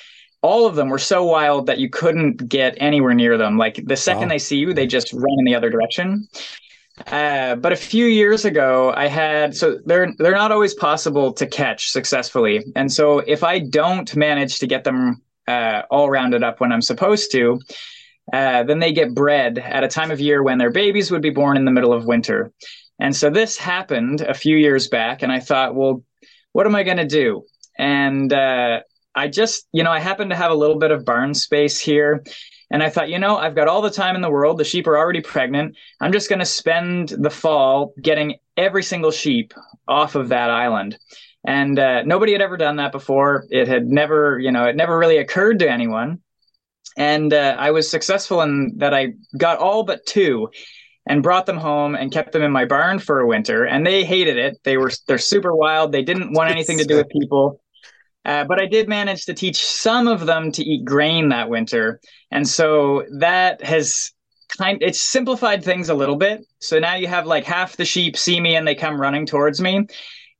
all 0.43 0.67
of 0.67 0.77
them 0.77 0.89
were 0.89 0.99
so 0.99 1.25
wild 1.25 1.67
that 1.67 1.79
you 1.79 1.89
couldn't 1.89 2.49
get 2.49 2.77
anywhere 2.79 3.15
near 3.15 3.37
them. 3.37 3.59
Like 3.59 3.83
the 3.85 3.97
second 3.97 4.23
wow. 4.23 4.29
they 4.29 4.39
see 4.39 4.59
you, 4.59 4.73
they 4.73 4.87
just 4.87 5.13
run 5.13 5.37
in 5.39 5.45
the 5.45 5.55
other 5.55 5.71
direction. 5.71 6.29
Uh, 7.07 7.55
but 7.55 7.73
a 7.73 7.77
few 7.77 8.07
years 8.07 8.45
ago, 8.45 8.93
I 8.97 9.07
had 9.07 9.57
so 9.57 9.79
they're 9.85 10.13
they're 10.19 10.33
not 10.33 10.53
always 10.53 10.75
possible 10.75 11.33
to 11.35 11.47
catch 11.47 11.91
successfully, 11.91 12.65
and 12.75 12.93
so 12.93 13.21
if 13.21 13.45
I 13.45 13.61
don't 13.61 14.15
manage 14.17 14.59
to 14.59 14.67
get 14.67 14.83
them 14.85 15.23
uh, 15.47 15.83
all 15.91 16.11
rounded 16.11 16.43
up 16.43 16.61
when 16.61 16.73
I'm 16.73 16.83
supposed 16.83 17.31
to, 17.33 17.61
uh, 18.33 18.65
then 18.65 18.81
they 18.81 18.93
get 18.93 19.15
bred 19.15 19.59
at 19.59 19.85
a 19.85 19.89
time 19.89 20.11
of 20.11 20.21
year 20.21 20.43
when 20.43 20.59
their 20.59 20.71
babies 20.71 21.11
would 21.11 21.23
be 21.23 21.31
born 21.31 21.57
in 21.57 21.65
the 21.65 21.71
middle 21.71 21.93
of 21.93 22.05
winter. 22.05 22.53
And 22.99 23.15
so 23.15 23.31
this 23.31 23.57
happened 23.57 24.23
a 24.23 24.35
few 24.35 24.57
years 24.57 24.89
back, 24.89 25.23
and 25.23 25.31
I 25.31 25.39
thought, 25.39 25.77
well, 25.77 26.03
what 26.53 26.67
am 26.67 26.75
I 26.75 26.83
going 26.83 26.97
to 26.97 27.07
do? 27.07 27.45
And 27.79 28.33
uh, 28.33 28.81
I 29.19 29.29
just, 29.29 29.67
you 29.73 29.83
know, 29.83 29.91
I 29.91 30.01
happen 30.01 30.29
to 30.29 30.37
have 30.37 30.51
a 30.51 30.55
little 30.55 30.79
bit 30.79 30.91
of 30.91 31.05
barn 31.05 31.35
space 31.35 31.81
here. 31.81 32.25
And 32.71 32.83
I 32.83 32.91
thought, 32.91 33.09
you 33.09 33.19
know, 33.19 33.37
I've 33.37 33.55
got 33.55 33.67
all 33.67 33.83
the 33.83 33.91
time 33.91 34.15
in 34.15 34.23
the 34.23 34.31
world. 34.31 34.59
The 34.59 34.65
sheep 34.65 34.87
are 34.87 34.97
already 34.99 35.23
pregnant. 35.23 35.75
I'm 36.01 36.13
just 36.13 36.29
going 36.29 36.39
to 36.39 36.45
spend 36.45 37.09
the 37.09 37.31
fall 37.31 37.95
getting 38.01 38.37
every 38.57 38.83
single 38.83 39.11
sheep 39.11 39.55
off 39.89 40.15
of 40.15 40.29
that 40.29 40.51
island. 40.51 40.99
And 41.47 41.79
uh, 41.79 42.03
nobody 42.03 42.33
had 42.33 42.43
ever 42.43 42.57
done 42.57 42.77
that 42.77 42.93
before. 42.93 43.47
It 43.51 43.69
had 43.69 43.87
never, 43.87 44.39
you 44.39 44.53
know, 44.53 44.67
it 44.67 44.77
never 44.77 44.99
really 44.99 45.17
occurred 45.17 45.61
to 45.61 45.71
anyone. 45.71 46.21
And 46.97 47.33
uh, 47.33 47.57
I 47.59 47.71
was 47.71 47.91
successful 47.91 48.43
in 48.43 48.75
that 48.77 48.93
I 48.93 49.15
got 49.37 49.59
all 49.59 49.83
but 49.85 50.05
two 50.05 50.49
and 51.07 51.23
brought 51.23 51.47
them 51.47 51.57
home 51.57 51.95
and 51.95 52.13
kept 52.13 52.33
them 52.33 52.43
in 52.43 52.53
my 52.53 52.67
barn 52.67 52.99
for 52.99 53.21
a 53.21 53.27
winter. 53.27 53.65
And 53.65 53.87
they 53.87 54.05
hated 54.05 54.37
it. 54.37 54.59
They 54.63 54.77
were, 54.77 54.91
they're 55.07 55.17
super 55.17 55.57
wild. 55.57 55.91
They 55.91 56.03
didn't 56.03 56.35
want 56.35 56.51
anything 56.51 56.77
to 56.79 56.85
do 56.85 56.97
with 56.97 57.09
people. 57.09 57.63
Uh, 58.25 58.45
but 58.45 58.61
I 58.61 58.67
did 58.67 58.89
manage 58.89 59.25
to 59.27 59.35
teach 59.35 59.65
some 59.65 60.07
of 60.07 60.27
them 60.27 60.53
to 60.53 60.63
eat 60.63 60.85
grain 60.85 61.31
that 61.31 61.49
winter. 61.49 62.01
And 62.31 62.47
so 62.47 63.05
that 63.19 63.63
has 63.63 64.13
kind 64.57 64.79
it's 64.83 65.01
simplified 65.01 65.65
things 65.65 65.89
a 65.89 65.95
little 65.95 66.17
bit. 66.17 66.45
So 66.61 66.79
now 66.79 66.95
you 66.95 67.07
have 67.07 67.27
like 67.27 67.45
half 67.45 67.77
the 67.77 67.85
sheep 67.85 68.17
see 68.17 68.41
me 68.41 68.57
and 68.57 68.67
they 68.67 68.75
come 68.75 69.01
running 69.01 69.27
towards 69.27 69.61
me 69.61 69.87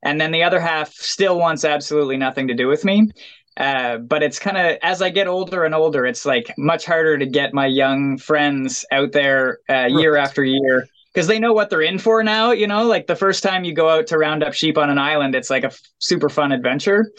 and 0.03 0.19
then 0.19 0.31
the 0.31 0.43
other 0.43 0.59
half 0.59 0.93
still 0.93 1.37
wants 1.37 1.65
absolutely 1.65 2.17
nothing 2.17 2.47
to 2.47 2.53
do 2.53 2.67
with 2.67 2.85
me. 2.85 3.11
Uh, 3.57 3.97
but 3.97 4.23
it's 4.23 4.39
kind 4.39 4.57
of 4.57 4.77
as 4.81 5.01
I 5.01 5.09
get 5.09 5.27
older 5.27 5.65
and 5.65 5.75
older, 5.75 6.05
it's 6.05 6.25
like 6.25 6.53
much 6.57 6.85
harder 6.85 7.17
to 7.17 7.25
get 7.25 7.53
my 7.53 7.65
young 7.65 8.17
friends 8.17 8.85
out 8.91 9.11
there 9.11 9.59
uh, 9.69 9.87
year 9.87 10.15
right. 10.15 10.23
after 10.23 10.43
year 10.43 10.87
because 11.13 11.27
they 11.27 11.39
know 11.39 11.51
what 11.51 11.69
they're 11.69 11.81
in 11.81 11.99
for 11.99 12.23
now. 12.23 12.51
You 12.51 12.67
know, 12.67 12.85
like 12.85 13.07
the 13.07 13.17
first 13.17 13.43
time 13.43 13.65
you 13.65 13.73
go 13.73 13.89
out 13.89 14.07
to 14.07 14.17
round 14.17 14.43
up 14.43 14.53
sheep 14.53 14.77
on 14.77 14.89
an 14.89 14.97
island, 14.97 15.35
it's 15.35 15.49
like 15.49 15.63
a 15.63 15.67
f- 15.67 15.81
super 15.97 16.29
fun 16.29 16.53
adventure. 16.53 17.11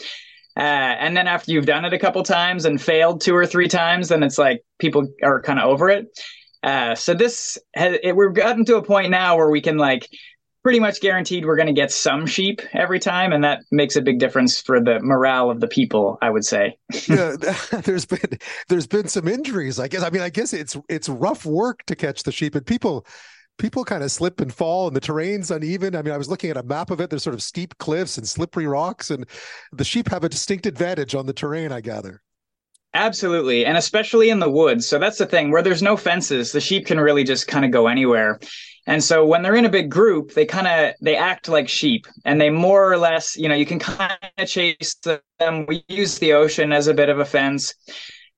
Uh, 0.57 0.59
and 0.59 1.15
then 1.15 1.27
after 1.27 1.51
you've 1.51 1.65
done 1.65 1.85
it 1.85 1.93
a 1.93 1.99
couple 1.99 2.21
times 2.23 2.65
and 2.65 2.81
failed 2.81 3.21
two 3.21 3.35
or 3.35 3.45
three 3.45 3.67
times, 3.67 4.09
then 4.09 4.23
it's 4.23 4.37
like 4.37 4.63
people 4.79 5.07
are 5.23 5.41
kind 5.41 5.59
of 5.59 5.69
over 5.69 5.89
it. 5.89 6.07
Uh, 6.63 6.93
so 6.93 7.13
this 7.13 7.57
has, 7.73 7.97
it, 8.03 8.15
we've 8.15 8.33
gotten 8.33 8.65
to 8.65 8.75
a 8.75 8.83
point 8.83 9.09
now 9.09 9.37
where 9.37 9.49
we 9.49 9.61
can 9.61 9.77
like 9.77 10.07
pretty 10.63 10.79
much 10.79 11.01
guaranteed 11.01 11.45
we're 11.45 11.55
going 11.55 11.67
to 11.67 11.73
get 11.73 11.91
some 11.91 12.25
sheep 12.25 12.61
every 12.73 12.99
time 12.99 13.33
and 13.33 13.43
that 13.43 13.61
makes 13.71 13.95
a 13.95 14.01
big 14.01 14.19
difference 14.19 14.61
for 14.61 14.79
the 14.79 14.99
morale 14.99 15.49
of 15.49 15.59
the 15.59 15.67
people 15.67 16.19
i 16.21 16.29
would 16.29 16.45
say 16.45 16.77
yeah 17.07 17.35
there's 17.83 18.05
been 18.05 18.37
there's 18.69 18.85
been 18.85 19.07
some 19.07 19.27
injuries 19.27 19.79
i 19.79 19.87
guess 19.87 20.03
i 20.03 20.09
mean 20.11 20.21
i 20.21 20.29
guess 20.29 20.53
it's 20.53 20.77
it's 20.87 21.09
rough 21.09 21.45
work 21.45 21.83
to 21.85 21.95
catch 21.95 22.23
the 22.23 22.31
sheep 22.31 22.53
and 22.53 22.65
people 22.65 23.05
people 23.61 23.85
kind 23.85 24.03
of 24.03 24.11
slip 24.11 24.41
and 24.41 24.53
fall 24.53 24.87
and 24.87 24.95
the 24.95 24.99
terrain's 24.99 25.51
uneven 25.51 25.95
i 25.95 26.01
mean 26.01 26.13
i 26.13 26.17
was 26.17 26.27
looking 26.29 26.49
at 26.49 26.57
a 26.57 26.63
map 26.63 26.89
of 26.89 26.99
it 26.99 27.09
there's 27.09 27.23
sort 27.23 27.35
of 27.35 27.43
steep 27.43 27.77
cliffs 27.77 28.17
and 28.17 28.27
slippery 28.27 28.65
rocks 28.65 29.11
and 29.11 29.25
the 29.71 29.83
sheep 29.83 30.09
have 30.09 30.23
a 30.23 30.29
distinct 30.29 30.65
advantage 30.65 31.13
on 31.13 31.25
the 31.25 31.33
terrain 31.33 31.71
i 31.71 31.79
gather 31.79 32.21
Absolutely. 32.93 33.65
And 33.65 33.77
especially 33.77 34.29
in 34.29 34.39
the 34.39 34.49
woods. 34.49 34.85
So 34.85 34.99
that's 34.99 35.17
the 35.17 35.25
thing 35.25 35.49
where 35.49 35.61
there's 35.61 35.81
no 35.81 35.95
fences, 35.95 36.51
the 36.51 36.59
sheep 36.59 36.85
can 36.85 36.99
really 36.99 37.23
just 37.23 37.47
kind 37.47 37.63
of 37.63 37.71
go 37.71 37.87
anywhere. 37.87 38.37
And 38.87 39.01
so 39.01 39.25
when 39.25 39.41
they're 39.41 39.55
in 39.55 39.65
a 39.65 39.69
big 39.69 39.89
group, 39.89 40.33
they 40.33 40.45
kind 40.45 40.67
of 40.67 40.95
they 41.01 41.15
act 41.15 41.47
like 41.47 41.69
sheep 41.69 42.05
and 42.25 42.41
they 42.41 42.49
more 42.49 42.91
or 42.91 42.97
less, 42.97 43.37
you 43.37 43.47
know, 43.47 43.55
you 43.55 43.65
can 43.65 43.79
kind 43.79 44.17
of 44.37 44.47
chase 44.47 44.95
them. 45.39 45.65
We 45.67 45.85
use 45.87 46.19
the 46.19 46.33
ocean 46.33 46.73
as 46.73 46.87
a 46.87 46.93
bit 46.93 47.07
of 47.09 47.19
a 47.19 47.25
fence. 47.25 47.73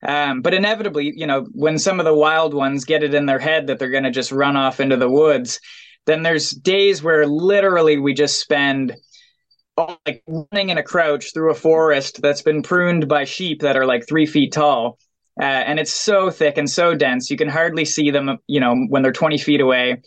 Um, 0.04 0.42
but 0.42 0.54
inevitably, 0.54 1.12
you 1.16 1.26
know, 1.26 1.46
when 1.52 1.78
some 1.78 1.98
of 1.98 2.04
the 2.04 2.14
wild 2.14 2.52
ones 2.52 2.84
get 2.84 3.02
it 3.02 3.14
in 3.14 3.26
their 3.26 3.38
head 3.38 3.66
that 3.66 3.78
they're 3.78 3.90
going 3.90 4.04
to 4.04 4.10
just 4.10 4.32
run 4.32 4.56
off 4.56 4.80
into 4.80 4.96
the 4.96 5.08
woods, 5.08 5.60
then 6.06 6.22
there's 6.22 6.50
days 6.50 7.02
where 7.02 7.26
literally 7.26 7.98
we 7.98 8.12
just 8.12 8.40
spend 8.40 8.94
like 9.76 10.22
running 10.26 10.70
in 10.70 10.78
a 10.78 10.82
crouch 10.82 11.32
through 11.32 11.50
a 11.50 11.54
forest 11.54 12.20
that's 12.22 12.42
been 12.42 12.62
pruned 12.62 13.08
by 13.08 13.24
sheep 13.24 13.62
that 13.62 13.76
are 13.76 13.86
like 13.86 14.06
three 14.06 14.26
feet 14.26 14.52
tall. 14.52 14.98
Uh, 15.40 15.44
and 15.44 15.80
it's 15.80 15.92
so 15.92 16.30
thick 16.30 16.58
and 16.58 16.70
so 16.70 16.94
dense, 16.94 17.28
you 17.30 17.36
can 17.36 17.48
hardly 17.48 17.84
see 17.84 18.10
them, 18.10 18.38
you 18.46 18.60
know, 18.60 18.76
when 18.88 19.02
they're 19.02 19.12
20 19.12 19.38
feet 19.38 19.60
away. 19.60 20.00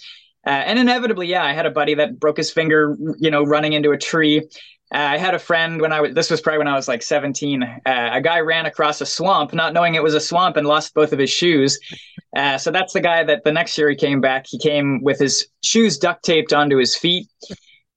Uh, 0.45 0.52
and 0.52 0.80
inevitably, 0.80 1.28
yeah, 1.28 1.44
I 1.44 1.52
had 1.52 1.65
a 1.65 1.72
buddy 1.72 1.95
that 1.95 2.18
broke 2.18 2.38
his 2.38 2.49
finger, 2.49 2.95
you 3.19 3.30
know, 3.30 3.44
running 3.44 3.74
into 3.74 3.91
a 3.91 3.98
tree. 3.98 4.48
Uh, 4.93 4.99
I 4.99 5.18
had 5.18 5.34
a 5.34 5.39
friend 5.39 5.81
when 5.81 5.91
I 5.91 5.99
was, 5.99 6.14
this 6.14 6.31
was 6.31 6.39
probably 6.39 6.59
when 6.59 6.68
I 6.68 6.76
was 6.76 6.88
like 6.88 7.01
17. 7.01 7.61
Uh, 7.61 7.80
a 7.85 8.22
guy 8.22 8.39
ran 8.39 8.65
across 8.65 9.01
a 9.01 9.05
swamp, 9.05 9.53
not 9.53 9.73
knowing 9.73 9.95
it 9.95 10.03
was 10.03 10.14
a 10.14 10.22
swamp, 10.22 10.55
and 10.55 10.65
lost 10.65 10.93
both 10.93 11.11
of 11.11 11.19
his 11.19 11.30
shoes. 11.30 11.77
Uh, 12.35 12.57
so 12.57 12.72
that's 12.72 12.93
the 12.93 13.01
guy 13.01 13.23
that 13.23 13.43
the 13.43 13.51
next 13.51 13.77
year 13.77 13.89
he 13.89 13.95
came 13.95 14.22
back. 14.22 14.45
He 14.47 14.57
came 14.57 15.01
with 15.03 15.19
his 15.19 15.47
shoes 15.61 15.97
duct 15.97 16.23
taped 16.23 16.53
onto 16.53 16.77
his 16.77 16.95
feet. 16.95 17.27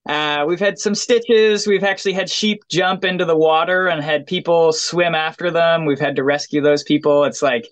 Uh, 0.08 0.44
we've 0.48 0.58
had 0.58 0.78
some 0.78 0.94
stitches. 0.94 1.66
We've 1.66 1.84
actually 1.84 2.14
had 2.14 2.28
sheep 2.28 2.62
jump 2.68 3.04
into 3.04 3.24
the 3.24 3.36
water 3.36 3.86
and 3.86 4.02
had 4.02 4.26
people 4.26 4.72
swim 4.72 5.14
after 5.14 5.50
them. 5.50 5.84
We've 5.84 6.00
had 6.00 6.16
to 6.16 6.24
rescue 6.24 6.60
those 6.60 6.82
people. 6.82 7.22
It's 7.24 7.42
like, 7.42 7.68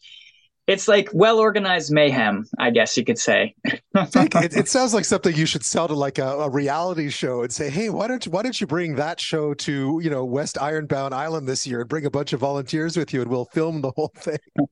it's 0.69 0.87
like 0.87 1.09
well 1.15 1.39
organized 1.39 1.91
mayhem, 1.91 2.47
I 2.59 2.71
guess 2.71 2.97
you 2.97 3.05
could 3.05 3.19
say. 3.19 3.55
it, 3.65 4.57
it, 4.57 4.69
sounds 4.69 4.93
like 4.93 5.07
something 5.07 5.35
you 5.35 5.47
should 5.47 5.65
sell 5.65 5.89
to 5.89 5.95
like 5.95 6.19
a, 6.19 6.27
a, 6.27 6.51
reality 6.51 7.09
show 7.09 7.43
and 7.43 7.51
say, 7.51 7.71
"Hey, 7.71 7.89
why 7.89 8.07
don't 8.07 8.25
you, 8.27 8.31
why 8.31 8.43
don't 8.43 8.61
you 8.61 8.67
bring 8.67 8.95
that 8.97 9.19
show 9.19 9.55
to 9.55 9.99
you 10.03 10.11
know 10.11 10.25
West 10.27 10.61
Ironbound 10.61 11.15
Island 11.15 11.49
this 11.49 11.67
year 11.67 11.81
and 11.81 11.89
bring 11.89 12.05
a 12.05 12.11
bunch 12.11 12.35
of 12.35 12.41
volunteers 12.41 12.99
with 12.99 13.15
you 13.15 13.23
and 13.23 13.31
we'll 13.31 13.47
film 13.47 13.81
the 13.81 13.91
whole 13.93 14.13
thing." 14.15 14.39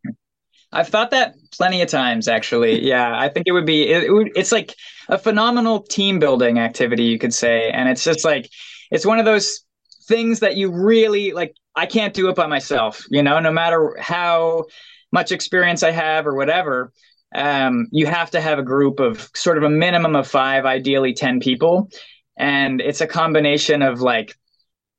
I've 0.72 0.88
thought 0.88 1.12
that 1.12 1.36
plenty 1.52 1.80
of 1.80 1.88
times, 1.88 2.28
actually. 2.28 2.84
Yeah, 2.84 3.18
I 3.18 3.30
think 3.30 3.46
it 3.46 3.52
would 3.52 3.64
be. 3.64 3.88
It, 3.88 4.04
it 4.04 4.12
would, 4.12 4.32
it's 4.36 4.52
like 4.52 4.74
a 5.08 5.16
phenomenal 5.16 5.80
team 5.80 6.18
building 6.18 6.58
activity, 6.58 7.04
you 7.04 7.18
could 7.18 7.32
say, 7.32 7.70
and 7.70 7.88
it's 7.88 8.04
just 8.04 8.24
like 8.24 8.50
it's 8.90 9.06
one 9.06 9.18
of 9.18 9.24
those 9.24 9.64
things 10.06 10.40
that 10.40 10.56
you 10.56 10.70
really 10.70 11.32
like. 11.32 11.54
I 11.74 11.86
can't 11.86 12.12
do 12.12 12.28
it 12.28 12.36
by 12.36 12.46
myself, 12.46 13.04
you 13.10 13.22
know. 13.22 13.38
No 13.40 13.50
matter 13.50 13.96
how 13.98 14.64
much 15.16 15.32
experience 15.32 15.82
I 15.82 15.92
have 15.92 16.26
or 16.26 16.34
whatever, 16.34 16.92
um, 17.34 17.88
you 17.90 18.06
have 18.06 18.30
to 18.32 18.40
have 18.40 18.58
a 18.58 18.62
group 18.62 19.00
of 19.00 19.30
sort 19.34 19.56
of 19.56 19.64
a 19.64 19.70
minimum 19.70 20.14
of 20.14 20.28
five, 20.28 20.66
ideally 20.66 21.14
10 21.14 21.40
people. 21.40 21.88
And 22.36 22.82
it's 22.82 23.00
a 23.00 23.06
combination 23.06 23.80
of 23.80 24.02
like 24.02 24.36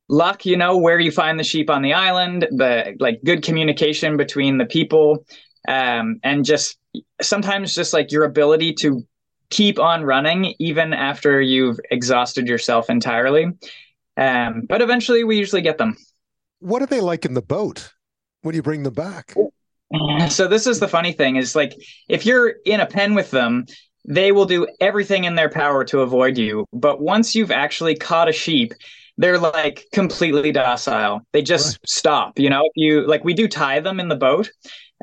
luck, 0.08 0.44
you 0.44 0.56
know, 0.56 0.76
where 0.76 0.98
you 0.98 1.12
find 1.12 1.38
the 1.38 1.44
sheep 1.44 1.70
on 1.70 1.82
the 1.82 1.94
island, 1.94 2.48
the 2.50 2.96
like 2.98 3.20
good 3.24 3.44
communication 3.44 4.16
between 4.16 4.58
the 4.58 4.66
people, 4.66 5.24
um, 5.68 6.18
and 6.24 6.44
just 6.44 6.76
sometimes 7.22 7.72
just 7.72 7.92
like 7.92 8.10
your 8.10 8.24
ability 8.24 8.72
to 8.72 9.06
keep 9.50 9.78
on 9.78 10.02
running 10.02 10.52
even 10.58 10.92
after 10.92 11.40
you've 11.40 11.78
exhausted 11.92 12.48
yourself 12.48 12.90
entirely. 12.90 13.46
Um, 14.16 14.62
but 14.68 14.82
eventually 14.82 15.22
we 15.22 15.38
usually 15.38 15.62
get 15.62 15.78
them. 15.78 15.96
What 16.58 16.82
are 16.82 16.86
they 16.86 17.00
like 17.00 17.24
in 17.24 17.34
the 17.34 17.42
boat 17.56 17.92
when 18.42 18.56
you 18.56 18.62
bring 18.62 18.82
them 18.82 18.94
back? 18.94 19.36
So 20.28 20.46
this 20.46 20.66
is 20.66 20.80
the 20.80 20.88
funny 20.88 21.12
thing 21.12 21.36
is 21.36 21.56
like 21.56 21.74
if 22.08 22.26
you're 22.26 22.48
in 22.66 22.80
a 22.80 22.86
pen 22.86 23.14
with 23.14 23.30
them, 23.30 23.66
they 24.06 24.32
will 24.32 24.44
do 24.44 24.66
everything 24.80 25.24
in 25.24 25.34
their 25.34 25.48
power 25.48 25.84
to 25.84 26.00
avoid 26.00 26.38
you. 26.38 26.66
But 26.72 27.00
once 27.00 27.34
you've 27.34 27.50
actually 27.50 27.94
caught 27.94 28.28
a 28.28 28.32
sheep, 28.32 28.72
they're 29.16 29.38
like 29.38 29.86
completely 29.92 30.52
docile. 30.52 31.22
They 31.32 31.42
just 31.42 31.74
right. 31.74 31.88
stop. 31.88 32.38
You 32.38 32.50
know, 32.50 32.62
if 32.64 32.72
you 32.74 33.06
like 33.06 33.24
we 33.24 33.34
do 33.34 33.48
tie 33.48 33.80
them 33.80 34.00
in 34.00 34.08
the 34.08 34.16
boat, 34.16 34.50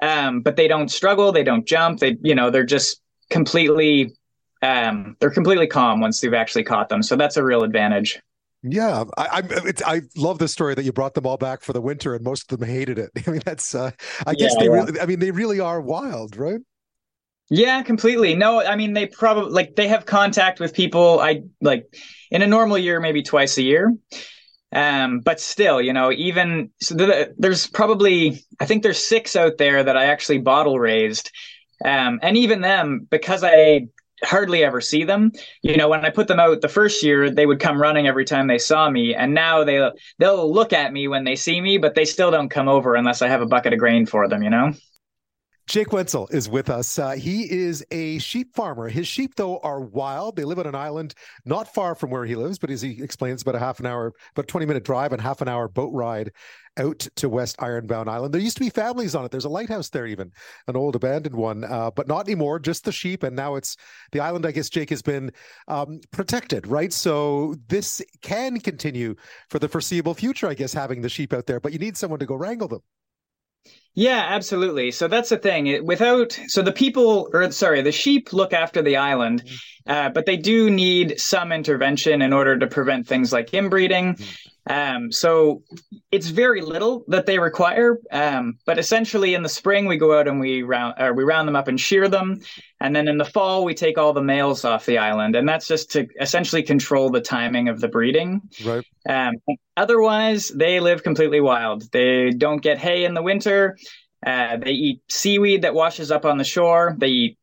um, 0.01 0.41
but 0.41 0.55
they 0.55 0.67
don't 0.67 0.89
struggle, 0.89 1.31
they 1.31 1.43
don't 1.43 1.65
jump, 1.65 1.99
they 1.99 2.17
you 2.21 2.35
know, 2.35 2.49
they're 2.49 2.63
just 2.63 3.01
completely 3.29 4.15
um, 4.61 5.15
they're 5.19 5.31
completely 5.31 5.67
calm 5.67 5.99
once 5.99 6.23
you've 6.23 6.33
actually 6.33 6.63
caught 6.63 6.89
them. 6.89 7.03
So 7.03 7.15
that's 7.15 7.37
a 7.37 7.43
real 7.43 7.63
advantage. 7.63 8.19
Yeah, 8.67 9.03
I, 9.17 9.43
I, 9.43 9.73
I 9.85 10.01
love 10.15 10.39
the 10.39 10.47
story 10.47 10.73
that 10.73 10.83
you 10.83 10.91
brought 10.91 11.13
them 11.13 11.27
all 11.27 11.37
back 11.37 11.61
for 11.61 11.71
the 11.71 11.81
winter, 11.81 12.15
and 12.15 12.23
most 12.23 12.51
of 12.51 12.59
them 12.59 12.67
hated 12.67 12.97
it. 12.97 13.11
I 13.27 13.31
mean, 13.31 13.41
that's 13.45 13.75
uh, 13.75 13.91
I 14.25 14.31
yeah, 14.31 14.33
guess 14.33 14.55
they 14.55 14.65
yeah. 14.65 14.71
really. 14.71 14.99
I 14.99 15.05
mean, 15.05 15.19
they 15.19 15.31
really 15.31 15.59
are 15.59 15.79
wild, 15.79 16.35
right? 16.35 16.59
Yeah, 17.49 17.83
completely. 17.83 18.35
No, 18.35 18.61
I 18.61 18.75
mean 18.75 18.93
they 18.93 19.05
probably 19.05 19.51
like 19.51 19.75
they 19.75 19.87
have 19.87 20.05
contact 20.05 20.59
with 20.59 20.73
people. 20.73 21.19
I 21.19 21.43
like 21.61 21.85
in 22.31 22.41
a 22.41 22.47
normal 22.47 22.77
year, 22.77 22.99
maybe 22.99 23.21
twice 23.21 23.57
a 23.57 23.63
year. 23.63 23.93
Um, 24.71 25.19
but 25.19 25.39
still, 25.39 25.79
you 25.79 25.93
know, 25.93 26.11
even 26.11 26.71
so 26.81 26.95
the, 26.95 27.33
there's 27.37 27.67
probably 27.67 28.43
I 28.59 28.65
think 28.65 28.81
there's 28.81 29.05
six 29.05 29.35
out 29.35 29.57
there 29.57 29.83
that 29.83 29.95
I 29.95 30.05
actually 30.05 30.39
bottle 30.39 30.79
raised, 30.79 31.31
um, 31.83 32.19
and 32.23 32.35
even 32.35 32.61
them 32.61 33.07
because 33.09 33.43
I 33.43 33.87
hardly 34.25 34.63
ever 34.63 34.81
see 34.81 35.03
them. 35.03 35.31
You 35.61 35.77
know, 35.77 35.87
when 35.87 36.03
I 36.05 36.09
put 36.09 36.27
them 36.27 36.39
out 36.39 36.61
the 36.61 36.69
first 36.69 37.03
year, 37.03 37.29
they 37.29 37.45
would 37.45 37.59
come 37.59 37.81
running 37.81 38.07
every 38.07 38.25
time 38.25 38.47
they 38.47 38.57
saw 38.57 38.89
me, 38.89 39.15
and 39.15 39.33
now 39.33 39.63
they 39.63 39.89
they'll 40.19 40.51
look 40.51 40.73
at 40.73 40.93
me 40.93 41.07
when 41.07 41.23
they 41.23 41.35
see 41.35 41.61
me, 41.61 41.77
but 41.77 41.95
they 41.95 42.05
still 42.05 42.31
don't 42.31 42.49
come 42.49 42.67
over 42.67 42.95
unless 42.95 43.21
I 43.21 43.27
have 43.27 43.41
a 43.41 43.45
bucket 43.45 43.73
of 43.73 43.79
grain 43.79 44.05
for 44.05 44.27
them. 44.27 44.43
You 44.43 44.49
know. 44.49 44.73
Jake 45.67 45.87
Wentzel 45.87 46.31
is 46.31 46.47
with 46.47 46.69
us. 46.69 46.99
Uh, 46.99 47.11
he 47.11 47.51
is 47.51 47.83
a 47.89 48.19
sheep 48.19 48.55
farmer. 48.55 48.87
His 48.87 49.07
sheep, 49.07 49.33
though, 49.35 49.57
are 49.59 49.81
wild. 49.81 50.35
They 50.35 50.43
live 50.43 50.59
on 50.59 50.67
an 50.67 50.75
island 50.75 51.15
not 51.43 51.73
far 51.73 51.95
from 51.95 52.11
where 52.11 52.23
he 52.23 52.35
lives, 52.35 52.59
but 52.59 52.69
as 52.69 52.83
he 52.83 53.01
explains, 53.01 53.41
about 53.41 53.55
a 53.55 53.59
half 53.59 53.79
an 53.79 53.87
hour, 53.87 54.13
about 54.35 54.47
20 54.47 54.67
minute 54.67 54.83
drive 54.83 55.11
and 55.11 55.19
half 55.19 55.41
an 55.41 55.47
hour 55.47 55.67
boat 55.67 55.91
ride 55.91 56.31
out 56.77 57.07
to 57.15 57.29
West 57.29 57.55
Ironbound 57.59 58.09
Island. 58.09 58.33
There 58.33 58.41
used 58.41 58.57
to 58.57 58.63
be 58.63 58.69
families 58.69 59.15
on 59.15 59.25
it. 59.25 59.31
There's 59.31 59.45
a 59.45 59.49
lighthouse 59.49 59.89
there, 59.89 60.07
even 60.07 60.31
an 60.67 60.75
old 60.75 60.95
abandoned 60.95 61.35
one, 61.35 61.63
uh, 61.63 61.91
but 61.91 62.07
not 62.07 62.27
anymore. 62.27 62.59
Just 62.59 62.85
the 62.85 62.91
sheep, 62.91 63.23
and 63.23 63.35
now 63.35 63.55
it's 63.55 63.77
the 64.11 64.19
island. 64.19 64.45
I 64.45 64.51
guess 64.51 64.69
Jake 64.69 64.89
has 64.89 65.01
been 65.01 65.31
um, 65.67 65.99
protected, 66.11 66.67
right? 66.67 66.91
So 66.91 67.55
this 67.67 68.01
can 68.21 68.59
continue 68.59 69.15
for 69.49 69.59
the 69.59 69.67
foreseeable 69.67 70.13
future. 70.13 70.47
I 70.47 70.53
guess 70.53 70.73
having 70.73 71.01
the 71.01 71.09
sheep 71.09 71.33
out 71.33 71.45
there, 71.45 71.59
but 71.59 71.73
you 71.73 71.79
need 71.79 71.97
someone 71.97 72.19
to 72.19 72.25
go 72.25 72.35
wrangle 72.35 72.67
them. 72.67 72.81
Yeah, 73.95 74.25
absolutely. 74.27 74.91
So 74.91 75.07
that's 75.07 75.29
the 75.29 75.37
thing. 75.37 75.85
Without 75.85 76.37
so 76.47 76.61
the 76.61 76.73
people, 76.73 77.29
or 77.33 77.49
sorry, 77.51 77.81
the 77.81 77.93
sheep 77.93 78.33
look 78.33 78.51
after 78.51 78.81
the 78.81 78.97
island, 78.97 79.43
mm-hmm. 79.43 79.91
uh, 79.91 80.09
but 80.09 80.25
they 80.25 80.35
do 80.35 80.69
need 80.69 81.19
some 81.19 81.53
intervention 81.53 82.21
in 82.21 82.33
order 82.33 82.57
to 82.57 82.67
prevent 82.67 83.07
things 83.07 83.31
like 83.31 83.53
inbreeding. 83.53 84.15
Mm-hmm. 84.15 84.49
Um, 84.67 85.11
so 85.11 85.61
it's 86.11 86.29
very 86.29 86.61
little 86.61 87.03
that 87.07 87.25
they 87.25 87.37
require. 87.37 87.99
Um, 88.11 88.57
but 88.65 88.79
essentially, 88.79 89.35
in 89.35 89.43
the 89.43 89.49
spring, 89.49 89.85
we 89.85 89.97
go 89.97 90.17
out 90.17 90.27
and 90.27 90.39
we 90.39 90.63
round 90.63 90.95
or 90.99 91.13
we 91.13 91.23
round 91.23 91.47
them 91.47 91.55
up 91.55 91.67
and 91.67 91.79
shear 91.79 92.07
them, 92.07 92.41
and 92.79 92.95
then 92.95 93.07
in 93.07 93.17
the 93.17 93.25
fall, 93.25 93.63
we 93.63 93.75
take 93.75 93.97
all 93.97 94.13
the 94.13 94.23
males 94.23 94.65
off 94.65 94.85
the 94.85 94.97
island, 94.97 95.35
and 95.35 95.47
that's 95.47 95.67
just 95.67 95.91
to 95.91 96.07
essentially 96.19 96.63
control 96.63 97.09
the 97.09 97.21
timing 97.21 97.69
of 97.69 97.79
the 97.79 97.87
breeding. 97.87 98.41
Right. 98.63 98.85
Um, 99.07 99.35
otherwise, 99.77 100.49
they 100.49 100.79
live 100.79 101.03
completely 101.03 101.41
wild. 101.41 101.91
They 101.91 102.31
don't 102.31 102.61
get 102.61 102.79
hay 102.79 103.05
in 103.05 103.13
the 103.13 103.23
winter. 103.23 103.77
Uh, 104.25 104.57
they 104.57 104.71
eat 104.71 105.01
seaweed 105.09 105.61
that 105.61 105.75
washes 105.75 106.09
up 106.09 106.25
on 106.25 106.39
the 106.39 106.43
shore. 106.43 106.95
They 106.97 107.07
eat, 107.07 107.37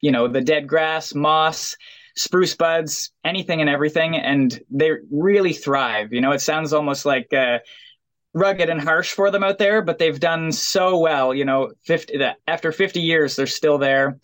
you 0.00 0.12
know, 0.12 0.28
the 0.28 0.40
dead 0.40 0.68
grass, 0.68 1.12
moss 1.12 1.76
spruce 2.18 2.54
buds, 2.54 3.12
anything 3.24 3.60
and 3.60 3.70
everything, 3.70 4.16
and 4.16 4.60
they 4.70 4.90
really 5.10 5.52
thrive. 5.52 6.12
You 6.12 6.20
know, 6.20 6.32
it 6.32 6.40
sounds 6.40 6.72
almost 6.72 7.06
like 7.06 7.32
uh, 7.32 7.58
rugged 8.34 8.68
and 8.68 8.80
harsh 8.80 9.12
for 9.12 9.30
them 9.30 9.44
out 9.44 9.58
there, 9.58 9.82
but 9.82 9.98
they've 9.98 10.18
done 10.18 10.52
so 10.52 10.98
well. 10.98 11.32
You 11.32 11.44
know, 11.44 11.72
50 11.84 12.20
after 12.46 12.72
50 12.72 13.00
years, 13.00 13.36
they're 13.36 13.46
still 13.46 13.78
there, 13.78 14.18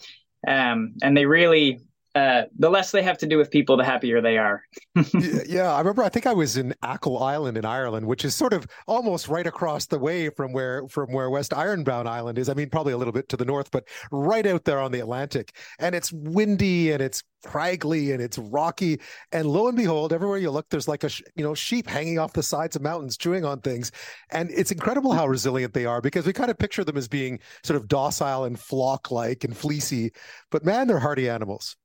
um, 0.47 0.95
and 1.03 1.17
they 1.17 1.25
really 1.25 1.81
uh, 2.15 2.43
the 2.59 2.71
less 2.71 2.93
they 2.93 3.03
have 3.03 3.19
to 3.19 3.27
do 3.27 3.37
with 3.37 3.51
people, 3.51 3.77
the 3.77 3.85
happier 3.85 4.21
they 4.21 4.39
are. 4.39 4.63
yeah, 5.47 5.73
I 5.73 5.79
remember. 5.79 6.03
I 6.03 6.09
think 6.09 6.27
I 6.27 6.33
was 6.33 6.57
in 6.57 6.75
Achill 6.83 7.23
Island 7.23 7.59
in 7.59 7.65
Ireland, 7.65 8.07
which 8.07 8.25
is 8.25 8.35
sort 8.35 8.53
of 8.53 8.67
almost 8.87 9.29
right 9.29 9.47
across 9.47 9.87
the 9.87 9.99
way 9.99 10.29
from 10.31 10.53
where 10.53 10.87
from 10.89 11.13
where 11.13 11.29
West 11.31 11.53
Ironbound 11.53 12.09
Island 12.09 12.39
is. 12.39 12.49
I 12.49 12.55
mean, 12.55 12.71
probably 12.71 12.93
a 12.93 12.97
little 12.97 13.13
bit 13.13 13.29
to 13.31 13.37
the 13.37 13.45
north, 13.45 13.71
but 13.73 13.89
right 14.13 14.47
out 14.47 14.65
there 14.65 14.79
on 14.79 14.93
the 14.93 15.01
Atlantic. 15.01 15.57
And 15.81 15.95
it's 15.95 16.13
windy 16.13 16.93
and 16.93 17.03
it's 17.03 17.23
craggly 17.45 18.13
and 18.13 18.23
it's 18.23 18.39
rocky. 18.39 19.01
And 19.33 19.49
lo 19.49 19.67
and 19.67 19.77
behold, 19.77 20.13
everywhere 20.13 20.39
you 20.39 20.51
look, 20.51 20.69
there's 20.71 20.89
like 20.89 21.03
a 21.03 21.11
you 21.35 21.45
know 21.45 21.55
sheep 21.55 21.89
hanging 21.89 22.21
off 22.21 22.33
the 22.33 22.43
sides 22.43 22.77
of 22.77 22.83
mountains, 22.83 23.17
chewing 23.17 23.45
on 23.45 23.61
things. 23.61 23.91
And 24.31 24.51
it's 24.53 24.71
incredible 24.71 25.13
how 25.13 25.27
resilient 25.27 25.75
they 25.75 25.85
are 25.85 26.01
because 26.01 26.27
we 26.27 26.33
kind 26.33 26.51
of 26.51 26.59
picture 26.59 26.85
them 26.85 26.97
as 26.97 27.09
being 27.09 27.41
sort 27.65 27.77
of 27.77 27.89
docile 27.89 28.45
and 28.45 28.59
flock-like 28.59 29.43
and 29.43 29.57
fleecy, 29.57 30.13
but 30.51 30.65
man, 30.65 30.87
they're 30.87 30.99
hardy 30.99 31.29
animals. 31.29 31.77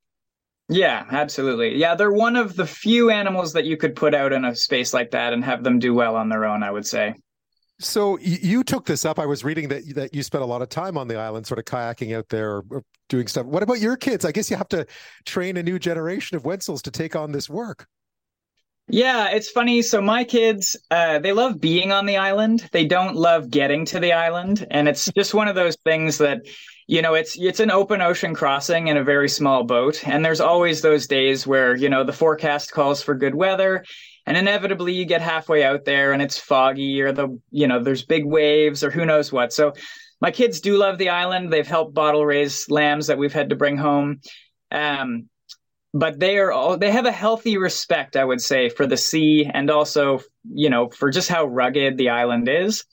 Yeah, 0.69 1.05
absolutely. 1.09 1.75
Yeah, 1.75 1.95
they're 1.95 2.11
one 2.11 2.35
of 2.35 2.55
the 2.55 2.65
few 2.65 3.09
animals 3.09 3.53
that 3.53 3.65
you 3.65 3.75
could 3.75 3.95
put 3.95 4.13
out 4.13 4.31
in 4.31 4.45
a 4.45 4.55
space 4.55 4.93
like 4.93 5.11
that 5.11 5.33
and 5.33 5.43
have 5.43 5.63
them 5.63 5.79
do 5.79 5.95
well 5.95 6.15
on 6.15 6.29
their 6.29 6.45
own, 6.45 6.61
I 6.61 6.69
would 6.69 6.85
say. 6.85 7.15
So 7.79 8.19
you 8.19 8.63
took 8.63 8.85
this 8.85 9.05
up. 9.05 9.19
I 9.19 9.25
was 9.25 9.43
reading 9.43 9.69
that 9.69 9.95
that 9.95 10.13
you 10.13 10.21
spent 10.21 10.43
a 10.43 10.45
lot 10.45 10.61
of 10.61 10.67
time 10.67 10.97
on 10.97 11.07
the 11.07 11.15
island, 11.15 11.47
sort 11.47 11.59
of 11.59 11.65
kayaking 11.65 12.15
out 12.15 12.27
there, 12.27 12.61
or 12.69 12.83
doing 13.07 13.27
stuff. 13.27 13.45
What 13.45 13.63
about 13.63 13.79
your 13.79 13.95
kids? 13.95 14.25
I 14.25 14.33
guess 14.33 14.51
you 14.51 14.57
have 14.57 14.67
to 14.69 14.85
train 15.25 15.55
a 15.55 15.63
new 15.63 15.79
generation 15.79 16.35
of 16.35 16.43
Wentzels 16.43 16.81
to 16.83 16.91
take 16.91 17.15
on 17.15 17.31
this 17.31 17.49
work. 17.49 17.87
Yeah, 18.89 19.29
it's 19.29 19.49
funny. 19.49 19.81
So 19.81 20.01
my 20.01 20.23
kids, 20.25 20.75
uh, 20.91 21.19
they 21.19 21.31
love 21.31 21.61
being 21.61 21.93
on 21.93 22.05
the 22.05 22.17
island. 22.17 22.67
They 22.73 22.85
don't 22.85 23.15
love 23.15 23.49
getting 23.49 23.85
to 23.85 23.99
the 23.99 24.11
island, 24.11 24.67
and 24.69 24.89
it's 24.89 25.09
just 25.15 25.33
one 25.33 25.47
of 25.47 25.55
those 25.55 25.77
things 25.85 26.17
that 26.17 26.41
you 26.89 27.01
know 27.01 27.13
it's 27.13 27.37
it's 27.39 27.59
an 27.59 27.71
open 27.71 28.01
ocean 28.01 28.33
crossing 28.33 28.87
in 28.87 28.97
a 28.97 29.03
very 29.03 29.29
small 29.29 29.63
boat 29.63 30.07
and 30.07 30.25
there's 30.25 30.41
always 30.41 30.81
those 30.81 31.05
days 31.05 31.45
where 31.45 31.75
you 31.75 31.87
know 31.87 32.03
the 32.03 32.11
forecast 32.11 32.71
calls 32.71 33.03
for 33.03 33.13
good 33.13 33.35
weather 33.35 33.83
and 34.29 34.37
inevitably 34.37 34.93
you 34.93 35.05
get 35.05 35.21
halfway 35.21 35.63
out 35.63 35.85
there 35.85 36.13
and 36.13 36.21
it's 36.21 36.37
foggy 36.37 37.01
or 37.01 37.11
the 37.11 37.39
you 37.49 37.67
know 37.67 37.83
there's 37.83 38.05
big 38.05 38.25
waves 38.25 38.83
or 38.83 38.91
who 38.91 39.03
knows 39.03 39.31
what. 39.31 39.51
So 39.51 39.73
my 40.21 40.29
kids 40.29 40.59
do 40.59 40.77
love 40.77 40.99
the 40.99 41.09
island. 41.09 41.51
They've 41.51 41.67
helped 41.67 41.95
bottle 41.95 42.25
raise 42.25 42.69
lambs 42.69 43.07
that 43.07 43.17
we've 43.17 43.33
had 43.33 43.49
to 43.49 43.55
bring 43.55 43.77
home. 43.77 44.21
Um, 44.71 45.29
but 45.95 46.19
they 46.19 46.37
are 46.37 46.51
all 46.51 46.77
they 46.77 46.91
have 46.91 47.07
a 47.07 47.11
healthy 47.11 47.57
respect 47.57 48.15
i 48.15 48.23
would 48.23 48.39
say 48.39 48.69
for 48.69 48.85
the 48.85 48.95
sea 48.95 49.49
and 49.51 49.71
also 49.71 50.19
you 50.47 50.69
know 50.69 50.87
for 50.89 51.09
just 51.09 51.27
how 51.27 51.45
rugged 51.45 51.97
the 51.97 52.09
island 52.09 52.47
is 52.47 52.85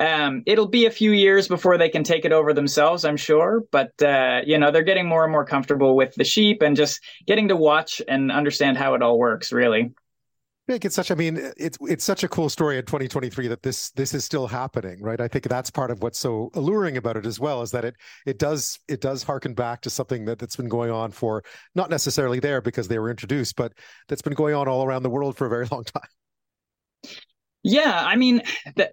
um, 0.00 0.42
it'll 0.46 0.68
be 0.68 0.86
a 0.86 0.90
few 0.90 1.12
years 1.12 1.48
before 1.48 1.78
they 1.78 1.88
can 1.88 2.04
take 2.04 2.24
it 2.24 2.32
over 2.32 2.52
themselves, 2.52 3.04
I'm 3.04 3.16
sure. 3.16 3.64
But 3.70 4.00
uh, 4.02 4.42
you 4.44 4.58
know, 4.58 4.70
they're 4.70 4.82
getting 4.82 5.08
more 5.08 5.24
and 5.24 5.32
more 5.32 5.44
comfortable 5.44 5.96
with 5.96 6.14
the 6.14 6.24
sheep 6.24 6.62
and 6.62 6.76
just 6.76 7.00
getting 7.26 7.48
to 7.48 7.56
watch 7.56 8.00
and 8.06 8.30
understand 8.30 8.76
how 8.76 8.94
it 8.94 9.02
all 9.02 9.18
works. 9.18 9.52
Really. 9.52 9.92
It's 10.70 10.94
such. 10.94 11.10
I 11.10 11.14
mean, 11.14 11.40
it's 11.56 11.78
it's 11.80 12.04
such 12.04 12.24
a 12.24 12.28
cool 12.28 12.50
story 12.50 12.76
in 12.76 12.84
2023 12.84 13.48
that 13.48 13.62
this 13.62 13.90
this 13.92 14.12
is 14.12 14.26
still 14.26 14.46
happening, 14.46 15.00
right? 15.00 15.18
I 15.18 15.26
think 15.26 15.48
that's 15.48 15.70
part 15.70 15.90
of 15.90 16.02
what's 16.02 16.18
so 16.18 16.50
alluring 16.52 16.98
about 16.98 17.16
it 17.16 17.24
as 17.24 17.40
well 17.40 17.62
is 17.62 17.70
that 17.70 17.86
it 17.86 17.94
it 18.26 18.38
does 18.38 18.78
it 18.86 19.00
does 19.00 19.22
harken 19.22 19.54
back 19.54 19.80
to 19.82 19.90
something 19.90 20.26
that 20.26 20.38
that's 20.38 20.56
been 20.56 20.68
going 20.68 20.90
on 20.90 21.10
for 21.10 21.42
not 21.74 21.88
necessarily 21.88 22.38
there 22.38 22.60
because 22.60 22.86
they 22.86 22.98
were 22.98 23.08
introduced, 23.08 23.56
but 23.56 23.72
that's 24.08 24.20
been 24.20 24.34
going 24.34 24.54
on 24.54 24.68
all 24.68 24.84
around 24.84 25.04
the 25.04 25.10
world 25.10 25.38
for 25.38 25.46
a 25.46 25.50
very 25.50 25.66
long 25.72 25.84
time. 25.84 26.02
Yeah, 27.70 28.02
I 28.02 28.16
mean, 28.16 28.40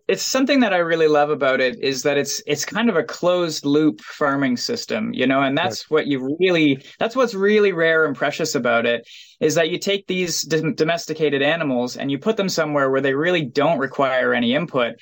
it's 0.10 0.22
something 0.22 0.60
that 0.60 0.74
I 0.74 0.80
really 0.80 1.08
love 1.08 1.30
about 1.30 1.62
it 1.62 1.82
is 1.82 2.04
that 2.04 2.18
it's 2.18 2.44
it's 2.46 2.66
kind 2.66 2.90
of 2.90 2.98
a 2.98 3.04
closed 3.04 3.66
loop 3.66 4.02
farming 4.02 4.58
system, 4.58 5.14
you 5.14 5.26
know, 5.26 5.42
and 5.42 5.58
that's 5.58 5.90
right. 5.90 5.92
what 5.92 6.08
you 6.08 6.36
really 6.42 6.84
that's 7.00 7.16
what's 7.16 7.34
really 7.34 7.72
rare 7.72 8.06
and 8.06 8.18
precious 8.18 8.54
about 8.54 8.86
it 8.86 9.08
is 9.40 9.56
that 9.56 9.70
you 9.70 9.80
take 9.80 10.08
these 10.08 10.42
domesticated 10.42 11.42
animals 11.42 11.96
and 11.96 12.12
you 12.12 12.20
put 12.20 12.36
them 12.36 12.50
somewhere 12.50 12.92
where 12.92 13.00
they 13.00 13.14
really 13.14 13.46
don't 13.46 13.80
require 13.80 14.34
any 14.34 14.54
input. 14.54 14.96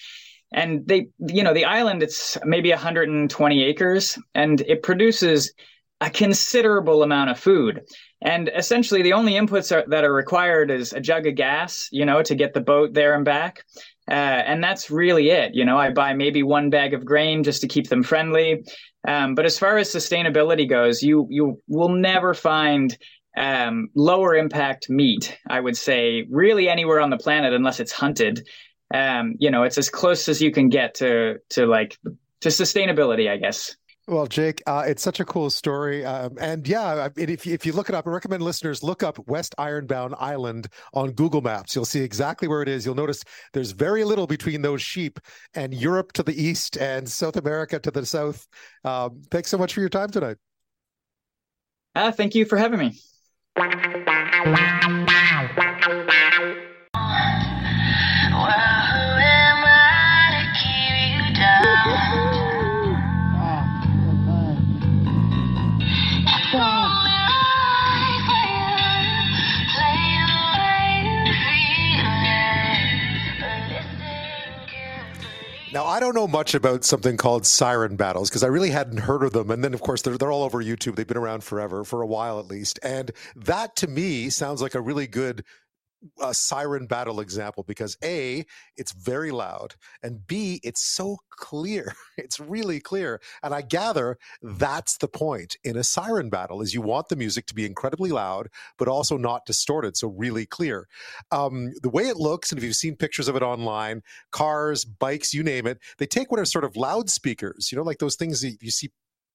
And 0.54 0.88
they, 0.88 1.08
you 1.18 1.42
know, 1.42 1.56
the 1.56 1.66
island 1.66 2.04
it's 2.04 2.38
maybe 2.46 2.70
120 2.70 3.64
acres 3.64 4.20
and 4.36 4.62
it 4.62 4.84
produces 4.84 5.52
a 6.00 6.12
considerable 6.12 7.02
amount 7.02 7.32
of 7.32 7.40
food. 7.40 7.82
And 8.24 8.50
essentially, 8.56 9.02
the 9.02 9.14
only 9.14 9.34
inputs 9.34 9.76
are, 9.76 9.88
that 9.90 10.06
are 10.06 10.14
required 10.14 10.72
is 10.72 10.94
a 10.94 11.02
jug 11.02 11.28
of 11.28 11.36
gas, 11.36 11.90
you 11.92 12.06
know, 12.06 12.24
to 12.24 12.36
get 12.36 12.54
the 12.54 12.62
boat 12.62 12.94
there 12.94 13.16
and 13.16 13.26
back. 13.26 13.66
Uh, 14.10 14.14
and 14.14 14.64
that's 14.64 14.90
really 14.90 15.30
it. 15.30 15.54
You 15.54 15.66
know, 15.66 15.78
I 15.78 15.92
buy 15.92 16.14
maybe 16.14 16.42
one 16.42 16.70
bag 16.70 16.94
of 16.94 17.06
grain 17.06 17.44
just 17.44 17.62
to 17.62 17.68
keep 17.68 17.90
them 17.90 18.02
friendly. 18.02 18.64
Um, 19.06 19.36
but 19.36 19.46
as 19.46 19.60
far 19.60 19.78
as 19.78 19.94
sustainability 19.94 20.70
goes, 20.70 21.04
you 21.04 21.28
you 21.30 21.62
will 21.68 21.90
never 21.90 22.34
find 22.34 22.98
um, 23.36 23.90
lower 23.94 24.36
impact 24.36 24.90
meat. 24.90 25.38
I 25.50 25.60
would 25.60 25.76
say 25.76 26.26
really 26.30 26.70
anywhere 26.70 27.02
on 27.02 27.10
the 27.10 27.18
planet 27.18 27.54
unless 27.54 27.80
it's 27.82 27.92
hunted. 27.92 28.48
Um, 28.94 29.36
you 29.40 29.52
know, 29.52 29.64
it's 29.64 29.78
as 29.78 29.90
close 29.90 30.30
as 30.30 30.42
you 30.42 30.52
can 30.52 30.70
get 30.70 30.96
to 30.96 31.40
to 31.52 31.66
like 31.66 31.98
to 32.42 32.50
sustainability, 32.50 33.30
I 33.30 33.38
guess. 33.38 33.76
Well, 34.06 34.28
Jake, 34.28 34.62
uh, 34.68 34.84
it's 34.86 35.02
such 35.02 35.22
a 35.22 35.26
cool 35.26 35.50
story, 35.50 36.04
um, 36.04 36.38
and 36.38 36.68
yeah, 36.68 37.08
if 37.16 37.46
you, 37.46 37.54
if 37.54 37.66
you 37.66 37.72
look 37.72 37.88
it 37.88 37.96
up, 37.96 38.06
I 38.06 38.10
recommend 38.10 38.44
listeners 38.44 38.84
look 38.84 39.02
up 39.02 39.18
West 39.30 39.56
Ironbound 39.58 40.16
Island 40.20 40.68
on 40.94 41.12
Google 41.12 41.40
Maps. 41.40 41.74
You'll 41.74 41.86
see 41.86 42.02
exactly 42.02 42.50
where 42.50 42.62
it 42.62 42.68
is. 42.68 42.86
You'll 42.86 42.96
notice 42.96 43.24
there's 43.54 43.72
very 43.72 44.04
little 44.04 44.28
between 44.28 44.62
those 44.62 44.82
sheep 44.82 45.22
and 45.54 45.74
Europe 45.74 46.12
to 46.14 46.24
the 46.24 46.36
east 46.36 46.76
and 46.76 47.10
South 47.10 47.38
America 47.38 47.80
to 47.80 47.92
the 47.92 48.06
south. 48.06 48.46
Um, 48.84 49.22
thanks 49.32 49.50
so 49.50 49.58
much 49.58 49.74
for 49.74 49.80
your 49.80 49.88
time 49.88 50.10
tonight. 50.10 50.36
Uh, 51.96 52.12
thank 52.12 52.36
you 52.36 52.44
for 52.44 52.58
having 52.58 52.80
me. 52.80 53.00
Now, 75.74 75.86
I 75.86 76.00
don't 76.00 76.14
know 76.14 76.28
much 76.28 76.54
about 76.54 76.84
something 76.84 77.18
called 77.18 77.48
siren 77.48 77.96
battles 77.96 78.30
because 78.30 78.44
I 78.44 78.48
really 78.48 78.70
hadn't 78.70 79.00
heard 79.00 79.24
of 79.24 79.34
them. 79.34 79.50
And 79.50 79.64
then, 79.64 79.74
of 79.74 79.82
course, 79.82 80.04
they're, 80.04 80.20
they're 80.20 80.32
all 80.32 80.44
over 80.44 80.64
YouTube. 80.64 80.96
They've 80.96 81.08
been 81.08 81.18
around 81.18 81.44
forever, 81.44 81.84
for 81.84 82.04
a 82.04 82.06
while 82.06 82.40
at 82.40 82.46
least. 82.46 82.80
And 82.84 83.10
that 83.36 83.76
to 83.78 83.88
me 83.88 84.30
sounds 84.30 84.62
like 84.62 84.76
a 84.76 84.82
really 84.82 85.08
good 85.08 85.44
a 86.22 86.34
siren 86.34 86.86
battle 86.88 87.20
example 87.20 87.64
because 87.64 87.98
A, 88.04 88.46
it's 88.78 88.92
very 88.94 89.32
loud, 89.32 89.76
and 90.02 90.26
B, 90.26 90.60
it's 90.64 90.82
so 90.82 91.18
clear. 91.30 91.94
It's 92.16 92.40
really 92.40 92.80
clear. 92.80 93.20
And 93.42 93.56
I 93.56 93.62
gather 93.62 94.20
that's 94.42 94.98
the 94.98 95.08
point 95.08 95.58
in 95.64 95.76
a 95.76 95.84
siren 95.84 96.30
battle 96.30 96.62
is 96.62 96.74
you 96.74 96.82
want 96.82 97.10
the 97.10 97.16
music 97.16 97.48
to 97.48 97.56
be 97.56 97.66
incredibly 97.66 98.12
loud, 98.12 98.50
but 98.78 98.88
also 98.88 99.18
not 99.18 99.48
distorted, 99.48 99.98
so 99.98 100.10
really 100.10 100.46
clear. 100.46 100.88
Um, 101.32 101.74
the 101.82 101.90
way 101.90 102.04
it 102.04 102.18
looks, 102.18 102.52
and 102.52 102.60
if 102.60 102.64
you've 102.64 102.76
seen 102.76 102.96
pictures 102.96 103.28
of 103.28 103.36
it 103.36 103.42
online, 103.42 104.04
cars, 104.32 104.86
bikes, 104.86 105.34
you 105.34 105.42
name 105.42 105.66
it, 105.66 105.80
they 105.98 106.06
take 106.06 106.30
what 106.30 106.40
are 106.40 106.46
sort 106.46 106.66
of 106.66 106.76
loudspeakers, 106.76 107.72
you 107.72 107.78
know, 107.78 107.84
like 107.84 107.98
those 107.98 108.16
things 108.16 108.42
that 108.42 108.58
you 108.62 108.70
see 108.70 108.92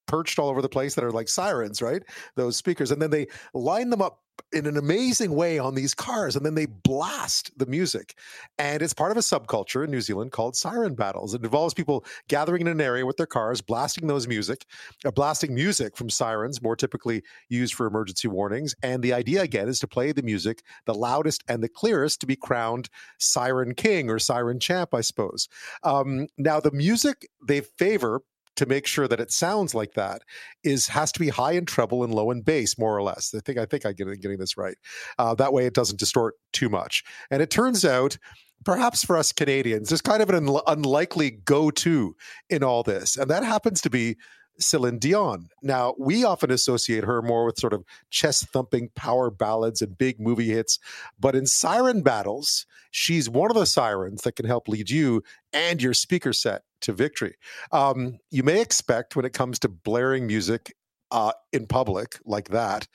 perched 0.09 0.39
all 0.39 0.49
over 0.49 0.61
the 0.61 0.69
place 0.69 0.97
that 0.97 1.05
are 1.05 1.13
like 1.13 1.29
sirens, 1.29 1.81
right? 1.81 2.03
Those 2.35 2.57
speakers. 2.57 2.91
And 2.91 3.01
then 3.01 3.11
they 3.11 3.29
line 3.55 3.91
them 3.91 4.03
up 4.03 4.23
in 4.53 4.67
an 4.67 4.77
amazing 4.77 5.35
way 5.35 5.59
on 5.59 5.75
these 5.75 5.95
cars 5.95 6.37
and 6.37 6.45
then 6.45 6.55
they 6.55 6.67
blast 6.67 7.51
the 7.59 7.67
music 7.67 8.17
and 8.59 8.83
it's 8.83 8.95
part 8.95 9.11
of 9.11 9.17
a 9.17 9.21
subculture 9.21 9.85
in 9.85 9.91
new 9.91 10.01
zealand 10.01 10.33
called 10.33 10.57
siren 10.57 10.95
battles 10.95 11.35
it 11.35 11.43
involves 11.43 11.75
people 11.75 12.05
gathering 12.29 12.63
in 12.63 12.69
an 12.69 12.81
area 12.81 13.05
with 13.05 13.17
their 13.17 13.27
cars 13.27 13.61
blasting 13.61 14.07
those 14.07 14.27
music 14.27 14.65
uh, 15.05 15.11
blasting 15.11 15.55
music 15.55 15.97
from 15.97 16.09
sirens 16.09 16.63
more 16.63 16.77
typically 16.77 17.23
used 17.49 17.75
for 17.75 17.87
emergency 17.87 18.29
warnings 18.29 18.75
and 18.83 19.03
the 19.03 19.13
idea 19.13 19.43
again 19.43 19.69
is 19.69 19.81
to 19.81 19.89
play 19.89 20.13
the 20.13 20.23
music 20.23 20.63
the 20.87 20.95
loudest 20.95 21.43
and 21.49 21.63
the 21.63 21.69
clearest 21.69 22.21
to 22.21 22.27
be 22.27 22.37
crowned 22.37 22.89
siren 23.19 23.75
king 23.75 24.09
or 24.09 24.19
siren 24.19 24.59
champ 24.61 24.95
i 24.95 25.01
suppose 25.01 25.49
um, 25.83 26.27
now 26.39 26.61
the 26.61 26.73
music 26.73 27.29
they 27.47 27.61
favor 27.61 28.23
to 28.59 28.67
make 28.67 28.87
sure 28.87 29.09
that 29.09 29.21
it 29.21 29.31
sounds 29.31 29.75
like 29.75 29.95
that 29.95 30.23
is 30.65 30.89
has 30.89 31.13
to 31.13 31.21
be 31.21 31.29
high 31.29 31.53
in 31.53 31.65
treble 31.65 32.05
and 32.05 32.15
low 32.15 32.31
in 32.31 32.43
bass, 32.43 32.79
more 32.79 32.97
or 32.97 33.03
less. 33.03 33.35
I 33.35 33.41
think 33.41 33.59
I 33.59 33.65
think 33.65 33.87
I 33.87 33.93
get 33.93 34.09
getting 34.21 34.39
this 34.39 34.57
right. 34.57 34.77
Uh, 35.19 35.35
that 35.37 35.53
way, 35.53 35.67
it 35.67 35.75
doesn't 35.75 35.99
distort 35.99 36.35
too 36.53 36.69
much. 36.69 37.05
And 37.31 37.41
it 37.41 37.51
turns 37.51 37.85
out 37.85 38.19
perhaps 38.65 39.05
for 39.05 39.17
us 39.17 39.33
Canadians, 39.33 39.89
there's 39.89 40.03
kind 40.03 40.23
of 40.23 40.31
an 40.31 40.49
un- 40.49 40.61
unlikely 40.67 41.31
go 41.31 41.71
to 41.71 42.17
in 42.51 42.65
all 42.65 42.83
this. 42.83 43.17
And 43.17 43.31
that 43.31 43.45
happens 43.45 43.81
to 43.83 43.91
be 43.91 44.17
Celine 44.59 44.99
Dion. 44.99 45.49
Now, 45.63 45.95
we 45.99 46.25
often 46.25 46.51
associate 46.51 47.05
her 47.05 47.23
more 47.23 47.45
with 47.45 47.59
sort 47.59 47.73
of 47.73 47.85
chest 48.11 48.49
thumping 48.49 48.91
power 48.97 49.31
ballads 49.31 49.81
and 49.81 49.97
big 49.97 50.21
movie 50.21 50.51
hits, 50.51 50.81
but 51.19 51.37
in 51.37 51.47
siren 51.47 52.03
battles, 52.03 52.67
she's 52.91 53.31
one 53.31 53.53
of 53.53 53.57
the 53.57 53.67
sirens 53.67 54.23
that 54.23 54.35
can 54.35 54.47
help 54.47 54.67
lead 54.67 54.91
you 54.91 55.23
and 55.53 55.81
your 55.81 55.95
speaker 55.95 56.33
set 56.33 56.63
to 56.83 56.93
victory. 56.93 57.35
Um, 57.73 58.19
you 58.31 58.43
may 58.43 58.61
expect 58.61 59.17
when 59.17 59.25
it 59.25 59.33
comes 59.33 59.59
to 59.61 59.69
blaring 59.69 60.27
music 60.27 60.75
uh, 61.11 61.33
in 61.53 61.67
public 61.67 62.19
like 62.25 62.49
that. 62.49 62.87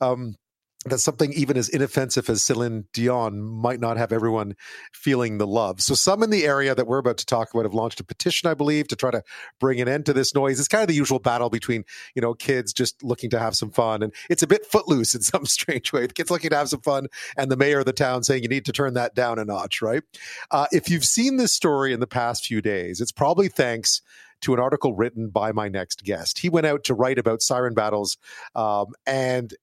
Um, 0.00 0.36
that 0.84 0.98
something 0.98 1.32
even 1.32 1.56
as 1.56 1.68
inoffensive 1.68 2.28
as 2.28 2.42
Celine 2.42 2.86
Dion 2.92 3.40
might 3.40 3.78
not 3.78 3.96
have 3.96 4.12
everyone 4.12 4.56
feeling 4.92 5.38
the 5.38 5.46
love. 5.46 5.80
So 5.80 5.94
some 5.94 6.22
in 6.22 6.30
the 6.30 6.44
area 6.44 6.74
that 6.74 6.86
we're 6.86 6.98
about 6.98 7.18
to 7.18 7.26
talk 7.26 7.52
about 7.52 7.64
have 7.64 7.74
launched 7.74 8.00
a 8.00 8.04
petition, 8.04 8.48
I 8.48 8.54
believe, 8.54 8.88
to 8.88 8.96
try 8.96 9.10
to 9.12 9.22
bring 9.60 9.80
an 9.80 9.88
end 9.88 10.06
to 10.06 10.12
this 10.12 10.34
noise. 10.34 10.58
It's 10.58 10.68
kind 10.68 10.82
of 10.82 10.88
the 10.88 10.94
usual 10.94 11.20
battle 11.20 11.50
between, 11.50 11.84
you 12.14 12.22
know, 12.22 12.34
kids 12.34 12.72
just 12.72 13.02
looking 13.02 13.30
to 13.30 13.38
have 13.38 13.54
some 13.54 13.70
fun. 13.70 14.02
And 14.02 14.12
it's 14.28 14.42
a 14.42 14.46
bit 14.46 14.66
footloose 14.66 15.14
in 15.14 15.22
some 15.22 15.46
strange 15.46 15.92
way. 15.92 16.06
The 16.06 16.14
kids 16.14 16.30
looking 16.30 16.50
to 16.50 16.56
have 16.56 16.68
some 16.68 16.80
fun 16.80 17.06
and 17.36 17.50
the 17.50 17.56
mayor 17.56 17.80
of 17.80 17.86
the 17.86 17.92
town 17.92 18.24
saying 18.24 18.42
you 18.42 18.48
need 18.48 18.64
to 18.64 18.72
turn 18.72 18.94
that 18.94 19.14
down 19.14 19.38
a 19.38 19.44
notch, 19.44 19.82
right? 19.82 20.02
Uh, 20.50 20.66
if 20.72 20.90
you've 20.90 21.04
seen 21.04 21.36
this 21.36 21.52
story 21.52 21.92
in 21.92 22.00
the 22.00 22.06
past 22.06 22.46
few 22.46 22.60
days, 22.60 23.00
it's 23.00 23.12
probably 23.12 23.48
thanks 23.48 24.02
to 24.40 24.52
an 24.52 24.60
article 24.60 24.94
written 24.94 25.28
by 25.28 25.52
my 25.52 25.68
next 25.68 26.02
guest. 26.02 26.40
He 26.40 26.48
went 26.48 26.66
out 26.66 26.84
to 26.84 26.94
write 26.94 27.18
about 27.18 27.42
siren 27.42 27.74
battles, 27.74 28.18
um, 28.54 28.86
and 29.06 29.54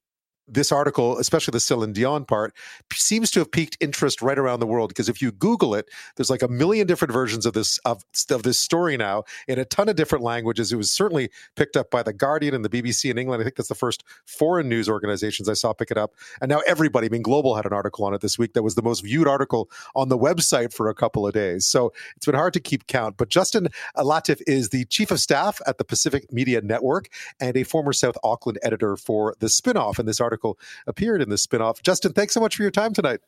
this 0.49 0.71
article, 0.71 1.17
especially 1.17 1.51
the 1.51 1.59
Celine 1.59 1.93
Dion 1.93 2.25
part, 2.25 2.53
seems 2.93 3.31
to 3.31 3.39
have 3.39 3.51
piqued 3.51 3.77
interest 3.79 4.21
right 4.21 4.37
around 4.37 4.59
the 4.59 4.67
world 4.67 4.89
because 4.89 5.09
if 5.09 5.21
you 5.21 5.31
Google 5.31 5.75
it, 5.75 5.89
there's 6.15 6.29
like 6.29 6.41
a 6.41 6.47
million 6.47 6.87
different 6.87 7.13
versions 7.13 7.45
of 7.45 7.53
this 7.53 7.77
of, 7.79 8.03
of 8.29 8.43
this 8.43 8.59
story 8.59 8.97
now 8.97 9.23
in 9.47 9.59
a 9.59 9.65
ton 9.65 9.89
of 9.89 9.95
different 9.95 10.23
languages. 10.23 10.71
It 10.71 10.77
was 10.77 10.91
certainly 10.91 11.29
picked 11.55 11.77
up 11.77 11.91
by 11.91 12.03
the 12.03 12.13
Guardian 12.13 12.53
and 12.53 12.65
the 12.65 12.69
BBC 12.69 13.09
in 13.09 13.17
England. 13.17 13.41
I 13.41 13.43
think 13.43 13.55
that's 13.55 13.69
the 13.69 13.75
first 13.75 14.03
foreign 14.25 14.67
news 14.69 14.89
organizations 14.89 15.47
I 15.47 15.53
saw 15.53 15.73
pick 15.73 15.91
it 15.91 15.97
up, 15.97 16.13
and 16.41 16.49
now 16.49 16.61
everybody. 16.67 17.07
I 17.07 17.09
mean, 17.09 17.21
Global 17.21 17.55
had 17.55 17.65
an 17.65 17.73
article 17.73 18.05
on 18.05 18.13
it 18.13 18.21
this 18.21 18.37
week 18.37 18.53
that 18.53 18.63
was 18.63 18.75
the 18.75 18.81
most 18.81 19.03
viewed 19.03 19.27
article 19.27 19.69
on 19.95 20.09
the 20.09 20.17
website 20.17 20.73
for 20.73 20.89
a 20.89 20.95
couple 20.95 21.25
of 21.25 21.33
days. 21.33 21.65
So 21.65 21.93
it's 22.15 22.25
been 22.25 22.35
hard 22.35 22.53
to 22.53 22.59
keep 22.59 22.87
count. 22.87 23.17
But 23.17 23.29
Justin 23.29 23.67
Latif 23.97 24.41
is 24.47 24.69
the 24.69 24.85
chief 24.85 25.11
of 25.11 25.19
staff 25.19 25.61
at 25.67 25.77
the 25.77 25.83
Pacific 25.83 26.31
Media 26.31 26.61
Network 26.61 27.09
and 27.39 27.55
a 27.55 27.63
former 27.63 27.93
South 27.93 28.17
Auckland 28.23 28.59
editor 28.63 28.95
for 28.97 29.35
the 29.39 29.47
Spinoff. 29.47 29.99
And 29.99 30.07
this 30.07 30.19
article 30.19 30.38
article 30.39 30.59
appeared 30.87 31.21
in 31.21 31.29
the 31.29 31.35
spinoff. 31.35 31.81
Justin, 31.81 32.13
thanks 32.13 32.33
so 32.33 32.39
much 32.39 32.55
for 32.55 32.61
your 32.63 32.71
time 32.71 32.93
tonight. 32.93 33.19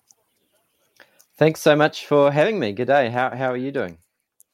Thanks 1.38 1.62
so 1.62 1.76
much 1.76 2.06
for 2.06 2.32
having 2.32 2.60
me. 2.60 2.72
Good 2.72 2.88
day. 2.88 3.10
How, 3.10 3.36
how 3.36 3.52
are 3.52 3.58
you 3.58 3.72
doing? 3.72 3.98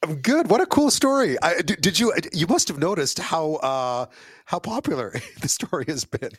I'm 0.03 0.17
good. 0.17 0.49
What 0.49 0.61
a 0.61 0.65
cool 0.65 0.91
story. 0.91 1.37
I, 1.41 1.61
did, 1.61 1.81
did, 1.81 1.99
you 1.99 2.13
you 2.31 2.45
must 2.47 2.67
have 2.67 2.77
noticed 2.77 3.17
how 3.17 3.55
uh, 3.55 4.05
how 4.45 4.59
popular 4.59 5.15
the 5.41 5.47
story 5.47 5.85
has 5.87 6.05
been. 6.05 6.31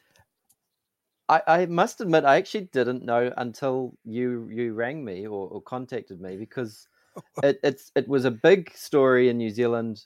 I, 1.28 1.42
I, 1.46 1.66
must 1.66 2.00
admit, 2.00 2.24
I 2.24 2.36
actually 2.36 2.70
didn't 2.72 3.04
know 3.04 3.32
until 3.36 3.94
you 4.04 4.48
you 4.50 4.74
rang 4.74 5.04
me 5.04 5.26
or, 5.26 5.48
or 5.48 5.60
contacted 5.60 6.20
me 6.20 6.36
because 6.36 6.86
it, 7.42 7.58
it's 7.64 7.90
it 7.96 8.06
was 8.06 8.24
a 8.24 8.30
big 8.30 8.72
story 8.74 9.28
in 9.28 9.38
New 9.38 9.50
Zealand. 9.50 10.04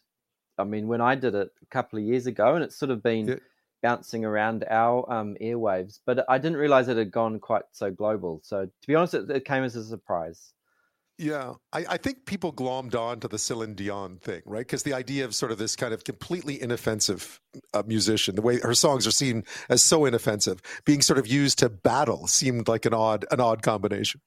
I 0.56 0.64
mean, 0.64 0.89
when 0.89 1.02
I 1.02 1.14
did 1.14 1.34
it 1.34 1.51
a 1.62 1.66
couple 1.66 1.98
of 1.98 2.06
years 2.06 2.26
ago, 2.26 2.55
and 2.55 2.64
it's 2.64 2.76
sort 2.76 2.90
of 2.90 3.02
been 3.02 3.28
yeah 3.28 3.36
bouncing 3.83 4.25
around 4.25 4.65
our 4.71 5.11
um, 5.13 5.37
airwaves, 5.41 6.01
but 6.07 6.25
I 6.29 6.39
didn't 6.39 6.59
realize 6.59 6.89
it 6.89 6.97
had 6.97 7.11
gone 7.11 7.41
quite 7.41 7.65
so 7.73 7.91
global. 7.91 8.41
So 8.43 8.65
to 8.65 8.87
be 8.87 8.95
honest, 8.95 9.15
it, 9.15 9.31
it 9.31 9.45
came 9.45 9.65
as 9.65 9.77
a 9.77 9.85
surprise. 9.85 10.53
Yeah, 11.19 11.55
I, 11.73 11.85
I, 11.91 11.97
think 11.99 12.25
people 12.25 12.53
glommed 12.53 12.97
on 12.97 13.21
to 13.21 13.29
the 13.29 13.39
Celine 13.39 13.75
Dion 13.75 14.17
thing, 14.17 14.41
right? 14.47 14.61
Because 14.61 14.83
the 14.83 14.95
idea 14.95 15.25
of 15.25 15.35
sort 15.35 15.53
of 15.53 15.59
this 15.59 15.77
kind 15.77 15.93
of 15.93 16.05
completely 16.05 16.61
inoffensive 16.61 17.39
uh, 17.75 17.83
musician, 17.87 18.35
the 18.35 18.43
way 18.43 18.59
her 18.61 18.75
songs 18.75 19.07
are 19.07 19.13
seen 19.13 19.45
as 19.69 19.83
so 19.83 20.07
inoffensive, 20.07 20.61
being 20.85 21.03
sort 21.03 21.19
of 21.19 21.27
used 21.27 21.59
to 21.59 21.69
battle 21.69 22.27
seemed 22.27 22.67
like 22.67 22.87
an 22.87 22.95
odd, 22.95 23.27
an 23.31 23.41
odd 23.41 23.63
combination. 23.63 24.21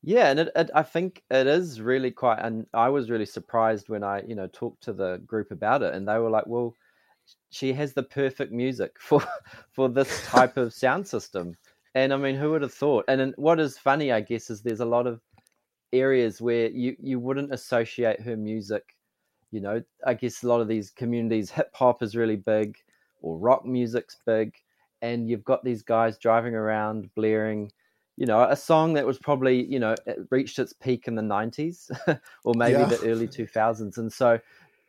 Yeah, 0.00 0.30
and 0.30 0.40
it, 0.40 0.50
it, 0.54 0.70
I 0.74 0.84
think 0.84 1.22
it 1.30 1.46
is 1.46 1.80
really 1.80 2.12
quite. 2.12 2.38
And 2.40 2.66
I 2.72 2.88
was 2.88 3.10
really 3.10 3.26
surprised 3.26 3.88
when 3.88 4.02
I, 4.02 4.22
you 4.22 4.34
know, 4.34 4.46
talked 4.46 4.84
to 4.84 4.92
the 4.92 5.20
group 5.26 5.50
about 5.50 5.82
it, 5.82 5.94
and 5.94 6.08
they 6.08 6.18
were 6.18 6.30
like, 6.30 6.46
"Well, 6.46 6.74
she 7.50 7.72
has 7.74 7.92
the 7.92 8.02
perfect 8.02 8.52
music 8.52 8.96
for 8.98 9.22
for 9.70 9.88
this 9.88 10.26
type 10.26 10.56
of 10.56 10.72
sound 10.72 11.06
system. 11.06 11.54
And 11.94 12.12
I 12.12 12.16
mean, 12.16 12.36
who 12.36 12.50
would 12.50 12.62
have 12.62 12.72
thought? 12.72 13.04
And 13.08 13.34
what 13.36 13.60
is 13.60 13.76
funny, 13.76 14.12
I 14.12 14.20
guess, 14.20 14.48
is 14.48 14.62
there's 14.62 14.80
a 14.80 14.86
lot 14.86 15.06
of 15.06 15.20
areas 15.92 16.40
where 16.40 16.70
you 16.70 16.96
you 17.00 17.18
wouldn't 17.20 17.52
associate 17.52 18.20
her 18.20 18.36
music. 18.36 18.96
You 19.50 19.60
know, 19.60 19.82
I 20.06 20.14
guess 20.14 20.42
a 20.42 20.48
lot 20.48 20.62
of 20.62 20.68
these 20.68 20.90
communities, 20.90 21.50
hip 21.50 21.70
hop 21.74 22.02
is 22.02 22.16
really 22.16 22.36
big, 22.36 22.78
or 23.20 23.36
rock 23.36 23.66
music's 23.66 24.16
big, 24.24 24.54
and 25.02 25.28
you've 25.28 25.44
got 25.44 25.62
these 25.62 25.82
guys 25.82 26.16
driving 26.16 26.54
around 26.54 27.14
blaring 27.14 27.70
you 28.16 28.26
know, 28.26 28.42
a 28.42 28.56
song 28.56 28.92
that 28.94 29.06
was 29.06 29.18
probably, 29.18 29.64
you 29.64 29.78
know, 29.78 29.94
it 30.06 30.18
reached 30.30 30.58
its 30.58 30.72
peak 30.72 31.08
in 31.08 31.14
the 31.14 31.22
90s 31.22 31.90
or 32.44 32.54
maybe 32.54 32.72
yeah. 32.78 32.84
the 32.84 33.00
early 33.04 33.26
2000s. 33.26 33.96
And 33.96 34.12
so 34.12 34.38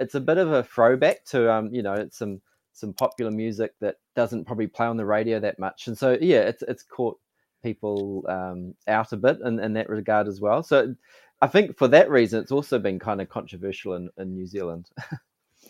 it's 0.04 0.16
a 0.16 0.20
bit 0.20 0.38
of 0.38 0.52
a 0.52 0.64
throwback 0.64 1.24
to 1.26 1.52
um, 1.52 1.74
you 1.74 1.82
know, 1.82 2.08
some 2.12 2.42
some 2.74 2.94
popular 2.94 3.32
music 3.32 3.74
that 3.80 3.98
doesn't 4.16 4.46
probably 4.46 4.68
play 4.68 4.88
on 4.88 4.98
the 4.98 5.06
radio 5.06 5.40
that 5.40 5.60
much. 5.60 5.88
And 5.88 5.98
so 5.98 6.18
yeah, 6.20 6.42
it's 6.42 6.64
it's 6.64 6.84
caught 6.84 7.20
people 7.64 8.26
um, 8.28 8.76
out 8.88 9.14
a 9.14 9.18
bit 9.18 9.40
in, 9.44 9.60
in 9.60 9.74
that 9.74 9.90
regard 9.90 10.28
as 10.28 10.42
well. 10.42 10.62
So 10.64 10.96
I 11.42 11.48
think 11.48 11.78
for 11.78 11.88
that 11.88 12.10
reason, 12.10 12.42
it's 12.42 12.52
also 12.52 12.80
been 12.80 13.00
kind 13.00 13.22
of 13.22 13.30
controversial 13.30 13.94
in, 13.94 14.10
in 14.18 14.34
New 14.34 14.46
Zealand. 14.46 14.90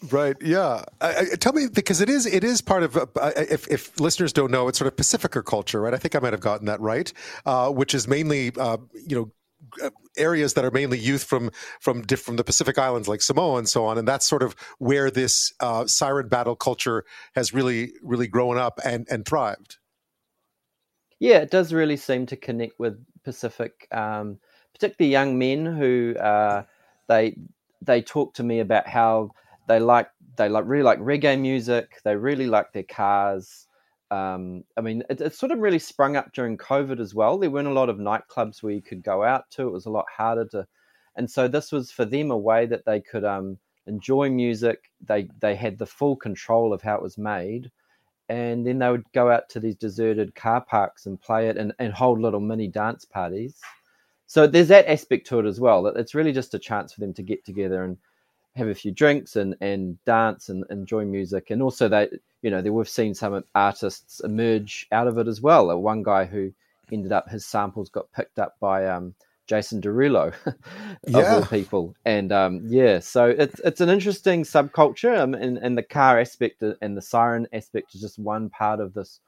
Right. 0.10 0.36
Yeah. 0.42 0.84
I, 1.00 1.28
I, 1.32 1.36
tell 1.40 1.54
me 1.54 1.68
because 1.72 2.02
it 2.02 2.10
is 2.10 2.26
it 2.26 2.44
is 2.44 2.62
part 2.62 2.84
of 2.84 2.98
uh, 2.98 3.32
if, 3.38 3.68
if 3.70 3.98
listeners 4.00 4.34
don't 4.34 4.52
know, 4.52 4.68
it's 4.68 4.78
sort 4.78 4.92
of 4.92 4.98
Pasifika 4.98 5.46
culture, 5.46 5.80
right? 5.80 5.94
I 5.94 5.98
think 5.98 6.16
I 6.16 6.20
might 6.20 6.34
have 6.34 6.42
gotten 6.42 6.66
that 6.66 6.82
right, 6.82 7.14
uh, 7.46 7.70
which 7.70 7.94
is 7.94 8.06
mainly 8.08 8.52
uh, 8.58 8.78
you 9.08 9.16
know 9.16 9.32
areas 10.18 10.54
that 10.54 10.66
are 10.66 10.72
mainly 10.72 10.98
youth 10.98 11.24
from 11.24 11.52
from 11.80 12.04
from 12.04 12.36
the 12.36 12.44
Pacific 12.44 12.78
Islands, 12.78 13.08
like 13.08 13.22
Samoa 13.22 13.58
and 13.58 13.70
so 13.70 13.86
on, 13.86 13.98
and 13.98 14.08
that's 14.08 14.28
sort 14.28 14.44
of 14.44 14.56
where 14.80 15.10
this 15.10 15.54
uh, 15.60 15.86
siren 15.86 16.28
battle 16.28 16.56
culture 16.56 17.06
has 17.36 17.54
really 17.54 17.94
really 18.02 18.28
grown 18.28 18.58
up 18.58 18.80
and 18.84 19.08
and 19.10 19.26
thrived. 19.26 19.78
yeah, 21.20 21.38
it 21.38 21.52
does 21.52 21.74
really 21.74 21.96
seem 21.96 22.26
to 22.26 22.36
connect 22.36 22.80
with 22.80 23.02
Pacific, 23.24 23.88
um, 23.92 24.40
particularly 24.74 25.10
young 25.10 25.40
men 25.40 25.66
who 25.66 26.16
uh, 26.20 26.64
they 27.08 27.38
they 27.82 28.02
talk 28.02 28.34
to 28.34 28.44
me 28.44 28.60
about 28.60 28.88
how 28.88 29.30
they 29.70 29.80
like 29.80 30.10
they 30.36 30.50
like 30.50 30.66
really 30.68 30.84
like 30.84 31.00
reggae 31.00 31.40
music. 31.40 32.02
They 32.04 32.18
really 32.18 32.48
like 32.48 32.74
their 32.74 32.84
cars. 32.84 33.68
Um, 34.12 34.64
I 34.78 34.82
mean, 34.82 35.04
it, 35.10 35.22
it, 35.22 35.36
sort 35.36 35.52
of 35.52 35.60
really 35.60 35.80
sprung 35.80 36.16
up 36.16 36.34
during 36.34 36.58
COVID 36.58 37.00
as 37.00 37.16
well. 37.16 37.38
There 37.38 37.50
weren't 37.50 37.68
a 37.68 37.74
lot 37.74 37.90
of 37.90 37.98
nightclubs 37.98 38.62
where 38.62 38.74
you 38.74 38.82
could 38.82 39.04
go 39.04 39.24
out 39.24 39.50
to. 39.52 39.68
It 39.68 39.72
was 39.72 39.88
a 39.88 39.92
lot 39.92 40.06
harder 40.16 40.46
to, 40.50 40.68
and 41.16 41.30
so 41.30 41.48
this 41.48 41.72
was 41.72 41.92
for 41.92 42.06
them 42.06 42.30
a 42.30 42.38
way 42.38 42.66
that 42.68 42.86
they 42.86 43.00
could 43.00 43.24
um, 43.24 43.58
enjoy 43.88 44.30
music. 44.30 44.92
They 45.02 45.30
they 45.40 45.56
had 45.56 45.78
the 45.78 45.86
full 45.86 46.16
control 46.16 46.74
of 46.74 46.82
how 46.82 46.96
it 46.96 47.02
was 47.02 47.18
made, 47.18 47.72
and 48.30 48.66
then 48.68 48.80
they 48.80 48.90
would 48.90 49.12
go 49.14 49.32
out 49.32 49.50
to 49.50 49.60
these 49.60 49.76
deserted 49.76 50.36
car 50.36 50.62
parks 50.62 51.06
and 51.06 51.22
play 51.22 51.50
it 51.50 51.58
and, 51.58 51.74
and 51.80 51.94
hold 51.94 52.22
little 52.22 52.40
mini 52.40 52.68
dance 52.68 53.06
parties. 53.06 53.60
So 54.28 54.48
there's 54.48 54.70
that 54.70 54.88
aspect 54.88 55.28
to 55.28 55.40
it 55.40 55.46
as 55.46 55.60
well. 55.60 55.84
That 55.84 55.98
it's 55.98 56.16
really 56.16 56.32
just 56.32 56.54
a 56.54 56.60
chance 56.60 56.94
for 56.94 57.02
them 57.02 57.14
to 57.16 57.24
get 57.24 57.46
together 57.46 57.84
and 57.84 57.98
have 58.56 58.68
a 58.68 58.76
few 58.76 58.92
drinks 58.92 59.36
and, 59.36 59.56
and 59.62 60.04
dance 60.06 60.50
and 60.50 60.64
enjoy 60.70 61.06
music. 61.06 61.50
And 61.50 61.62
also 61.62 61.88
they, 61.88 62.10
you 62.42 62.52
know, 62.52 62.62
we've 62.62 62.88
seen 62.88 63.16
some 63.16 63.44
artists 63.56 64.22
emerge 64.24 64.88
out 64.92 65.08
of 65.08 65.18
it 65.18 65.28
as 65.28 65.42
well. 65.42 65.76
One 65.80 66.04
guy 66.04 66.26
who 66.26 66.54
ended 66.92 67.12
up 67.12 67.30
his 67.30 67.46
samples 67.46 67.90
got 67.90 68.12
picked 68.12 68.40
up 68.40 68.56
by 68.60 68.86
um, 68.88 69.16
Jason 69.48 69.82
Derulo, 69.82 70.34
of 70.46 70.56
yeah. 71.08 71.36
all 71.36 71.46
people. 71.46 71.96
And 72.06 72.32
um, 72.32 72.62
yeah, 72.66 73.00
so 73.00 73.26
it's 73.26 73.60
it's 73.62 73.82
an 73.82 73.90
interesting 73.90 74.44
subculture, 74.44 75.18
um, 75.18 75.34
and 75.34 75.58
and 75.58 75.78
the 75.78 75.84
car 75.84 76.20
aspect 76.20 76.64
and 76.82 76.98
the 76.98 77.02
siren 77.02 77.48
aspect 77.54 77.96
is 77.96 78.02
just 78.02 78.20
one 78.20 78.50
part 78.50 78.80
of 78.80 78.94
this 78.94 79.20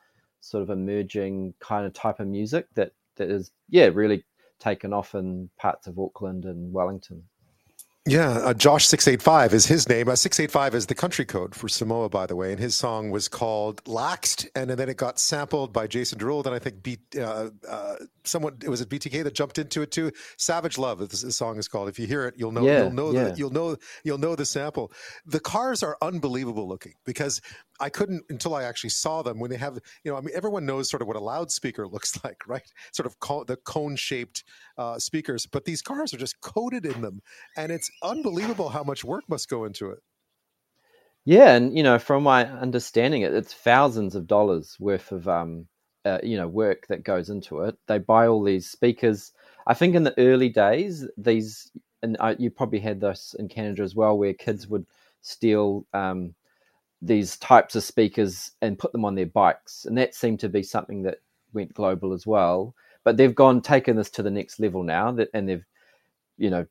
sort 0.41 0.61
of 0.61 0.69
emerging 0.69 1.53
kind 1.59 1.85
of 1.85 1.93
type 1.93 2.19
of 2.19 2.27
music 2.27 2.67
that 2.75 2.91
that 3.15 3.29
is 3.29 3.51
yeah 3.69 3.89
really 3.91 4.23
taken 4.59 4.93
off 4.93 5.15
in 5.15 5.49
parts 5.57 5.87
of 5.87 5.99
Auckland 5.99 6.45
and 6.45 6.71
Wellington. 6.71 7.23
Yeah, 8.07 8.29
uh, 8.29 8.53
Jawsh 8.53 8.83
six 8.83 9.07
eight 9.07 9.23
five 9.23 9.51
is 9.51 9.65
his 9.65 9.89
name. 9.89 10.09
Uh, 10.09 10.15
six 10.15 10.39
eight 10.39 10.51
five 10.51 10.75
is 10.75 10.85
the 10.85 10.93
country 10.93 11.25
code 11.25 11.55
for 11.55 11.67
Samoa, 11.67 12.07
by 12.07 12.27
the 12.27 12.35
way, 12.35 12.51
and 12.51 12.59
his 12.59 12.75
song 12.75 13.09
was 13.09 13.27
called 13.27 13.83
"Laxed," 13.85 14.47
and 14.53 14.69
and 14.69 14.79
then 14.79 14.89
it 14.89 14.97
got 14.97 15.17
sampled 15.17 15.73
by 15.73 15.87
Jason 15.87 16.19
Derulo. 16.19 16.43
Then 16.43 16.53
I 16.53 16.59
think 16.59 16.83
beat 16.83 16.99
uh, 17.17 17.49
uh, 17.67 17.95
someone. 18.23 18.57
It 18.63 18.69
was 18.69 18.79
a 18.79 18.85
BTS 18.85 19.23
that 19.23 19.33
jumped 19.33 19.57
into 19.57 19.81
it 19.81 19.89
too. 19.89 20.11
"Savage 20.37 20.77
Love" 20.77 20.99
this, 20.99 21.23
this 21.23 21.35
song 21.35 21.57
is 21.57 21.67
called. 21.67 21.89
If 21.89 21.97
you 21.97 22.05
hear 22.05 22.27
it, 22.27 22.35
you'll 22.37 22.51
know. 22.51 22.63
Yeah, 22.63 22.83
you'll 22.83 22.91
know. 22.91 23.11
yeah. 23.11 23.23
The, 23.23 23.37
you'll 23.37 23.49
know. 23.49 23.75
You'll 24.03 24.19
know 24.19 24.35
the 24.35 24.45
sample. 24.45 24.91
The 25.25 25.39
cars 25.39 25.81
are 25.81 25.97
unbelievable 25.99 26.67
looking 26.67 26.93
because 27.05 27.41
I 27.79 27.89
couldn't 27.89 28.23
until 28.29 28.55
I 28.55 28.63
actually 28.63 28.91
saw 28.91 29.21
them 29.21 29.39
when 29.39 29.49
they 29.51 29.57
have, 29.57 29.77
you 30.03 30.11
know, 30.11 30.17
I 30.17 30.21
mean, 30.21 30.35
everyone 30.35 30.65
knows 30.65 30.89
sort 30.89 31.01
of 31.01 31.07
what 31.07 31.17
a 31.17 31.21
loudspeaker 31.21 31.87
looks 31.91 32.23
like, 32.23 32.47
right? 32.47 32.71
Sort 32.93 33.05
of 33.07 33.19
co- 33.19 33.43
the 33.43 33.57
cone 33.57 33.95
shaped 33.95 34.43
uh, 34.77 34.99
speakers, 34.99 35.45
but 35.45 35.65
these 35.65 35.81
cars 35.81 36.13
are 36.13 36.17
just 36.17 36.39
coated 36.41 36.85
in 36.85 37.01
them. 37.01 37.21
And 37.57 37.71
it's 37.71 37.89
unbelievable 38.03 38.69
how 38.69 38.83
much 38.83 39.03
work 39.03 39.23
must 39.27 39.49
go 39.49 39.65
into 39.65 39.89
it. 39.91 39.99
Yeah. 41.25 41.55
And, 41.55 41.75
you 41.75 41.83
know, 41.83 41.97
from 41.97 42.23
my 42.23 42.45
understanding, 42.45 43.23
it, 43.23 43.33
it's 43.33 43.53
thousands 43.53 44.15
of 44.15 44.27
dollars 44.27 44.77
worth 44.79 45.11
of, 45.11 45.27
um, 45.27 45.67
uh, 46.05 46.19
you 46.21 46.37
know, 46.37 46.47
work 46.47 46.85
that 46.87 47.03
goes 47.03 47.29
into 47.29 47.61
it. 47.61 47.75
They 47.87 47.97
buy 47.97 48.27
all 48.27 48.43
these 48.43 48.69
speakers. 48.69 49.33
I 49.65 49.73
think 49.73 49.95
in 49.95 50.03
the 50.03 50.17
early 50.19 50.49
days, 50.49 51.07
these, 51.17 51.71
and 52.03 52.15
uh, 52.19 52.35
you 52.37 52.51
probably 52.51 52.79
had 52.79 53.01
this 53.01 53.35
in 53.39 53.47
Canada 53.47 53.81
as 53.81 53.95
well, 53.95 54.17
where 54.17 54.33
kids 54.33 54.67
would 54.67 54.85
steal, 55.21 55.87
um, 55.93 56.35
these 57.05 57.37
types 57.37 57.75
of 57.75 57.83
speakers 57.83 58.51
and 58.61 58.79
put 58.79 58.91
them 58.91 59.05
on 59.05 59.15
their 59.15 59.25
bikes, 59.25 59.85
and 59.85 59.97
that 59.97 60.15
seemed 60.15 60.39
to 60.41 60.49
be 60.49 60.63
something 60.63 61.03
that 61.03 61.19
went 61.53 61.73
global 61.73 62.13
as 62.13 62.25
well. 62.25 62.75
But 63.03 63.17
they've 63.17 63.35
gone 63.35 63.61
taken 63.61 63.95
this 63.95 64.09
to 64.11 64.23
the 64.23 64.31
next 64.31 64.59
level 64.59 64.83
now, 64.83 65.11
that 65.13 65.29
and 65.33 65.47
they've 65.47 65.65
you 66.37 66.49
know 66.49 66.65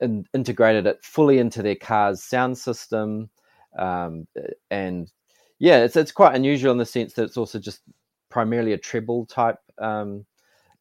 in, 0.00 0.26
integrated 0.34 0.86
it 0.86 1.02
fully 1.04 1.38
into 1.38 1.62
their 1.62 1.76
car's 1.76 2.22
sound 2.22 2.58
system, 2.58 3.30
um, 3.78 4.26
and 4.70 5.12
yeah, 5.58 5.84
it's 5.84 5.96
it's 5.96 6.12
quite 6.12 6.34
unusual 6.34 6.72
in 6.72 6.78
the 6.78 6.86
sense 6.86 7.14
that 7.14 7.24
it's 7.24 7.36
also 7.36 7.58
just 7.58 7.80
primarily 8.28 8.72
a 8.72 8.78
treble 8.78 9.26
type 9.26 9.58
um, 9.78 10.24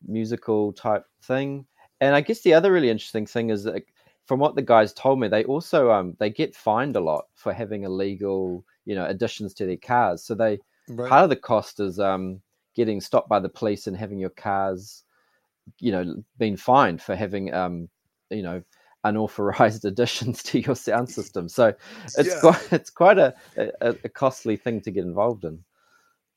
musical 0.05 0.73
type 0.73 1.05
thing. 1.23 1.65
And 1.99 2.15
I 2.15 2.21
guess 2.21 2.41
the 2.41 2.53
other 2.53 2.71
really 2.71 2.89
interesting 2.89 3.25
thing 3.25 3.49
is 3.49 3.63
that 3.63 3.83
from 4.25 4.39
what 4.39 4.55
the 4.55 4.61
guys 4.61 4.93
told 4.93 5.19
me, 5.19 5.27
they 5.27 5.43
also 5.45 5.91
um, 5.91 6.15
they 6.19 6.29
get 6.29 6.55
fined 6.55 6.95
a 6.95 6.99
lot 6.99 7.25
for 7.33 7.53
having 7.53 7.83
illegal 7.83 8.63
you 8.88 8.95
know 8.95 9.05
additions 9.05 9.53
to 9.53 9.65
their 9.65 9.77
cars. 9.77 10.23
So 10.23 10.34
they 10.34 10.59
right. 10.88 11.09
part 11.09 11.23
of 11.26 11.30
the 11.30 11.35
cost 11.35 11.80
is 11.80 11.99
um, 11.99 12.41
getting 12.73 13.01
stopped 13.01 13.30
by 13.30 13.39
the 13.39 13.49
police 13.49 13.85
and 13.85 13.95
having 13.95 14.18
your 14.18 14.31
cars, 14.31 15.03
you 15.80 15.91
know, 15.91 16.23
being 16.39 16.55
fined 16.55 17.01
for 17.01 17.15
having 17.15 17.53
um, 17.53 17.89
you 18.31 18.41
know 18.41 18.64
unauthorized 19.03 19.85
additions 19.91 20.41
to 20.43 20.59
your 20.59 20.76
sound 20.76 21.09
system. 21.09 21.49
So 21.49 21.73
it's 22.18 22.30
yeah. 22.30 22.39
quite 22.39 22.73
it's 22.73 22.89
quite 22.89 23.19
a, 23.19 23.35
a, 23.57 23.95
a 24.05 24.09
costly 24.09 24.55
thing 24.55 24.81
to 24.81 24.91
get 24.91 25.03
involved 25.03 25.43
in. 25.43 25.64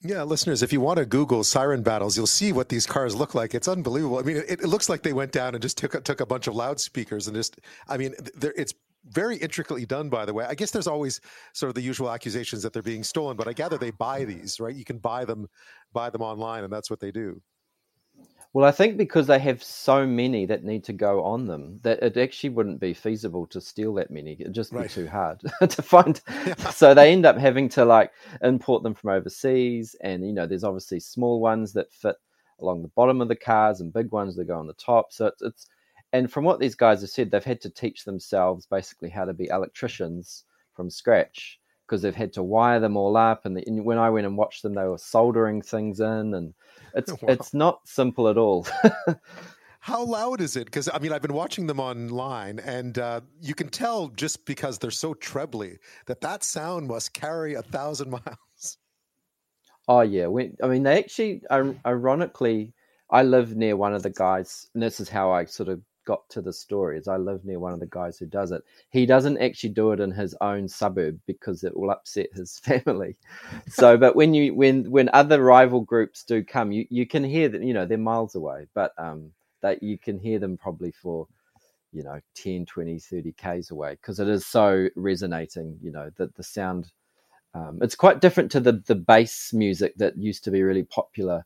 Yeah, 0.02 0.22
listeners, 0.22 0.62
if 0.62 0.72
you 0.72 0.80
want 0.80 0.96
to 0.96 1.04
Google 1.04 1.44
siren 1.44 1.82
battles, 1.82 2.16
you'll 2.16 2.26
see 2.26 2.52
what 2.52 2.70
these 2.70 2.86
cars 2.86 3.14
look 3.14 3.34
like. 3.34 3.54
It's 3.54 3.68
unbelievable. 3.68 4.18
I 4.18 4.22
mean, 4.22 4.38
it, 4.38 4.62
it 4.62 4.66
looks 4.66 4.88
like 4.88 5.02
they 5.02 5.12
went 5.12 5.30
down 5.30 5.54
and 5.54 5.60
just 5.60 5.76
took 5.76 6.02
took 6.04 6.20
a 6.20 6.26
bunch 6.26 6.46
of 6.46 6.54
loudspeakers 6.54 7.28
and 7.28 7.36
just. 7.36 7.60
I 7.86 7.98
mean, 7.98 8.14
there 8.34 8.54
it's 8.56 8.74
very 9.08 9.36
intricately 9.36 9.86
done, 9.86 10.08
by 10.08 10.24
the 10.24 10.34
way. 10.34 10.44
I 10.44 10.54
guess 10.54 10.70
there's 10.70 10.86
always 10.86 11.20
sort 11.52 11.68
of 11.68 11.74
the 11.74 11.80
usual 11.80 12.10
accusations 12.10 12.62
that 12.62 12.72
they're 12.72 12.82
being 12.82 13.04
stolen, 13.04 13.36
but 13.36 13.48
I 13.48 13.52
gather 13.52 13.78
they 13.78 13.90
buy 13.90 14.24
these, 14.24 14.60
right? 14.60 14.74
You 14.74 14.84
can 14.84 14.98
buy 14.98 15.24
them, 15.24 15.48
buy 15.92 16.10
them 16.10 16.22
online, 16.22 16.64
and 16.64 16.72
that's 16.72 16.90
what 16.90 17.00
they 17.00 17.10
do. 17.10 17.40
Well, 18.52 18.64
I 18.64 18.72
think 18.72 18.96
because 18.96 19.28
they 19.28 19.38
have 19.38 19.62
so 19.62 20.04
many 20.04 20.44
that 20.46 20.64
need 20.64 20.82
to 20.84 20.92
go 20.92 21.22
on 21.22 21.46
them, 21.46 21.78
that 21.82 22.02
it 22.02 22.16
actually 22.16 22.50
wouldn't 22.50 22.80
be 22.80 22.92
feasible 22.92 23.46
to 23.46 23.60
steal 23.60 23.94
that 23.94 24.10
many. 24.10 24.32
It'd 24.32 24.52
just 24.52 24.72
right. 24.72 24.90
too 24.90 25.06
hard 25.06 25.40
to 25.68 25.82
find. 25.82 26.20
Yeah. 26.28 26.54
So 26.72 26.92
they 26.92 27.12
end 27.12 27.26
up 27.26 27.38
having 27.38 27.68
to 27.70 27.84
like 27.84 28.12
import 28.42 28.82
them 28.82 28.94
from 28.94 29.10
overseas, 29.10 29.94
and 30.00 30.26
you 30.26 30.32
know, 30.32 30.46
there's 30.46 30.64
obviously 30.64 30.98
small 30.98 31.40
ones 31.40 31.72
that 31.74 31.92
fit 31.92 32.16
along 32.58 32.82
the 32.82 32.88
bottom 32.88 33.20
of 33.20 33.28
the 33.28 33.36
cars 33.36 33.80
and 33.80 33.92
big 33.92 34.10
ones 34.10 34.34
that 34.36 34.46
go 34.46 34.58
on 34.58 34.66
the 34.66 34.74
top. 34.74 35.12
So 35.12 35.26
it's, 35.26 35.42
it's 35.42 35.66
and 36.12 36.30
from 36.30 36.44
what 36.44 36.60
these 36.60 36.74
guys 36.74 37.00
have 37.02 37.10
said, 37.10 37.30
they've 37.30 37.44
had 37.44 37.60
to 37.62 37.70
teach 37.70 38.04
themselves 38.04 38.66
basically 38.66 39.10
how 39.10 39.24
to 39.24 39.32
be 39.32 39.48
electricians 39.48 40.44
from 40.74 40.90
scratch 40.90 41.60
because 41.86 42.02
they've 42.02 42.14
had 42.14 42.32
to 42.32 42.42
wire 42.42 42.80
them 42.80 42.96
all 42.96 43.16
up. 43.16 43.44
And, 43.44 43.56
the, 43.56 43.64
and, 43.66 43.84
when 43.84 43.98
I 43.98 44.10
went 44.10 44.26
and 44.26 44.36
watched 44.36 44.62
them, 44.62 44.74
they 44.74 44.84
were 44.84 44.98
soldering 44.98 45.62
things 45.62 46.00
in, 46.00 46.34
and 46.34 46.54
it's 46.94 47.12
wow. 47.12 47.28
it's 47.28 47.54
not 47.54 47.80
simple 47.86 48.28
at 48.28 48.38
all. 48.38 48.66
How 49.80 50.04
loud 50.04 50.42
is 50.42 50.56
it? 50.56 50.66
Because 50.66 50.90
I 50.92 50.98
mean, 50.98 51.12
I've 51.12 51.22
been 51.22 51.32
watching 51.32 51.66
them 51.66 51.80
online, 51.80 52.58
and 52.58 52.98
uh, 52.98 53.20
you 53.40 53.54
can 53.54 53.68
tell 53.68 54.08
just 54.08 54.44
because 54.44 54.78
they're 54.78 54.90
so 54.90 55.14
trebly 55.14 55.78
that 56.06 56.20
that 56.20 56.44
sound 56.44 56.88
must 56.88 57.14
carry 57.14 57.54
a 57.54 57.62
thousand 57.62 58.10
miles. 58.26 58.78
Oh 59.88 60.02
yeah, 60.02 60.26
we, 60.26 60.52
I 60.62 60.66
mean, 60.66 60.82
they 60.82 60.98
actually, 60.98 61.42
ironically, 61.50 62.74
I 63.10 63.22
live 63.22 63.56
near 63.56 63.76
one 63.76 63.94
of 63.94 64.02
the 64.02 64.10
guys, 64.10 64.68
and 64.74 64.82
this 64.82 65.00
is 65.00 65.08
how 65.08 65.32
I 65.32 65.46
sort 65.46 65.68
of 65.68 65.80
got 66.10 66.28
to 66.28 66.42
the 66.42 66.52
story 66.52 66.98
is 66.98 67.06
I 67.06 67.18
live 67.18 67.44
near 67.44 67.60
one 67.60 67.72
of 67.72 67.78
the 67.78 67.86
guys 67.86 68.18
who 68.18 68.26
does 68.26 68.50
it. 68.50 68.64
He 68.90 69.06
doesn't 69.06 69.38
actually 69.38 69.70
do 69.70 69.92
it 69.92 70.00
in 70.00 70.10
his 70.10 70.34
own 70.40 70.66
suburb 70.66 71.20
because 71.24 71.62
it 71.62 71.76
will 71.76 71.92
upset 71.92 72.26
his 72.34 72.58
family. 72.64 73.16
so, 73.68 73.96
but 73.96 74.16
when 74.16 74.34
you 74.34 74.52
when 74.52 74.90
when 74.90 75.08
other 75.12 75.40
rival 75.40 75.82
groups 75.82 76.24
do 76.24 76.42
come, 76.42 76.72
you 76.72 76.84
you 76.90 77.06
can 77.06 77.22
hear 77.22 77.48
that 77.48 77.62
you 77.62 77.72
know 77.72 77.86
they're 77.86 77.96
miles 78.12 78.34
away, 78.34 78.66
but 78.74 78.92
um 78.98 79.30
that 79.60 79.84
you 79.84 79.98
can 79.98 80.18
hear 80.18 80.40
them 80.40 80.56
probably 80.56 80.90
for 80.90 81.28
you 81.92 82.02
know 82.02 82.18
10 82.34 82.66
20 82.66 82.98
30 82.98 83.32
k's 83.32 83.70
away 83.70 83.92
because 83.92 84.18
it 84.18 84.28
is 84.28 84.46
so 84.46 84.88
resonating 84.96 85.78
you 85.80 85.92
know 85.92 86.10
that 86.16 86.34
the 86.36 86.42
sound 86.42 86.90
um, 87.52 87.78
it's 87.82 87.96
quite 87.96 88.20
different 88.20 88.50
to 88.52 88.60
the 88.60 88.82
the 88.86 88.94
bass 88.94 89.52
music 89.52 89.94
that 89.96 90.16
used 90.16 90.44
to 90.44 90.50
be 90.50 90.62
really 90.62 90.84
popular 90.84 91.44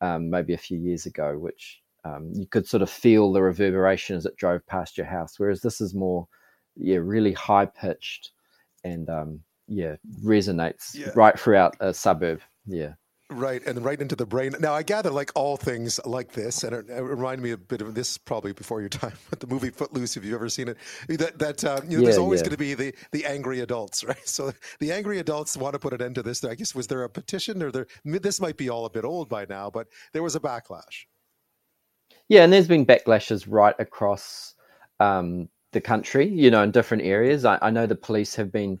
um, 0.00 0.30
maybe 0.30 0.54
a 0.54 0.64
few 0.68 0.78
years 0.78 1.06
ago 1.06 1.36
which 1.38 1.80
um, 2.04 2.30
you 2.34 2.46
could 2.46 2.66
sort 2.66 2.82
of 2.82 2.90
feel 2.90 3.32
the 3.32 3.42
reverberation 3.42 4.16
as 4.16 4.26
it 4.26 4.36
drove 4.36 4.66
past 4.66 4.96
your 4.96 5.06
house. 5.06 5.38
Whereas 5.38 5.60
this 5.60 5.80
is 5.80 5.94
more, 5.94 6.26
yeah, 6.76 6.98
really 6.98 7.32
high 7.32 7.66
pitched 7.66 8.32
and 8.84 9.08
um, 9.10 9.40
yeah, 9.68 9.96
resonates 10.24 10.94
yeah. 10.94 11.10
right 11.14 11.38
throughout 11.38 11.76
a 11.80 11.92
suburb. 11.92 12.40
Yeah. 12.66 12.94
Right, 13.32 13.64
and 13.64 13.84
right 13.84 14.00
into 14.00 14.16
the 14.16 14.26
brain. 14.26 14.56
Now, 14.58 14.74
I 14.74 14.82
gather, 14.82 15.08
like 15.08 15.30
all 15.36 15.56
things 15.56 16.00
like 16.04 16.32
this, 16.32 16.64
and 16.64 16.74
it, 16.74 16.90
it 16.90 17.00
reminded 17.00 17.44
me 17.44 17.52
a 17.52 17.56
bit 17.56 17.80
of 17.80 17.94
this 17.94 18.18
probably 18.18 18.52
before 18.52 18.80
your 18.80 18.88
time 18.88 19.12
with 19.30 19.38
the 19.38 19.46
movie 19.46 19.70
Footloose, 19.70 20.16
if 20.16 20.24
you've 20.24 20.34
ever 20.34 20.48
seen 20.48 20.66
it. 20.66 20.76
That 21.08 21.38
that 21.38 21.64
uh, 21.64 21.80
you 21.84 21.98
know, 21.98 22.02
yeah, 22.02 22.04
there's 22.06 22.18
always 22.18 22.40
yeah. 22.40 22.46
going 22.46 22.52
to 22.52 22.58
be 22.58 22.74
the 22.74 22.92
the 23.12 23.24
angry 23.26 23.60
adults, 23.60 24.02
right? 24.08 24.28
So 24.28 24.52
the 24.80 24.90
angry 24.90 25.20
adults 25.20 25.56
want 25.56 25.74
to 25.74 25.78
put 25.78 25.92
an 25.92 26.02
end 26.02 26.16
to 26.16 26.24
this. 26.24 26.42
I 26.42 26.56
guess 26.56 26.74
was 26.74 26.88
there 26.88 27.04
a 27.04 27.08
petition, 27.08 27.62
or 27.62 27.70
there? 27.70 27.86
This 28.04 28.40
might 28.40 28.56
be 28.56 28.68
all 28.68 28.84
a 28.84 28.90
bit 28.90 29.04
old 29.04 29.28
by 29.28 29.46
now, 29.48 29.70
but 29.70 29.86
there 30.12 30.24
was 30.24 30.34
a 30.34 30.40
backlash. 30.40 31.04
Yeah, 32.30 32.44
and 32.44 32.52
there's 32.52 32.68
been 32.68 32.86
backlashes 32.86 33.46
right 33.48 33.74
across 33.80 34.54
um, 35.00 35.48
the 35.72 35.80
country, 35.80 36.28
you 36.28 36.48
know, 36.48 36.62
in 36.62 36.70
different 36.70 37.02
areas. 37.02 37.44
I, 37.44 37.58
I, 37.60 37.70
know 37.70 37.86
the 37.86 37.96
police 37.96 38.36
have 38.36 38.52
been 38.52 38.78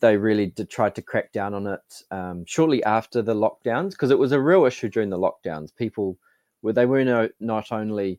they 0.00 0.16
really 0.16 0.46
did 0.46 0.68
try 0.68 0.90
to 0.90 1.00
crack 1.00 1.30
down 1.30 1.54
on 1.54 1.68
it 1.68 2.02
um, 2.10 2.44
shortly 2.44 2.82
after 2.82 3.22
the 3.22 3.36
lockdowns 3.36 3.90
because 3.90 4.10
it 4.10 4.18
was 4.18 4.32
a 4.32 4.40
real 4.40 4.64
issue 4.64 4.88
during 4.88 5.10
the 5.10 5.18
lockdowns. 5.18 5.72
People 5.76 6.18
were 6.62 6.72
they 6.72 6.84
were 6.84 7.04
no, 7.04 7.28
not 7.38 7.70
only 7.70 8.18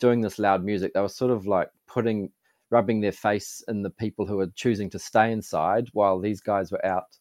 doing 0.00 0.20
this 0.20 0.40
loud 0.40 0.64
music, 0.64 0.92
they 0.92 1.00
were 1.00 1.08
sort 1.08 1.30
of 1.30 1.46
like 1.46 1.70
putting 1.86 2.32
rubbing 2.70 3.00
their 3.00 3.12
face 3.12 3.62
in 3.68 3.80
the 3.80 3.90
people 3.90 4.26
who 4.26 4.38
were 4.38 4.50
choosing 4.56 4.90
to 4.90 4.98
stay 4.98 5.30
inside 5.30 5.88
while 5.92 6.18
these 6.18 6.40
guys 6.40 6.72
were 6.72 6.84
out 6.84 7.16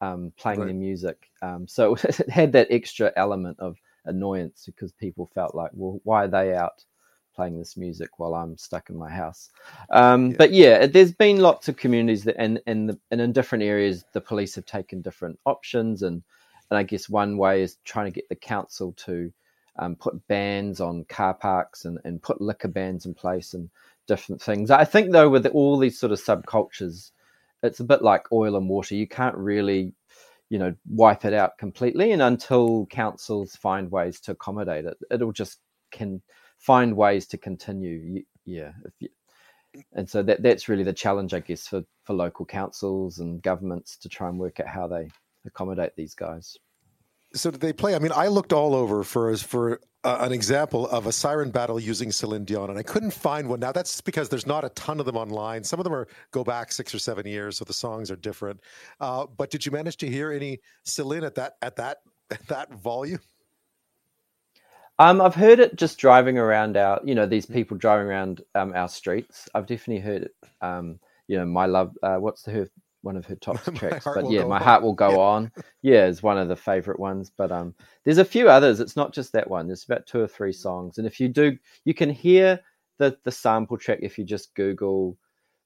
um, 0.00 0.32
playing 0.36 0.58
right. 0.58 0.66
their 0.66 0.74
music. 0.74 1.30
Um, 1.42 1.68
so 1.68 1.94
it 2.02 2.28
had 2.28 2.50
that 2.54 2.66
extra 2.70 3.12
element 3.14 3.60
of 3.60 3.76
annoyance 4.06 4.64
because 4.66 4.92
people 4.92 5.30
felt 5.34 5.54
like, 5.54 5.70
well, 5.74 6.00
why 6.04 6.24
are 6.24 6.28
they 6.28 6.54
out? 6.54 6.84
playing 7.34 7.58
this 7.58 7.76
music 7.76 8.18
while 8.18 8.34
I'm 8.34 8.56
stuck 8.56 8.90
in 8.90 8.96
my 8.96 9.10
house. 9.10 9.50
Um, 9.90 10.30
yeah. 10.30 10.36
But 10.38 10.52
yeah, 10.52 10.86
there's 10.86 11.12
been 11.12 11.38
lots 11.38 11.68
of 11.68 11.76
communities 11.76 12.24
that, 12.24 12.36
and 12.38 12.60
and, 12.66 12.88
the, 12.88 12.98
and 13.10 13.20
in 13.20 13.32
different 13.32 13.64
areas, 13.64 14.04
the 14.12 14.20
police 14.20 14.54
have 14.54 14.66
taken 14.66 15.02
different 15.02 15.38
options, 15.44 16.02
and 16.02 16.22
and 16.70 16.78
I 16.78 16.82
guess 16.82 17.08
one 17.08 17.36
way 17.36 17.62
is 17.62 17.76
trying 17.84 18.06
to 18.06 18.14
get 18.14 18.28
the 18.28 18.36
council 18.36 18.92
to 18.98 19.32
um, 19.78 19.96
put 19.96 20.26
bans 20.28 20.80
on 20.80 21.04
car 21.04 21.34
parks 21.34 21.84
and 21.84 21.98
and 22.04 22.22
put 22.22 22.40
liquor 22.40 22.68
bans 22.68 23.06
in 23.06 23.14
place 23.14 23.54
and 23.54 23.68
different 24.06 24.40
things. 24.40 24.70
I 24.70 24.84
think 24.84 25.10
though 25.10 25.28
with 25.28 25.46
all 25.46 25.78
these 25.78 25.98
sort 25.98 26.12
of 26.12 26.20
subcultures, 26.20 27.10
it's 27.62 27.80
a 27.80 27.84
bit 27.84 28.02
like 28.02 28.30
oil 28.32 28.56
and 28.56 28.68
water. 28.68 28.94
You 28.94 29.08
can't 29.08 29.36
really 29.36 29.92
you 30.50 30.58
know 30.58 30.74
wipe 30.88 31.24
it 31.24 31.32
out 31.32 31.58
completely 31.58 32.12
and 32.12 32.22
until 32.22 32.86
councils 32.86 33.56
find 33.56 33.90
ways 33.90 34.20
to 34.20 34.32
accommodate 34.32 34.84
it 34.84 34.96
it'll 35.10 35.32
just 35.32 35.58
can 35.90 36.20
find 36.58 36.96
ways 36.96 37.26
to 37.28 37.38
continue. 37.38 38.22
Yeah, 38.44 38.72
you, 38.98 39.08
and 39.92 40.08
so 40.08 40.22
that 40.22 40.42
that's 40.42 40.68
really 40.68 40.82
the 40.84 40.92
challenge, 40.92 41.34
I 41.34 41.40
guess, 41.40 41.66
for 41.66 41.84
for 42.04 42.14
local 42.14 42.44
councils 42.46 43.18
and 43.18 43.42
governments 43.42 43.96
to 43.98 44.08
try 44.08 44.28
and 44.28 44.38
work 44.38 44.60
out 44.60 44.68
how 44.68 44.86
they 44.86 45.08
accommodate 45.46 45.92
these 45.96 46.14
guys. 46.14 46.56
So 47.34 47.50
did 47.50 47.60
they 47.60 47.72
play? 47.72 47.94
I 47.94 47.98
mean, 47.98 48.12
I 48.14 48.28
looked 48.28 48.52
all 48.52 48.74
over 48.74 49.02
for 49.02 49.36
for 49.36 49.80
uh, 50.04 50.18
an 50.20 50.32
example 50.32 50.86
of 50.88 51.06
a 51.06 51.12
siren 51.12 51.50
battle 51.50 51.80
using 51.80 52.12
Celine 52.12 52.44
Dion, 52.44 52.70
and 52.70 52.78
I 52.78 52.82
couldn't 52.82 53.12
find 53.12 53.48
one. 53.48 53.60
Now 53.60 53.72
that's 53.72 54.00
because 54.00 54.28
there's 54.28 54.46
not 54.46 54.64
a 54.64 54.68
ton 54.70 55.00
of 55.00 55.06
them 55.06 55.16
online. 55.16 55.64
Some 55.64 55.80
of 55.80 55.84
them 55.84 55.94
are 55.94 56.06
go 56.30 56.44
back 56.44 56.70
six 56.70 56.94
or 56.94 56.98
seven 56.98 57.26
years, 57.26 57.58
so 57.58 57.64
the 57.64 57.72
songs 57.72 58.10
are 58.10 58.16
different. 58.16 58.60
Uh, 59.00 59.26
but 59.26 59.50
did 59.50 59.66
you 59.66 59.72
manage 59.72 59.96
to 59.98 60.08
hear 60.08 60.30
any 60.30 60.60
Celine 60.84 61.24
at 61.24 61.34
that 61.34 61.54
at 61.62 61.76
that 61.76 61.98
at 62.30 62.46
that 62.48 62.72
volume? 62.74 63.20
Um, 64.98 65.20
I've 65.20 65.34
heard 65.34 65.58
it 65.58 65.74
just 65.74 65.98
driving 65.98 66.38
around 66.38 66.76
our, 66.76 67.00
you 67.04 67.16
know, 67.16 67.26
these 67.26 67.46
mm-hmm. 67.46 67.54
people 67.54 67.76
driving 67.76 68.06
around 68.06 68.42
um, 68.54 68.72
our 68.74 68.88
streets. 68.88 69.48
I've 69.54 69.66
definitely 69.66 70.02
heard 70.02 70.22
it. 70.22 70.34
Um, 70.60 71.00
you 71.26 71.36
know, 71.36 71.46
my 71.46 71.66
love. 71.66 71.96
Uh, 72.02 72.16
what's 72.16 72.42
the 72.42 72.52
her 72.52 72.68
one 73.04 73.16
of 73.16 73.26
her 73.26 73.34
top 73.40 73.62
tracks? 73.74 74.04
but 74.04 74.30
yeah, 74.30 74.44
my 74.44 74.56
on. 74.56 74.62
heart 74.62 74.82
will 74.82 74.94
go 74.94 75.10
yeah. 75.10 75.18
on. 75.18 75.52
Yeah, 75.82 76.06
is 76.06 76.22
one 76.22 76.38
of 76.38 76.48
the 76.48 76.56
favorite 76.56 76.98
ones. 76.98 77.30
But 77.36 77.52
um, 77.52 77.74
there's 78.04 78.18
a 78.18 78.24
few 78.24 78.48
others. 78.48 78.80
It's 78.80 78.96
not 78.96 79.12
just 79.12 79.32
that 79.32 79.48
one. 79.48 79.66
There's 79.66 79.84
about 79.84 80.06
two 80.06 80.20
or 80.20 80.28
three 80.28 80.52
songs, 80.52 80.98
and 80.98 81.06
if 81.06 81.20
you 81.20 81.28
do, 81.28 81.56
you 81.84 81.94
can 81.94 82.10
hear 82.10 82.60
the 82.98 83.16
the 83.24 83.32
sample 83.32 83.76
track 83.76 83.98
if 84.02 84.18
you 84.18 84.24
just 84.24 84.54
Google 84.54 85.16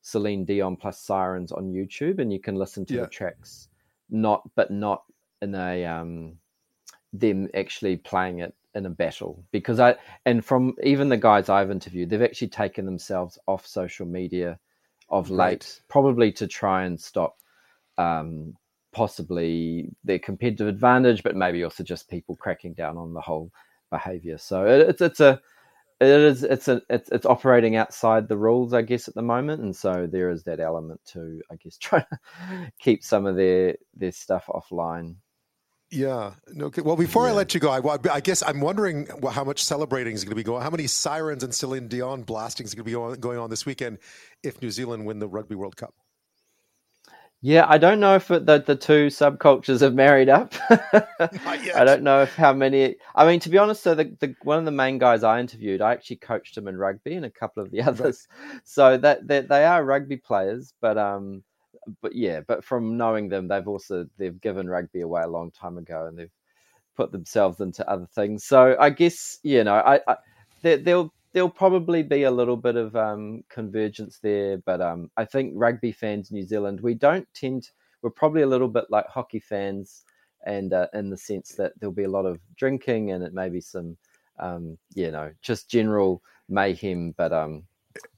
Celine 0.03 0.45
Dion 0.45 0.77
plus 0.77 1.01
Sirens 1.01 1.53
on 1.53 1.73
YouTube, 1.73 2.19
and 2.19 2.33
you 2.33 2.41
can 2.41 2.57
listen 2.57 2.85
to 2.87 2.95
yeah. 2.95 3.01
the 3.03 3.09
tracks. 3.09 3.69
Not, 4.11 4.49
but 4.55 4.71
not 4.71 5.05
in 5.43 5.55
a 5.55 5.85
um, 5.85 6.39
them 7.13 7.49
actually 7.55 7.97
playing 7.97 8.41
it 8.41 8.55
in 8.75 8.87
a 8.87 8.91
battle 8.91 9.43
because 9.51 9.81
I 9.81 9.97
and 10.27 10.45
from 10.45 10.75
even 10.83 11.09
the 11.09 11.17
guys 11.17 11.49
I've 11.49 11.71
interviewed, 11.71 12.11
they've 12.11 12.23
actually 12.23 12.49
taken 12.49 12.85
themselves 12.85 13.39
off 13.47 13.67
social 13.67 14.07
media 14.07 14.59
of 15.11 15.31
late, 15.31 15.39
right. 15.39 15.81
probably 15.89 16.33
to 16.33 16.47
try 16.47 16.85
and 16.85 17.01
stop 17.01 17.37
um, 17.97 18.55
possibly 18.93 19.91
their 20.05 20.19
competitive 20.19 20.69
advantage, 20.69 21.23
but 21.23 21.37
maybe 21.37 21.65
also 21.65 21.83
just 21.83 22.09
people 22.09 22.37
cracking 22.37 22.75
down 22.75 22.97
on 22.97 23.15
the 23.15 23.21
whole 23.21 23.51
behavior. 23.91 24.39
So 24.39 24.67
it, 24.67 24.89
it's 24.89 25.01
it's 25.01 25.21
a 25.21 25.41
it 26.01 26.09
is 26.09 26.45
it's 26.45 26.69
a 26.69 26.81
it's 26.89 27.11
it's 27.11 27.27
operating 27.27 27.77
outside 27.77 28.29
the 28.29 28.37
rules, 28.37 28.73
I 28.73 28.83
guess, 28.83 29.09
at 29.09 29.15
the 29.15 29.23
moment, 29.23 29.63
and 29.63 29.75
so 29.75 30.07
there 30.11 30.31
is 30.31 30.45
that 30.45 30.61
element 30.61 31.01
to 31.13 31.41
I 31.51 31.57
guess 31.57 31.77
try 31.81 32.01
to 32.01 32.19
keep 32.79 33.03
some 33.03 33.27
of 33.27 33.37
their 33.37 33.77
their 33.97 34.13
stuff 34.13 34.47
offline. 34.49 35.17
Yeah. 35.91 36.33
No. 36.53 36.71
Well, 36.85 36.97
before 36.97 37.25
yeah. 37.25 37.33
I 37.33 37.35
let 37.35 37.55
you 37.55 37.61
go, 37.61 37.71
I, 37.71 37.99
I, 38.13 38.21
guess 38.21 38.43
I'm 38.43 38.61
wondering 38.61 39.09
how 39.33 39.45
much 39.45 39.65
celebrating 39.65 40.15
is 40.15 40.23
going 40.23 40.31
to 40.31 40.37
be 40.37 40.43
going. 40.43 40.63
How 40.63 40.71
many 40.71 40.87
sirens 40.87 41.43
and 41.43 41.55
Celine 41.55 41.89
Dion 41.89 42.25
blasting 42.25 42.67
is 42.67 42.75
going 42.75 42.85
to 42.85 42.85
be 42.85 42.93
going, 42.93 43.19
going 43.21 43.39
on 43.39 43.49
this 43.49 43.65
weekend 43.65 43.99
if 44.43 44.61
New 44.61 44.71
Zealand 44.71 45.07
win 45.07 45.19
the 45.19 45.29
Rugby 45.29 45.55
World 45.55 45.77
Cup? 45.77 45.95
Yeah, 47.41 47.67
I 47.69 47.79
don't 47.79 48.01
know 48.01 48.17
if 48.17 48.33
it, 48.33 48.47
the 48.47 48.59
the 48.59 48.75
two 48.75 49.07
subcultures 49.07 49.81
have 49.81 49.95
married 49.95 50.29
up. 50.29 50.55
I 50.69 51.85
don't 51.85 52.03
know 52.03 52.23
if 52.23 52.35
how 52.35 52.53
many. 52.53 52.97
I 53.15 53.27
mean, 53.27 53.39
to 53.41 53.49
be 53.49 53.59
honest, 53.59 53.85
so 53.85 53.95
the, 53.95 54.13
the 54.19 54.35
one 54.43 54.59
of 54.59 54.65
the 54.65 54.73
main 54.73 54.99
guys 54.99 55.23
I 55.23 55.39
interviewed, 55.39 55.81
I 55.81 55.93
actually 55.93 56.17
coached 56.17 56.57
him 56.57 56.67
in 56.67 56.77
rugby, 56.77 57.15
and 57.15 57.25
a 57.25 57.31
couple 57.31 57.63
of 57.63 57.71
the 57.71 57.83
others. 57.83 58.27
Right. 58.53 58.61
So 58.65 58.97
that, 58.97 59.29
that 59.29 59.49
they 59.49 59.65
are 59.65 59.85
rugby 59.85 60.17
players, 60.17 60.75
but 60.81 60.99
um, 60.99 61.45
but 62.03 62.15
yeah, 62.15 62.41
but 62.47 62.65
from 62.65 62.97
knowing 62.97 63.29
them, 63.29 63.49
they've 63.49 63.69
also 63.69 64.07
they've 64.19 64.41
given 64.41 64.69
rugby 64.69 65.01
away 65.01 65.23
a 65.23 65.29
long 65.29 65.51
time 65.51 65.79
ago, 65.79 66.07
and 66.07 66.19
they've 66.19 66.33
put 66.97 67.13
themselves 67.13 67.61
into 67.61 67.89
other 67.89 68.07
things. 68.15 68.45
So 68.45 68.77
I 68.79 68.91
guess 68.91 69.39
you 69.43 69.65
know, 69.65 69.75
I, 69.75 70.01
I 70.07 70.17
there, 70.63 70.79
will 70.79 71.13
there'll 71.33 71.51
probably 71.51 72.03
be 72.03 72.25
a 72.25 72.31
little 72.31 72.57
bit 72.57 72.77
of 72.77 72.97
um, 72.97 73.43
convergence 73.49 74.19
there, 74.23 74.59
but 74.59 74.81
um, 74.81 75.11
I 75.17 75.25
think 75.25 75.53
rugby 75.55 75.93
fans, 75.93 76.31
New 76.31 76.43
Zealand, 76.45 76.81
we 76.81 76.95
don't 76.95 77.29
tend. 77.35 77.71
We're 78.03 78.11
probably 78.11 78.43
a 78.43 78.47
little 78.47 78.69
bit 78.69 78.85
like 78.91 79.07
hockey 79.09 79.41
fans, 79.41 80.05
and 80.45 80.73
uh, 80.73 80.89
in 80.95 81.11
the 81.11 81.17
sense 81.17 81.55
that 81.55 81.73
there'll 81.79 81.93
be 81.93 82.05
a 82.05 82.11
lot 82.11 82.27
of 82.27 82.41
drinking 82.57 83.11
and 83.13 83.23
it 83.23 83.35
may 83.35 83.49
be 83.49 83.61
some, 83.61 83.97
um, 84.39 84.79
you 84.95 85.11
know, 85.11 85.33
just 85.43 85.69
general 85.69 86.23
mayhem. 86.49 87.13
But 87.17 87.33
um, 87.33 87.65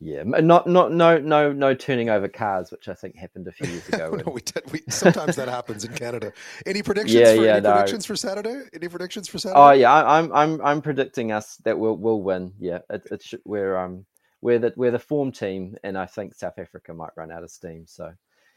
yeah, 0.01 0.23
not 0.25 0.67
not 0.67 0.93
no 0.93 1.19
no 1.19 1.53
no 1.53 1.75
turning 1.75 2.09
over 2.09 2.29
cars, 2.29 2.71
which 2.71 2.89
I 2.89 2.95
think 2.95 3.17
happened 3.17 3.49
a 3.49 3.53
few 3.53 3.69
years 3.69 3.89
ago. 3.89 4.11
no, 4.27 4.33
we, 4.33 4.41
did, 4.41 4.71
we 4.73 4.83
sometimes 4.89 5.37
that 5.37 5.49
happens 5.49 5.85
in 5.85 5.93
Canada. 5.95 6.33
Any 6.67 6.83
predictions? 6.83 7.15
Yeah, 7.15 7.35
for, 7.35 7.43
yeah. 7.43 7.53
Any 7.53 7.61
no. 7.63 7.73
predictions 7.73 8.07
for 8.07 8.17
Saturday? 8.17 8.63
Any 8.73 8.89
predictions 8.89 9.29
for 9.29 9.39
Saturday? 9.39 9.61
Oh 9.61 9.71
yeah, 9.73 9.93
I, 9.93 10.19
am 10.19 10.33
I'm 10.33 10.61
I'm 10.63 10.83
predicting 10.83 11.33
us 11.33 11.57
that 11.65 11.79
we'll 11.79 11.97
we'll 11.97 12.23
win. 12.23 12.53
Yeah, 12.59 12.81
it, 12.91 13.07
it 13.11 13.23
should, 13.23 13.41
we're 13.45 13.77
um 13.77 14.07
we're 14.41 14.59
the 14.59 14.73
we're 14.77 14.91
the 14.91 14.99
form 14.99 15.33
team, 15.33 15.77
and 15.85 15.99
I 15.99 16.07
think 16.07 16.35
South 16.35 16.59
Africa 16.59 16.95
might 16.95 17.11
run 17.17 17.31
out 17.31 17.43
of 17.43 17.51
steam. 17.51 17.85
So 17.87 18.13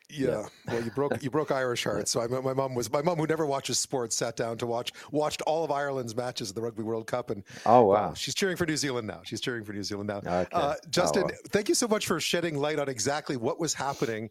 yeah. 0.09 0.27
yeah. 0.27 0.45
Well, 0.73 0.81
you 0.81 0.91
broke 0.91 1.21
you 1.21 1.29
broke 1.29 1.51
Irish 1.51 1.83
hearts. 1.83 2.11
So 2.11 2.21
I, 2.21 2.27
my 2.27 2.53
mom 2.53 2.73
was 2.73 2.91
my 2.91 3.01
mom 3.01 3.17
who 3.17 3.27
never 3.27 3.45
watches 3.45 3.77
sports 3.79 4.15
sat 4.15 4.37
down 4.37 4.57
to 4.59 4.65
watch 4.65 4.93
watched 5.11 5.41
all 5.41 5.65
of 5.65 5.71
Ireland's 5.71 6.15
matches 6.15 6.49
of 6.49 6.55
the 6.55 6.61
Rugby 6.61 6.83
World 6.83 7.05
Cup 7.05 7.29
and 7.29 7.43
oh 7.65 7.83
wow, 7.83 8.13
she's 8.13 8.33
cheering 8.33 8.55
for 8.55 8.65
New 8.65 8.77
Zealand 8.77 9.07
now. 9.07 9.21
She's 9.23 9.41
cheering 9.41 9.65
for 9.65 9.73
New 9.73 9.83
Zealand 9.83 10.07
now. 10.07 10.17
Okay. 10.17 10.47
Uh, 10.53 10.75
Justin, 10.89 11.23
oh, 11.23 11.27
wow. 11.27 11.37
thank 11.49 11.67
you 11.67 11.75
so 11.75 11.87
much 11.87 12.07
for 12.07 12.19
shedding 12.19 12.57
light 12.57 12.79
on 12.79 12.87
exactly 12.87 13.35
what 13.35 13.59
was 13.59 13.73
happening 13.73 14.29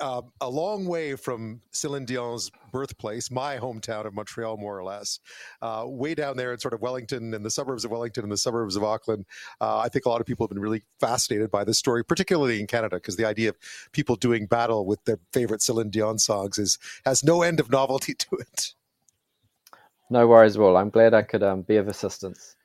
uh, 0.00 0.22
a 0.40 0.48
long 0.48 0.86
way 0.86 1.14
from 1.16 1.60
Celine 1.72 2.04
Dion's 2.04 2.50
birthplace, 2.72 3.30
my 3.30 3.56
hometown 3.58 4.06
of 4.06 4.14
Montreal, 4.14 4.56
more 4.56 4.78
or 4.78 4.84
less, 4.84 5.20
uh, 5.62 5.84
way 5.86 6.14
down 6.14 6.36
there 6.36 6.52
in 6.52 6.58
sort 6.58 6.74
of 6.74 6.80
Wellington 6.80 7.34
and 7.34 7.44
the 7.44 7.50
suburbs 7.50 7.84
of 7.84 7.90
Wellington 7.90 8.22
and 8.22 8.32
the 8.32 8.36
suburbs 8.36 8.76
of 8.76 8.84
Auckland. 8.84 9.24
Uh, 9.60 9.78
I 9.78 9.88
think 9.88 10.06
a 10.06 10.08
lot 10.08 10.20
of 10.20 10.26
people 10.26 10.44
have 10.44 10.50
been 10.50 10.62
really 10.62 10.82
fascinated 11.00 11.50
by 11.50 11.64
this 11.64 11.78
story, 11.78 12.04
particularly 12.04 12.60
in 12.60 12.66
Canada, 12.66 12.96
because 12.96 13.16
the 13.16 13.24
idea 13.24 13.50
of 13.50 13.56
people 13.92 14.16
doing 14.16 14.46
battle 14.46 14.86
with 14.86 15.02
their 15.06 15.18
favorite 15.32 15.62
Celine 15.62 15.90
Dion 15.90 16.18
songs 16.18 16.58
is 16.58 16.78
has 17.04 17.24
no 17.24 17.42
end 17.42 17.60
of 17.60 17.70
novelty 17.70 18.14
to 18.18 18.36
it. 18.36 18.74
No 20.10 20.26
worries 20.26 20.56
all. 20.56 20.76
I'm 20.76 20.90
glad 20.90 21.14
I 21.14 21.22
could 21.22 21.42
um, 21.42 21.62
be 21.62 21.76
of 21.76 21.88
assistance. 21.88 22.55